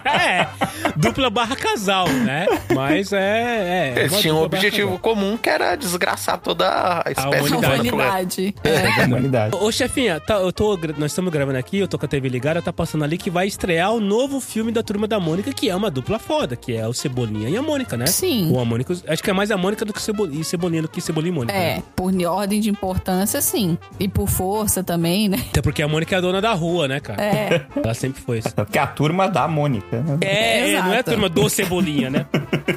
É, 0.04 0.48
dupla 0.96 1.30
barra 1.30 1.56
casal, 1.56 2.08
né? 2.08 2.46
Mas 2.74 3.12
é. 3.12 3.94
é 3.96 4.00
Eles 4.00 4.12
uma 4.12 4.20
tinham 4.20 4.38
um 4.38 4.42
objetivo 4.42 4.98
comum 4.98 5.36
que 5.36 5.48
era 5.48 5.76
desgraçar 5.76 6.38
toda 6.38 7.02
a 7.04 7.10
espécie 7.10 7.52
humanidade. 7.54 7.88
A 7.88 7.92
humana. 7.92 7.92
humanidade. 7.92 8.54
É 8.64 9.04
humanidade. 9.04 9.56
Ô, 9.56 9.70
chefinha, 9.72 10.20
tá, 10.20 10.34
eu 10.34 10.52
tô, 10.52 10.78
nós 10.98 11.10
estamos 11.12 11.32
gravando 11.32 11.58
aqui, 11.58 11.78
eu 11.78 11.88
tô 11.88 11.98
com 11.98 12.04
a 12.06 12.08
TV 12.08 12.28
ligada, 12.28 12.60
tá 12.62 12.72
passando 12.72 13.04
ali 13.04 13.18
que 13.18 13.30
vai 13.30 13.46
estrear 13.46 13.92
o 13.92 14.00
novo 14.00 14.40
filme 14.40 14.72
da 14.72 14.82
Turma 14.82 15.06
da 15.06 15.18
Mônica, 15.18 15.52
que 15.52 15.68
é 15.68 15.76
uma 15.76 15.90
dupla 15.90 16.18
foda, 16.18 16.56
que 16.56 16.74
é 16.74 16.86
o 16.86 16.92
Cebolinha 16.92 17.48
e 17.48 17.56
a 17.56 17.62
Mônica, 17.62 17.96
né? 17.96 18.06
Sim. 18.06 18.50
Ou 18.52 18.60
a 18.60 18.64
Mônica, 18.64 18.94
acho 19.08 19.22
que 19.22 19.30
é 19.30 19.32
mais 19.32 19.50
a 19.50 19.56
Mônica 19.56 19.84
do 19.84 19.92
que 19.92 20.00
e 20.32 20.44
Cebolinha 20.44 20.82
do 20.82 20.88
que 20.88 21.00
Cebolinha 21.00 21.32
e 21.32 21.34
Mônica. 21.34 21.56
É, 21.56 21.76
né? 21.76 21.82
por 21.94 22.12
ordem 22.26 22.60
de 22.60 22.70
importância, 22.70 23.40
sim. 23.40 23.76
E 23.98 24.08
por 24.08 24.28
força 24.28 24.82
também, 24.82 25.28
né? 25.28 25.38
Até 25.50 25.62
porque 25.62 25.82
a 25.82 25.88
Mônica 25.88 26.14
é 26.14 26.18
a 26.18 26.20
dona 26.20 26.40
da 26.40 26.52
rua, 26.52 26.88
né, 26.88 27.00
cara? 27.00 27.22
É. 27.22 27.66
Ela 27.76 27.94
sempre 27.94 28.15
foi 28.20 28.38
isso. 28.38 28.48
Que 28.70 28.78
é 28.78 28.82
a 28.82 28.86
turma 28.86 29.28
da 29.28 29.46
Mônica. 29.48 30.00
né? 30.02 30.18
É, 30.20 30.72
é, 30.72 30.82
não 30.82 30.92
é 30.92 30.98
a 30.98 31.02
turma 31.02 31.28
do 31.28 31.48
Cebolinha, 31.48 32.10
né? 32.10 32.26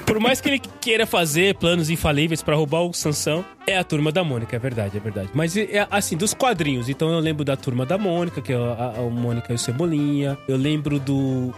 Por 0.05 0.19
mais 0.19 0.39
que 0.41 0.49
ele 0.49 0.59
queira 0.81 1.05
fazer 1.05 1.55
planos 1.55 1.89
infalíveis 1.89 2.41
pra 2.41 2.55
roubar 2.55 2.81
o 2.81 2.93
Sansão, 2.93 3.43
é 3.67 3.77
a 3.77 3.83
turma 3.83 4.11
da 4.11 4.23
Mônica, 4.23 4.55
é 4.55 4.59
verdade, 4.59 4.97
é 4.97 4.99
verdade. 4.99 5.29
Mas 5.33 5.55
é 5.57 5.87
assim, 5.91 6.15
dos 6.17 6.33
quadrinhos, 6.33 6.89
então 6.89 7.09
eu 7.11 7.19
lembro 7.19 7.43
da 7.45 7.55
turma 7.55 7.85
da 7.85 7.97
Mônica, 7.97 8.41
que 8.41 8.51
é 8.53 8.55
a, 8.55 8.93
a- 8.97 9.09
Mônica 9.09 9.51
e 9.51 9.55
o 9.55 9.59
Cebolinha. 9.59 10.37
Eu 10.47 10.57
lembro 10.57 10.99
do. 10.99 11.53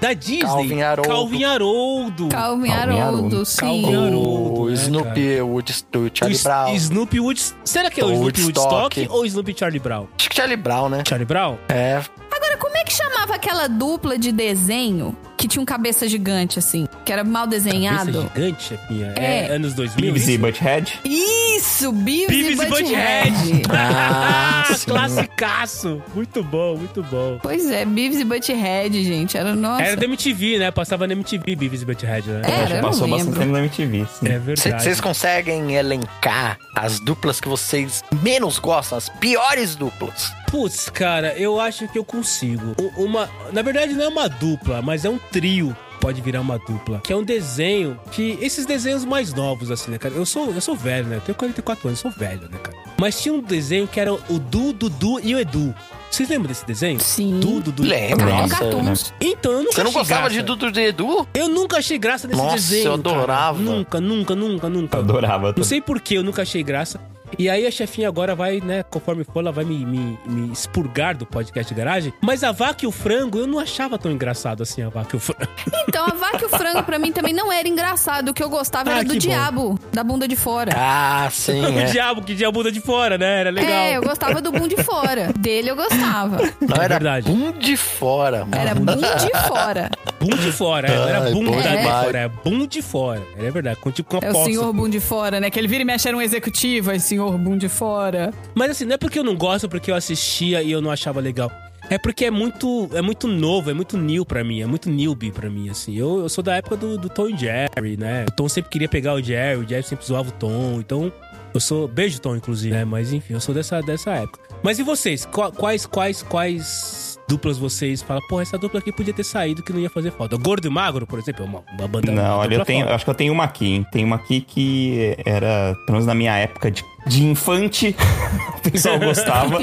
Da 0.00 0.12
Disney. 0.12 0.42
Calvin 0.42 0.82
Haroldo. 0.82 1.08
Calvin 1.08 1.44
Haroldo. 1.44 2.28
Calvin 2.28 2.70
Haroldo, 2.70 3.44
sim. 3.46 3.60
Calvin 3.60 3.94
Haroldo. 3.94 4.60
O 4.62 4.66
né, 4.66 4.74
Snoopy, 4.74 5.40
o 5.40 5.46
Wood, 5.48 5.72
o 5.96 6.10
Charlie 6.12 6.38
Brown. 6.42 6.74
Snoopy 6.74 7.20
Wood. 7.20 7.40
Será 7.64 7.90
que 7.90 8.00
é 8.00 8.04
o, 8.04 8.08
O 8.08 8.12
Snoopy 8.12 8.42
Woodstock. 8.42 8.74
Woodstock 9.00 9.08
ou 9.10 9.24
Snoopy 9.24 9.54
Charlie 9.56 9.78
Brown? 9.80 10.06
Acho 10.18 10.28
que 10.28 10.36
Charlie 10.36 10.56
Brown, 10.56 10.88
né? 10.90 11.02
Charlie 11.08 11.24
Brown? 11.24 11.56
É. 11.68 12.02
Agora, 12.34 12.56
como 12.56 12.76
é 12.76 12.84
que 12.84 12.92
chamava 12.92 13.34
aquela 13.34 13.68
dupla 13.68 14.18
de 14.18 14.32
desenho 14.32 15.16
que 15.36 15.46
tinha 15.48 15.60
um 15.60 15.64
cabeça 15.64 16.08
gigante, 16.08 16.58
assim? 16.58 16.86
Que 17.04 17.12
era 17.12 17.22
mal 17.22 17.44
Cabeça 17.44 17.64
desenhado? 17.64 18.30
gigante, 18.34 18.62
chefinha. 18.64 19.12
É. 19.16 19.46
É. 19.46 19.54
anos 19.54 19.74
2000. 19.74 20.00
Beavis 20.00 20.28
e? 20.28 20.38
Butthead. 20.38 21.00
Isso, 21.04 21.92
Beavis, 21.92 22.26
Beavis 22.28 22.46
e 22.48 22.52
e 22.52 22.56
Butthead. 22.56 23.30
Butthead. 23.30 23.62
Ah, 23.70 24.64
classicaço. 24.86 26.02
Muito 26.14 26.42
bom, 26.42 26.76
muito 26.76 27.02
bom. 27.02 27.38
Pois 27.42 27.70
é, 27.70 27.84
Beavis 27.84 28.20
e 28.20 28.24
Butthead, 28.24 29.04
gente. 29.04 29.36
Era, 29.36 29.54
nossa... 29.54 29.82
Era 29.82 29.96
da 29.96 30.04
MTV, 30.04 30.58
né? 30.58 30.70
Passava 30.70 31.06
na 31.06 31.12
MTV, 31.12 31.56
Beavis 31.56 31.82
e 31.82 31.84
Butthead, 31.84 32.28
né? 32.28 32.42
Era, 32.44 32.80
passou 32.80 33.06
bastante 33.08 33.38
tempo 33.38 33.52
na 33.52 33.58
MTV. 33.60 34.06
Sim. 34.18 34.28
É 34.28 34.38
verdade. 34.38 34.82
Vocês 34.82 35.00
conseguem 35.00 35.74
elencar 35.74 36.58
as 36.74 36.98
duplas 37.00 37.38
que 37.40 37.48
vocês 37.48 38.02
menos 38.22 38.58
gostam, 38.58 38.96
as 38.98 39.08
piores 39.08 39.76
duplas? 39.76 40.32
Putz, 40.54 40.88
cara, 40.88 41.34
eu 41.36 41.60
acho 41.60 41.88
que 41.88 41.98
eu 41.98 42.04
consigo. 42.04 42.76
Uma, 42.96 43.28
na 43.52 43.60
verdade, 43.60 43.92
não 43.92 44.04
é 44.04 44.08
uma 44.08 44.28
dupla, 44.28 44.80
mas 44.80 45.04
é 45.04 45.10
um 45.10 45.18
trio. 45.18 45.76
Pode 46.00 46.20
virar 46.20 46.40
uma 46.42 46.60
dupla. 46.60 47.00
Que 47.02 47.12
é 47.12 47.16
um 47.16 47.24
desenho 47.24 47.98
que. 48.12 48.38
Esses 48.40 48.64
desenhos 48.64 49.04
mais 49.04 49.34
novos, 49.34 49.68
assim, 49.72 49.90
né, 49.90 49.98
cara? 49.98 50.14
Eu 50.14 50.24
sou, 50.24 50.52
eu 50.52 50.60
sou 50.60 50.76
velho, 50.76 51.08
né? 51.08 51.16
Eu 51.16 51.20
tenho 51.22 51.34
44 51.34 51.88
anos, 51.88 52.04
eu 52.04 52.08
sou 52.08 52.16
velho, 52.16 52.42
né, 52.42 52.56
cara? 52.62 52.76
Mas 53.00 53.20
tinha 53.20 53.34
um 53.34 53.40
desenho 53.40 53.88
que 53.88 53.98
era 53.98 54.14
o 54.14 54.38
Du, 54.38 54.72
Dudu 54.72 55.18
e 55.24 55.34
o 55.34 55.40
Edu. 55.40 55.74
Vocês 56.08 56.28
lembram 56.28 56.46
desse 56.46 56.64
desenho? 56.64 57.00
Sim. 57.00 57.40
Du, 57.40 57.60
Dudu 57.60 57.82
Lembro. 57.82 58.24
Nossa, 58.24 58.56
Cartoons. 58.56 59.12
Então, 59.20 59.50
eu 59.50 59.58
nunca 59.58 59.72
Você 59.72 59.82
não 59.82 59.90
achei 59.90 60.00
gostava 60.00 60.20
graça. 60.20 60.34
de 60.36 60.42
Dudu 60.42 60.70
de 60.70 60.80
Edu? 60.82 61.28
Eu 61.34 61.48
nunca 61.48 61.78
achei 61.78 61.98
graça 61.98 62.28
nesse 62.28 62.40
Nossa, 62.40 62.54
desenho. 62.54 62.86
eu 62.86 62.94
adorava. 62.94 63.58
Cara. 63.58 63.70
Nunca, 63.70 64.00
nunca, 64.00 64.34
nunca, 64.36 64.68
nunca. 64.68 64.98
Adorava. 64.98 65.52
Não 65.56 65.64
sei 65.64 65.80
por 65.80 66.00
que 66.00 66.14
eu 66.14 66.22
nunca 66.22 66.42
achei 66.42 66.62
graça. 66.62 67.00
E 67.38 67.48
aí 67.48 67.66
a 67.66 67.70
chefinha 67.70 68.08
agora 68.08 68.34
vai, 68.34 68.60
né, 68.60 68.82
conforme 68.84 69.24
for, 69.24 69.40
ela 69.40 69.52
vai 69.52 69.64
me, 69.64 69.84
me, 69.84 70.18
me 70.26 70.52
expurgar 70.52 71.16
do 71.16 71.26
podcast 71.26 71.72
garagem. 71.74 72.12
Mas 72.20 72.42
a 72.44 72.52
vaca 72.52 72.84
e 72.84 72.88
o 72.88 72.92
frango, 72.92 73.38
eu 73.38 73.46
não 73.46 73.58
achava 73.58 73.98
tão 73.98 74.10
engraçado 74.10 74.62
assim, 74.62 74.82
a 74.82 74.88
vaca 74.88 75.14
e 75.14 75.16
o 75.16 75.20
frango. 75.20 75.50
Então, 75.88 76.04
a 76.06 76.10
vaca 76.14 76.38
e 76.42 76.44
o 76.46 76.48
frango 76.48 76.82
pra 76.82 76.98
mim 76.98 77.12
também 77.12 77.32
não 77.32 77.52
era 77.52 77.68
engraçado. 77.68 78.28
O 78.30 78.34
que 78.34 78.42
eu 78.42 78.48
gostava 78.48 78.90
Ah, 78.90 78.94
era 78.94 79.04
do 79.04 79.08
que 79.10 79.14
bom. 79.14 79.20
diabo, 79.20 79.78
da 79.92 80.02
bunda 80.04 80.26
de 80.28 80.36
fora. 80.36 80.72
Ah, 80.76 81.28
sim, 81.30 81.60
o 81.64 81.78
é. 81.78 81.84
diabo 81.84 82.22
que 82.22 82.34
tinha 82.34 82.48
a 82.48 82.52
bunda 82.52 82.70
de 82.72 82.80
fora, 82.80 83.16
né? 83.18 83.40
Era 83.40 83.50
legal. 83.50 83.70
É, 83.70 83.96
eu 83.96 84.02
gostava 84.02 84.40
do 84.40 84.50
boom 84.52 84.66
de 84.68 84.82
fora. 84.82 85.32
Dele 85.38 85.70
eu 85.70 85.76
gostava. 85.76 86.38
Não 86.60 86.76
É 86.76 86.84
era 86.84 86.88
verdade. 86.94 87.30
boom 87.30 87.52
de 87.52 87.76
fora, 87.76 88.44
mano. 88.44 88.56
Era 88.56 88.74
boom 88.74 88.96
de 88.96 89.48
fora. 89.48 89.90
Bum 90.20 90.36
de 90.36 90.52
fora, 90.52 90.88
é, 90.88 90.96
não 90.96 91.08
era 91.08 91.20
bum 91.20 91.44
bom 91.44 91.60
de 91.60 91.82
fora, 91.82 92.18
é 92.18 92.28
bum 92.28 92.66
de 92.66 92.80
fora. 92.82 93.22
É 93.36 93.50
verdade, 93.50 93.78
com, 93.80 93.90
tipo, 93.90 94.08
com 94.18 94.24
a 94.24 94.28
É 94.28 94.32
o 94.32 94.44
senhor 94.44 94.72
boom 94.72 94.88
de 94.88 94.98
fora, 95.00 95.38
né? 95.38 95.50
Que 95.50 95.58
ele 95.58 95.68
vira 95.68 95.82
e 95.82 95.84
mexe 95.84 96.08
era 96.08 96.16
um 96.16 96.22
executivo, 96.22 96.90
aí 96.90 96.98
senhor 97.00 97.23
boom 97.32 97.56
de 97.56 97.68
fora. 97.68 98.32
Mas 98.54 98.70
assim, 98.72 98.84
não 98.84 98.94
é 98.94 98.98
porque 98.98 99.18
eu 99.18 99.24
não 99.24 99.36
gosto, 99.36 99.68
porque 99.68 99.90
eu 99.90 99.94
assistia 99.94 100.62
e 100.62 100.70
eu 100.70 100.80
não 100.80 100.90
achava 100.90 101.20
legal. 101.20 101.50
É 101.90 101.98
porque 101.98 102.24
é 102.24 102.30
muito, 102.30 102.88
é 102.94 103.02
muito 103.02 103.28
novo, 103.28 103.70
é 103.70 103.74
muito 103.74 103.98
new 103.98 104.24
pra 104.24 104.42
mim, 104.42 104.62
é 104.62 104.66
muito 104.66 104.88
newbie 104.88 105.30
pra 105.30 105.50
mim, 105.50 105.68
assim. 105.68 105.94
Eu, 105.94 106.20
eu 106.20 106.28
sou 106.30 106.42
da 106.42 106.56
época 106.56 106.76
do, 106.76 106.96
do 106.96 107.10
Tom 107.10 107.28
e 107.28 107.36
Jerry, 107.36 107.96
né? 107.98 108.24
O 108.26 108.32
Tom 108.32 108.48
sempre 108.48 108.70
queria 108.70 108.88
pegar 108.88 109.12
o 109.12 109.22
Jerry, 109.22 109.62
o 109.62 109.68
Jerry 109.68 109.82
sempre 109.82 110.06
zoava 110.06 110.30
o 110.30 110.32
Tom, 110.32 110.78
então... 110.78 111.12
Eu 111.52 111.60
sou... 111.60 111.86
Beijo, 111.86 112.20
Tom, 112.20 112.34
inclusive, 112.34 112.74
né? 112.74 112.84
Mas 112.84 113.12
enfim, 113.12 113.34
eu 113.34 113.40
sou 113.40 113.54
dessa, 113.54 113.80
dessa 113.80 114.10
época. 114.12 114.40
Mas 114.60 114.78
e 114.80 114.82
vocês? 114.82 115.24
Qua- 115.26 115.52
Quais, 115.52 115.86
quais, 115.86 116.20
quais 116.22 117.20
duplas 117.28 117.56
vocês 117.58 118.02
falam? 118.02 118.20
Pô, 118.28 118.40
essa 118.40 118.58
dupla 118.58 118.80
aqui 118.80 118.90
podia 118.90 119.14
ter 119.14 119.22
saído 119.22 119.62
que 119.62 119.72
não 119.72 119.78
ia 119.78 119.88
fazer 119.88 120.10
falta. 120.10 120.36
Gordo 120.36 120.66
e 120.66 120.70
Magro, 120.70 121.06
por 121.06 121.18
exemplo, 121.18 121.44
é 121.44 121.46
uma, 121.48 121.62
uma 121.78 121.86
banda... 121.86 122.10
Não, 122.10 122.22
uma 122.24 122.36
olha, 122.38 122.56
eu 122.56 122.64
tenho, 122.64 122.82
foda. 122.84 122.94
acho 122.96 123.04
que 123.04 123.10
eu 123.10 123.14
tenho 123.14 123.32
uma 123.32 123.44
aqui, 123.44 123.66
hein? 123.66 123.86
Tem 123.92 124.02
uma 124.04 124.16
aqui 124.16 124.40
que 124.40 125.14
era, 125.24 125.74
pelo 125.86 125.92
menos 125.92 126.06
na 126.06 126.14
minha 126.14 126.36
época 126.36 126.72
de 126.72 126.82
de 127.06 127.24
infante. 127.24 127.94
o 128.64 128.70
pessoal 128.70 128.98
gostava. 128.98 129.58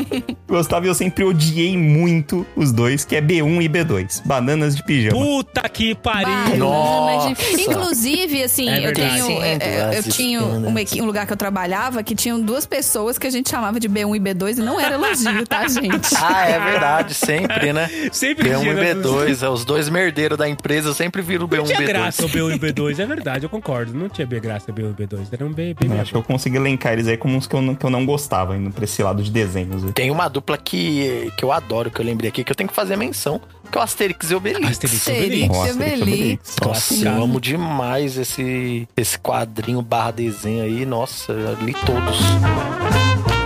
gostava 0.48 0.86
e 0.86 0.90
eu 0.90 0.94
sempre 0.96 1.24
odiei 1.24 1.76
muito 1.78 2.46
os 2.56 2.72
dois, 2.72 3.04
que 3.04 3.16
é 3.16 3.22
B1 3.22 3.62
e 3.64 3.70
B2. 3.70 4.22
Bananas 4.26 4.76
de 4.76 4.84
pijama. 4.84 5.18
Puta 5.18 5.68
que 5.70 5.96
pariu! 5.96 6.58
Nossa. 6.58 7.34
de- 7.56 7.62
Inclusive, 7.64 8.44
assim, 8.44 8.70
É 8.70 8.88
eu 8.88 8.94
tenho. 8.94 9.42
é, 9.42 9.58
é, 9.60 9.98
eu 9.98 10.04
Sim, 10.04 10.10
tinha 10.10 10.42
uma 10.44 10.82
equi- 10.82 11.02
um 11.02 11.06
lugar 11.06 11.26
que 11.26 11.34
eu 11.34 11.38
trabalhava 11.38 12.04
que 12.04 12.14
tinham 12.16 12.40
duas 12.40 12.66
pessoas 12.66 13.18
que 13.18 13.26
a 13.28 13.30
gente 13.30 13.50
chamava 13.50 13.80
de 13.80 13.90
B1 13.90 14.16
e 14.16 14.20
B2 14.20 14.58
e 14.58 14.62
não 14.62 14.80
era 14.80 14.96
elogio, 14.96 15.46
tá, 15.48 15.68
gente? 15.70 16.16
Ah, 16.16 16.48
é 16.48 16.60
verdade, 16.60 17.14
sempre, 17.14 17.74
né? 17.74 17.90
Sempre 18.12 18.50
B1 18.50 18.60
tinha, 18.60 18.72
e 18.72 18.76
né? 18.76 18.94
B2, 18.96 19.42
é 19.44 19.50
os 19.50 19.66
dois 19.66 19.90
merdeiros 19.90 20.38
da 20.38 20.48
empresa, 20.48 20.94
sempre 20.94 21.22
viram 21.22 21.48
B1 21.48 21.58
Não 21.58 21.64
e 21.64 21.68
tinha 21.68 21.80
B2. 21.80 21.88
graça 21.88 22.26
o 22.26 22.30
B1 22.30 22.56
e 22.56 22.60
B2, 22.60 23.00
é 23.00 23.06
verdade, 23.06 23.46
eu 23.46 23.50
concordo. 23.50 23.94
Não 23.94 24.10
tinha 24.10 24.28
B 24.28 24.40
graça 24.40 24.72
B1 24.72 24.92
e 24.98 25.04
B2. 25.08 25.28
Era 25.32 25.46
um 25.46 25.52
B, 25.52 25.74
B 25.80 25.88
Eu 25.88 26.02
Acho 26.02 26.12
que 26.12 26.18
eu 26.18 26.24
consigo 26.24 26.56
elencar 26.56 26.94
eles 26.94 27.08
aí 27.08 27.18
como 27.18 27.31
uns 27.38 27.48
que 27.48 27.56
eu 27.56 27.62
não, 27.62 27.76
que 27.76 27.86
eu 27.86 27.90
não 27.90 28.06
gostava, 28.06 28.56
indo 28.56 28.72
pra 28.72 28.84
esse 28.84 29.02
lado 29.02 29.22
de 29.24 29.32
desenhos. 29.32 29.84
Tem 29.94 30.12
uma 30.12 30.28
dupla 30.28 30.58
que, 30.58 31.32
que 31.38 31.44
eu 31.44 31.52
adoro, 31.52 31.90
que 31.90 32.00
eu 32.00 32.06
lembrei 32.06 32.30
aqui, 32.30 32.44
que 32.44 32.52
eu 32.52 32.56
tenho 32.56 32.70
que 32.70 32.76
fazer 32.76 32.96
menção, 32.96 33.42
que 33.72 33.78
é 33.78 33.82
o 33.82 33.84
Asterix 33.84 34.32
e 34.32 34.36
Obelix. 34.36 34.70
Asterix 34.70 35.08
e 35.08 35.12
Asterix. 35.12 35.26
Obelix. 35.26 35.56
Nossa, 35.56 35.72
Obelix. 35.72 36.02
Obelix. 36.02 36.56
Nossa, 36.62 37.06
eu 37.06 37.24
amo 37.24 37.42
demais 37.42 38.18
esse, 38.18 38.88
esse 38.98 39.18
quadrinho 39.18 39.82
barra 39.82 40.12
desenho 40.12 40.64
aí. 40.64 40.86
Nossa, 40.86 41.32
eu 41.32 41.56
li 41.66 41.74
todos. 41.74 42.18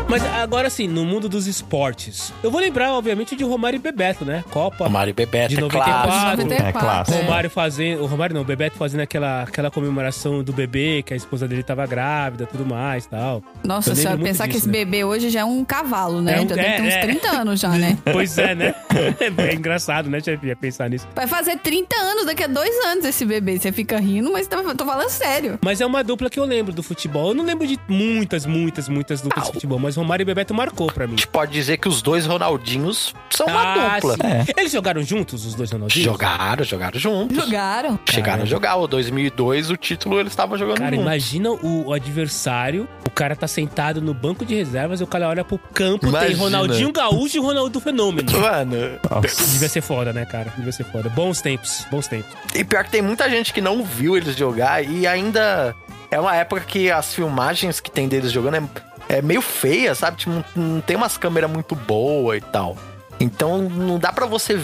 Mas 0.07 0.23
agora 0.23 0.69
sim, 0.69 0.87
no 0.87 1.03
mundo 1.03 1.27
dos 1.27 1.47
esportes. 1.47 2.31
Eu 2.43 2.51
vou 2.51 2.61
lembrar, 2.61 2.93
obviamente, 2.93 3.35
de 3.35 3.43
Romário 3.43 3.77
e 3.77 3.79
Bebeto, 3.79 4.23
né? 4.23 4.43
Copa. 4.51 4.85
O 4.87 4.89
Mário 4.89 5.13
Bebeto, 5.13 5.49
De 5.49 5.57
é 5.57 5.61
94. 5.61 6.07
claro. 6.11 6.37
94, 6.37 6.67
É 6.67 6.71
clássico. 6.71 7.17
é. 7.17 7.21
Romário 7.23 7.49
fazendo. 7.49 8.03
O 8.03 8.05
Romário 8.05 8.33
não, 8.35 8.41
o 8.43 8.45
Bebeto 8.45 8.77
fazendo 8.77 9.01
aquela, 9.01 9.41
aquela 9.43 9.71
comemoração 9.71 10.43
do 10.43 10.53
bebê, 10.53 11.01
que 11.03 11.13
a 11.13 11.17
esposa 11.17 11.47
dele 11.47 11.63
tava 11.63 11.85
grávida 11.87 12.45
tudo 12.45 12.65
mais 12.65 13.05
tal. 13.07 13.43
Nossa 13.63 13.95
senhora, 13.95 14.17
pensar 14.19 14.43
que 14.47 14.53
disso, 14.53 14.65
esse 14.65 14.67
né? 14.67 14.85
bebê 14.85 15.03
hoje 15.03 15.29
já 15.31 15.39
é 15.41 15.45
um 15.45 15.65
cavalo, 15.65 16.21
né? 16.21 16.37
É 16.37 16.41
um- 16.41 16.47
já 16.49 16.55
deve 16.55 16.75
ter 16.75 16.81
uns 16.83 16.93
é, 16.93 16.97
é. 16.97 17.01
30 17.01 17.29
anos 17.41 17.59
já, 17.59 17.69
né? 17.69 17.97
Pois 18.13 18.37
é, 18.37 18.53
né? 18.55 18.75
É 19.37 19.53
engraçado, 19.55 20.09
né, 20.09 20.19
chefe? 20.21 20.55
Pensar 20.55 20.89
nisso. 20.89 21.07
Vai 21.15 21.25
fazer 21.27 21.57
30 21.57 21.95
anos 21.95 22.25
daqui 22.25 22.43
a 22.43 22.47
dois 22.47 22.73
anos 22.85 23.03
esse 23.05 23.25
bebê. 23.25 23.57
Você 23.57 23.71
fica 23.71 23.99
rindo, 23.99 24.31
mas 24.31 24.47
tô, 24.47 24.57
tô 24.75 24.85
falando 24.85 25.09
sério. 25.09 25.59
Mas 25.63 25.81
é 25.81 25.85
uma 25.85 26.03
dupla 26.03 26.29
que 26.29 26.39
eu 26.39 26.45
lembro 26.45 26.71
do 26.73 26.83
futebol. 26.83 27.29
Eu 27.29 27.33
não 27.33 27.43
lembro 27.43 27.65
de 27.67 27.77
muitas, 27.89 28.45
muitas, 28.45 28.87
muitas 28.87 29.19
duplas 29.21 29.45
Ah, 29.45 29.47
de 29.47 29.53
futebol, 29.53 29.79
mas 29.79 29.94
Romário 29.95 30.23
e 30.23 30.25
Bebeto 30.25 30.53
marcou 30.53 30.87
pra 30.91 31.05
A 31.05 31.07
mim. 31.07 31.13
gente 31.17 31.27
pode 31.27 31.51
dizer 31.51 31.77
que 31.77 31.87
os 31.87 32.01
dois 32.01 32.25
Ronaldinhos 32.25 33.13
são 33.29 33.45
uma 33.47 33.61
Ah, 33.61 33.95
dupla. 33.99 34.13
sim. 34.15 34.53
Eles 34.57 34.71
jogaram 34.71 35.01
juntos, 35.03 35.45
os 35.45 35.55
dois 35.55 35.71
Ronaldinhos? 35.71 36.03
Jogaram, 36.05 36.63
jogaram 36.63 36.99
juntos. 36.99 37.35
Jogaram. 37.37 37.99
Chegaram 38.09 38.23
Caramba. 38.25 38.43
a 38.43 38.45
jogar. 38.47 38.75
O 38.75 38.87
2002, 38.87 39.69
o 39.69 39.77
título 39.77 40.19
eles 40.19 40.31
estavam 40.31 40.57
jogando 40.57 40.77
Cara, 40.79 40.91
juntos. 40.91 41.05
imagina 41.05 41.51
o, 41.51 41.87
o 41.87 41.93
adversário, 41.93 42.87
o 43.05 43.09
cara 43.09 43.35
tá 43.35 43.47
sentado 43.47 44.01
no 44.01 44.13
banco 44.13 44.45
de 44.45 44.55
reservas 44.55 44.99
e 44.99 45.03
o 45.03 45.07
cara 45.07 45.27
olha 45.29 45.43
pro 45.43 45.57
campo, 45.73 45.99
tem 46.01 46.09
Imagina. 46.09 46.37
Ronaldinho 46.43 46.91
Gaúcho 46.91 47.37
e 47.37 47.39
Ronaldo 47.39 47.79
Fenômeno. 47.79 48.31
Mano, 48.39 48.75
Nossa. 49.09 49.45
Devia 49.53 49.69
ser 49.69 49.81
foda, 49.81 50.11
né, 50.13 50.25
cara? 50.25 50.51
Devia 50.55 50.71
ser 50.71 50.83
foda. 50.85 51.09
Bons 51.09 51.41
tempos, 51.41 51.85
bons 51.91 52.07
tempos. 52.07 52.31
e 52.53 52.63
pior 52.63 52.83
que 52.83 52.91
tem 52.91 53.01
muita 53.01 53.29
gente 53.29 53.53
que 53.53 53.61
não 53.61 53.83
viu 53.83 54.17
eles 54.17 54.35
jogar 54.35 54.83
e 54.83 55.05
ainda 55.07 55.75
é 56.11 56.19
uma 56.19 56.35
época 56.35 56.61
que 56.61 56.91
as 56.91 57.13
filmagens 57.13 57.79
que 57.79 57.89
tem 57.91 58.07
deles 58.07 58.31
jogando 58.31 58.55
é, 58.55 58.63
é 59.09 59.21
meio 59.21 59.41
feia, 59.41 59.93
sabe? 59.95 60.17
Tipo, 60.17 60.43
não, 60.55 60.81
tem 60.81 60.95
umas 60.95 61.17
câmeras 61.17 61.49
muito 61.49 61.75
boas 61.75 62.37
e 62.37 62.41
tal. 62.41 62.77
Então 63.19 63.69
não 63.69 63.97
dá 63.99 64.11
pra 64.11 64.25
você 64.25 64.59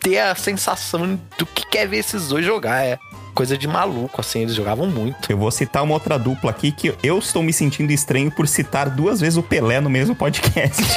ter 0.00 0.18
a 0.18 0.34
sensação 0.34 1.18
do 1.38 1.46
que 1.46 1.64
quer 1.66 1.86
ver 1.86 1.98
esses 1.98 2.28
dois 2.28 2.44
jogar. 2.44 2.84
É 2.84 2.98
coisa 3.34 3.56
de 3.56 3.66
maluco, 3.66 4.20
assim, 4.20 4.42
eles 4.42 4.54
jogavam 4.54 4.86
muito. 4.86 5.30
Eu 5.32 5.38
vou 5.38 5.50
citar 5.50 5.82
uma 5.82 5.94
outra 5.94 6.18
dupla 6.18 6.50
aqui 6.50 6.70
que 6.70 6.94
eu 7.02 7.18
estou 7.18 7.42
me 7.42 7.52
sentindo 7.52 7.90
estranho 7.90 8.30
por 8.30 8.46
citar 8.46 8.90
duas 8.90 9.20
vezes 9.20 9.38
o 9.38 9.42
Pelé 9.42 9.80
no 9.80 9.88
mesmo 9.88 10.14
podcast. 10.14 10.82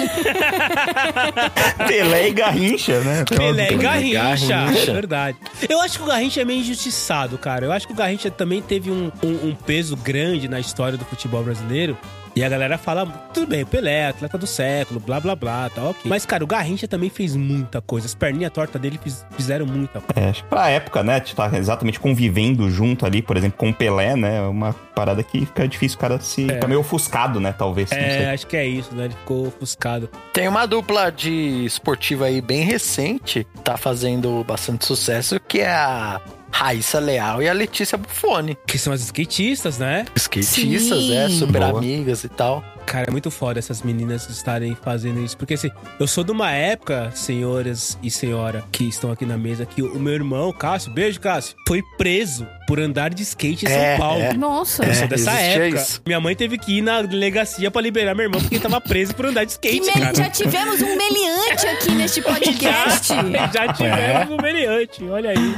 Pelé 1.87 2.29
e 2.29 2.33
Garrincha, 2.33 2.99
né? 3.01 3.23
Pelé 3.25 3.71
e 3.71 3.75
Garrincha, 3.77 4.47
Garrincha. 4.47 4.91
é 4.91 4.93
verdade. 4.93 5.37
Eu 5.69 5.79
acho 5.81 5.97
que 5.97 6.03
o 6.03 6.07
Garrincha 6.07 6.41
é 6.41 6.45
meio 6.45 6.61
injustiçado, 6.61 7.37
cara. 7.37 7.65
Eu 7.65 7.71
acho 7.71 7.87
que 7.87 7.93
o 7.93 7.95
Garrincha 7.95 8.29
também 8.31 8.61
teve 8.61 8.91
um, 8.91 9.11
um- 9.23 9.49
um 9.49 9.55
peso 9.55 9.95
grande 9.95 10.47
na 10.47 10.59
história 10.59 10.97
do 10.97 11.05
futebol 11.05 11.43
brasileiro. 11.43 11.97
E 12.35 12.43
a 12.43 12.49
galera 12.49 12.77
fala, 12.77 13.05
tudo 13.33 13.47
bem, 13.47 13.63
o 13.63 13.65
Pelé, 13.65 14.07
atleta 14.07 14.37
do 14.37 14.45
século, 14.45 14.99
blá 14.99 15.21
blá 15.21 15.35
blá, 15.37 15.69
tá 15.69 15.81
ok. 15.83 16.01
Mas, 16.03 16.25
cara, 16.25 16.43
o 16.43 16.47
Garrincha 16.47 16.85
também 16.85 17.09
fez 17.09 17.33
muita 17.35 17.79
coisa. 17.81 18.07
As 18.07 18.13
perninhas 18.13 18.51
tortas 18.51 18.81
dele 18.81 18.99
fiz- 19.01 19.25
fizeram 19.31 19.65
muita 19.65 20.01
coisa. 20.01 20.19
É, 20.27 20.29
acho 20.31 20.43
que 20.43 20.49
pra 20.49 20.67
época, 20.69 21.01
né? 21.01 21.19
De 21.21 21.27
estar 21.29 21.53
exatamente 21.53 21.97
convivendo 21.97 22.69
junto 22.69 23.05
ali, 23.05 23.21
por 23.21 23.37
exemplo, 23.37 23.57
com 23.57 23.69
o 23.69 23.73
Pelé, 23.73 24.17
né? 24.17 24.37
É 24.37 24.41
uma 24.41 24.73
parada 24.73 25.23
que 25.23 25.45
fica 25.45 25.65
difícil 25.65 25.97
o 25.97 26.01
cara 26.01 26.19
se. 26.19 26.45
Fica 26.45 26.67
meio 26.67 26.81
ofuscado, 26.81 27.39
né? 27.39 27.53
Talvez. 27.57 27.89
É, 27.93 28.31
acho 28.33 28.45
que 28.47 28.57
é 28.57 28.65
isso, 28.65 28.93
né? 28.93 29.05
Ele 29.05 29.13
ficou 29.13 29.47
ofuscado. 29.47 30.09
Tem 30.33 30.47
uma 30.49 30.65
dupla 30.65 31.09
de 31.11 31.63
esportiva 31.65 32.25
aí 32.25 32.41
bem 32.41 32.63
recente, 32.65 33.47
tá 33.63 33.77
fazendo 33.77 34.43
bastante 34.43 34.85
sucesso, 34.85 35.39
que 35.39 35.61
é 35.61 35.71
a 35.71 36.19
Raíssa 36.55 36.99
Leal 36.99 37.43
e 37.43 37.49
a 37.49 37.53
Letícia 37.53 37.97
Buffoni. 37.97 38.57
Que 38.65 38.77
são 38.77 38.93
as 38.93 39.01
skatistas, 39.01 39.77
né? 39.77 40.05
Skatistas, 40.15 41.03
Sim. 41.03 41.13
é, 41.13 41.27
super 41.27 41.59
Boa. 41.59 41.79
amigas 41.79 42.23
e 42.23 42.29
tal. 42.29 42.63
Cara, 42.85 43.09
é 43.09 43.11
muito 43.11 43.29
foda 43.29 43.59
essas 43.59 43.81
meninas 43.81 44.29
estarem 44.29 44.73
fazendo 44.73 45.19
isso. 45.19 45.35
Porque 45.35 45.55
assim, 45.55 45.69
eu 45.99 46.07
sou 46.07 46.23
de 46.23 46.31
uma 46.31 46.51
época, 46.51 47.11
senhoras 47.13 47.97
e 48.01 48.09
senhora 48.09 48.63
que 48.71 48.85
estão 48.85 49.11
aqui 49.11 49.25
na 49.25 49.37
mesa, 49.37 49.65
que 49.65 49.81
o 49.81 49.99
meu 49.99 50.13
irmão, 50.13 50.53
Cássio, 50.53 50.93
beijo, 50.93 51.19
Cássio, 51.19 51.57
foi 51.67 51.83
preso 51.97 52.47
por 52.67 52.79
andar 52.79 53.13
de 53.13 53.23
skate 53.23 53.65
em 53.65 53.69
São 53.69 53.77
É, 53.77 53.97
Paulo. 53.97 54.21
é. 54.21 54.33
Nossa. 54.33 54.83
Eu 54.85 54.93
sou 54.95 55.07
dessa 55.07 55.31
existia 55.31 55.63
época. 55.65 55.81
isso. 55.81 56.01
Minha 56.05 56.19
mãe 56.19 56.35
teve 56.35 56.57
que 56.57 56.77
ir 56.77 56.81
na 56.81 57.01
delegacia 57.03 57.69
pra 57.69 57.81
liberar 57.81 58.15
meu 58.15 58.25
irmão 58.25 58.41
porque 58.41 58.55
ele 58.55 58.61
tava 58.63 58.81
preso 58.81 59.13
por 59.15 59.25
andar 59.27 59.43
de 59.45 59.57
Que 59.59 59.67
skate, 59.69 59.85
me- 59.99 60.01
cara. 60.05 60.15
já 60.15 60.29
tivemos 60.29 60.81
um 60.81 60.95
meliante 60.97 61.67
aqui 61.67 61.91
neste 61.91 62.21
podcast. 62.23 63.13
Já 63.53 63.73
tivemos 63.73 64.29
um 64.31 64.41
meliante, 64.41 65.03
olha 65.05 65.29
aí. 65.31 65.55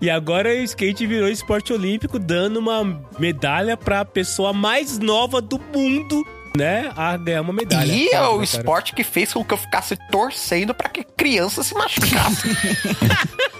E 0.00 0.08
agora 0.10 0.48
o 0.50 0.52
skate 0.64 1.06
virou 1.06 1.28
esporte 1.28 1.72
olímpico, 1.72 2.18
dando 2.18 2.58
uma 2.58 3.00
medalha 3.18 3.76
pra 3.76 4.04
pessoa 4.04 4.52
mais 4.52 4.98
nova 4.98 5.40
do 5.40 5.60
mundo, 5.72 6.24
né? 6.56 6.92
A 6.96 7.16
ganhar 7.16 7.40
uma 7.42 7.52
medalha. 7.52 7.92
E 7.92 8.08
é 8.08 8.22
o 8.22 8.32
cara. 8.32 8.44
esporte 8.44 8.94
que 8.94 9.02
fez 9.02 9.32
com 9.32 9.44
que 9.44 9.52
eu 9.52 9.58
ficasse 9.58 9.96
torcendo 10.10 10.72
pra 10.74 10.88
que 10.88 11.02
criança 11.02 11.62
se 11.62 11.74
machucasse. 11.74 12.48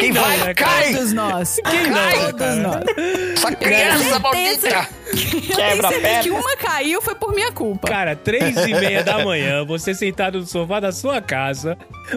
Quem 0.00 0.12
não, 0.12 0.22
vai, 0.22 0.38
né, 0.38 0.54
cai! 0.54 0.92
Todos 0.94 1.12
nós. 1.12 1.60
Quem 1.62 1.90
não, 1.90 1.94
Cai! 1.94 2.32
Todos 2.32 2.56
nós. 2.56 2.84
Essa 3.34 3.54
criança 3.54 4.18
maldita! 4.18 4.88
Quebra 5.54 5.88
perna. 5.90 6.22
que 6.22 6.30
uma 6.30 6.56
caiu 6.56 7.02
foi 7.02 7.14
por 7.14 7.34
minha 7.34 7.52
culpa. 7.52 7.86
Cara, 7.86 8.16
três 8.16 8.56
e 8.56 8.72
meia 8.72 9.04
da 9.04 9.22
manhã, 9.22 9.64
você 9.64 9.94
sentado 9.94 10.40
no 10.40 10.46
sofá 10.46 10.80
da 10.80 10.90
sua 10.90 11.20
casa, 11.20 11.76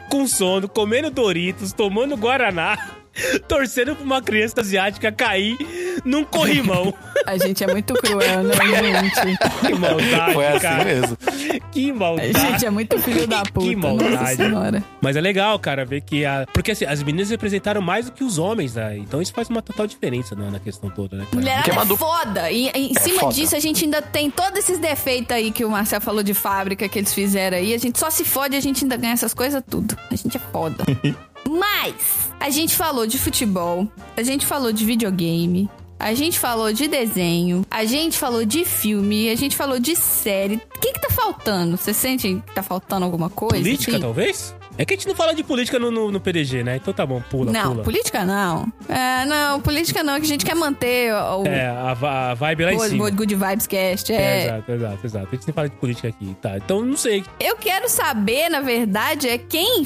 com 0.10 0.26
sono, 0.26 0.70
comendo 0.70 1.12
Doritos, 1.12 1.74
tomando 1.74 2.16
Guaraná, 2.16 2.78
torcendo 3.48 3.96
pra 3.96 4.04
uma 4.06 4.22
criança 4.22 4.62
asiática 4.62 5.12
cair 5.12 5.58
num 6.06 6.24
corrimão. 6.24 6.94
A 7.26 7.38
gente 7.38 7.62
é 7.64 7.68
muito 7.68 7.94
cruel, 7.96 8.44
né, 8.44 8.54
gente? 8.56 9.38
Que 9.68 9.74
maldade, 9.76 10.34
Foi 10.34 10.48
assim 10.48 10.60
cara. 10.60 10.86
mesmo. 10.86 11.18
Que 11.74 11.90
A 11.90 11.94
maldade. 11.94 12.40
gente 12.40 12.66
é 12.66 12.70
muito 12.70 12.98
filho 13.00 13.28
da 13.28 13.44
puta. 13.44 13.68
Que 13.68 13.76
maldade. 13.76 14.36
senhora. 14.38 14.84
Mas 15.02 15.16
é 15.18 15.22
legal, 15.22 15.60
cara, 15.60 15.84
ver 15.84 16.02
que 16.02 16.24
a. 16.26 16.46
Porque 16.54 16.72
assim, 16.72 16.86
as 16.86 17.04
meninas 17.04 17.30
representaram 17.30 17.82
mais 17.82 18.06
do 18.06 18.14
que 18.14 18.24
os 18.24 18.38
homens, 18.38 18.76
né? 18.76 18.98
Então 18.98 19.22
isso 19.22 19.34
faz 19.34 19.50
uma 19.50 19.62
total 19.62 19.86
diferença 19.88 20.36
né, 20.36 20.50
na 20.50 20.60
questão 20.60 20.90
toda, 20.90 21.18
né? 21.18 21.28
Mulherada 21.34 21.70
é 21.70 21.74
uma 21.74 21.82
é 21.82 21.86
du- 21.86 21.98
foda. 21.98 22.50
E 22.52 22.68
e 22.74 22.92
em 22.92 22.94
cima 23.00 23.20
foda. 23.20 23.34
disso, 23.34 23.56
a 23.56 23.60
gente 23.60 23.84
ainda 23.84 24.02
tem 24.02 24.32
todos 24.32 24.58
esses 24.60 24.80
defeitos 24.80 25.36
aí 25.36 25.52
que 25.52 25.66
o 25.66 25.70
Marcel 25.70 26.00
falou 26.00 26.24
de 26.24 26.34
fábrica 26.34 26.88
que 26.88 26.98
eles 27.00 27.14
fizeram 27.14 27.58
aí. 27.58 27.74
A 27.74 27.78
gente 27.78 28.00
só 28.00 28.10
se 28.10 28.24
fode 28.24 28.56
e 28.56 28.58
a 28.58 28.62
gente 28.62 28.86
ainda 28.86 28.96
ganha 28.96 29.14
essas 29.14 29.34
coisas 29.34 29.62
tudo. 29.70 29.98
A 30.10 30.16
gente 30.16 30.38
é 30.38 30.40
foda. 30.52 30.86
Mas 31.50 32.32
a 32.40 32.50
gente 32.50 32.76
falou 32.76 33.06
de 33.08 33.18
futebol, 33.18 33.88
a 34.16 34.24
gente 34.24 34.46
falou 34.46 34.72
de 34.72 34.86
videogame. 34.86 35.70
A 36.00 36.14
gente 36.14 36.38
falou 36.38 36.72
de 36.72 36.88
desenho, 36.88 37.66
a 37.72 37.84
gente 37.84 38.20
falou 38.20 38.46
de 38.46 38.64
filme, 38.64 39.32
a 39.32 39.36
gente 39.36 39.56
falou 39.56 39.80
de 39.80 39.96
série. 39.96 40.58
O 40.76 40.80
que 40.80 40.94
que 40.94 41.02
tá 41.02 41.10
faltando? 41.10 41.76
Você 41.76 41.92
sente 41.92 42.40
que 42.46 42.54
tá 42.54 42.62
faltando 42.62 43.04
alguma 43.04 43.32
coisa? 43.32 43.56
Política, 43.56 43.94
assim? 43.94 44.02
talvez? 44.02 44.56
É 44.78 44.86
que 44.86 44.94
a 44.94 44.98
gente 44.98 45.08
não 45.08 45.16
fala 45.16 45.34
de 45.34 45.44
política 45.44 45.80
no, 45.80 45.90
no, 45.90 46.12
no 46.12 46.20
PDG, 46.20 46.64
né? 46.64 46.76
Então 46.78 46.94
tá 46.94 47.06
bom, 47.06 47.22
pula, 47.30 47.52
Não, 47.52 47.72
pula. 47.72 47.84
política 47.84 48.24
não. 48.26 48.72
É, 48.88 49.26
não, 49.26 49.60
política 49.60 50.04
não, 50.04 50.16
que 50.20 50.26
a 50.26 50.30
gente 50.30 50.46
quer 50.46 50.56
manter 50.56 51.14
o, 51.14 51.42
o 51.44 51.48
É, 51.48 51.66
a, 51.68 52.32
a 52.32 52.34
vibe 52.34 52.66
lá 52.66 52.74
em 52.74 52.78
Good, 52.78 52.90
cima. 52.90 53.04
Good- 53.06 53.18
Good 53.18 53.36
Vibes 53.36 53.68
Cast. 53.68 54.14
É, 54.14 54.16
É, 54.16 54.44
exato, 54.46 54.72
exato, 54.72 55.06
exato. 55.06 55.28
A 55.32 55.36
gente 55.36 55.48
nem 55.48 55.54
fala 55.54 55.70
de 55.70 55.76
política 55.78 56.08
aqui, 56.08 56.36
tá? 56.42 56.58
Então 56.58 56.82
não 56.86 56.96
sei. 56.98 57.24
Eu 57.40 57.56
quero 57.58 57.90
saber, 57.90 58.50
na 58.50 58.62
verdade, 58.62 59.28
é 59.28 59.38
quem. 59.38 59.84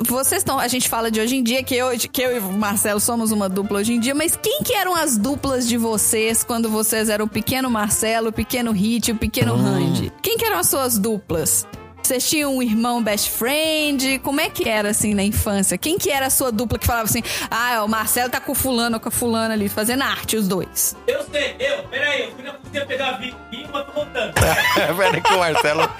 Vocês 0.00 0.40
estão. 0.42 0.58
A 0.58 0.68
gente 0.68 0.88
fala 0.88 1.10
de 1.10 1.20
hoje 1.20 1.36
em 1.36 1.42
dia, 1.42 1.62
que 1.62 1.74
eu, 1.74 1.88
que 1.98 2.22
eu 2.22 2.36
e 2.36 2.38
o 2.38 2.52
Marcelo 2.52 3.00
somos 3.00 3.32
uma 3.32 3.48
dupla 3.48 3.78
hoje 3.80 3.94
em 3.94 4.00
dia, 4.00 4.14
mas 4.14 4.36
quem 4.36 4.62
que 4.62 4.74
eram 4.74 4.94
as 4.94 5.16
duplas 5.16 5.66
de 5.66 5.76
vocês 5.76 6.44
quando 6.44 6.68
vocês 6.68 7.08
eram 7.08 7.24
o 7.24 7.28
pequeno 7.28 7.70
Marcelo, 7.70 8.28
o 8.28 8.32
pequeno 8.32 8.70
Hit, 8.72 9.12
o 9.12 9.16
pequeno 9.16 9.56
Randy? 9.56 10.12
Quem 10.22 10.36
que 10.36 10.44
eram 10.44 10.58
as 10.58 10.68
suas 10.68 10.98
duplas? 10.98 11.66
Vocês 12.06 12.28
tinham 12.28 12.56
um 12.56 12.62
irmão 12.62 13.02
best 13.02 13.30
friend? 13.30 14.20
Como 14.20 14.40
é 14.40 14.48
que 14.48 14.68
era 14.68 14.90
assim 14.90 15.12
na 15.12 15.24
infância? 15.24 15.76
Quem 15.76 15.98
que 15.98 16.08
era 16.08 16.26
a 16.26 16.30
sua 16.30 16.52
dupla 16.52 16.78
que 16.78 16.86
falava 16.86 17.06
assim: 17.06 17.22
ah, 17.50 17.82
o 17.82 17.88
Marcelo 17.88 18.30
tá 18.30 18.38
com 18.38 18.52
o 18.52 18.54
fulano 18.54 18.94
ou 18.94 19.00
com 19.00 19.08
a 19.08 19.10
fulana 19.10 19.54
ali, 19.54 19.68
fazendo 19.68 20.02
arte, 20.02 20.36
os 20.36 20.46
dois? 20.46 20.96
Eu 21.08 21.24
sei, 21.32 21.56
eu, 21.58 21.82
peraí, 21.84 22.22
eu 22.22 22.32
fui 22.32 22.44
na 22.44 22.52
cozinha 22.52 22.86
pegar 22.86 23.12
vinho, 23.18 23.34
Calma, 23.76 23.82
tô 23.82 23.92
voltando. 23.92 24.34
Pera 24.96 25.20
que 25.20 25.32
o 25.32 25.38
Marcelo. 25.38 25.90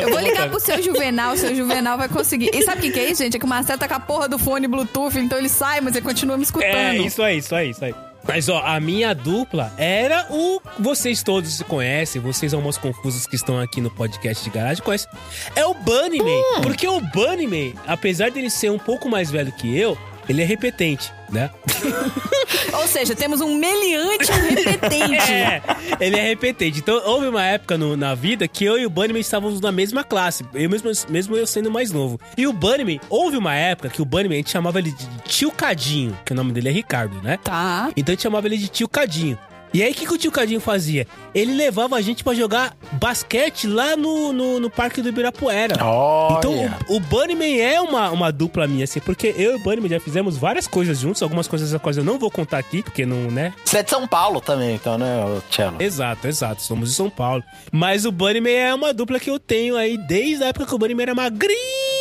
Eu 0.00 0.10
vou 0.10 0.20
ligar 0.20 0.50
pro 0.50 0.60
seu 0.60 0.82
Juvenal, 0.82 1.34
o 1.34 1.36
seu 1.36 1.54
Juvenal 1.54 1.96
vai 1.96 2.08
conseguir. 2.08 2.50
E 2.52 2.62
sabe 2.62 2.80
o 2.80 2.82
que, 2.82 2.90
que 2.90 3.00
é 3.00 3.10
isso, 3.10 3.22
gente? 3.22 3.36
É 3.36 3.38
que 3.38 3.46
o 3.46 3.48
Marcelo 3.48 3.78
tá 3.78 3.88
com 3.88 3.94
a 3.94 4.00
porra 4.00 4.28
do 4.28 4.38
fone 4.38 4.66
Bluetooth, 4.66 5.18
então 5.18 5.38
ele 5.38 5.48
sai, 5.48 5.80
mas 5.80 5.94
ele 5.94 6.04
continua 6.04 6.36
me 6.36 6.42
escutando. 6.42 6.74
É, 6.74 6.96
isso 6.96 7.22
aí, 7.22 7.38
isso 7.38 7.54
aí, 7.54 7.70
isso 7.70 7.84
aí. 7.84 7.94
Mas 8.26 8.48
ó, 8.48 8.62
a 8.64 8.80
minha 8.80 9.14
dupla 9.14 9.72
era 9.76 10.26
o. 10.30 10.60
Vocês 10.78 11.22
todos 11.22 11.52
se 11.52 11.64
conhecem, 11.64 12.20
vocês 12.20 12.54
almoços 12.54 12.80
confusos 12.80 13.26
que 13.26 13.36
estão 13.36 13.58
aqui 13.58 13.80
no 13.80 13.90
podcast 13.90 14.42
de 14.42 14.50
garagem 14.50 14.82
conhecem. 14.82 15.10
É 15.54 15.64
o 15.64 15.74
Bunnyman. 15.74 16.42
Porque 16.62 16.88
o 16.88 17.00
Bunnyman, 17.00 17.74
apesar 17.86 18.30
dele 18.30 18.50
ser 18.50 18.70
um 18.70 18.78
pouco 18.78 19.08
mais 19.08 19.30
velho 19.30 19.52
que 19.52 19.76
eu, 19.78 19.96
ele 20.28 20.42
é 20.42 20.44
repetente, 20.44 21.12
né? 21.30 21.50
Ou 22.74 22.86
seja, 22.88 23.14
temos 23.14 23.40
um 23.40 23.56
meliante 23.56 24.30
repetente. 24.32 25.32
É, 25.32 25.62
ele 26.00 26.16
é 26.16 26.22
repetente. 26.22 26.78
Então, 26.78 27.00
houve 27.04 27.26
uma 27.28 27.44
época 27.44 27.76
no- 27.78 27.96
na 27.96 28.14
vida 28.14 28.46
que 28.48 28.64
eu 28.64 28.78
e 28.78 28.86
o 28.86 28.90
Bunnyman 28.90 29.20
estávamos 29.20 29.60
na 29.60 29.70
mesma 29.72 30.02
classe. 30.04 30.44
Eu 30.54 30.68
mesmo, 30.68 30.90
mesmo 31.08 31.36
eu 31.36 31.46
sendo 31.46 31.70
mais 31.70 31.90
novo. 31.92 32.20
E 32.36 32.46
o 32.46 32.52
Bunnyman, 32.52 33.00
houve 33.08 33.36
uma 33.36 33.54
época 33.54 33.88
que 33.88 34.02
o 34.02 34.04
Bunnyman, 34.04 34.34
a 34.34 34.38
gente 34.38 34.50
chamava 34.50 34.78
ele 34.78 34.90
de 34.92 35.06
Tio 35.26 35.50
Cadinho, 35.50 36.16
que 36.24 36.32
o 36.32 36.36
nome 36.36 36.52
dele 36.52 36.68
é 36.68 36.72
Ricardo, 36.72 37.20
né? 37.22 37.38
Tá. 37.42 37.90
Então 37.96 38.12
a 38.12 38.14
gente 38.14 38.22
chamava 38.22 38.46
ele 38.46 38.56
de 38.58 38.68
Tio 38.68 38.88
Cadinho. 38.88 39.38
E 39.74 39.82
aí, 39.82 39.90
o 39.90 39.94
que, 39.94 40.06
que 40.06 40.14
o 40.14 40.16
tio 40.16 40.30
Cadinho 40.30 40.60
fazia? 40.60 41.04
Ele 41.34 41.52
levava 41.52 41.96
a 41.96 42.00
gente 42.00 42.22
pra 42.22 42.32
jogar 42.32 42.76
basquete 42.92 43.66
lá 43.66 43.96
no, 43.96 44.32
no, 44.32 44.60
no 44.60 44.70
Parque 44.70 45.02
do 45.02 45.08
Ibirapuera. 45.08 45.84
Olha. 45.84 46.38
Então, 46.38 46.54
o, 46.88 46.96
o 46.96 47.00
Bunnyman 47.00 47.58
é 47.58 47.80
uma, 47.80 48.08
uma 48.12 48.30
dupla 48.30 48.68
minha, 48.68 48.84
assim, 48.84 49.00
porque 49.00 49.34
eu 49.36 49.50
e 49.50 49.54
o 49.56 49.58
Bunnyman 49.58 49.88
já 49.88 49.98
fizemos 49.98 50.36
várias 50.36 50.68
coisas 50.68 51.00
juntos, 51.00 51.20
algumas 51.24 51.48
coisas 51.48 51.72
das 51.72 51.82
quais 51.82 51.96
eu 51.96 52.04
não 52.04 52.20
vou 52.20 52.30
contar 52.30 52.58
aqui, 52.58 52.84
porque 52.84 53.04
não, 53.04 53.32
né? 53.32 53.52
Você 53.64 53.78
é 53.78 53.82
de 53.82 53.90
São 53.90 54.06
Paulo 54.06 54.40
também, 54.40 54.76
então, 54.76 54.96
né, 54.96 55.24
ô 55.24 55.42
Cello? 55.52 55.82
Exato, 55.82 56.28
exato. 56.28 56.62
Somos 56.62 56.90
de 56.90 56.94
São 56.94 57.10
Paulo. 57.10 57.42
Mas 57.72 58.04
o 58.04 58.12
Bunnyman 58.12 58.54
é 58.54 58.72
uma 58.72 58.94
dupla 58.94 59.18
que 59.18 59.28
eu 59.28 59.40
tenho 59.40 59.76
aí 59.76 59.98
desde 59.98 60.44
a 60.44 60.46
época 60.46 60.66
que 60.66 60.74
o 60.74 60.78
Bunnyman 60.78 61.02
era 61.02 61.14
magrinho. 61.16 61.93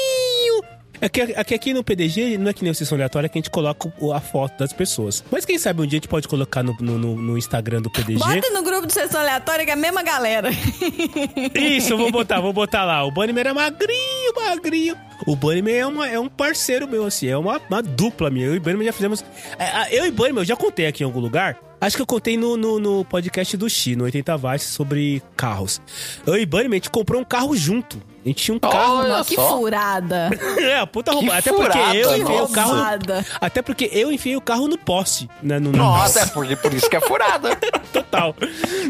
Aqui, 1.03 1.21
aqui, 1.21 1.53
aqui 1.53 1.73
no 1.73 1.83
PDG 1.83 2.37
não 2.37 2.49
é 2.49 2.53
que 2.53 2.63
nem 2.63 2.71
o 2.71 2.75
Sessão 2.75 2.95
Aleatória 2.95 3.27
que 3.27 3.37
a 3.37 3.41
gente 3.41 3.49
coloca 3.49 3.91
a 4.15 4.19
foto 4.21 4.57
das 4.57 4.71
pessoas. 4.71 5.23
Mas 5.29 5.43
quem 5.43 5.57
sabe 5.59 5.81
um 5.81 5.85
dia 5.85 5.97
a 5.97 5.99
gente 5.99 6.07
pode 6.07 6.27
colocar 6.27 6.63
no, 6.63 6.73
no, 6.79 6.97
no- 7.15 7.37
Instagram 7.37 7.81
do 7.81 7.89
PDG. 7.91 8.19
Bota 8.19 8.49
no 8.51 8.63
grupo 8.63 8.87
de 8.87 8.93
sessão 8.93 9.19
aleatória 9.19 9.65
que 9.65 9.71
é 9.71 9.73
a 9.73 9.77
mesma 9.77 10.01
galera. 10.01 10.49
Isso, 11.55 11.93
eu 11.93 11.97
vou 11.97 12.11
botar, 12.11 12.39
vou 12.39 12.53
botar 12.53 12.85
lá. 12.85 13.03
O 13.03 13.11
Bunnyman 13.11 13.41
era 13.41 13.53
magrinho, 13.53 14.33
magrinho. 14.35 14.95
O 15.27 15.35
Bunnyman 15.35 15.73
é, 15.73 15.85
uma, 15.85 16.09
é 16.09 16.19
um 16.19 16.29
parceiro 16.29 16.87
meu, 16.87 17.05
assim, 17.05 17.27
é 17.27 17.37
uma, 17.37 17.59
uma 17.69 17.81
dupla 17.81 18.29
minha. 18.29 18.45
Eu 18.47 18.55
e 18.55 18.57
o 18.57 18.61
Bunnyman 18.61 18.85
já 18.85 18.93
fizemos. 18.93 19.23
é, 19.59 19.97
Eu 19.99 20.05
e 20.05 20.09
o 20.09 20.13
Bunnyman, 20.13 20.41
eu 20.41 20.45
já 20.45 20.55
contei 20.55 20.87
aqui 20.87 21.03
em 21.03 21.05
algum 21.05 21.19
lugar. 21.19 21.57
Acho 21.81 21.97
que 21.97 22.01
eu 22.01 22.07
contei 22.07 22.37
no, 22.37 22.55
no, 22.55 22.79
no 22.79 23.03
podcast 23.05 23.57
do 23.57 23.69
Xi, 23.69 23.93
no 23.95 24.05
80 24.05 24.37
Watts, 24.37 24.67
sobre 24.67 25.21
carros. 25.35 25.81
Eu 26.25 26.37
e 26.37 26.45
Bunnyman, 26.45 26.71
a 26.71 26.75
gente 26.75 26.89
comprou 26.89 27.19
um 27.19 27.25
carro 27.25 27.53
junto. 27.57 28.01
A 28.26 28.30
gente 28.30 28.43
tinha 28.43 28.55
um 28.55 28.59
carro. 28.59 28.99
Olha 28.99 29.24
que 29.26 29.36
só. 29.36 29.57
furada. 29.57 30.30
É, 30.63 30.86
puta 30.86 31.11
roubada. 31.11 31.39
Até 31.39 31.51
porque 31.51 31.71
furada, 31.74 31.95
eu 31.95 32.17
enfiei 32.17 32.41
o 32.41 32.47
carro. 32.47 32.71
Roubada. 32.74 33.26
Até 33.41 33.61
porque 33.61 33.89
eu 33.91 34.11
enfiei 34.11 34.36
o 34.36 34.41
carro 34.41 34.67
no 34.67 34.78
poste. 34.78 35.30
Né, 35.41 35.59
no, 35.59 35.71
no- 35.71 35.78
Nossa, 35.78 36.21
é 36.21 36.26
por, 36.28 36.45
por 36.57 36.74
isso 36.74 36.89
que 36.89 36.95
é 36.95 37.01
furada. 37.01 37.49
Total. 37.91 38.36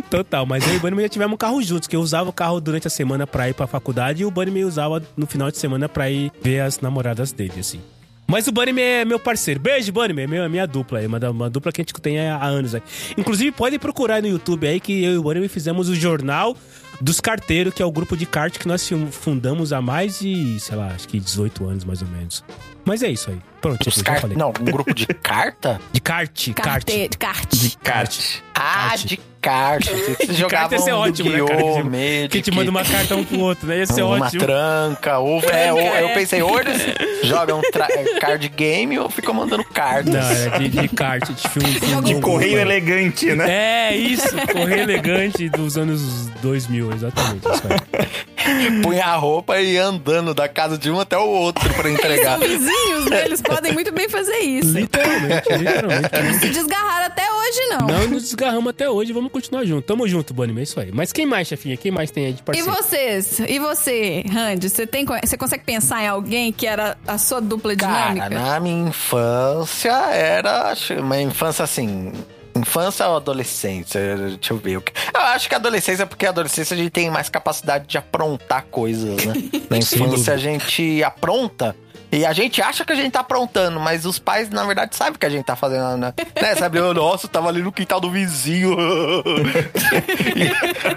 Total. 0.09 0.45
Mas 0.45 0.67
eu 0.67 0.73
e 0.75 0.77
o 0.77 0.79
Bunnyman 0.79 1.03
já 1.05 1.09
tivemos 1.09 1.33
um 1.33 1.37
carro 1.37 1.61
juntos, 1.63 1.87
que 1.87 1.95
eu 1.95 2.01
usava 2.01 2.29
o 2.29 2.33
carro 2.33 2.61
durante 2.61 2.85
a 2.87 2.89
semana 2.89 3.25
pra 3.25 3.49
ir 3.49 3.53
pra 3.53 3.65
faculdade 3.67 4.21
e 4.21 4.25
o 4.25 4.31
Bunnyman 4.31 4.65
usava 4.65 5.01
no 5.17 5.25
final 5.25 5.49
de 5.49 5.57
semana 5.57 5.89
pra 5.89 6.09
ir 6.09 6.31
ver 6.41 6.59
as 6.61 6.79
namoradas 6.79 7.31
dele, 7.31 7.53
assim. 7.59 7.81
Mas 8.27 8.47
o 8.47 8.51
Bunnyman 8.51 8.83
é 8.83 9.05
meu 9.05 9.19
parceiro. 9.19 9.59
Beijo, 9.59 9.91
Bunnyman. 9.91 10.23
É 10.23 10.27
minha, 10.27 10.49
minha 10.49 10.65
dupla 10.67 10.99
aí. 10.99 11.05
Uma, 11.07 11.17
uma 11.29 11.49
dupla 11.49 11.71
que 11.71 11.81
a 11.81 11.83
gente 11.83 11.93
tem 12.01 12.19
há 12.19 12.37
há 12.37 12.45
anos 12.45 12.73
aí. 12.73 12.81
Inclusive, 13.17 13.51
podem 13.51 13.77
procurar 13.77 14.21
no 14.21 14.27
YouTube 14.27 14.65
aí 14.67 14.79
que 14.79 15.03
eu 15.03 15.13
e 15.13 15.17
o 15.17 15.23
Bunnyman 15.23 15.49
fizemos 15.49 15.89
o 15.89 15.95
Jornal 15.95 16.55
dos 17.03 17.19
Carteiros, 17.19 17.73
que 17.73 17.81
é 17.81 17.85
o 17.85 17.91
grupo 17.91 18.15
de 18.15 18.25
kart 18.25 18.57
que 18.57 18.67
nós 18.67 18.89
fundamos 19.11 19.73
há 19.73 19.81
mais 19.81 20.19
de, 20.19 20.57
sei 20.59 20.77
lá, 20.77 20.87
acho 20.87 21.07
que 21.07 21.19
18 21.19 21.65
anos 21.67 21.83
mais 21.83 22.01
ou 22.01 22.07
menos. 22.07 22.43
Mas 22.85 23.03
é 23.03 23.09
isso 23.09 23.29
aí. 23.29 23.39
Pronto, 23.61 23.87
Os 23.87 23.95
já 23.95 24.03
car... 24.03 24.21
falei. 24.21 24.37
Não, 24.37 24.49
um 24.49 24.65
grupo 24.65 24.93
de 24.93 25.05
carta? 25.21 25.79
De 25.91 25.99
kart, 25.99 26.53
kart. 26.53 26.85
Carte, 26.85 27.09
kart. 27.17 27.75
Kart. 27.83 28.19
Ah, 28.55 28.89
Kart. 28.89 29.05
de 29.05 29.19
carta. 29.43 29.91
Vocês 29.93 30.29
De 30.29 30.35
jogavam 30.35 30.49
carta 30.69 30.75
ia 30.75 30.81
ser 30.81 30.91
ótimo, 30.93 31.29
né, 31.29 31.39
cara? 31.45 31.83
Magic, 31.83 32.29
que 32.29 32.41
te 32.41 32.51
manda 32.51 32.71
uma 32.71 32.83
carta 32.83 33.15
um 33.15 33.23
pro 33.23 33.39
outro, 33.39 33.67
né? 33.67 33.79
Ia 33.79 33.85
ser 33.85 34.01
uma 34.01 34.25
ótimo. 34.25 34.41
tranca, 34.41 35.19
ou, 35.19 35.41
é, 35.41 35.73
ou 35.73 35.79
é. 35.79 36.03
eu 36.03 36.09
pensei, 36.09 36.41
ou 36.41 36.59
eles 36.59 36.81
jogam 37.23 37.61
tra- 37.71 37.87
é, 37.89 38.19
card 38.19 38.47
game 38.49 38.97
ou 38.97 39.09
ficam 39.09 39.33
mandando 39.33 39.63
cartas. 39.65 40.13
Não, 40.13 40.21
era 40.21 40.57
de, 40.59 40.69
de 40.69 40.87
kart, 40.87 41.29
de 41.29 41.49
filme. 41.49 41.73
De 42.03 42.15
bom, 42.15 42.21
correio 42.21 42.59
elegante, 42.59 43.33
né? 43.33 43.89
É, 43.91 43.95
isso. 43.95 44.35
Correio 44.51 44.81
elegante 44.81 45.49
dos 45.49 45.77
anos 45.77 46.27
2000, 46.41 46.91
exatamente. 46.93 47.47
Isso 47.47 47.63
aí. 47.69 48.81
Punha 48.81 49.05
a 49.05 49.15
roupa 49.15 49.59
e 49.59 49.73
ia 49.73 49.85
andando 49.85 50.33
da 50.33 50.47
casa 50.47 50.77
de 50.77 50.91
um 50.91 50.99
até 50.99 51.17
o 51.17 51.25
outro 51.27 51.73
pra 51.73 51.89
entregar. 51.89 52.39
São 52.39 52.47
vizinhos, 52.47 53.05
né? 53.09 53.25
Eles 53.25 53.41
podem 53.41 53.71
muito 53.73 53.91
bem 53.91 54.09
fazer 54.09 54.37
isso. 54.39 54.77
Literalmente, 54.77 55.53
literalmente. 55.53 56.09
Não 56.23 56.39
se 56.39 56.49
desgarraram 56.49 57.05
até 57.05 57.23
hoje, 57.31 57.42
não. 57.69 57.87
Não 57.87 58.07
nos 58.07 58.23
desgarramos 58.23 58.67
até 58.69 58.89
hoje, 58.89 59.11
vamos 59.13 59.31
continuar 59.31 59.65
junto. 59.65 59.85
Tamo 59.85 60.07
junto, 60.07 60.33
Bunny, 60.33 60.59
é 60.59 60.63
isso 60.63 60.79
aí. 60.79 60.91
Mas 60.93 61.11
quem 61.11 61.25
mais, 61.25 61.47
chefinha? 61.47 61.75
Quem 61.77 61.91
mais 61.91 62.11
tem 62.11 62.25
aí 62.27 62.33
de 62.33 62.39
E 62.39 62.43
parceiro? 62.43 62.71
vocês? 62.71 63.39
E 63.39 63.59
você, 63.59 64.23
Randy? 64.31 64.69
Você, 64.69 64.85
tem, 64.87 65.05
você 65.05 65.37
consegue 65.37 65.63
pensar 65.63 66.03
em 66.03 66.07
alguém 66.07 66.51
que 66.51 66.65
era 66.67 66.97
a 67.07 67.17
sua 67.17 67.39
dupla 67.41 67.75
dinâmica? 67.75 68.29
Cara, 68.29 68.39
na 68.39 68.59
minha 68.59 68.89
infância 68.89 69.91
era 70.11 70.71
acho, 70.71 70.93
uma 70.95 71.21
infância 71.21 71.63
assim. 71.63 72.11
Infância 72.55 73.07
ou 73.07 73.15
adolescência? 73.17 73.99
Deixa 74.15 74.53
eu 74.53 74.57
ver. 74.57 74.77
o 74.77 74.81
que- 74.81 74.91
Eu 75.13 75.21
acho 75.21 75.49
que 75.49 75.55
adolescência, 75.55 76.05
porque 76.05 76.25
a 76.25 76.29
adolescência 76.29 76.75
a 76.75 76.77
gente 76.77 76.91
tem 76.91 77.09
mais 77.09 77.27
capacidade 77.27 77.87
de 77.87 77.97
aprontar 77.97 78.65
coisas, 78.69 79.25
né? 79.25 79.33
Na 79.71 79.77
infância 79.79 80.33
a 80.33 80.37
gente 80.37 81.03
apronta. 81.03 81.75
E 82.15 82.25
a 82.25 82.31
gente 82.31 82.61
acha 82.61 82.85
que 82.85 82.93
a 82.93 82.95
gente 82.95 83.11
tá 83.11 83.21
aprontando, 83.21 83.79
mas 83.79 84.05
os 84.05 84.19
pais, 84.19 84.49
na 84.49 84.63
verdade, 84.65 84.95
sabem 84.95 85.15
que 85.19 85.25
a 85.25 85.29
gente 85.29 85.45
tá 85.45 85.55
fazendo, 85.55 85.97
né? 85.97 86.13
né? 86.39 86.55
Sabe, 86.55 86.79
"Oh, 86.79 86.93
nossa, 86.93 87.25
eu 87.25 87.29
tava 87.29 87.49
ali 87.49 87.61
no 87.61 87.71
quintal 87.71 87.99
do 87.99 88.11
vizinho. 88.11 88.77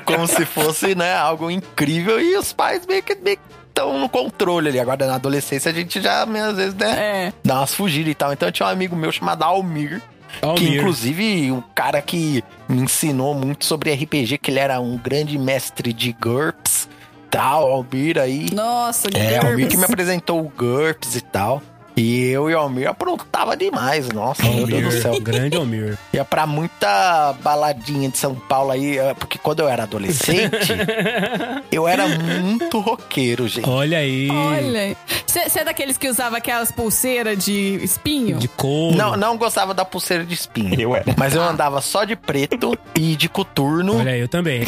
Como 0.05 0.27
se 0.27 0.45
fosse, 0.45 0.95
né, 0.95 1.15
algo 1.17 1.51
incrível. 1.51 2.21
E 2.21 2.37
os 2.37 2.53
pais 2.53 2.87
meio 2.87 3.03
que 3.03 3.15
meio 3.17 3.37
que 3.37 3.43
estão 3.69 3.99
no 3.99 4.09
controle 4.09 4.69
ali. 4.69 4.81
Agora, 4.81 5.07
na 5.07 5.15
adolescência, 5.15 5.71
a 5.71 5.75
gente 5.75 6.01
já, 6.01 6.23
às 6.23 6.57
vezes, 6.57 6.75
né, 6.75 7.27
É. 7.29 7.33
dá 7.45 7.57
umas 7.61 7.75
fugidas 7.75 8.13
e 8.13 8.15
tal. 8.15 8.33
Então, 8.33 8.49
eu 8.49 8.53
tinha 8.53 8.67
um 8.67 8.71
amigo 8.71 8.97
meu 8.97 9.13
chamado 9.13 9.43
Almir. 9.43 10.01
Que, 10.41 10.45
Almir. 10.45 10.79
inclusive, 10.81 11.53
um 11.53 11.63
cara 11.75 12.01
que 12.03 12.43
me 12.69 12.83
ensinou 12.83 13.35
muito 13.35 13.65
sobre 13.65 13.93
RPG, 13.93 14.39
que 14.39 14.51
ele 14.51 14.59
era 14.61 14.81
um 14.81 14.97
grande 14.99 15.39
mestre 15.39 15.93
de 15.93 16.13
GURPS, 16.13 16.89
tal, 17.31 17.71
Almir 17.71 18.19
aí. 18.19 18.49
Nossa, 18.53 19.09
É, 19.15 19.41
o 19.41 19.47
Almir 19.49 19.67
GURPS. 19.67 19.69
que 19.75 19.77
me 19.77 19.85
apresentou 19.85 20.41
o 20.41 20.49
GURPS 20.49 21.17
e 21.17 21.21
tal. 21.21 21.63
E 21.97 22.27
eu 22.29 22.51
e 22.51 22.55
o 22.55 22.59
Almir 22.59 22.89
aprontava 22.89 23.57
demais, 23.57 24.09
nossa, 24.11 24.43
meu 24.43 24.67
Deus 24.67 24.95
do 24.95 25.01
céu. 25.01 25.13
Almir, 25.13 25.23
grande 25.25 25.57
Almir. 25.57 25.99
Ia 26.13 26.25
pra 26.27 26.47
muita 26.47 27.33
baladinha 27.43 28.09
de 28.11 28.19
São 28.19 28.35
Paulo 28.35 28.71
aí, 28.73 28.99
eh, 28.99 29.15
porque 29.15 29.39
quando 29.39 29.61
eu 29.61 29.69
era 29.69 29.85
adolescente, 29.85 30.73
eu 31.73 31.89
era 31.89 32.07
muito 32.07 32.81
roqueiro, 32.81 33.49
gente. 33.49 33.69
Olha 33.69 33.99
aí. 33.99 34.29
Olha, 34.31 34.97
você 35.27 35.61
é 35.61 35.65
daqueles 35.65 35.97
que 35.97 36.09
usava 36.09 36.37
aquelas 36.37 36.71
pulseiras 36.71 37.43
de 37.43 37.77
espinho? 37.83 38.37
De 38.39 38.49
couro. 38.49 38.97
Não, 38.97 39.17
não 39.17 39.37
gostava 39.39 39.73
da 39.73 39.85
pulseira 39.85 40.25
de 40.25 40.35
espinho. 40.35 40.79
Eu 40.81 40.95
era. 40.95 41.15
Mas 41.17 41.35
eu 41.35 41.43
andava 41.43 41.81
só 41.81 42.05
de 42.05 42.15
preto 42.17 42.77
e 42.95 43.17
de 43.17 43.29
coturno. 43.29 43.99
Olha 43.99 44.13
aí, 44.13 44.21
eu 44.21 44.29
também. 44.29 44.65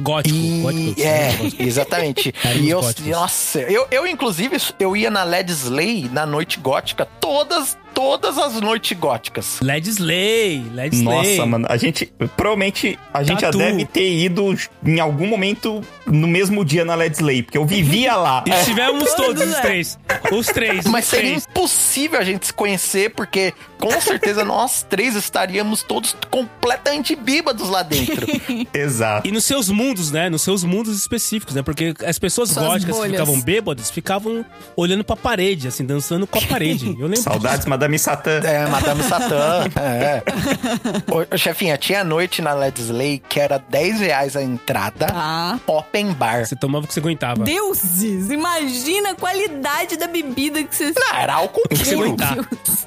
Gótico, 0.00 0.34
E, 0.34 0.60
gótico. 0.62 1.00
é, 1.02 1.30
exatamente. 1.62 2.34
E 2.60 2.70
eu, 2.70 2.80
góticos. 2.80 3.06
nossa, 3.10 3.60
eu, 3.60 3.86
eu 3.90 4.06
inclusive, 4.06 4.56
eu 4.78 4.96
ia 4.96 5.10
na 5.10 5.22
Led 5.22 5.50
Slay 5.52 6.08
na 6.12 6.24
noite 6.26 6.61
gótica, 6.62 7.04
todas, 7.04 7.76
todas 8.02 8.36
as 8.36 8.60
noites 8.60 8.98
góticas. 8.98 9.60
Led 9.62 9.88
Slay, 9.88 10.64
Led 10.74 10.94
Slay. 10.96 11.36
Nossa, 11.36 11.46
mano, 11.46 11.66
a 11.68 11.76
gente. 11.76 12.12
Provavelmente 12.36 12.98
a 13.14 13.22
gente 13.22 13.40
Tatu. 13.40 13.58
já 13.58 13.64
deve 13.66 13.84
ter 13.84 14.10
ido 14.12 14.54
em 14.84 14.98
algum 14.98 15.26
momento 15.26 15.80
no 16.06 16.26
mesmo 16.26 16.64
dia 16.64 16.84
na 16.84 16.94
Led 16.96 17.14
Slay, 17.14 17.42
porque 17.42 17.56
eu 17.56 17.64
vivia 17.64 18.16
lá. 18.16 18.42
E 18.46 18.50
Estivemos 18.50 19.12
todos, 19.14 19.22
Todos, 19.38 19.48
os 19.48 19.54
é. 19.54 19.60
três. 19.60 19.98
Os 20.32 20.46
três, 20.46 20.86
Mas 20.86 21.04
os 21.04 21.10
seria 21.10 21.30
três. 21.30 21.46
impossível 21.48 22.18
a 22.18 22.24
gente 22.24 22.46
se 22.46 22.52
conhecer, 22.52 23.10
porque 23.14 23.54
com 23.78 23.90
certeza 24.00 24.44
nós 24.44 24.84
três 24.88 25.14
estaríamos 25.14 25.82
todos 25.82 26.16
completamente 26.30 27.14
bêbados 27.14 27.68
lá 27.68 27.82
dentro. 27.82 28.26
Exato. 28.74 29.26
E 29.26 29.32
nos 29.32 29.44
seus 29.44 29.68
mundos, 29.68 30.10
né? 30.10 30.28
Nos 30.28 30.42
seus 30.42 30.64
mundos 30.64 30.98
específicos, 30.98 31.54
né? 31.54 31.62
Porque 31.62 31.94
as 32.04 32.18
pessoas 32.18 32.50
Suas 32.50 32.66
góticas 32.66 32.98
que 32.98 33.08
ficavam 33.10 33.40
bêbadas 33.40 33.90
ficavam 33.90 34.44
olhando 34.76 35.04
pra 35.04 35.16
parede, 35.16 35.68
assim, 35.68 35.84
dançando 35.84 36.26
com 36.26 36.38
a 36.38 36.42
parede. 36.42 36.86
Eu 36.98 37.06
lembro. 37.06 37.22
Saudades, 37.22 37.66
Madame 37.66 37.91
Madame 37.92 37.98
Satã. 37.98 38.40
É, 38.44 38.66
Madame 38.66 39.02
Satã. 39.02 39.64
é. 39.80 40.22
Ô, 41.34 41.36
chefinha, 41.36 41.76
tinha 41.76 42.02
noite 42.04 42.40
na 42.40 42.54
Let's 42.54 42.80
Slay 42.84 43.22
que 43.28 43.38
era 43.40 43.58
10 43.58 44.00
reais 44.00 44.36
a 44.36 44.42
entrada, 44.42 45.06
Tá. 45.06 45.60
open 45.66 46.12
bar. 46.12 46.44
Você 46.46 46.56
tomava 46.56 46.84
o 46.84 46.88
que 46.88 46.94
você 46.94 47.00
aguentava. 47.00 47.44
Deuses, 47.44 48.30
imagina 48.30 49.10
a 49.10 49.14
qualidade 49.14 49.96
da 49.96 50.06
bebida 50.06 50.62
que 50.62 50.74
vocês... 50.74 50.94
Não, 50.96 51.14
era 51.18 51.34
álcool 51.34 51.62
O 51.66 51.68
que 51.68 51.76
você 51.76 51.94
puro. 51.94 52.06
aguentar. 52.08 52.38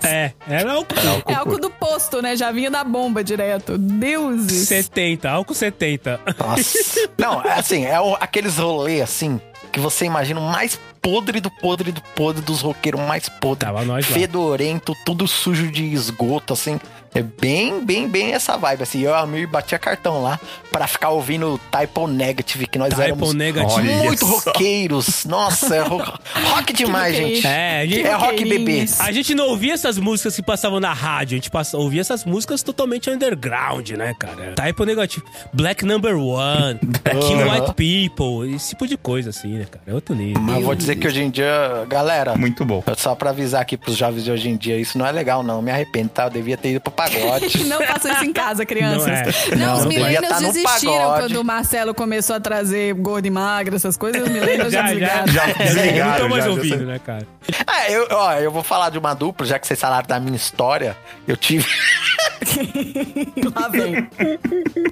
É, 0.03 0.31
era 0.47 0.73
álcool. 0.73 0.95
É 1.27 1.33
álcool 1.33 1.59
do 1.59 1.69
posto, 1.69 2.21
né? 2.21 2.35
Já 2.35 2.51
vinha 2.51 2.69
da 2.71 2.83
bomba 2.83 3.23
direto. 3.23 3.77
Deuses. 3.77 4.67
70, 4.67 5.29
álcool 5.29 5.53
70. 5.53 6.19
Nossa. 6.37 7.09
Não, 7.17 7.41
é 7.43 7.53
assim, 7.59 7.85
é 7.85 7.99
o- 7.99 8.15
aqueles 8.19 8.57
rolês 8.57 9.01
assim 9.01 9.39
que 9.75 9.79
você 9.81 10.05
imagina 10.05 10.39
o 10.39 10.49
mais 10.49 10.79
podre 11.01 11.41
do 11.41 11.51
podre 11.51 11.91
do 11.91 12.01
podre 12.01 12.41
dos 12.41 12.61
roqueiros 12.61 13.01
mais 13.01 13.27
podre. 13.27 13.65
Tava 13.65 13.83
nós 13.83 14.09
lá. 14.09 14.15
Fedorento, 14.15 14.95
tudo 15.05 15.27
sujo 15.27 15.69
de 15.69 15.83
esgoto, 15.83 16.53
assim. 16.53 16.79
É 17.15 17.23
bem, 17.23 17.83
bem, 17.83 18.07
bem 18.09 18.33
essa 18.33 18.57
vibe, 18.57 18.83
assim. 18.83 18.99
Eu 19.01 19.11
e 19.11 19.13
o 19.13 19.15
Amir 19.15 19.47
batia 19.47 19.79
cartão 19.79 20.21
lá 20.21 20.39
pra 20.71 20.85
ficar 20.85 21.09
ouvindo 21.09 21.59
Typo 21.71 22.07
Negative, 22.07 22.67
que 22.67 22.77
nós 22.77 22.89
Typo 22.89 23.01
éramos 23.01 23.33
Negative. 23.33 23.73
Olha 23.89 24.03
muito 24.03 24.25
só. 24.25 24.51
roqueiros. 24.51 25.23
Nossa, 25.25 25.75
é 25.75 25.81
ro- 25.81 26.03
rock 26.51 26.73
demais, 26.73 27.15
Que 27.15 27.21
gente. 27.35 27.47
É, 27.47 27.79
a 27.81 27.85
gente, 27.85 28.01
É 28.05 28.13
rock 28.13 28.43
bebê. 28.45 28.85
a 28.99 29.11
gente 29.13 29.33
não 29.33 29.47
ouvia 29.47 29.73
essas 29.73 29.97
músicas 29.97 30.35
que 30.35 30.43
passavam 30.43 30.79
na 30.79 30.91
rádio, 30.93 31.35
a 31.35 31.37
gente 31.37 31.49
passa, 31.49 31.77
ouvia 31.77 32.01
essas 32.01 32.25
músicas 32.25 32.61
totalmente 32.61 33.09
underground, 33.09 33.89
né, 33.91 34.13
cara? 34.19 34.53
Typo 34.53 34.83
negativo. 34.83 35.25
Black 35.53 35.85
Number 35.85 36.17
One, 36.17 36.79
King 37.25 37.43
Aham. 37.43 37.53
White 37.61 37.73
People, 37.75 38.53
esse 38.55 38.69
tipo 38.69 38.85
de 38.87 38.97
coisa, 38.97 39.29
assim, 39.29 39.53
né, 39.57 39.65
cara? 39.71 39.83
É 39.87 39.93
outro 39.93 40.13
nível. 40.15 40.41
Mas 40.41 40.57
eu 40.57 40.61
vou 40.63 40.75
dizer 40.75 40.95
que 40.97 41.07
hoje 41.07 41.21
em 41.21 41.29
dia, 41.29 41.85
galera, 41.87 42.35
Muito 42.35 42.65
bom. 42.65 42.83
só 42.97 43.15
pra 43.15 43.29
avisar 43.29 43.61
aqui 43.61 43.77
pros 43.77 43.95
jovens 43.95 44.23
de 44.25 44.31
hoje 44.31 44.49
em 44.49 44.57
dia, 44.57 44.77
isso 44.77 44.97
não 44.97 45.05
é 45.05 45.11
legal, 45.13 45.41
não. 45.43 45.61
Me 45.61 45.71
arrependo, 45.71 46.09
tá? 46.09 46.25
Eu 46.25 46.29
devia 46.29 46.57
ter 46.57 46.71
ido 46.71 46.81
pro 46.81 46.91
pagode. 47.09 47.63
Não 47.65 47.81
façam 47.85 48.11
isso 48.13 48.25
em 48.25 48.33
casa, 48.33 48.65
crianças. 48.65 49.07
Não 49.07 49.13
é. 49.13 49.55
Não, 49.55 49.67
Não, 49.67 49.79
os 49.79 49.85
millennials 49.85 50.27
tá 50.27 50.39
desistiram 50.39 51.13
quando 51.19 51.35
o 51.39 51.43
Marcelo 51.43 51.93
começou 51.93 52.35
a 52.35 52.39
trazer 52.39 52.93
gordo 52.93 53.25
e 53.25 53.29
magra, 53.31 53.75
essas 53.75 53.95
coisas. 53.97 54.21
Os 54.23 54.29
millennials 54.29 54.71
já, 54.71 54.85
Já, 54.95 55.25
já, 55.25 55.25
desligaram. 55.25 55.27
Já 55.33 55.47
não 55.47 55.53
desligaram, 55.65 56.17
tô 56.23 56.29
mais 56.29 56.43
já, 56.43 56.49
já 56.49 56.55
ouvindo, 56.55 56.85
né, 56.85 56.99
cara? 56.99 57.27
Ah, 57.67 57.89
eu, 57.91 58.07
ó, 58.11 58.33
eu 58.33 58.51
vou 58.51 58.63
falar 58.63 58.89
de 58.89 58.97
uma 58.97 59.13
dupla, 59.13 59.45
já 59.45 59.59
que 59.59 59.67
vocês 59.67 59.79
falaram 59.79 60.07
da 60.07 60.19
minha 60.19 60.35
história. 60.35 60.95
Eu 61.27 61.35
tive. 61.37 61.65
Lá 63.55 63.67
vem. 63.67 64.07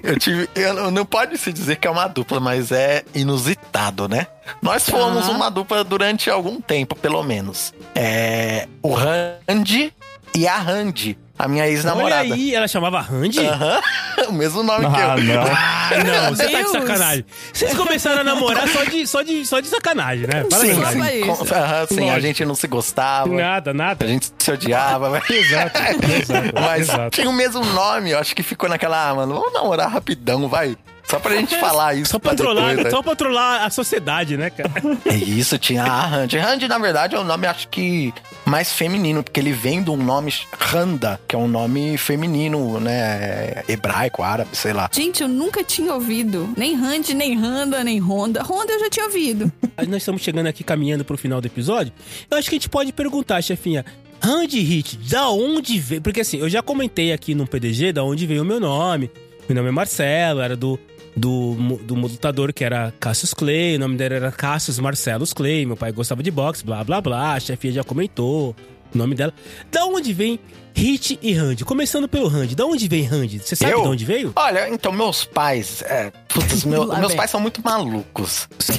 Eu 0.02 0.18
tive. 0.18 0.48
Eu, 0.54 0.74
não- 0.74 0.90
não 0.90 1.04
pode 1.06 1.36
se 1.38 1.52
dizer 1.52 1.76
que 1.76 1.86
é 1.86 1.90
uma 1.90 2.06
dupla, 2.06 2.40
mas 2.40 2.70
é 2.72 3.02
inusitado, 3.14 4.08
né? 4.08 4.26
Nós 4.62 4.88
fomos 4.88 5.28
uma 5.28 5.50
dupla 5.50 5.82
durante 5.84 6.30
algum 6.30 6.60
tempo, 6.60 6.94
pelo 6.96 7.22
menos. 7.22 7.72
É. 7.94 8.66
O 8.82 8.92
Randy 8.94 9.92
e 10.34 10.46
a 10.46 10.56
Randy, 10.56 11.18
a 11.38 11.48
minha 11.48 11.64
Olha 11.64 11.70
ex-namorada. 11.70 12.34
aí, 12.34 12.54
ela 12.54 12.68
chamava 12.68 13.00
Randy? 13.00 13.40
Aham, 13.46 13.80
o 14.28 14.32
mesmo 14.32 14.62
nome 14.62 14.86
que 14.88 15.00
Ah, 15.00 15.16
eu. 15.18 15.24
não. 15.24 15.42
Ah, 15.44 15.90
não, 16.04 16.30
você 16.36 16.48
tá 16.48 16.62
de 16.62 16.70
sacanagem. 16.70 17.24
Vocês 17.52 17.74
começaram 17.74 18.20
a 18.20 18.24
namorar 18.24 18.68
só 18.68 18.84
de, 18.84 19.06
só 19.06 19.22
de, 19.22 19.44
só 19.46 19.60
de 19.60 19.68
sacanagem, 19.68 20.26
né? 20.26 20.44
Fala 20.50 20.62
a 20.62 20.66
Sim, 20.66 20.74
sim, 20.74 21.20
com- 21.26 21.54
aham, 21.54 21.86
sim, 21.88 22.10
a 22.10 22.20
gente 22.20 22.44
não 22.44 22.54
se 22.54 22.66
gostava. 22.66 23.28
Nada, 23.34 23.70
A 23.70 23.74
nada. 23.74 24.06
gente 24.06 24.30
se 24.38 24.50
odiava, 24.52 25.10
mas... 25.10 25.28
Exato, 25.28 25.78
exato, 26.20 26.52
Mas 26.54 26.80
exato. 26.88 27.10
tinha 27.10 27.28
o 27.28 27.32
mesmo 27.32 27.64
nome, 27.64 28.10
eu 28.12 28.18
acho 28.18 28.34
que 28.34 28.42
ficou 28.42 28.68
naquela, 28.68 29.10
ah, 29.10 29.14
mano, 29.14 29.34
vamos 29.34 29.52
namorar 29.52 29.90
rapidão, 29.90 30.48
vai. 30.48 30.76
Só 31.08 31.18
pra 31.18 31.36
gente 31.36 31.56
falar 31.58 31.94
isso. 31.94 32.10
Só 32.10 32.18
pra 32.18 32.34
trollar, 32.34 32.68
depois, 32.70 32.84
né? 32.84 32.90
só 32.90 33.02
pra 33.02 33.14
trollar 33.14 33.64
a 33.64 33.70
sociedade, 33.70 34.36
né, 34.36 34.50
cara? 34.50 34.72
É 35.04 35.14
Isso, 35.14 35.58
tinha 35.58 35.84
a 35.84 36.06
Randy. 36.06 36.38
Randy, 36.38 36.68
na 36.68 36.78
verdade, 36.78 37.14
é 37.14 37.20
um 37.20 37.24
nome, 37.24 37.46
acho 37.46 37.68
que, 37.68 38.12
mais 38.44 38.72
feminino, 38.72 39.22
porque 39.22 39.38
ele 39.38 39.52
vem 39.52 39.82
de 39.82 39.90
um 39.90 39.96
nome 39.96 40.32
Randa, 40.58 41.20
que 41.28 41.36
é 41.36 41.38
um 41.38 41.46
nome 41.46 41.96
feminino, 41.98 42.80
né, 42.80 43.62
hebraico, 43.68 44.22
árabe, 44.22 44.50
sei 44.56 44.72
lá. 44.72 44.88
Gente, 44.92 45.22
eu 45.22 45.28
nunca 45.28 45.62
tinha 45.62 45.92
ouvido. 45.92 46.52
Nem 46.56 46.74
Randy, 46.74 47.14
nem 47.14 47.38
Randa, 47.38 47.84
nem 47.84 47.98
Honda. 48.00 48.42
Honda 48.42 48.72
eu 48.72 48.80
já 48.80 48.90
tinha 48.90 49.06
ouvido. 49.06 49.52
Nós 49.86 49.98
estamos 49.98 50.22
chegando 50.22 50.46
aqui 50.46 50.64
caminhando 50.64 51.04
pro 51.04 51.16
final 51.18 51.40
do 51.40 51.46
episódio. 51.46 51.92
Eu 52.30 52.38
acho 52.38 52.48
que 52.48 52.56
a 52.56 52.58
gente 52.58 52.68
pode 52.68 52.92
perguntar, 52.92 53.42
chefinha. 53.42 53.84
Randy 54.20 54.60
Hit, 54.60 54.96
da 55.10 55.28
onde 55.28 55.78
veio? 55.78 56.00
Porque 56.00 56.22
assim, 56.22 56.38
eu 56.38 56.48
já 56.48 56.62
comentei 56.62 57.12
aqui 57.12 57.34
no 57.34 57.46
PDG 57.46 57.92
da 57.92 58.02
onde 58.02 58.26
veio 58.26 58.42
o 58.42 58.44
meu 58.44 58.58
nome. 58.58 59.10
Meu 59.46 59.56
nome 59.56 59.68
é 59.68 59.72
Marcelo, 59.72 60.40
era 60.40 60.56
do, 60.56 60.80
do, 61.16 61.54
do 61.82 61.94
lutador 61.94 62.52
que 62.52 62.64
era 62.64 62.92
Cassius 62.98 63.32
Clay, 63.32 63.76
o 63.76 63.78
nome 63.78 63.96
dele 63.96 64.16
era 64.16 64.32
Cassius 64.32 64.78
Marcelos 64.78 65.32
Clay, 65.32 65.64
meu 65.64 65.76
pai 65.76 65.92
gostava 65.92 66.22
de 66.22 66.30
boxe, 66.30 66.64
blá 66.64 66.82
blá 66.82 67.00
blá, 67.00 67.34
a 67.34 67.40
chefia 67.40 67.72
já 67.72 67.84
comentou 67.84 68.54
o 68.94 68.98
nome 68.98 69.14
dela. 69.14 69.32
Da 69.70 69.84
onde 69.86 70.12
vem 70.12 70.38
Hit 70.76 71.18
e 71.22 71.32
Randy? 71.32 71.64
Começando 71.64 72.08
pelo 72.08 72.26
Randy, 72.28 72.54
da 72.56 72.66
onde 72.66 72.88
vem 72.88 73.04
Randy? 73.04 73.38
Você 73.38 73.54
sabe 73.54 73.72
Eu? 73.72 73.82
de 73.82 73.88
onde 73.88 74.04
veio? 74.04 74.32
Olha, 74.34 74.68
então, 74.68 74.90
meus 74.92 75.24
pais, 75.24 75.82
é, 75.82 76.10
putz, 76.28 76.62
meu- 76.66 76.86
meus 76.86 77.08
vem. 77.08 77.16
pais 77.16 77.30
são 77.30 77.40
muito 77.40 77.62
malucos. 77.62 78.48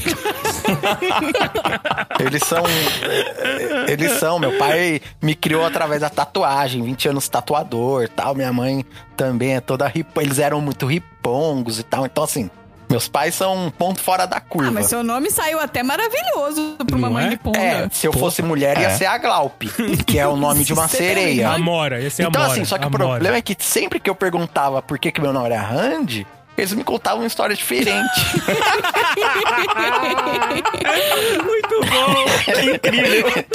eles 2.20 2.42
são. 2.44 2.64
Eles 3.88 4.12
são. 4.14 4.40
Meu 4.40 4.58
pai 4.58 5.02
me 5.22 5.36
criou 5.36 5.66
através 5.66 6.02
da 6.02 6.10
tatuagem, 6.10 6.84
20 6.84 7.10
anos 7.10 7.30
tatuador 7.30 8.10
tal. 8.10 8.36
Minha 8.36 8.52
mãe 8.52 8.86
também 9.16 9.56
é 9.56 9.62
toda 9.62 9.88
ripa. 9.88 10.22
Eles 10.22 10.40
eram 10.40 10.60
muito 10.62 10.86
ripongos 10.86 11.80
e 11.80 11.84
tal. 11.84 12.06
Então, 12.06 12.24
assim, 12.24 12.50
meus 12.90 13.08
pais 13.08 13.36
são 13.36 13.66
um 13.68 13.70
ponto 13.72 14.02
fora 14.02 14.26
da 14.26 14.40
curva. 14.40 14.70
Ah, 14.70 14.72
mas 14.72 14.88
seu 14.88 15.04
nome 15.04 15.30
saiu 15.32 15.60
até 15.60 15.84
maravilhoso 15.84 16.76
pra 16.86 16.96
uma 16.96 17.08
Não 17.08 17.14
mãe 17.14 17.26
é? 17.28 17.30
de 17.30 17.38
ponta. 17.38 17.60
É, 17.60 17.88
se 17.92 18.08
eu 18.08 18.14
fosse 18.14 18.42
mulher, 18.42 18.78
ia 18.78 18.88
É. 18.88 18.90
ser 18.92 19.06
a 19.06 19.18
Glaupe, 19.18 19.70
que 20.06 20.18
é 20.20 20.28
o 20.28 20.36
nome 20.36 20.64
de 20.64 20.74
uma 20.74 20.88
sereia. 20.90 21.50
Amora, 21.50 22.02
esse 22.02 22.22
é 22.22 22.26
Então, 22.28 22.42
Amora. 22.42 22.54
assim, 22.54 22.66
só 22.66 22.78
que 22.78 22.84
o 22.84 22.88
Amora. 22.88 23.06
problema 23.06 23.38
é 23.38 23.42
que 23.42 23.56
sempre 23.60 24.00
que 24.00 24.10
eu 24.10 24.16
perguntava 24.16 24.82
por 24.82 24.98
que, 25.00 25.12
que 25.12 25.22
meu 25.22 25.34
nome 25.34 25.46
era 25.48 25.62
Randy, 25.62 26.26
eles 26.58 26.74
me 26.74 26.84
contavam 26.84 27.20
uma 27.22 27.28
história 27.28 27.56
diferente. 27.56 28.06
Muito 31.44 31.82
bom! 31.82 32.26
Incrível. 32.74 33.46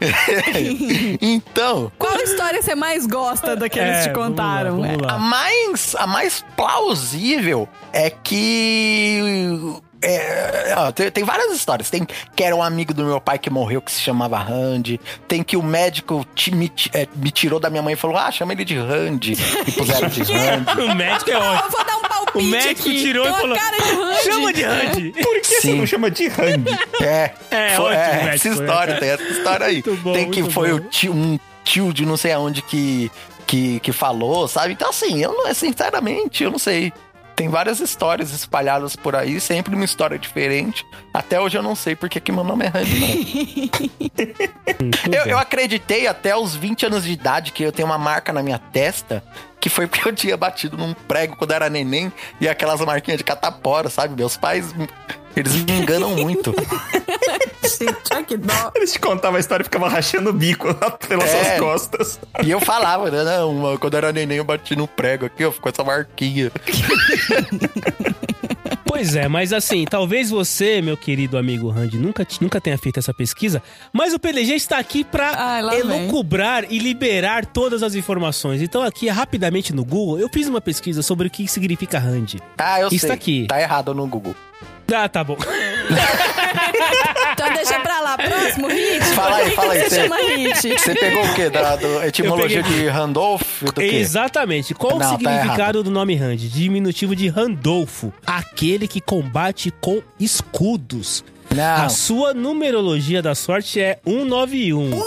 então, 1.20 1.92
Qual 1.98 2.16
história 2.20 2.62
você 2.62 2.74
mais 2.74 3.06
gosta 3.06 3.56
da 3.56 3.68
que 3.68 3.78
eles 3.78 3.98
É, 3.98 4.02
te 4.02 4.08
vamos 4.12 4.18
lá, 4.20 4.26
contaram? 4.28 4.80
vamos 4.80 5.02
lá. 5.02 5.12
a 5.14 5.18
mais, 5.18 5.94
a 5.96 6.06
mais 6.06 6.44
plausível 6.56 7.68
é 7.92 8.10
que. 8.10 9.20
é, 10.02 10.74
ó, 10.76 10.92
tem, 10.92 11.10
tem 11.10 11.24
várias 11.24 11.52
histórias. 11.52 11.90
Tem 11.90 12.06
que 12.34 12.42
era 12.42 12.54
um 12.56 12.62
amigo 12.62 12.92
do 12.94 13.04
meu 13.04 13.20
pai 13.20 13.38
que 13.38 13.50
morreu 13.50 13.80
que 13.80 13.92
se 13.92 14.00
chamava 14.00 14.38
Randy. 14.38 15.00
Tem 15.28 15.42
que 15.42 15.56
o 15.56 15.62
médico 15.62 16.26
ti- 16.34 16.54
me, 16.54 16.72
é, 16.92 17.06
me 17.14 17.30
tirou 17.30 17.60
da 17.60 17.70
minha 17.70 17.82
mãe 17.82 17.94
e 17.94 17.96
falou: 17.96 18.16
Ah, 18.16 18.30
chama 18.30 18.52
ele 18.52 18.64
de 18.64 18.78
Randy. 18.78 19.34
E 19.66 19.72
puseram 19.72 20.08
de 20.08 20.22
Randy. 20.32 20.80
O 20.80 20.94
médico 20.94 21.30
é 21.30 21.34
Eu 21.34 21.40
ótimo. 21.40 21.70
vou 21.70 21.84
dar 21.84 21.96
um 21.98 22.02
O 22.34 22.42
médico 22.42 22.88
aqui. 22.88 23.02
tirou 23.02 23.24
Tem 23.24 23.32
e 23.34 23.36
falou: 23.40 23.56
cara 23.56 23.76
de. 23.76 24.22
Chama 24.22 24.52
de 24.52 24.62
Randy. 24.62 25.12
Por 25.22 25.40
que 25.40 25.48
você 25.48 25.60
Sim. 25.60 25.78
não 25.78 25.86
chama 25.86 26.10
de 26.10 26.28
Randy? 26.28 26.70
É, 27.02 27.34
É, 27.50 27.76
foi, 27.76 27.84
ótimo, 27.86 28.00
é, 28.00 28.24
médico, 28.24 28.28
essa 28.34 28.48
né, 28.48 28.54
história, 28.54 28.98
tem 28.98 29.08
essa 29.08 29.22
história 29.24 29.66
aí. 29.66 29.82
Muito 29.84 29.96
bom, 30.02 30.12
tem 30.12 30.30
que 30.30 30.40
muito 30.42 30.54
foi 30.54 30.70
bom. 30.70 30.76
o 30.76 30.80
tio, 30.80 31.12
um 31.12 31.38
tio 31.64 31.92
de 31.92 32.06
não 32.06 32.16
sei 32.16 32.32
aonde 32.32 32.62
que, 32.62 33.10
que, 33.46 33.80
que 33.80 33.92
falou, 33.92 34.46
sabe? 34.48 34.72
Então, 34.72 34.90
assim, 34.90 35.22
eu 35.22 35.32
não, 35.32 35.52
sinceramente, 35.54 36.44
eu 36.44 36.50
não 36.50 36.58
sei. 36.58 36.92
Tem 37.42 37.48
várias 37.48 37.80
histórias 37.80 38.32
espalhadas 38.32 38.94
por 38.94 39.16
aí, 39.16 39.40
sempre 39.40 39.74
uma 39.74 39.84
história 39.84 40.16
diferente. 40.16 40.86
Até 41.12 41.40
hoje 41.40 41.58
eu 41.58 41.62
não 41.62 41.74
sei 41.74 41.96
porque 41.96 42.20
que 42.20 42.30
meu 42.30 42.44
nome 42.44 42.66
é 42.66 42.68
Randy, 42.68 43.00
não. 43.00 43.08
eu, 45.12 45.24
eu 45.24 45.36
acreditei 45.36 46.06
até 46.06 46.36
os 46.36 46.54
20 46.54 46.86
anos 46.86 47.02
de 47.02 47.10
idade 47.10 47.50
que 47.50 47.64
eu 47.64 47.72
tenho 47.72 47.88
uma 47.88 47.98
marca 47.98 48.32
na 48.32 48.44
minha 48.44 48.60
testa, 48.60 49.24
que 49.60 49.68
foi 49.68 49.88
porque 49.90 50.08
eu 50.08 50.14
tinha 50.14 50.36
batido 50.36 50.76
num 50.76 50.94
prego 50.94 51.34
quando 51.34 51.50
era 51.50 51.68
neném 51.68 52.12
e 52.40 52.48
aquelas 52.48 52.80
marquinhas 52.80 53.18
de 53.18 53.24
catapora, 53.24 53.90
sabe? 53.90 54.14
Meus 54.14 54.36
pais, 54.36 54.72
eles 55.34 55.52
me 55.64 55.80
enganam 55.80 56.10
muito. 56.10 56.54
Dó. 58.38 58.72
Eles 58.76 58.92
te 58.92 58.98
contavam 58.98 59.36
a 59.36 59.40
história 59.40 59.62
e 59.62 59.64
ficava 59.64 59.88
rachando 59.88 60.30
o 60.30 60.32
bico 60.32 60.68
lá 60.68 60.90
pelas 60.92 61.28
É. 61.28 61.44
suas 61.44 61.58
costas. 61.60 62.20
E 62.44 62.50
eu 62.50 62.60
falava, 62.60 63.10
né? 63.10 63.22
Não, 63.24 63.76
quando 63.78 63.94
eu 63.94 63.98
era 63.98 64.12
neném 64.12 64.38
eu 64.38 64.44
bati 64.44 64.74
no 64.76 64.86
prego 64.88 65.26
aqui, 65.26 65.44
ó, 65.44 65.52
ficou 65.52 65.70
essa 65.70 65.84
marquinha. 65.84 66.50
Pois 68.84 69.16
é, 69.16 69.26
mas 69.26 69.54
assim, 69.54 69.86
talvez 69.86 70.28
você, 70.28 70.82
meu 70.82 70.98
querido 70.98 71.38
amigo 71.38 71.70
Randy, 71.70 71.96
nunca, 71.98 72.26
nunca 72.42 72.60
tenha 72.60 72.76
feito 72.76 72.98
essa 72.98 73.12
pesquisa, 73.14 73.62
mas 73.90 74.12
o 74.12 74.18
PDG 74.18 74.52
está 74.54 74.76
aqui 74.78 75.02
pra 75.02 75.32
Ai, 75.34 75.62
lá 75.62 75.72
vem. 75.72 76.10
e 76.68 76.78
liberar 76.78 77.46
todas 77.46 77.82
as 77.82 77.94
informações. 77.94 78.60
Então, 78.60 78.82
aqui, 78.82 79.08
rapidamente 79.08 79.72
no 79.72 79.82
Google, 79.82 80.18
eu 80.20 80.28
fiz 80.28 80.46
uma 80.46 80.60
pesquisa 80.60 81.00
sobre 81.02 81.26
o 81.28 81.30
que 81.30 81.48
significa 81.48 81.98
Randy. 81.98 82.38
Ah, 82.58 82.80
eu 82.80 82.88
Está 82.88 83.06
sei. 83.08 83.16
aqui. 83.16 83.46
Tá 83.48 83.58
errado 83.60 83.94
no 83.94 84.06
Google. 84.06 84.36
Ah, 84.94 85.08
tá 85.08 85.24
bom. 85.24 85.38
Então 87.32 87.52
deixa 87.54 87.80
pra 87.80 88.00
lá. 88.00 88.16
Próximo 88.16 88.68
hit. 88.68 89.02
Fala 89.14 89.36
aí, 89.36 89.50
fala 89.52 89.72
aí, 89.72 89.80
você- 89.80 89.88
Você 89.90 90.02
chama 90.02 90.16
hit. 90.16 90.68
Você 90.78 90.94
pegou 90.94 91.24
o 91.24 91.34
quê? 91.34 91.50
Da 91.50 91.76
do, 91.76 92.02
etimologia 92.04 92.62
peguei- 92.62 92.82
de 92.82 92.88
Randolph? 92.88 93.62
Do 93.62 93.72
quê? 93.72 93.84
Exatamente. 93.84 94.74
Qual 94.74 94.98
Não, 94.98 94.98
o 94.98 95.00
tá 95.00 95.08
significado 95.18 95.60
errado. 95.60 95.82
do 95.82 95.90
nome 95.90 96.14
Randy? 96.14 96.48
Diminutivo 96.48 97.16
de 97.16 97.28
Randolfo, 97.28 98.12
aquele 98.26 98.86
que 98.86 99.00
combate 99.00 99.72
com 99.80 100.02
escudos. 100.20 101.24
Não. 101.54 101.84
A 101.84 101.88
sua 101.88 102.32
numerologia 102.34 103.20
da 103.22 103.34
sorte 103.34 103.80
é 103.80 103.98
191. 104.06 104.90
191 104.90 104.98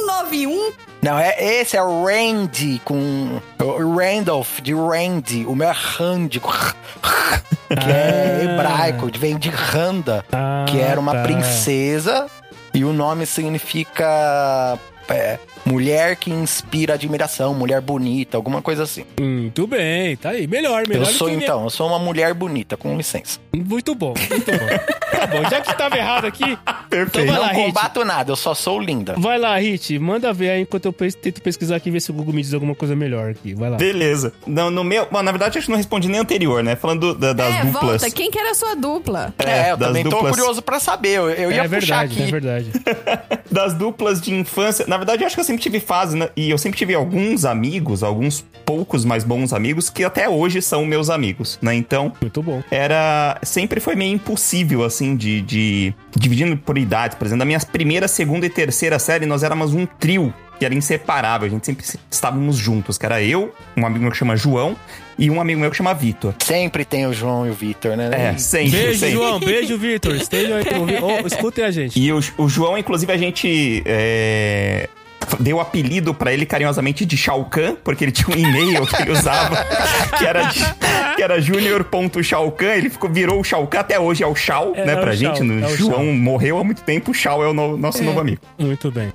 991? 0.51 0.72
Não, 1.01 1.19
é, 1.19 1.35
esse 1.61 1.77
é 1.77 1.84
o 1.84 2.03
Randy 2.05 2.81
com. 2.84 3.39
O 3.59 3.95
Randolph, 3.95 4.59
de 4.61 4.73
Randy. 4.73 5.45
O 5.45 5.55
meu 5.55 5.69
é 5.69 5.73
Randy. 5.76 6.39
com 6.39 6.51
Que 7.69 7.91
é 7.91 8.41
hebraico, 8.43 9.09
vem 9.17 9.38
de 9.38 9.49
Randa, 9.49 10.23
Ah, 10.31 10.65
que 10.67 10.80
era 10.80 10.99
uma 10.99 11.13
tá. 11.13 11.23
princesa. 11.23 12.27
E 12.73 12.84
o 12.85 12.93
nome 12.93 13.26
significa. 13.26 14.77
é, 15.09 15.38
mulher 15.65 16.15
que 16.15 16.29
inspira 16.31 16.93
admiração, 16.93 17.53
mulher 17.53 17.81
bonita, 17.81 18.37
alguma 18.37 18.61
coisa 18.61 18.83
assim. 18.83 19.05
Muito 19.19 19.65
bem, 19.67 20.15
tá 20.15 20.29
aí. 20.29 20.47
Melhor, 20.47 20.87
melhor. 20.87 21.03
eu 21.07 21.11
do 21.11 21.17
sou, 21.17 21.27
que- 21.27 21.33
então, 21.35 21.63
eu 21.63 21.69
sou 21.69 21.87
uma 21.87 21.99
mulher 21.99 22.33
bonita, 22.33 22.77
com 22.77 22.95
licença. 22.95 23.39
Muito 23.53 23.95
bom, 23.95 24.13
muito 24.29 24.51
bom. 24.51 25.17
tá 25.17 25.27
bom, 25.27 25.49
já 25.49 25.61
que 25.61 25.77
tava 25.77 25.97
errado 25.97 26.25
aqui, 26.25 26.43
então 26.91 27.25
vai 27.25 27.35
não 27.35 27.41
lá, 27.41 27.47
Hit. 27.47 27.65
combato 27.65 28.05
nada, 28.05 28.31
eu 28.31 28.35
só 28.35 28.53
sou 28.53 28.79
linda. 28.79 29.15
Vai 29.17 29.37
lá, 29.39 29.57
Hit, 29.57 29.97
manda 29.99 30.31
ver 30.33 30.49
aí 30.51 30.61
enquanto 30.61 30.85
eu 30.85 30.93
pes- 30.93 31.15
tento 31.15 31.41
pesquisar 31.41 31.77
aqui 31.77 31.89
e 31.89 31.91
ver 31.91 31.99
se 32.01 32.11
o 32.11 32.13
Google 32.13 32.33
me 32.33 32.41
diz 32.41 32.53
alguma 32.53 32.75
coisa 32.75 32.95
melhor 32.95 33.31
aqui. 33.31 33.53
Vai 33.53 33.69
lá. 33.69 33.77
Beleza. 33.77 34.33
No, 34.45 34.69
no 34.69 34.83
meu. 34.83 35.07
Bom, 35.11 35.23
na 35.23 35.31
verdade, 35.31 35.57
acho 35.57 35.65
que 35.65 35.71
não 35.71 35.77
respondi 35.77 36.07
nem 36.07 36.19
anterior, 36.19 36.63
né? 36.63 36.75
Falando 36.75 37.15
da- 37.15 37.33
das 37.33 37.53
é, 37.55 37.61
duplas. 37.65 37.83
volta. 38.01 38.11
Quem 38.11 38.29
que 38.29 38.37
era 38.37 38.51
a 38.51 38.55
sua 38.55 38.75
dupla? 38.75 39.33
É, 39.39 39.71
eu 39.71 39.77
das 39.77 39.87
também 39.87 40.03
tô 40.03 40.09
duplas- 40.11 40.35
curioso 40.35 40.61
pra 40.61 40.79
saber. 40.79 41.09
Eu, 41.17 41.29
eu 41.29 41.51
ia 41.51 41.61
é 41.61 41.67
puxar 41.67 41.69
verdade, 42.05 42.13
aqui. 42.13 42.23
é 42.23 42.25
verdade. 42.31 42.71
das 43.51 43.73
duplas 43.73 44.21
de 44.21 44.33
infância. 44.33 44.85
Na 44.87 44.97
verdade, 44.97 45.23
eu 45.23 45.27
acho 45.27 45.35
que 45.35 45.39
eu 45.39 45.45
sempre 45.56 45.64
tive 45.64 45.80
fase, 45.80 46.18
né? 46.18 46.30
E 46.36 46.49
eu 46.49 46.57
sempre 46.57 46.77
tive 46.77 46.94
alguns 46.94 47.45
amigos, 47.45 48.03
alguns 48.03 48.45
poucos 48.65 49.06
mais 49.06 49.23
bons 49.23 49.53
amigos, 49.53 49.90
que 49.90 50.03
até 50.03 50.27
hoje 50.30 50.61
são 50.61 50.86
meus 50.86 51.10
amigos, 51.10 51.57
né? 51.61 51.73
Então, 51.73 52.11
Muito 52.22 52.41
bom. 52.41 52.61
era. 52.69 53.40
Sempre 53.44 53.80
foi 53.80 53.95
meio 53.95 54.14
impossível, 54.14 54.84
assim, 54.84 55.15
de. 55.15 55.41
de 55.41 55.94
dividindo 56.15 56.56
por 56.57 56.77
idades. 56.77 57.18
Por 57.18 57.26
exemplo, 57.26 57.40
na 57.40 57.45
minha 57.45 57.60
primeira, 57.60 58.07
segunda 58.07 58.45
e 58.45 58.49
terceira 58.49 58.99
série, 58.99 59.26
nós 59.26 59.44
éramos 59.44 59.73
um 59.73 59.86
trio 59.86 60.34
que 60.57 60.65
era 60.65 60.73
inseparável. 60.73 61.48
A 61.48 61.49
gente 61.49 61.65
sempre 61.65 61.86
estávamos 62.10 62.56
juntos, 62.56 62.98
que 62.98 63.06
era 63.06 63.22
eu, 63.22 63.53
um 63.76 63.86
amigo 63.86 64.02
meu 64.02 64.11
que 64.11 64.18
chama 64.18 64.36
João, 64.38 64.76
e 65.18 65.30
um 65.30 65.40
amigo 65.40 65.60
meu 65.60 65.69
que 65.69 65.77
chama 65.77 65.94
Vitor. 65.94 66.34
Sempre 66.44 66.86
tem 66.86 67.06
o 67.06 67.14
João 67.14 67.45
e 67.45 67.49
o 67.49 67.53
Vitor, 67.53 67.95
né? 67.95 68.10
É, 68.11 68.38
sempre. 68.38 68.72
Beijo, 68.72 68.99
sempre. 68.99 69.15
João. 69.15 69.40
Beijo, 69.40 69.77
Vitor. 69.77 70.15
Estejam 70.15 70.57
aí. 70.57 70.64
Oh, 71.02 71.27
escutem 71.27 71.64
a 71.64 71.72
gente. 71.72 71.99
E 71.99 72.11
o, 72.11 72.19
o 72.38 72.49
João, 72.49 72.77
inclusive, 72.77 73.11
a 73.11 73.18
gente 73.18 73.84
é, 73.86 74.90
deu 75.39 75.57
o 75.57 75.60
apelido 75.60 76.14
pra 76.14 76.31
ele 76.34 76.45
carinhosamente 76.45 77.06
de 77.06 77.15
Shao 77.18 77.45
Kahn, 77.45 77.76
porque 77.84 78.03
ele 78.06 78.11
tinha 78.11 78.35
um 78.35 78.39
e-mail 78.39 78.85
que 78.88 79.02
ele 79.02 79.11
usava, 79.11 79.57
que 80.18 80.26
era, 80.26 80.49
que 81.15 81.22
era 81.22 81.39
junior.shaokan, 81.41 82.73
ele 82.76 82.89
ficou, 82.89 83.10
virou 83.10 83.39
o 83.39 83.43
Shao 83.43 83.65
Kahn, 83.68 83.80
até 83.81 83.99
hoje 83.99 84.23
é 84.23 84.27
o 84.27 84.35
Shao, 84.35 84.73
É, 84.76 84.85
né, 84.85 84.93
é 84.93 84.95
pra 84.95 85.11
Shao, 85.15 85.35
gente. 85.35 85.43
No, 85.43 85.64
é 85.64 85.68
o 85.68 85.76
João 85.77 85.93
Shao. 85.95 86.03
morreu 86.14 86.57
há 86.60 86.64
muito 86.64 86.81
tempo, 86.84 87.11
o 87.11 87.14
Shao 87.14 87.43
é 87.43 87.47
o 87.47 87.53
no- 87.53 87.77
nosso 87.77 88.03
novo 88.03 88.19
amigo. 88.19 88.41
Muito 88.57 88.91
bem. 88.91 89.11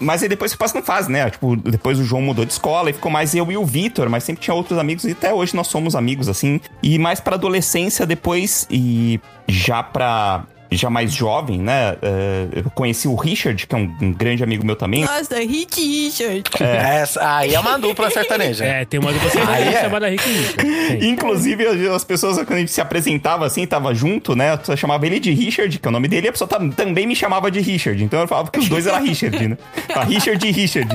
Mas 0.00 0.22
aí 0.22 0.28
depois 0.28 0.50
você 0.50 0.56
passa 0.56 0.78
na 0.78 0.84
fase, 0.84 1.10
né? 1.10 1.28
Tipo, 1.30 1.56
depois 1.56 1.98
o 1.98 2.04
João 2.04 2.22
mudou 2.22 2.44
de 2.44 2.52
escola 2.52 2.90
e 2.90 2.92
ficou 2.92 3.10
mais 3.10 3.34
eu 3.34 3.50
e 3.50 3.56
o 3.56 3.64
Vitor, 3.64 4.08
mas 4.08 4.24
sempre 4.24 4.42
tinha 4.42 4.54
outros 4.54 4.78
amigos 4.78 5.04
e 5.04 5.12
até 5.12 5.32
hoje 5.32 5.54
nós 5.54 5.66
somos 5.66 5.94
amigos, 5.94 6.28
assim. 6.28 6.60
E 6.82 6.98
mais 6.98 7.20
pra 7.20 7.34
adolescência 7.36 8.06
depois 8.06 8.66
e 8.70 9.20
já 9.48 9.82
pra. 9.82 10.44
Já 10.76 10.90
mais 10.90 11.12
jovem, 11.12 11.58
né? 11.58 11.96
eh, 12.02 12.46
eu 12.56 12.70
conheci 12.70 13.06
o 13.08 13.14
Richard, 13.14 13.66
que 13.66 13.74
é 13.74 13.78
um, 13.78 13.94
um 14.00 14.12
grande 14.12 14.42
amigo 14.42 14.64
meu 14.64 14.76
também. 14.76 15.04
Nossa, 15.04 15.38
Hit 15.38 15.80
Richard. 15.80 16.42
Essa, 16.60 17.36
aí 17.38 17.54
é 17.54 17.60
uma 17.60 17.78
dupla 17.78 18.10
sertaneja. 18.10 18.64
É, 18.64 18.84
tem 18.84 18.98
uma 19.00 19.12
dupla 19.12 19.30
sertaneja 19.30 19.68
Aí 19.68 19.74
é. 19.74 19.80
chamada 19.82 20.08
Rick 20.08 20.28
Richard. 20.28 20.54
Tem. 20.98 21.08
Inclusive, 21.10 21.66
as- 21.66 21.94
as 21.94 22.04
pessoas, 22.04 22.36
quando 22.36 22.52
a 22.54 22.58
gente 22.58 22.70
se 22.72 22.80
apresentava 22.80 23.46
assim, 23.46 23.66
tava 23.66 23.94
junto, 23.94 24.34
né? 24.36 24.52
A 24.52 24.56
pessoa 24.58 24.76
chamava 24.76 25.06
ele 25.06 25.18
de 25.20 25.30
Richard, 25.32 25.78
que 25.78 25.86
é 25.86 25.88
o 25.88 25.92
nome 25.92 26.08
dele, 26.08 26.26
e 26.26 26.28
a 26.28 26.32
pessoa 26.32 26.48
tam- 26.48 26.70
também 26.70 27.06
me 27.06 27.14
chamava 27.16 27.50
de 27.50 27.60
Richard. 27.60 28.02
Então 28.02 28.20
eu 28.20 28.28
falava 28.28 28.50
que 28.50 28.58
os 28.58 28.68
dois 28.68 28.86
eram 28.86 29.02
Richard, 29.02 29.48
né? 29.48 29.56
A 29.94 30.04
Richard 30.04 30.46
e 30.46 30.50
Richard. 30.50 30.88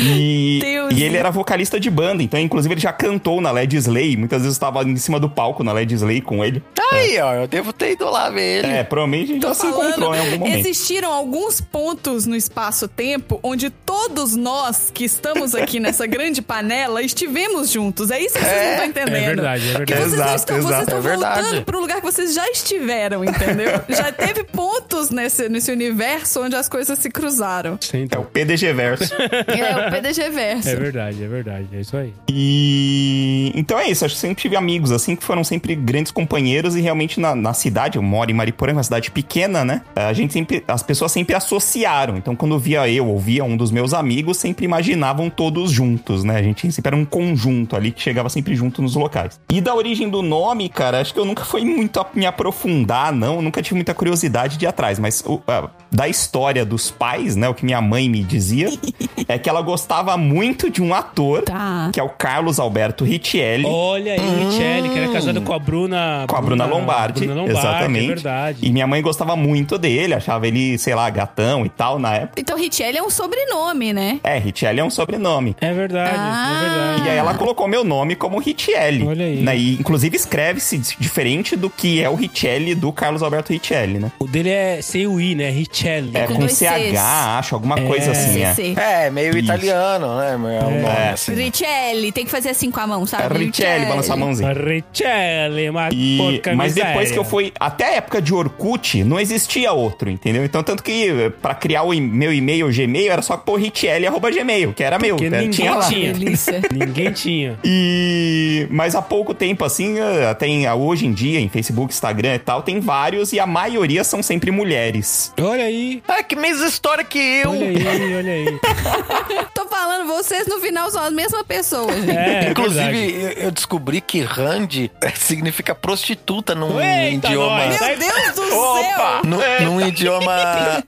E, 0.00 0.58
Deus. 0.62 0.94
e 0.96 1.02
ele 1.02 1.16
era 1.16 1.30
vocalista 1.30 1.78
de 1.78 1.90
banda, 1.90 2.22
então 2.22 2.38
inclusive 2.40 2.74
ele 2.74 2.80
já 2.80 2.92
cantou 2.92 3.40
na 3.40 3.50
Led 3.50 3.76
Slay. 3.76 4.16
Muitas 4.16 4.42
vezes 4.42 4.56
eu 4.56 4.66
estava 4.68 4.82
em 4.82 4.96
cima 4.96 5.18
do 5.20 5.28
palco 5.28 5.62
na 5.62 5.72
Led 5.72 5.92
Slay 5.94 6.20
com 6.20 6.44
ele. 6.44 6.62
Aí, 6.92 7.18
ó, 7.20 7.34
eu 7.34 7.46
devo 7.48 7.72
ter 7.72 7.92
ido 7.92 8.08
lá 8.10 8.30
ver 8.30 8.64
ele. 8.64 8.69
É, 8.70 8.82
provavelmente 8.84 9.30
a 9.30 9.34
gente 9.34 9.42
já 9.42 9.54
se 9.54 9.66
encontrou 9.66 10.14
em 10.14 10.18
algum 10.18 10.38
momento. 10.38 10.56
existiram 10.58 11.12
alguns 11.12 11.60
pontos 11.60 12.26
no 12.26 12.36
espaço-tempo 12.36 13.38
onde 13.42 13.70
todos 13.70 14.36
nós 14.36 14.90
que 14.92 15.04
estamos 15.04 15.54
aqui 15.54 15.80
nessa 15.80 16.06
grande 16.08 16.40
panela 16.42 17.02
estivemos 17.02 17.70
juntos. 17.70 18.10
É 18.10 18.20
isso 18.20 18.34
que 18.34 18.40
vocês 18.40 18.52
É, 18.52 18.64
não 18.64 18.70
estão 18.72 18.86
entendendo. 18.86 19.16
é 19.16 19.26
verdade, 19.26 19.68
é 19.68 19.72
verdade. 19.78 19.92
vocês 19.94 20.12
não 20.12 20.14
Exato, 20.24 20.36
estão, 20.36 20.56
vocês 20.56 20.66
exato. 20.68 20.82
estão 20.84 20.98
É 20.98 21.02
verdade. 21.02 21.40
voltando 21.42 21.64
para 21.64 21.76
o 21.76 21.80
lugar 21.80 21.96
que 22.00 22.02
vocês 22.06 22.34
já 22.34 22.48
estiveram, 22.50 23.24
entendeu? 23.24 23.70
já 23.88 24.12
teve 24.12 24.44
pontos 24.44 25.10
nesse, 25.10 25.48
nesse 25.48 25.70
universo 25.72 26.42
onde 26.42 26.56
as 26.56 26.68
coisas 26.68 26.98
se 26.98 27.10
cruzaram. 27.10 27.78
Sim, 27.80 27.98
É 27.98 28.00
então. 28.02 28.22
o 28.22 28.24
PDG 28.24 28.72
Verso. 28.72 29.12
É 29.14 29.88
o 29.88 29.90
PDG 29.90 30.28
Verso. 30.30 30.68
É 30.68 30.76
verdade, 30.76 31.22
é 31.22 31.26
verdade. 31.28 31.66
É 31.72 31.80
isso 31.80 31.96
aí. 31.96 32.12
E 32.28 33.52
então 33.54 33.78
é 33.78 33.88
isso, 33.90 34.04
acho 34.04 34.14
que 34.14 34.20
sempre 34.20 34.40
tive 34.42 34.56
amigos 34.56 34.90
assim 34.92 35.14
que 35.16 35.24
foram 35.24 35.42
sempre 35.44 35.74
grandes 35.74 36.10
companheiros 36.12 36.76
e 36.76 36.80
realmente 36.80 37.20
na, 37.20 37.34
na 37.34 37.52
cidade, 37.54 37.96
eu 37.96 38.02
moro 38.02 38.30
em 38.30 38.34
Mariporã, 38.50 38.72
uma 38.72 38.82
cidade 38.82 39.10
pequena, 39.10 39.64
né? 39.64 39.82
A 39.94 40.12
gente 40.12 40.32
sempre, 40.32 40.62
as 40.66 40.82
pessoas 40.82 41.12
sempre 41.12 41.34
associaram. 41.34 42.16
Então 42.16 42.34
quando 42.34 42.58
via 42.58 42.88
eu 42.88 43.06
ou 43.08 43.18
via 43.18 43.44
um 43.44 43.56
dos 43.56 43.70
meus 43.70 43.94
amigos, 43.94 44.36
sempre 44.38 44.64
imaginavam 44.64 45.30
todos 45.30 45.70
juntos, 45.70 46.24
né? 46.24 46.36
A 46.36 46.42
gente 46.42 46.70
sempre 46.72 46.88
era 46.90 46.96
um 46.96 47.04
conjunto 47.04 47.76
ali 47.76 47.90
que 47.92 48.02
chegava 48.02 48.28
sempre 48.28 48.54
junto 48.54 48.82
nos 48.82 48.94
locais. 48.94 49.40
E 49.52 49.60
da 49.60 49.74
origem 49.74 50.08
do 50.08 50.20
nome, 50.22 50.68
cara, 50.68 51.00
acho 51.00 51.14
que 51.14 51.20
eu 51.20 51.24
nunca 51.24 51.44
fui 51.44 51.64
muito 51.64 52.00
a 52.00 52.06
me 52.14 52.26
aprofundar, 52.26 53.12
não, 53.12 53.40
nunca 53.40 53.62
tive 53.62 53.76
muita 53.76 53.94
curiosidade 53.94 54.56
de 54.56 54.64
ir 54.64 54.68
atrás, 54.68 54.98
mas 54.98 55.22
o- 55.26 55.40
a- 55.46 55.68
da 55.92 56.08
história 56.08 56.64
dos 56.64 56.90
pais, 56.90 57.36
né, 57.36 57.48
o 57.48 57.54
que 57.54 57.64
minha 57.64 57.80
mãe 57.80 58.08
me 58.08 58.22
dizia, 58.22 58.68
é 59.28 59.38
que 59.38 59.48
ela 59.48 59.62
gostava 59.62 60.16
muito 60.16 60.68
de 60.70 60.82
um 60.82 60.92
ator 60.94 61.42
Tá. 61.42 61.90
que 61.92 62.00
é 62.00 62.02
o 62.02 62.08
Carlos 62.08 62.58
Alberto 62.58 63.04
Richelli. 63.04 63.64
Olha 63.66 64.12
aí, 64.12 64.44
Richelli, 64.44 64.88
que 64.90 64.98
era 64.98 65.08
casado 65.12 65.40
com 65.42 65.52
a 65.52 65.58
Bruna... 65.58 66.24
Com 66.28 66.36
a 66.36 66.40
Bruna 66.40 66.64
Lombardi, 66.66 67.26
Bruna 67.26 67.34
Lombardi, 67.42 67.58
exatamente. 67.58 68.04
é 68.04 68.14
verdade. 68.14 68.39
E 68.60 68.70
minha 68.72 68.86
mãe 68.86 69.02
gostava 69.02 69.36
muito 69.36 69.78
dele, 69.78 70.14
achava 70.14 70.46
ele, 70.46 70.78
sei 70.78 70.94
lá, 70.94 71.08
gatão 71.10 71.64
e 71.64 71.68
tal 71.68 71.98
na 71.98 72.14
época. 72.14 72.40
Então, 72.40 72.56
Richelli 72.56 72.98
é 72.98 73.02
um 73.02 73.10
sobrenome, 73.10 73.92
né? 73.92 74.18
É, 74.22 74.38
Richelli 74.38 74.80
é 74.80 74.84
um 74.84 74.90
sobrenome. 74.90 75.56
É 75.60 75.72
verdade, 75.72 76.10
Ah. 76.14 76.52
é 76.56 76.68
verdade. 76.68 77.02
E 77.06 77.10
aí 77.10 77.16
ela 77.18 77.34
colocou 77.34 77.66
meu 77.68 77.84
nome 77.84 78.14
como 78.16 78.38
Richelli. 78.38 79.06
Olha 79.06 79.24
aí. 79.26 79.36
Né? 79.42 79.56
E 79.56 79.74
inclusive 79.74 80.16
escreve-se 80.16 80.78
diferente 80.98 81.56
do 81.56 81.68
que 81.70 82.02
é 82.02 82.08
o 82.08 82.14
Richelli 82.14 82.74
do 82.74 82.92
Carlos 82.92 83.22
Alberto 83.22 83.52
Richelli, 83.52 83.98
né? 83.98 84.10
O 84.18 84.26
dele 84.26 84.50
é 84.50 84.80
sem 84.82 85.06
o 85.06 85.20
I, 85.20 85.34
né? 85.34 85.50
Richelli. 85.50 86.10
É 86.14 86.26
com 86.26 86.34
com 86.34 86.40
dois 86.40 86.52
CH, 86.52 86.90
Cs. 86.90 86.98
acho, 86.98 87.54
alguma 87.54 87.80
coisa 87.80 88.10
assim, 88.12 88.42
é. 88.42 89.06
É, 89.06 89.10
meio 89.10 89.30
Isso. 89.30 89.38
italiano, 89.38 90.16
né? 90.18 90.32
É 90.32 90.36
um 90.36 90.70
nome 90.82 90.84
É. 90.86 91.10
assim. 91.12 91.34
Richelli, 91.34 92.12
tem 92.12 92.24
que 92.24 92.30
fazer 92.30 92.50
assim 92.50 92.70
com 92.70 92.80
a 92.80 92.86
mão, 92.86 93.06
sabe? 93.06 93.44
Richelli, 93.44 93.86
balançar 93.86 94.16
a 94.16 94.20
mãozinha. 94.20 94.52
Richelli, 94.52 95.70
uma 95.70 95.88
E- 95.92 96.16
porca 96.18 96.54
mas 96.54 96.74
depois 96.74 97.10
que 97.10 97.18
eu 97.18 97.24
fui. 97.24 97.52
Até 97.58 97.84
a 97.86 97.92
época 97.96 98.20
de 98.22 98.29
Orkut, 98.34 99.02
não 99.04 99.18
existia 99.20 99.72
outro, 99.72 100.10
entendeu? 100.10 100.44
Então, 100.44 100.62
tanto 100.62 100.82
que 100.82 101.08
eh, 101.08 101.30
pra 101.30 101.54
criar 101.54 101.82
o 101.82 101.94
meu 102.00 102.32
e-mail 102.32 102.68
Gmail 102.72 103.10
era 103.12 103.22
só 103.22 103.36
pôr 103.36 103.58
richelli.gmail, 103.60 104.72
que 104.72 104.82
era 104.82 104.98
meu. 104.98 105.16
Porque 105.16 105.30
né? 105.30 105.38
ninguém 105.38 105.50
Tinha 105.50 105.74
lá. 105.74 105.88
tinha. 105.88 106.12
Ninguém 106.72 107.12
tinha. 107.12 107.58
E 107.64 108.66
mas 108.70 108.94
há 108.94 109.02
pouco 109.02 109.34
tempo 109.34 109.64
assim, 109.64 109.98
eh, 109.98 110.34
tem 110.34 110.68
hoje 110.70 111.06
em 111.06 111.12
dia 111.12 111.40
em 111.40 111.48
Facebook, 111.48 111.92
Instagram 111.92 112.34
e 112.34 112.38
tal, 112.38 112.62
tem 112.62 112.80
vários 112.80 113.32
e 113.32 113.40
a 113.40 113.46
maioria 113.46 114.04
são 114.04 114.22
sempre 114.22 114.50
mulheres. 114.50 115.32
Olha 115.40 115.64
aí, 115.64 116.02
Ah, 116.08 116.22
que 116.22 116.36
mesma 116.36 116.66
história 116.66 117.04
que 117.04 117.18
eu. 117.18 117.50
olha 117.50 117.66
aí, 117.68 118.14
olha 118.16 118.32
aí. 118.32 118.58
Tô 119.54 119.66
falando, 119.66 120.06
vocês 120.06 120.46
no 120.46 120.58
final 120.60 120.90
são 120.90 121.02
as 121.02 121.12
mesmas 121.12 121.42
pessoas, 121.42 121.94
gente. 121.96 122.10
É, 122.16 122.44
é 122.46 122.50
Inclusive, 122.50 123.12
eu 123.36 123.50
eu 123.50 123.50
descobri 123.50 124.00
que 124.00 124.20
Randy 124.20 124.90
significa 125.16 125.74
prostituta 125.74 126.54
num 126.54 126.80
Eita, 126.80 127.28
idioma. 127.28 127.66
nós. 127.66 127.80
Meu 127.80 127.98
Deus 127.98 128.19
do 128.34 128.56
Opa! 128.58 128.80
céu! 128.82 129.20
Nu- 129.24 129.40
Num 129.64 129.80
idioma 129.86 130.32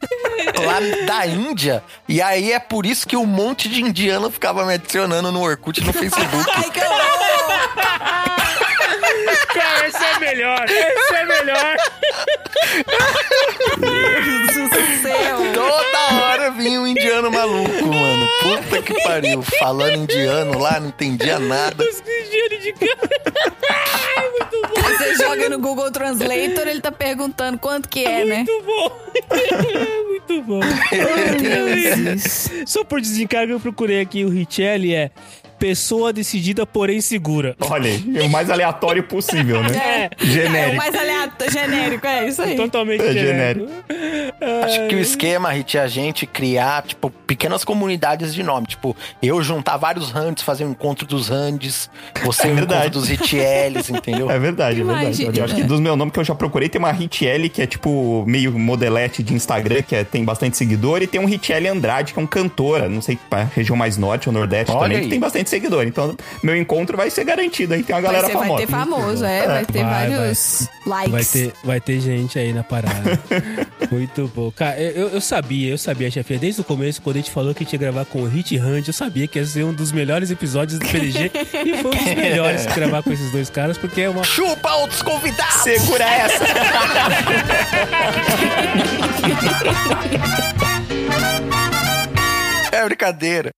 lá 0.65 0.81
da 1.07 1.27
Índia. 1.27 1.83
E 2.09 2.21
aí 2.23 2.53
é 2.53 2.59
por 2.59 2.85
isso 2.87 3.07
que 3.07 3.17
um 3.17 3.27
monte 3.27 3.69
de 3.69 3.81
indiano 3.83 4.31
ficava 4.31 4.65
me 4.65 4.75
adicionando 4.75 5.31
no 5.33 5.41
Orkut 5.43 5.81
e 5.81 5.85
no 5.85 5.93
Facebook. 5.93 6.51
Ai, 6.55 6.71
que 6.71 6.81
horror! 6.81 7.03
Cara, 9.55 9.87
esse 9.87 10.05
é 10.05 10.19
melhor. 10.19 10.65
Esse 10.69 11.15
é 11.15 11.25
melhor. 11.27 11.77
Um 16.69 16.87
indiano 16.87 17.31
maluco, 17.31 17.87
mano. 17.87 18.29
Puta 18.41 18.83
que 18.83 19.03
pariu. 19.03 19.43
Falando 19.43 20.03
indiano 20.03 20.59
lá, 20.59 20.81
não 20.81 20.89
entendia 20.89 21.39
nada. 21.39 21.85
Os 21.85 22.01
cristianos 22.01 22.63
de 22.63 22.73
cara. 22.73 23.11
Ai, 24.17 24.31
muito 24.31 24.63
bom. 24.63 24.83
Você 24.83 25.15
joga 25.17 25.49
no 25.49 25.59
Google 25.59 25.91
Translator, 25.91 26.67
ele 26.67 26.81
tá 26.81 26.93
perguntando 26.93 27.59
quanto 27.59 27.89
que 27.89 28.05
é, 28.05 28.25
né? 28.25 28.37
Muito 28.49 28.63
bom. 28.65 29.03
Muito 30.13 30.43
bom. 30.43 30.61
Só 32.67 32.85
por 32.85 33.01
desencargo 33.01 33.53
eu 33.53 33.61
procurei 33.61 34.01
aqui 34.01 34.25
o 34.25 34.29
Richelli 34.29 34.95
é 34.95 35.11
pessoa 35.67 36.13
decidida, 36.13 36.67
porém 36.67 37.01
segura. 37.01 37.55
Olha 37.61 37.89
aí, 37.89 38.05
é 38.17 38.23
o 38.23 38.29
mais 38.29 38.51
aleatório 38.51 39.05
possível, 39.05 39.63
né? 39.63 39.69
É. 39.77 40.03
É 40.05 40.11
o 40.21 40.27
Genérico. 40.27 40.77
mais 40.77 40.95
aleatório, 40.95 41.53
genérico, 41.53 42.07
é 42.07 42.29
isso 42.29 42.43
aí. 42.43 42.57
Totalmente 42.57 43.01
É 43.01 43.13
genérico. 43.13 43.69
Acho 44.65 44.89
que 44.89 44.95
o 44.97 44.99
esquema, 44.99 45.51
Rit, 45.53 45.77
é 45.79 45.81
a 45.81 45.87
gente 45.87 46.27
criar, 46.27 46.83
tipo, 46.83 47.11
pequenas 47.11 47.63
comunidades 47.65 48.35
de 48.35 48.43
nome. 48.43 48.67
Tipo, 48.67 48.97
eu 49.23 49.41
juntar 49.43 49.77
vários 49.77 50.11
rands, 50.11 50.43
fazer 50.43 50.65
um 50.65 50.71
encontro 50.73 51.07
dos 51.07 51.29
rands, 51.29 51.89
você 52.25 52.49
um 52.49 52.55
verdade. 52.57 52.81
encontro 52.89 53.01
dos 53.01 53.09
Ritiels, 53.09 53.89
entendeu? 53.91 54.29
É 54.31 54.39
verdade, 54.39 54.81
é 54.81 54.85
verdade. 54.85 55.05
Imagina. 55.05 55.33
Eu 55.39 55.45
acho 55.45 55.55
que 55.55 55.63
dos 55.63 55.79
meus 55.79 55.97
nomes 55.97 56.13
que 56.13 56.19
eu 56.21 56.25
já 56.25 56.35
procurei, 56.35 56.69
tem 56.69 56.79
uma 56.81 56.91
Richelle, 56.93 57.49
que 57.49 57.63
é 57.63 57.67
tipo 57.67 58.25
meio 58.27 58.51
modelete 58.59 59.23
de 59.23 59.33
Instagram, 59.33 59.83
que 59.83 59.95
é- 59.95 60.03
tem 60.05 60.25
bastante 60.25 60.57
seguidor, 60.57 61.03
e 61.03 61.07
tem 61.07 61.21
um 61.21 61.25
Richelle 61.27 61.69
Andrade, 61.69 62.13
que 62.13 62.19
é 62.19 62.23
um 62.23 62.27
cantora, 62.27 62.89
não 62.89 63.01
sei, 63.01 63.17
região 63.55 63.77
mais 63.77 63.97
norte 63.97 64.29
ou 64.29 64.33
nordeste 64.35 64.73
Olha 64.73 64.83
também, 64.83 64.97
aí. 64.99 65.05
que 65.05 65.11
tem 65.11 65.21
bastante 65.21 65.49
seguidor. 65.53 65.85
Então, 65.87 66.17
meu 66.43 66.57
encontro 66.57 66.97
vai 66.97 67.11
ser 67.11 67.25
garantido 67.25 67.75
aí, 67.75 67.83
tem 67.83 67.95
uma 67.95 68.03
Vai, 68.03 68.11
galera 68.13 68.27
ser, 68.27 68.33
vai 68.37 68.43
famosa. 68.49 68.61
ter 68.67 68.71
famoso, 68.71 69.25
é. 69.25 69.47
Vai 69.47 69.65
ter 69.67 69.85
Vai, 69.85 70.09
vários 70.11 70.69
likes. 70.87 71.13
Vai 71.13 71.25
ter, 71.25 71.53
vai 71.65 71.81
ter 71.81 72.01
gente 72.01 72.39
aí 72.39 72.53
na 72.53 72.63
parada. 72.65 73.19
Muito 73.91 74.31
bom. 74.35 74.51
Cara, 74.51 74.81
eu, 74.81 74.91
eu- 74.93 75.09
eu 75.11 75.21
sabia, 75.21 75.71
eu 75.71 75.79
sabia, 75.79 76.11
chefia. 76.11 76.39
Desde 76.39 76.61
o 76.61 76.65
começo, 76.65 77.03
quando 77.03 77.17
a 77.17 77.19
gente 77.21 77.31
falou 77.31 77.55
que 77.55 77.63
a 77.63 77.65
gente 77.65 77.73
ia 77.75 77.79
gravar 77.79 78.05
com 78.07 78.21
o 78.23 78.27
Hit 78.27 78.57
Hand, 78.57 78.85
eu 78.87 78.93
sabia 78.93 79.27
que 79.29 79.39
ia 79.39 79.45
ser 79.45 79.65
um 79.65 79.73
dos 79.73 79.93
melhores 79.93 80.31
episódios 80.31 80.79
do 80.79 80.87
PDG. 80.87 81.31
e 81.67 81.77
foi 81.83 81.91
um 81.91 82.05
dos 82.05 82.15
melhores 82.15 82.67
gravar 82.75 83.03
com 83.03 83.13
esses 83.13 83.31
dois 83.31 83.51
caras, 83.51 83.77
porque 83.77 84.01
é 84.01 84.09
uma. 84.09 84.25
Chupa 84.25 84.73
outros 84.77 85.03
convidados! 85.03 85.63
Segura 85.63 86.05
essa! 86.05 86.45
É 92.73 92.85
brincadeira. 92.85 93.51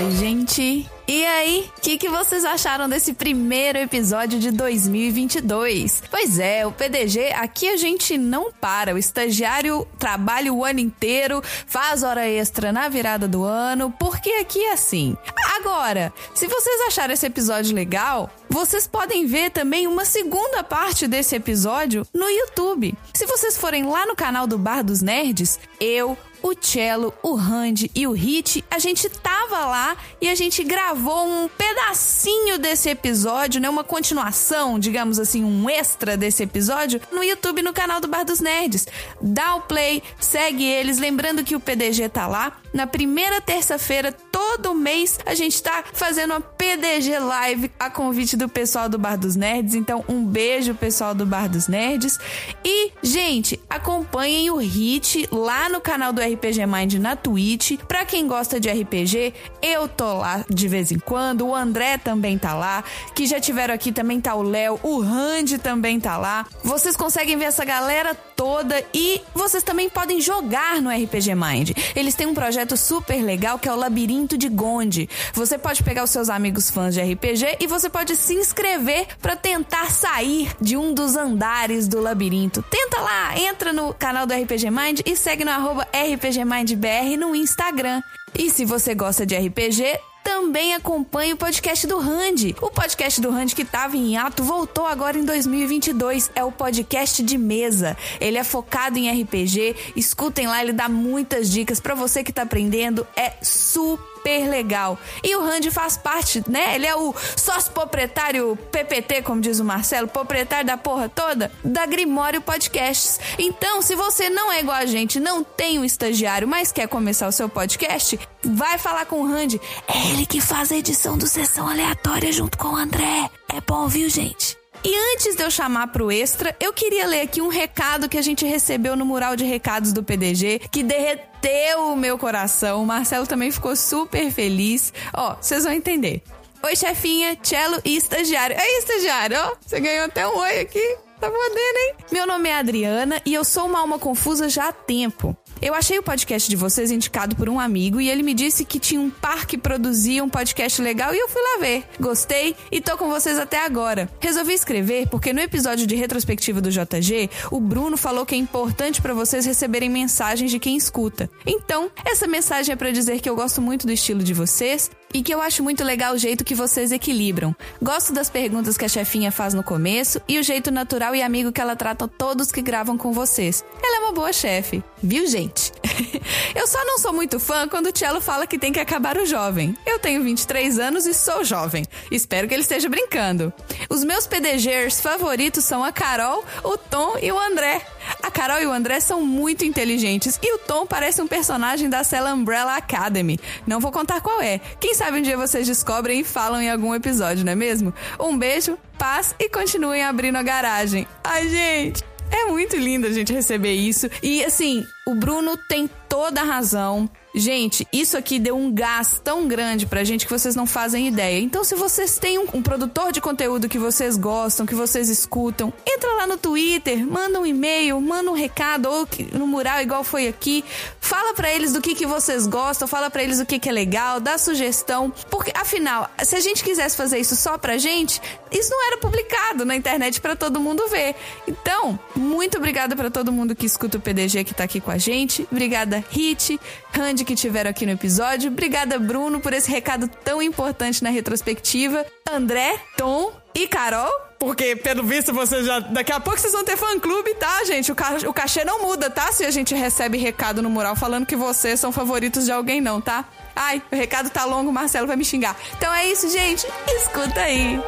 Oi, 0.00 0.10
gente. 0.12 0.90
E 1.06 1.26
aí, 1.26 1.70
o 1.76 1.80
que, 1.82 1.98
que 1.98 2.08
vocês 2.08 2.42
acharam 2.42 2.88
desse 2.88 3.12
primeiro 3.12 3.76
episódio 3.76 4.38
de 4.40 4.50
2022? 4.50 6.04
Pois 6.10 6.38
é, 6.38 6.66
o 6.66 6.72
PDG, 6.72 7.32
aqui 7.34 7.68
a 7.68 7.76
gente 7.76 8.16
não 8.16 8.50
para. 8.50 8.94
O 8.94 8.98
estagiário 8.98 9.86
trabalha 9.98 10.50
o 10.54 10.64
ano 10.64 10.80
inteiro, 10.80 11.42
faz 11.66 12.02
hora 12.02 12.26
extra 12.26 12.72
na 12.72 12.88
virada 12.88 13.28
do 13.28 13.44
ano, 13.44 13.92
porque 13.98 14.30
aqui 14.30 14.60
é 14.60 14.72
assim. 14.72 15.14
Agora, 15.56 16.10
se 16.34 16.46
vocês 16.46 16.80
acharam 16.86 17.12
esse 17.12 17.26
episódio 17.26 17.74
legal, 17.74 18.30
vocês 18.48 18.86
podem 18.86 19.26
ver 19.26 19.50
também 19.50 19.86
uma 19.86 20.06
segunda 20.06 20.64
parte 20.64 21.06
desse 21.06 21.36
episódio 21.36 22.06
no 22.14 22.26
YouTube. 22.26 22.94
Se 23.12 23.26
vocês 23.26 23.54
forem 23.58 23.84
lá 23.84 24.06
no 24.06 24.16
canal 24.16 24.46
do 24.46 24.56
Bar 24.56 24.82
dos 24.82 25.02
Nerds, 25.02 25.60
eu, 25.78 26.16
o 26.42 26.54
Cello, 26.60 27.12
o 27.22 27.34
Randy 27.34 27.90
e 27.94 28.06
o 28.06 28.12
Hit, 28.12 28.64
a 28.70 28.78
gente 28.78 29.08
tava 29.08 29.66
lá 29.66 29.96
e 30.20 30.28
a 30.28 30.34
gente 30.34 30.62
gravou 30.64 31.26
um 31.26 31.48
pedacinho 31.48 32.58
desse 32.58 32.88
episódio, 32.88 33.60
né? 33.60 33.68
Uma 33.68 33.84
continuação, 33.84 34.78
digamos 34.78 35.18
assim, 35.18 35.44
um 35.44 35.68
extra 35.68 36.16
desse 36.16 36.42
episódio 36.42 37.00
no 37.12 37.22
YouTube, 37.22 37.62
no 37.62 37.72
canal 37.72 38.00
do 38.00 38.08
Bar 38.08 38.24
dos 38.24 38.40
Nerds. 38.40 38.86
Dá 39.20 39.54
o 39.54 39.62
play, 39.62 40.02
segue 40.18 40.64
eles, 40.64 40.98
lembrando 40.98 41.44
que 41.44 41.56
o 41.56 41.60
PDG 41.60 42.08
tá 42.08 42.26
lá. 42.26 42.58
Na 42.72 42.86
primeira 42.86 43.40
terça-feira, 43.40 44.12
todo 44.12 44.74
mês, 44.74 45.18
a 45.26 45.34
gente 45.34 45.60
tá 45.62 45.82
fazendo 45.92 46.30
uma 46.30 46.40
PDG 46.40 47.18
Live 47.18 47.70
a 47.78 47.90
convite 47.90 48.36
do 48.36 48.48
pessoal 48.48 48.88
do 48.88 48.98
Bar 48.98 49.16
dos 49.16 49.34
Nerds. 49.34 49.74
Então, 49.74 50.04
um 50.08 50.24
beijo, 50.24 50.74
pessoal 50.74 51.14
do 51.14 51.26
Bar 51.26 51.48
dos 51.48 51.66
Nerds. 51.66 52.18
E, 52.64 52.92
gente, 53.02 53.60
acompanhem 53.68 54.50
o 54.50 54.56
Hit 54.56 55.28
lá 55.32 55.68
no 55.68 55.80
canal 55.80 56.12
do 56.12 56.20
RPG 56.34 56.66
Mind 56.66 56.94
na 56.94 57.16
Twitch. 57.16 57.78
Pra 57.86 58.04
quem 58.04 58.26
gosta 58.26 58.58
de 58.60 58.70
RPG, 58.70 59.34
eu 59.62 59.88
tô 59.88 60.14
lá 60.14 60.44
de 60.48 60.68
vez 60.68 60.90
em 60.90 60.98
quando. 60.98 61.46
O 61.46 61.54
André 61.54 61.98
também 61.98 62.38
tá 62.38 62.54
lá. 62.54 62.84
Que 63.14 63.26
já 63.26 63.40
tiveram 63.40 63.74
aqui 63.74 63.92
também 63.92 64.20
tá 64.20 64.34
o 64.34 64.42
Léo. 64.42 64.78
O 64.82 65.00
Randy 65.00 65.58
também 65.58 66.00
tá 66.00 66.16
lá. 66.16 66.46
Vocês 66.62 66.96
conseguem 66.96 67.36
ver 67.36 67.46
essa 67.46 67.64
galera 67.64 68.14
toda 68.14 68.82
e 68.94 69.20
vocês 69.34 69.62
também 69.62 69.88
podem 69.88 70.20
jogar 70.20 70.80
no 70.80 70.90
RPG 70.90 71.34
Mind. 71.34 71.70
Eles 71.94 72.14
têm 72.14 72.26
um 72.26 72.34
projeto 72.34 72.76
super 72.76 73.22
legal 73.22 73.58
que 73.58 73.68
é 73.68 73.72
o 73.72 73.76
Labirinto 73.76 74.38
de 74.38 74.48
Gonde. 74.48 75.08
Você 75.34 75.58
pode 75.58 75.82
pegar 75.82 76.04
os 76.04 76.10
seus 76.10 76.30
amigos 76.30 76.70
fãs 76.70 76.94
de 76.94 77.02
RPG 77.02 77.58
e 77.60 77.66
você 77.66 77.90
pode 77.90 78.16
se 78.16 78.34
inscrever 78.34 79.06
pra 79.20 79.36
tentar 79.36 79.90
sair 79.90 80.50
de 80.60 80.76
um 80.76 80.94
dos 80.94 81.16
andares 81.16 81.86
do 81.86 82.00
labirinto. 82.00 82.62
Tenta 82.62 83.00
lá, 83.00 83.38
entra 83.38 83.72
no 83.72 83.92
canal 83.92 84.26
do 84.26 84.34
RPG 84.34 84.70
Mind 84.70 85.00
e 85.04 85.16
segue 85.16 85.44
no 85.44 85.50
arroba 85.50 85.86
RPGMindBR 86.20 87.16
no 87.16 87.34
Instagram. 87.34 88.02
E 88.38 88.50
se 88.50 88.66
você 88.66 88.94
gosta 88.94 89.24
de 89.24 89.34
RPG, 89.34 89.98
também 90.22 90.74
acompanhe 90.74 91.32
o 91.32 91.36
podcast 91.36 91.86
do 91.86 91.98
Randy. 91.98 92.54
O 92.60 92.70
podcast 92.70 93.20
do 93.22 93.30
Randy 93.30 93.54
que 93.54 93.62
estava 93.62 93.96
em 93.96 94.18
ato 94.18 94.44
voltou 94.44 94.86
agora 94.86 95.18
em 95.18 95.24
2022. 95.24 96.30
É 96.34 96.44
o 96.44 96.52
podcast 96.52 97.22
de 97.22 97.38
mesa. 97.38 97.96
Ele 98.20 98.36
é 98.36 98.44
focado 98.44 98.98
em 98.98 99.10
RPG. 99.10 99.74
Escutem 99.96 100.46
lá, 100.46 100.62
ele 100.62 100.74
dá 100.74 100.90
muitas 100.90 101.50
dicas 101.50 101.80
para 101.80 101.94
você 101.94 102.22
que 102.22 102.32
tá 102.32 102.42
aprendendo. 102.42 103.06
É 103.16 103.32
super 103.42 104.09
legal. 104.48 104.98
E 105.22 105.34
o 105.36 105.44
Randy 105.44 105.70
faz 105.70 105.96
parte, 105.96 106.42
né? 106.48 106.74
Ele 106.74 106.86
é 106.86 106.94
o 106.94 107.14
sócio 107.36 107.72
proprietário 107.72 108.56
PPT, 108.70 109.22
como 109.22 109.40
diz 109.40 109.60
o 109.60 109.64
Marcelo, 109.64 110.08
proprietário 110.08 110.66
da 110.66 110.76
porra 110.76 111.08
toda 111.08 111.50
da 111.64 111.86
Grimório 111.86 112.40
Podcasts. 112.40 113.18
Então, 113.38 113.82
se 113.82 113.94
você 113.94 114.28
não 114.30 114.52
é 114.52 114.60
igual 114.60 114.76
a 114.76 114.86
gente, 114.86 115.18
não 115.18 115.42
tem 115.42 115.78
um 115.78 115.84
estagiário, 115.84 116.46
mas 116.46 116.72
quer 116.72 116.88
começar 116.88 117.28
o 117.28 117.32
seu 117.32 117.48
podcast, 117.48 118.18
vai 118.42 118.78
falar 118.78 119.06
com 119.06 119.20
o 119.20 119.26
Randy. 119.26 119.60
É 119.86 120.10
ele 120.10 120.26
que 120.26 120.40
faz 120.40 120.72
a 120.72 120.76
edição 120.76 121.16
do 121.16 121.26
Sessão 121.26 121.68
Aleatória 121.68 122.32
junto 122.32 122.56
com 122.58 122.68
o 122.68 122.76
André. 122.76 123.30
É 123.52 123.60
bom, 123.60 123.86
viu, 123.88 124.08
gente? 124.08 124.60
E 124.82 124.96
antes 125.14 125.36
de 125.36 125.42
eu 125.42 125.50
chamar 125.50 125.88
pro 125.88 126.10
extra, 126.10 126.56
eu 126.58 126.72
queria 126.72 127.06
ler 127.06 127.20
aqui 127.20 127.42
um 127.42 127.48
recado 127.48 128.08
que 128.08 128.16
a 128.16 128.22
gente 128.22 128.46
recebeu 128.46 128.96
no 128.96 129.04
mural 129.04 129.36
de 129.36 129.44
recados 129.44 129.92
do 129.92 130.02
PDG, 130.02 130.62
que 130.70 130.82
derreteu 130.82 131.29
o 131.78 131.96
meu 131.96 132.18
coração. 132.18 132.82
O 132.82 132.86
Marcelo 132.86 133.26
também 133.26 133.50
ficou 133.50 133.74
super 133.74 134.30
feliz. 134.30 134.92
Ó, 135.14 135.36
vocês 135.40 135.64
vão 135.64 135.72
entender. 135.72 136.22
Oi, 136.62 136.76
chefinha, 136.76 137.38
cello 137.42 137.80
e 137.84 137.96
estagiário. 137.96 138.56
Aí, 138.58 138.78
estagiário, 138.78 139.36
ó, 139.38 139.56
você 139.60 139.80
ganhou 139.80 140.04
até 140.04 140.28
um 140.28 140.36
oi 140.36 140.60
aqui. 140.60 140.96
Tá 141.18 141.30
podendo, 141.30 141.78
hein? 141.78 141.94
Meu 142.12 142.26
nome 142.26 142.48
é 142.48 142.54
Adriana 142.54 143.20
e 143.26 143.34
eu 143.34 143.44
sou 143.44 143.66
uma 143.66 143.80
alma 143.80 143.98
confusa 143.98 144.48
já 144.48 144.68
há 144.68 144.72
tempo. 144.72 145.36
Eu 145.62 145.74
achei 145.74 145.98
o 145.98 146.02
podcast 146.02 146.48
de 146.48 146.56
vocês 146.56 146.90
indicado 146.90 147.36
por 147.36 147.48
um 147.48 147.60
amigo 147.60 148.00
e 148.00 148.08
ele 148.08 148.22
me 148.22 148.32
disse 148.32 148.64
que 148.64 148.78
tinha 148.78 149.00
um 149.00 149.10
par 149.10 149.44
que 149.46 149.58
produzia 149.58 150.24
um 150.24 150.28
podcast 150.28 150.80
legal 150.80 151.14
e 151.14 151.18
eu 151.18 151.28
fui 151.28 151.42
lá 151.42 151.60
ver. 151.60 151.84
Gostei 152.00 152.56
e 152.72 152.80
tô 152.80 152.96
com 152.96 153.08
vocês 153.08 153.38
até 153.38 153.64
agora. 153.64 154.08
Resolvi 154.20 154.54
escrever 154.54 155.08
porque 155.08 155.32
no 155.32 155.40
episódio 155.40 155.86
de 155.86 155.94
retrospectiva 155.94 156.60
do 156.60 156.70
JG, 156.70 157.28
o 157.50 157.60
Bruno 157.60 157.96
falou 157.96 158.24
que 158.24 158.34
é 158.34 158.38
importante 158.38 159.02
pra 159.02 159.12
vocês 159.12 159.44
receberem 159.44 159.90
mensagens 159.90 160.50
de 160.50 160.58
quem 160.58 160.76
escuta. 160.76 161.28
Então, 161.46 161.90
essa 162.04 162.26
mensagem 162.26 162.72
é 162.72 162.76
pra 162.76 162.90
dizer 162.90 163.20
que 163.20 163.28
eu 163.28 163.36
gosto 163.36 163.60
muito 163.60 163.86
do 163.86 163.92
estilo 163.92 164.22
de 164.22 164.32
vocês 164.32 164.90
e 165.12 165.22
que 165.22 165.32
eu 165.34 165.40
acho 165.40 165.62
muito 165.62 165.84
legal 165.84 166.14
o 166.14 166.18
jeito 166.18 166.44
que 166.44 166.54
vocês 166.54 166.92
equilibram. 166.92 167.54
Gosto 167.82 168.12
das 168.12 168.30
perguntas 168.30 168.76
que 168.76 168.84
a 168.84 168.88
chefinha 168.88 169.32
faz 169.32 169.54
no 169.54 169.62
começo 169.62 170.20
e 170.28 170.38
o 170.38 170.42
jeito 170.42 170.70
natural 170.70 171.14
e 171.14 171.22
amigo 171.22 171.52
que 171.52 171.60
ela 171.60 171.76
trata 171.76 172.06
todos 172.06 172.52
que 172.52 172.62
gravam 172.62 172.96
com 172.96 173.12
vocês. 173.12 173.64
Ela 173.82 173.96
é 173.96 174.00
uma 174.00 174.12
boa 174.12 174.32
chefe, 174.32 174.82
viu, 175.02 175.26
gente? 175.26 175.72
eu 176.54 176.66
só 176.66 176.84
não 176.84 176.98
sou 176.98 177.12
muito 177.12 177.40
fã 177.40 177.68
quando 177.68 177.86
o 177.86 177.98
Cello 177.98 178.20
fala 178.20 178.46
que 178.46 178.58
tem 178.58 178.72
que 178.72 178.80
acabar 178.80 179.16
o 179.18 179.26
jovem. 179.26 179.76
Eu 179.86 179.98
tenho 179.98 180.22
23 180.22 180.78
anos 180.78 181.06
e 181.06 181.14
sou 181.14 181.44
jovem. 181.44 181.84
Espero 182.10 182.46
que 182.46 182.54
ele 182.54 182.62
esteja 182.62 182.88
brincando. 182.88 183.52
Os 183.88 184.04
meus 184.04 184.26
PDGers 184.26 185.00
favoritos 185.00 185.64
são 185.64 185.82
a 185.82 185.92
Carol, 185.92 186.44
o 186.62 186.76
Tom 186.76 187.16
e 187.20 187.30
o 187.32 187.38
André. 187.38 187.84
A 188.30 188.32
Carol 188.32 188.62
e 188.62 188.66
o 188.66 188.70
André 188.70 189.00
são 189.00 189.26
muito 189.26 189.64
inteligentes 189.64 190.38
e 190.40 190.54
o 190.54 190.58
Tom 190.58 190.86
parece 190.86 191.20
um 191.20 191.26
personagem 191.26 191.90
da 191.90 192.04
Cell 192.04 192.26
Umbrella 192.26 192.76
Academy. 192.76 193.40
Não 193.66 193.80
vou 193.80 193.90
contar 193.90 194.20
qual 194.20 194.40
é. 194.40 194.60
Quem 194.78 194.94
sabe 194.94 195.18
um 195.18 195.22
dia 195.22 195.36
vocês 195.36 195.66
descobrem 195.66 196.20
e 196.20 196.24
falam 196.24 196.62
em 196.62 196.70
algum 196.70 196.94
episódio, 196.94 197.44
não 197.44 197.50
é 197.50 197.56
mesmo? 197.56 197.92
Um 198.20 198.38
beijo, 198.38 198.78
paz 198.96 199.34
e 199.36 199.48
continuem 199.48 200.04
abrindo 200.04 200.36
a 200.36 200.44
garagem. 200.44 201.08
Ai, 201.24 201.48
gente. 201.48 202.04
É 202.30 202.44
muito 202.44 202.76
lindo 202.76 203.08
a 203.08 203.12
gente 203.12 203.32
receber 203.32 203.72
isso. 203.72 204.08
E 204.22 204.44
assim, 204.44 204.86
o 205.08 205.16
Bruno 205.16 205.56
tem 205.68 205.90
toda 206.08 206.40
a 206.40 206.44
razão. 206.44 207.10
Gente, 207.32 207.86
isso 207.92 208.16
aqui 208.16 208.40
deu 208.40 208.56
um 208.56 208.72
gás 208.72 209.20
tão 209.22 209.46
grande 209.46 209.86
pra 209.86 210.02
gente 210.02 210.26
que 210.26 210.32
vocês 210.32 210.56
não 210.56 210.66
fazem 210.66 211.06
ideia. 211.06 211.40
Então, 211.40 211.62
se 211.62 211.76
vocês 211.76 212.18
têm 212.18 212.38
um, 212.38 212.46
um 212.54 212.62
produtor 212.62 213.12
de 213.12 213.20
conteúdo 213.20 213.68
que 213.68 213.78
vocês 213.78 214.16
gostam, 214.16 214.66
que 214.66 214.74
vocês 214.74 215.08
escutam, 215.08 215.72
entra 215.86 216.12
lá 216.14 216.26
no 216.26 216.36
Twitter, 216.36 217.06
manda 217.06 217.40
um 217.40 217.46
e-mail, 217.46 218.00
manda 218.00 218.30
um 218.30 218.34
recado, 218.34 218.88
ou 218.88 219.08
no 219.32 219.46
mural 219.46 219.80
igual 219.80 220.02
foi 220.02 220.26
aqui. 220.26 220.64
Fala 221.00 221.32
pra 221.32 221.52
eles 221.52 221.72
do 221.72 221.80
que, 221.80 221.94
que 221.94 222.06
vocês 222.06 222.48
gostam, 222.48 222.88
fala 222.88 223.08
pra 223.08 223.22
eles 223.22 223.38
o 223.38 223.46
que, 223.46 223.58
que 223.60 223.68
é 223.68 223.72
legal, 223.72 224.20
dá 224.20 224.36
sugestão. 224.36 225.12
Porque, 225.30 225.52
afinal, 225.54 226.10
se 226.24 226.34
a 226.34 226.40
gente 226.40 226.64
quisesse 226.64 226.96
fazer 226.96 227.18
isso 227.18 227.36
só 227.36 227.56
pra 227.56 227.78
gente, 227.78 228.20
isso 228.50 228.70
não 228.70 228.86
era 228.88 228.98
publicado 228.98 229.64
na 229.64 229.76
internet 229.76 230.20
pra 230.20 230.34
todo 230.34 230.58
mundo 230.58 230.88
ver. 230.88 231.14
Então, 231.46 231.98
muito 232.16 232.58
obrigada 232.58 232.96
pra 232.96 233.08
todo 233.08 233.30
mundo 233.30 233.54
que 233.54 233.66
escuta 233.66 233.98
o 233.98 234.00
PDG 234.00 234.42
que 234.42 234.54
tá 234.54 234.64
aqui 234.64 234.80
com 234.80 234.90
a 234.90 234.98
gente. 234.98 235.46
Obrigada, 235.50 236.04
Hit, 236.10 236.60
Randy 236.92 237.24
que 237.24 237.34
tiveram 237.34 237.70
aqui 237.70 237.86
no 237.86 237.92
episódio. 237.92 238.50
Obrigada, 238.50 238.98
Bruno, 238.98 239.40
por 239.40 239.52
esse 239.52 239.70
recado 239.70 240.08
tão 240.08 240.42
importante 240.42 241.02
na 241.02 241.10
retrospectiva. 241.10 242.04
André, 242.30 242.78
Tom 242.96 243.32
e 243.54 243.66
Carol. 243.66 244.10
Porque, 244.38 244.74
pelo 244.74 245.02
visto, 245.02 245.34
vocês 245.34 245.66
já. 245.66 245.80
Daqui 245.80 246.12
a 246.12 246.18
pouco 246.18 246.38
vocês 246.38 246.52
vão 246.52 246.64
ter 246.64 246.76
fã-clube, 246.76 247.34
tá, 247.34 247.62
gente? 247.64 247.92
O, 247.92 247.94
ca... 247.94 248.16
o 248.26 248.32
cachê 248.32 248.64
não 248.64 248.80
muda, 248.80 249.10
tá? 249.10 249.30
Se 249.32 249.44
a 249.44 249.50
gente 249.50 249.74
recebe 249.74 250.16
recado 250.16 250.62
no 250.62 250.70
mural 250.70 250.96
falando 250.96 251.26
que 251.26 251.36
vocês 251.36 251.78
são 251.78 251.92
favoritos 251.92 252.46
de 252.46 252.52
alguém, 252.52 252.80
não, 252.80 253.00
tá? 253.00 253.26
Ai, 253.54 253.82
o 253.92 253.94
recado 253.94 254.30
tá 254.30 254.44
longo, 254.46 254.70
o 254.70 254.72
Marcelo 254.72 255.06
vai 255.06 255.16
me 255.16 255.24
xingar. 255.24 255.54
Então 255.76 255.92
é 255.92 256.06
isso, 256.06 256.28
gente. 256.30 256.66
Escuta 256.88 257.40
aí. 257.42 257.78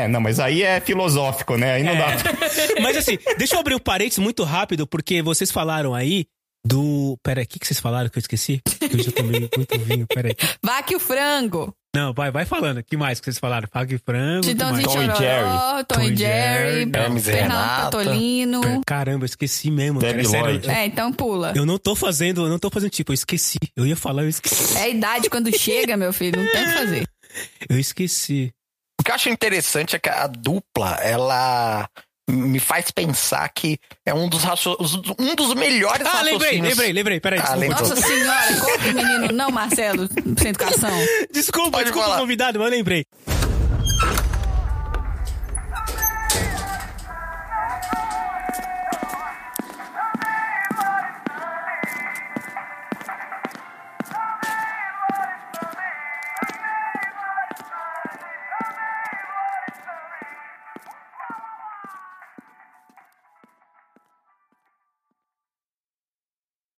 É, 0.00 0.08
não, 0.08 0.20
mas 0.20 0.40
aí 0.40 0.62
é 0.62 0.80
filosófico, 0.80 1.56
né? 1.56 1.72
Aí 1.72 1.82
não 1.82 1.96
dá 1.96 2.06
pra... 2.16 2.32
Mas 2.80 2.96
assim, 2.96 3.18
deixa 3.36 3.56
eu 3.56 3.60
abrir 3.60 3.74
um 3.74 3.78
parênteses 3.78 4.18
muito 4.18 4.44
rápido, 4.44 4.86
porque 4.86 5.20
vocês 5.22 5.50
falaram 5.50 5.94
aí 5.94 6.26
do. 6.64 7.18
Pera 7.22 7.40
aí, 7.40 7.44
o 7.44 7.48
que, 7.48 7.58
que 7.58 7.66
vocês 7.66 7.80
falaram 7.80 8.08
que 8.08 8.18
eu 8.18 8.20
esqueci? 8.20 8.60
Eu 8.80 8.98
já 9.02 9.12
tomei 9.12 9.40
muito 9.40 9.78
vinho, 9.80 10.06
pera 10.06 10.28
aí. 10.28 10.36
Vaque 10.62 10.94
o 10.94 11.00
frango. 11.00 11.74
Não, 11.94 12.12
vai, 12.12 12.30
vai 12.30 12.44
falando. 12.44 12.78
O 12.78 12.84
que 12.84 12.96
mais 12.96 13.18
que 13.18 13.24
vocês 13.24 13.38
falaram? 13.38 13.68
Faga 13.70 13.94
e 13.94 13.98
frango. 13.98 14.42
Tom 14.54 14.78
e 14.78 14.82
Chororó, 14.84 15.16
Jerry. 15.16 15.84
Tom 15.88 16.00
e 16.00 16.12
e 16.12 16.16
Jerry, 16.16 16.78
Jerry, 16.78 16.90
Hermes 16.94 17.22
e 17.26 17.30
Fernando 17.32 17.50
Renata. 17.50 17.82
Patolino. 17.82 18.80
Caramba, 18.86 19.24
eu 19.24 19.26
esqueci 19.26 19.70
mesmo. 19.70 20.00
Cara, 20.00 20.20
é 20.20 20.24
sério. 20.24 20.70
É, 20.70 20.86
então 20.86 21.12
pula. 21.12 21.52
Eu 21.56 21.66
não 21.66 21.78
tô 21.78 21.96
fazendo, 21.96 22.46
eu 22.46 22.48
não 22.48 22.60
tô 22.60 22.70
fazendo 22.70 22.90
tipo, 22.90 23.10
eu 23.10 23.14
esqueci. 23.14 23.58
Eu 23.74 23.84
ia 23.86 23.96
falar, 23.96 24.22
eu 24.22 24.28
esqueci. 24.28 24.78
É 24.78 24.82
a 24.82 24.88
idade 24.88 25.28
quando 25.28 25.54
chega, 25.56 25.96
meu 25.96 26.12
filho, 26.12 26.40
não 26.40 26.52
tem 26.52 26.62
o 26.62 26.66
que 26.66 26.72
fazer. 26.74 27.08
Eu 27.68 27.78
esqueci. 27.78 28.52
O 29.00 29.02
que 29.02 29.10
eu 29.10 29.14
acho 29.14 29.30
interessante 29.30 29.96
é 29.96 29.98
que 29.98 30.10
a 30.10 30.26
dupla, 30.26 30.98
ela 31.02 31.88
me 32.28 32.60
faz 32.60 32.90
pensar 32.90 33.48
que 33.48 33.78
é 34.04 34.12
um 34.12 34.28
dos, 34.28 34.44
racio- 34.44 34.76
um 35.18 35.34
dos 35.34 35.54
melhores 35.54 36.06
Ah, 36.06 36.20
lembrei, 36.22 36.60
lembrei, 36.60 36.92
lembrei. 36.92 37.18
Peraí, 37.18 37.40
Ah. 37.42 37.56
Nossa 37.56 37.96
senhora, 37.96 38.54
corta 38.60 38.84
o 38.88 38.92
menino. 38.92 39.32
Não, 39.32 39.50
Marcelo, 39.50 40.06
sem 40.38 40.50
educação. 40.50 40.90
Desculpa, 41.32 41.70
Pode 41.70 41.84
desculpa 41.84 42.06
falar. 42.08 42.18
o 42.18 42.20
convidado, 42.20 42.58
mas 42.58 42.70
eu 42.70 42.76
lembrei. 42.76 43.06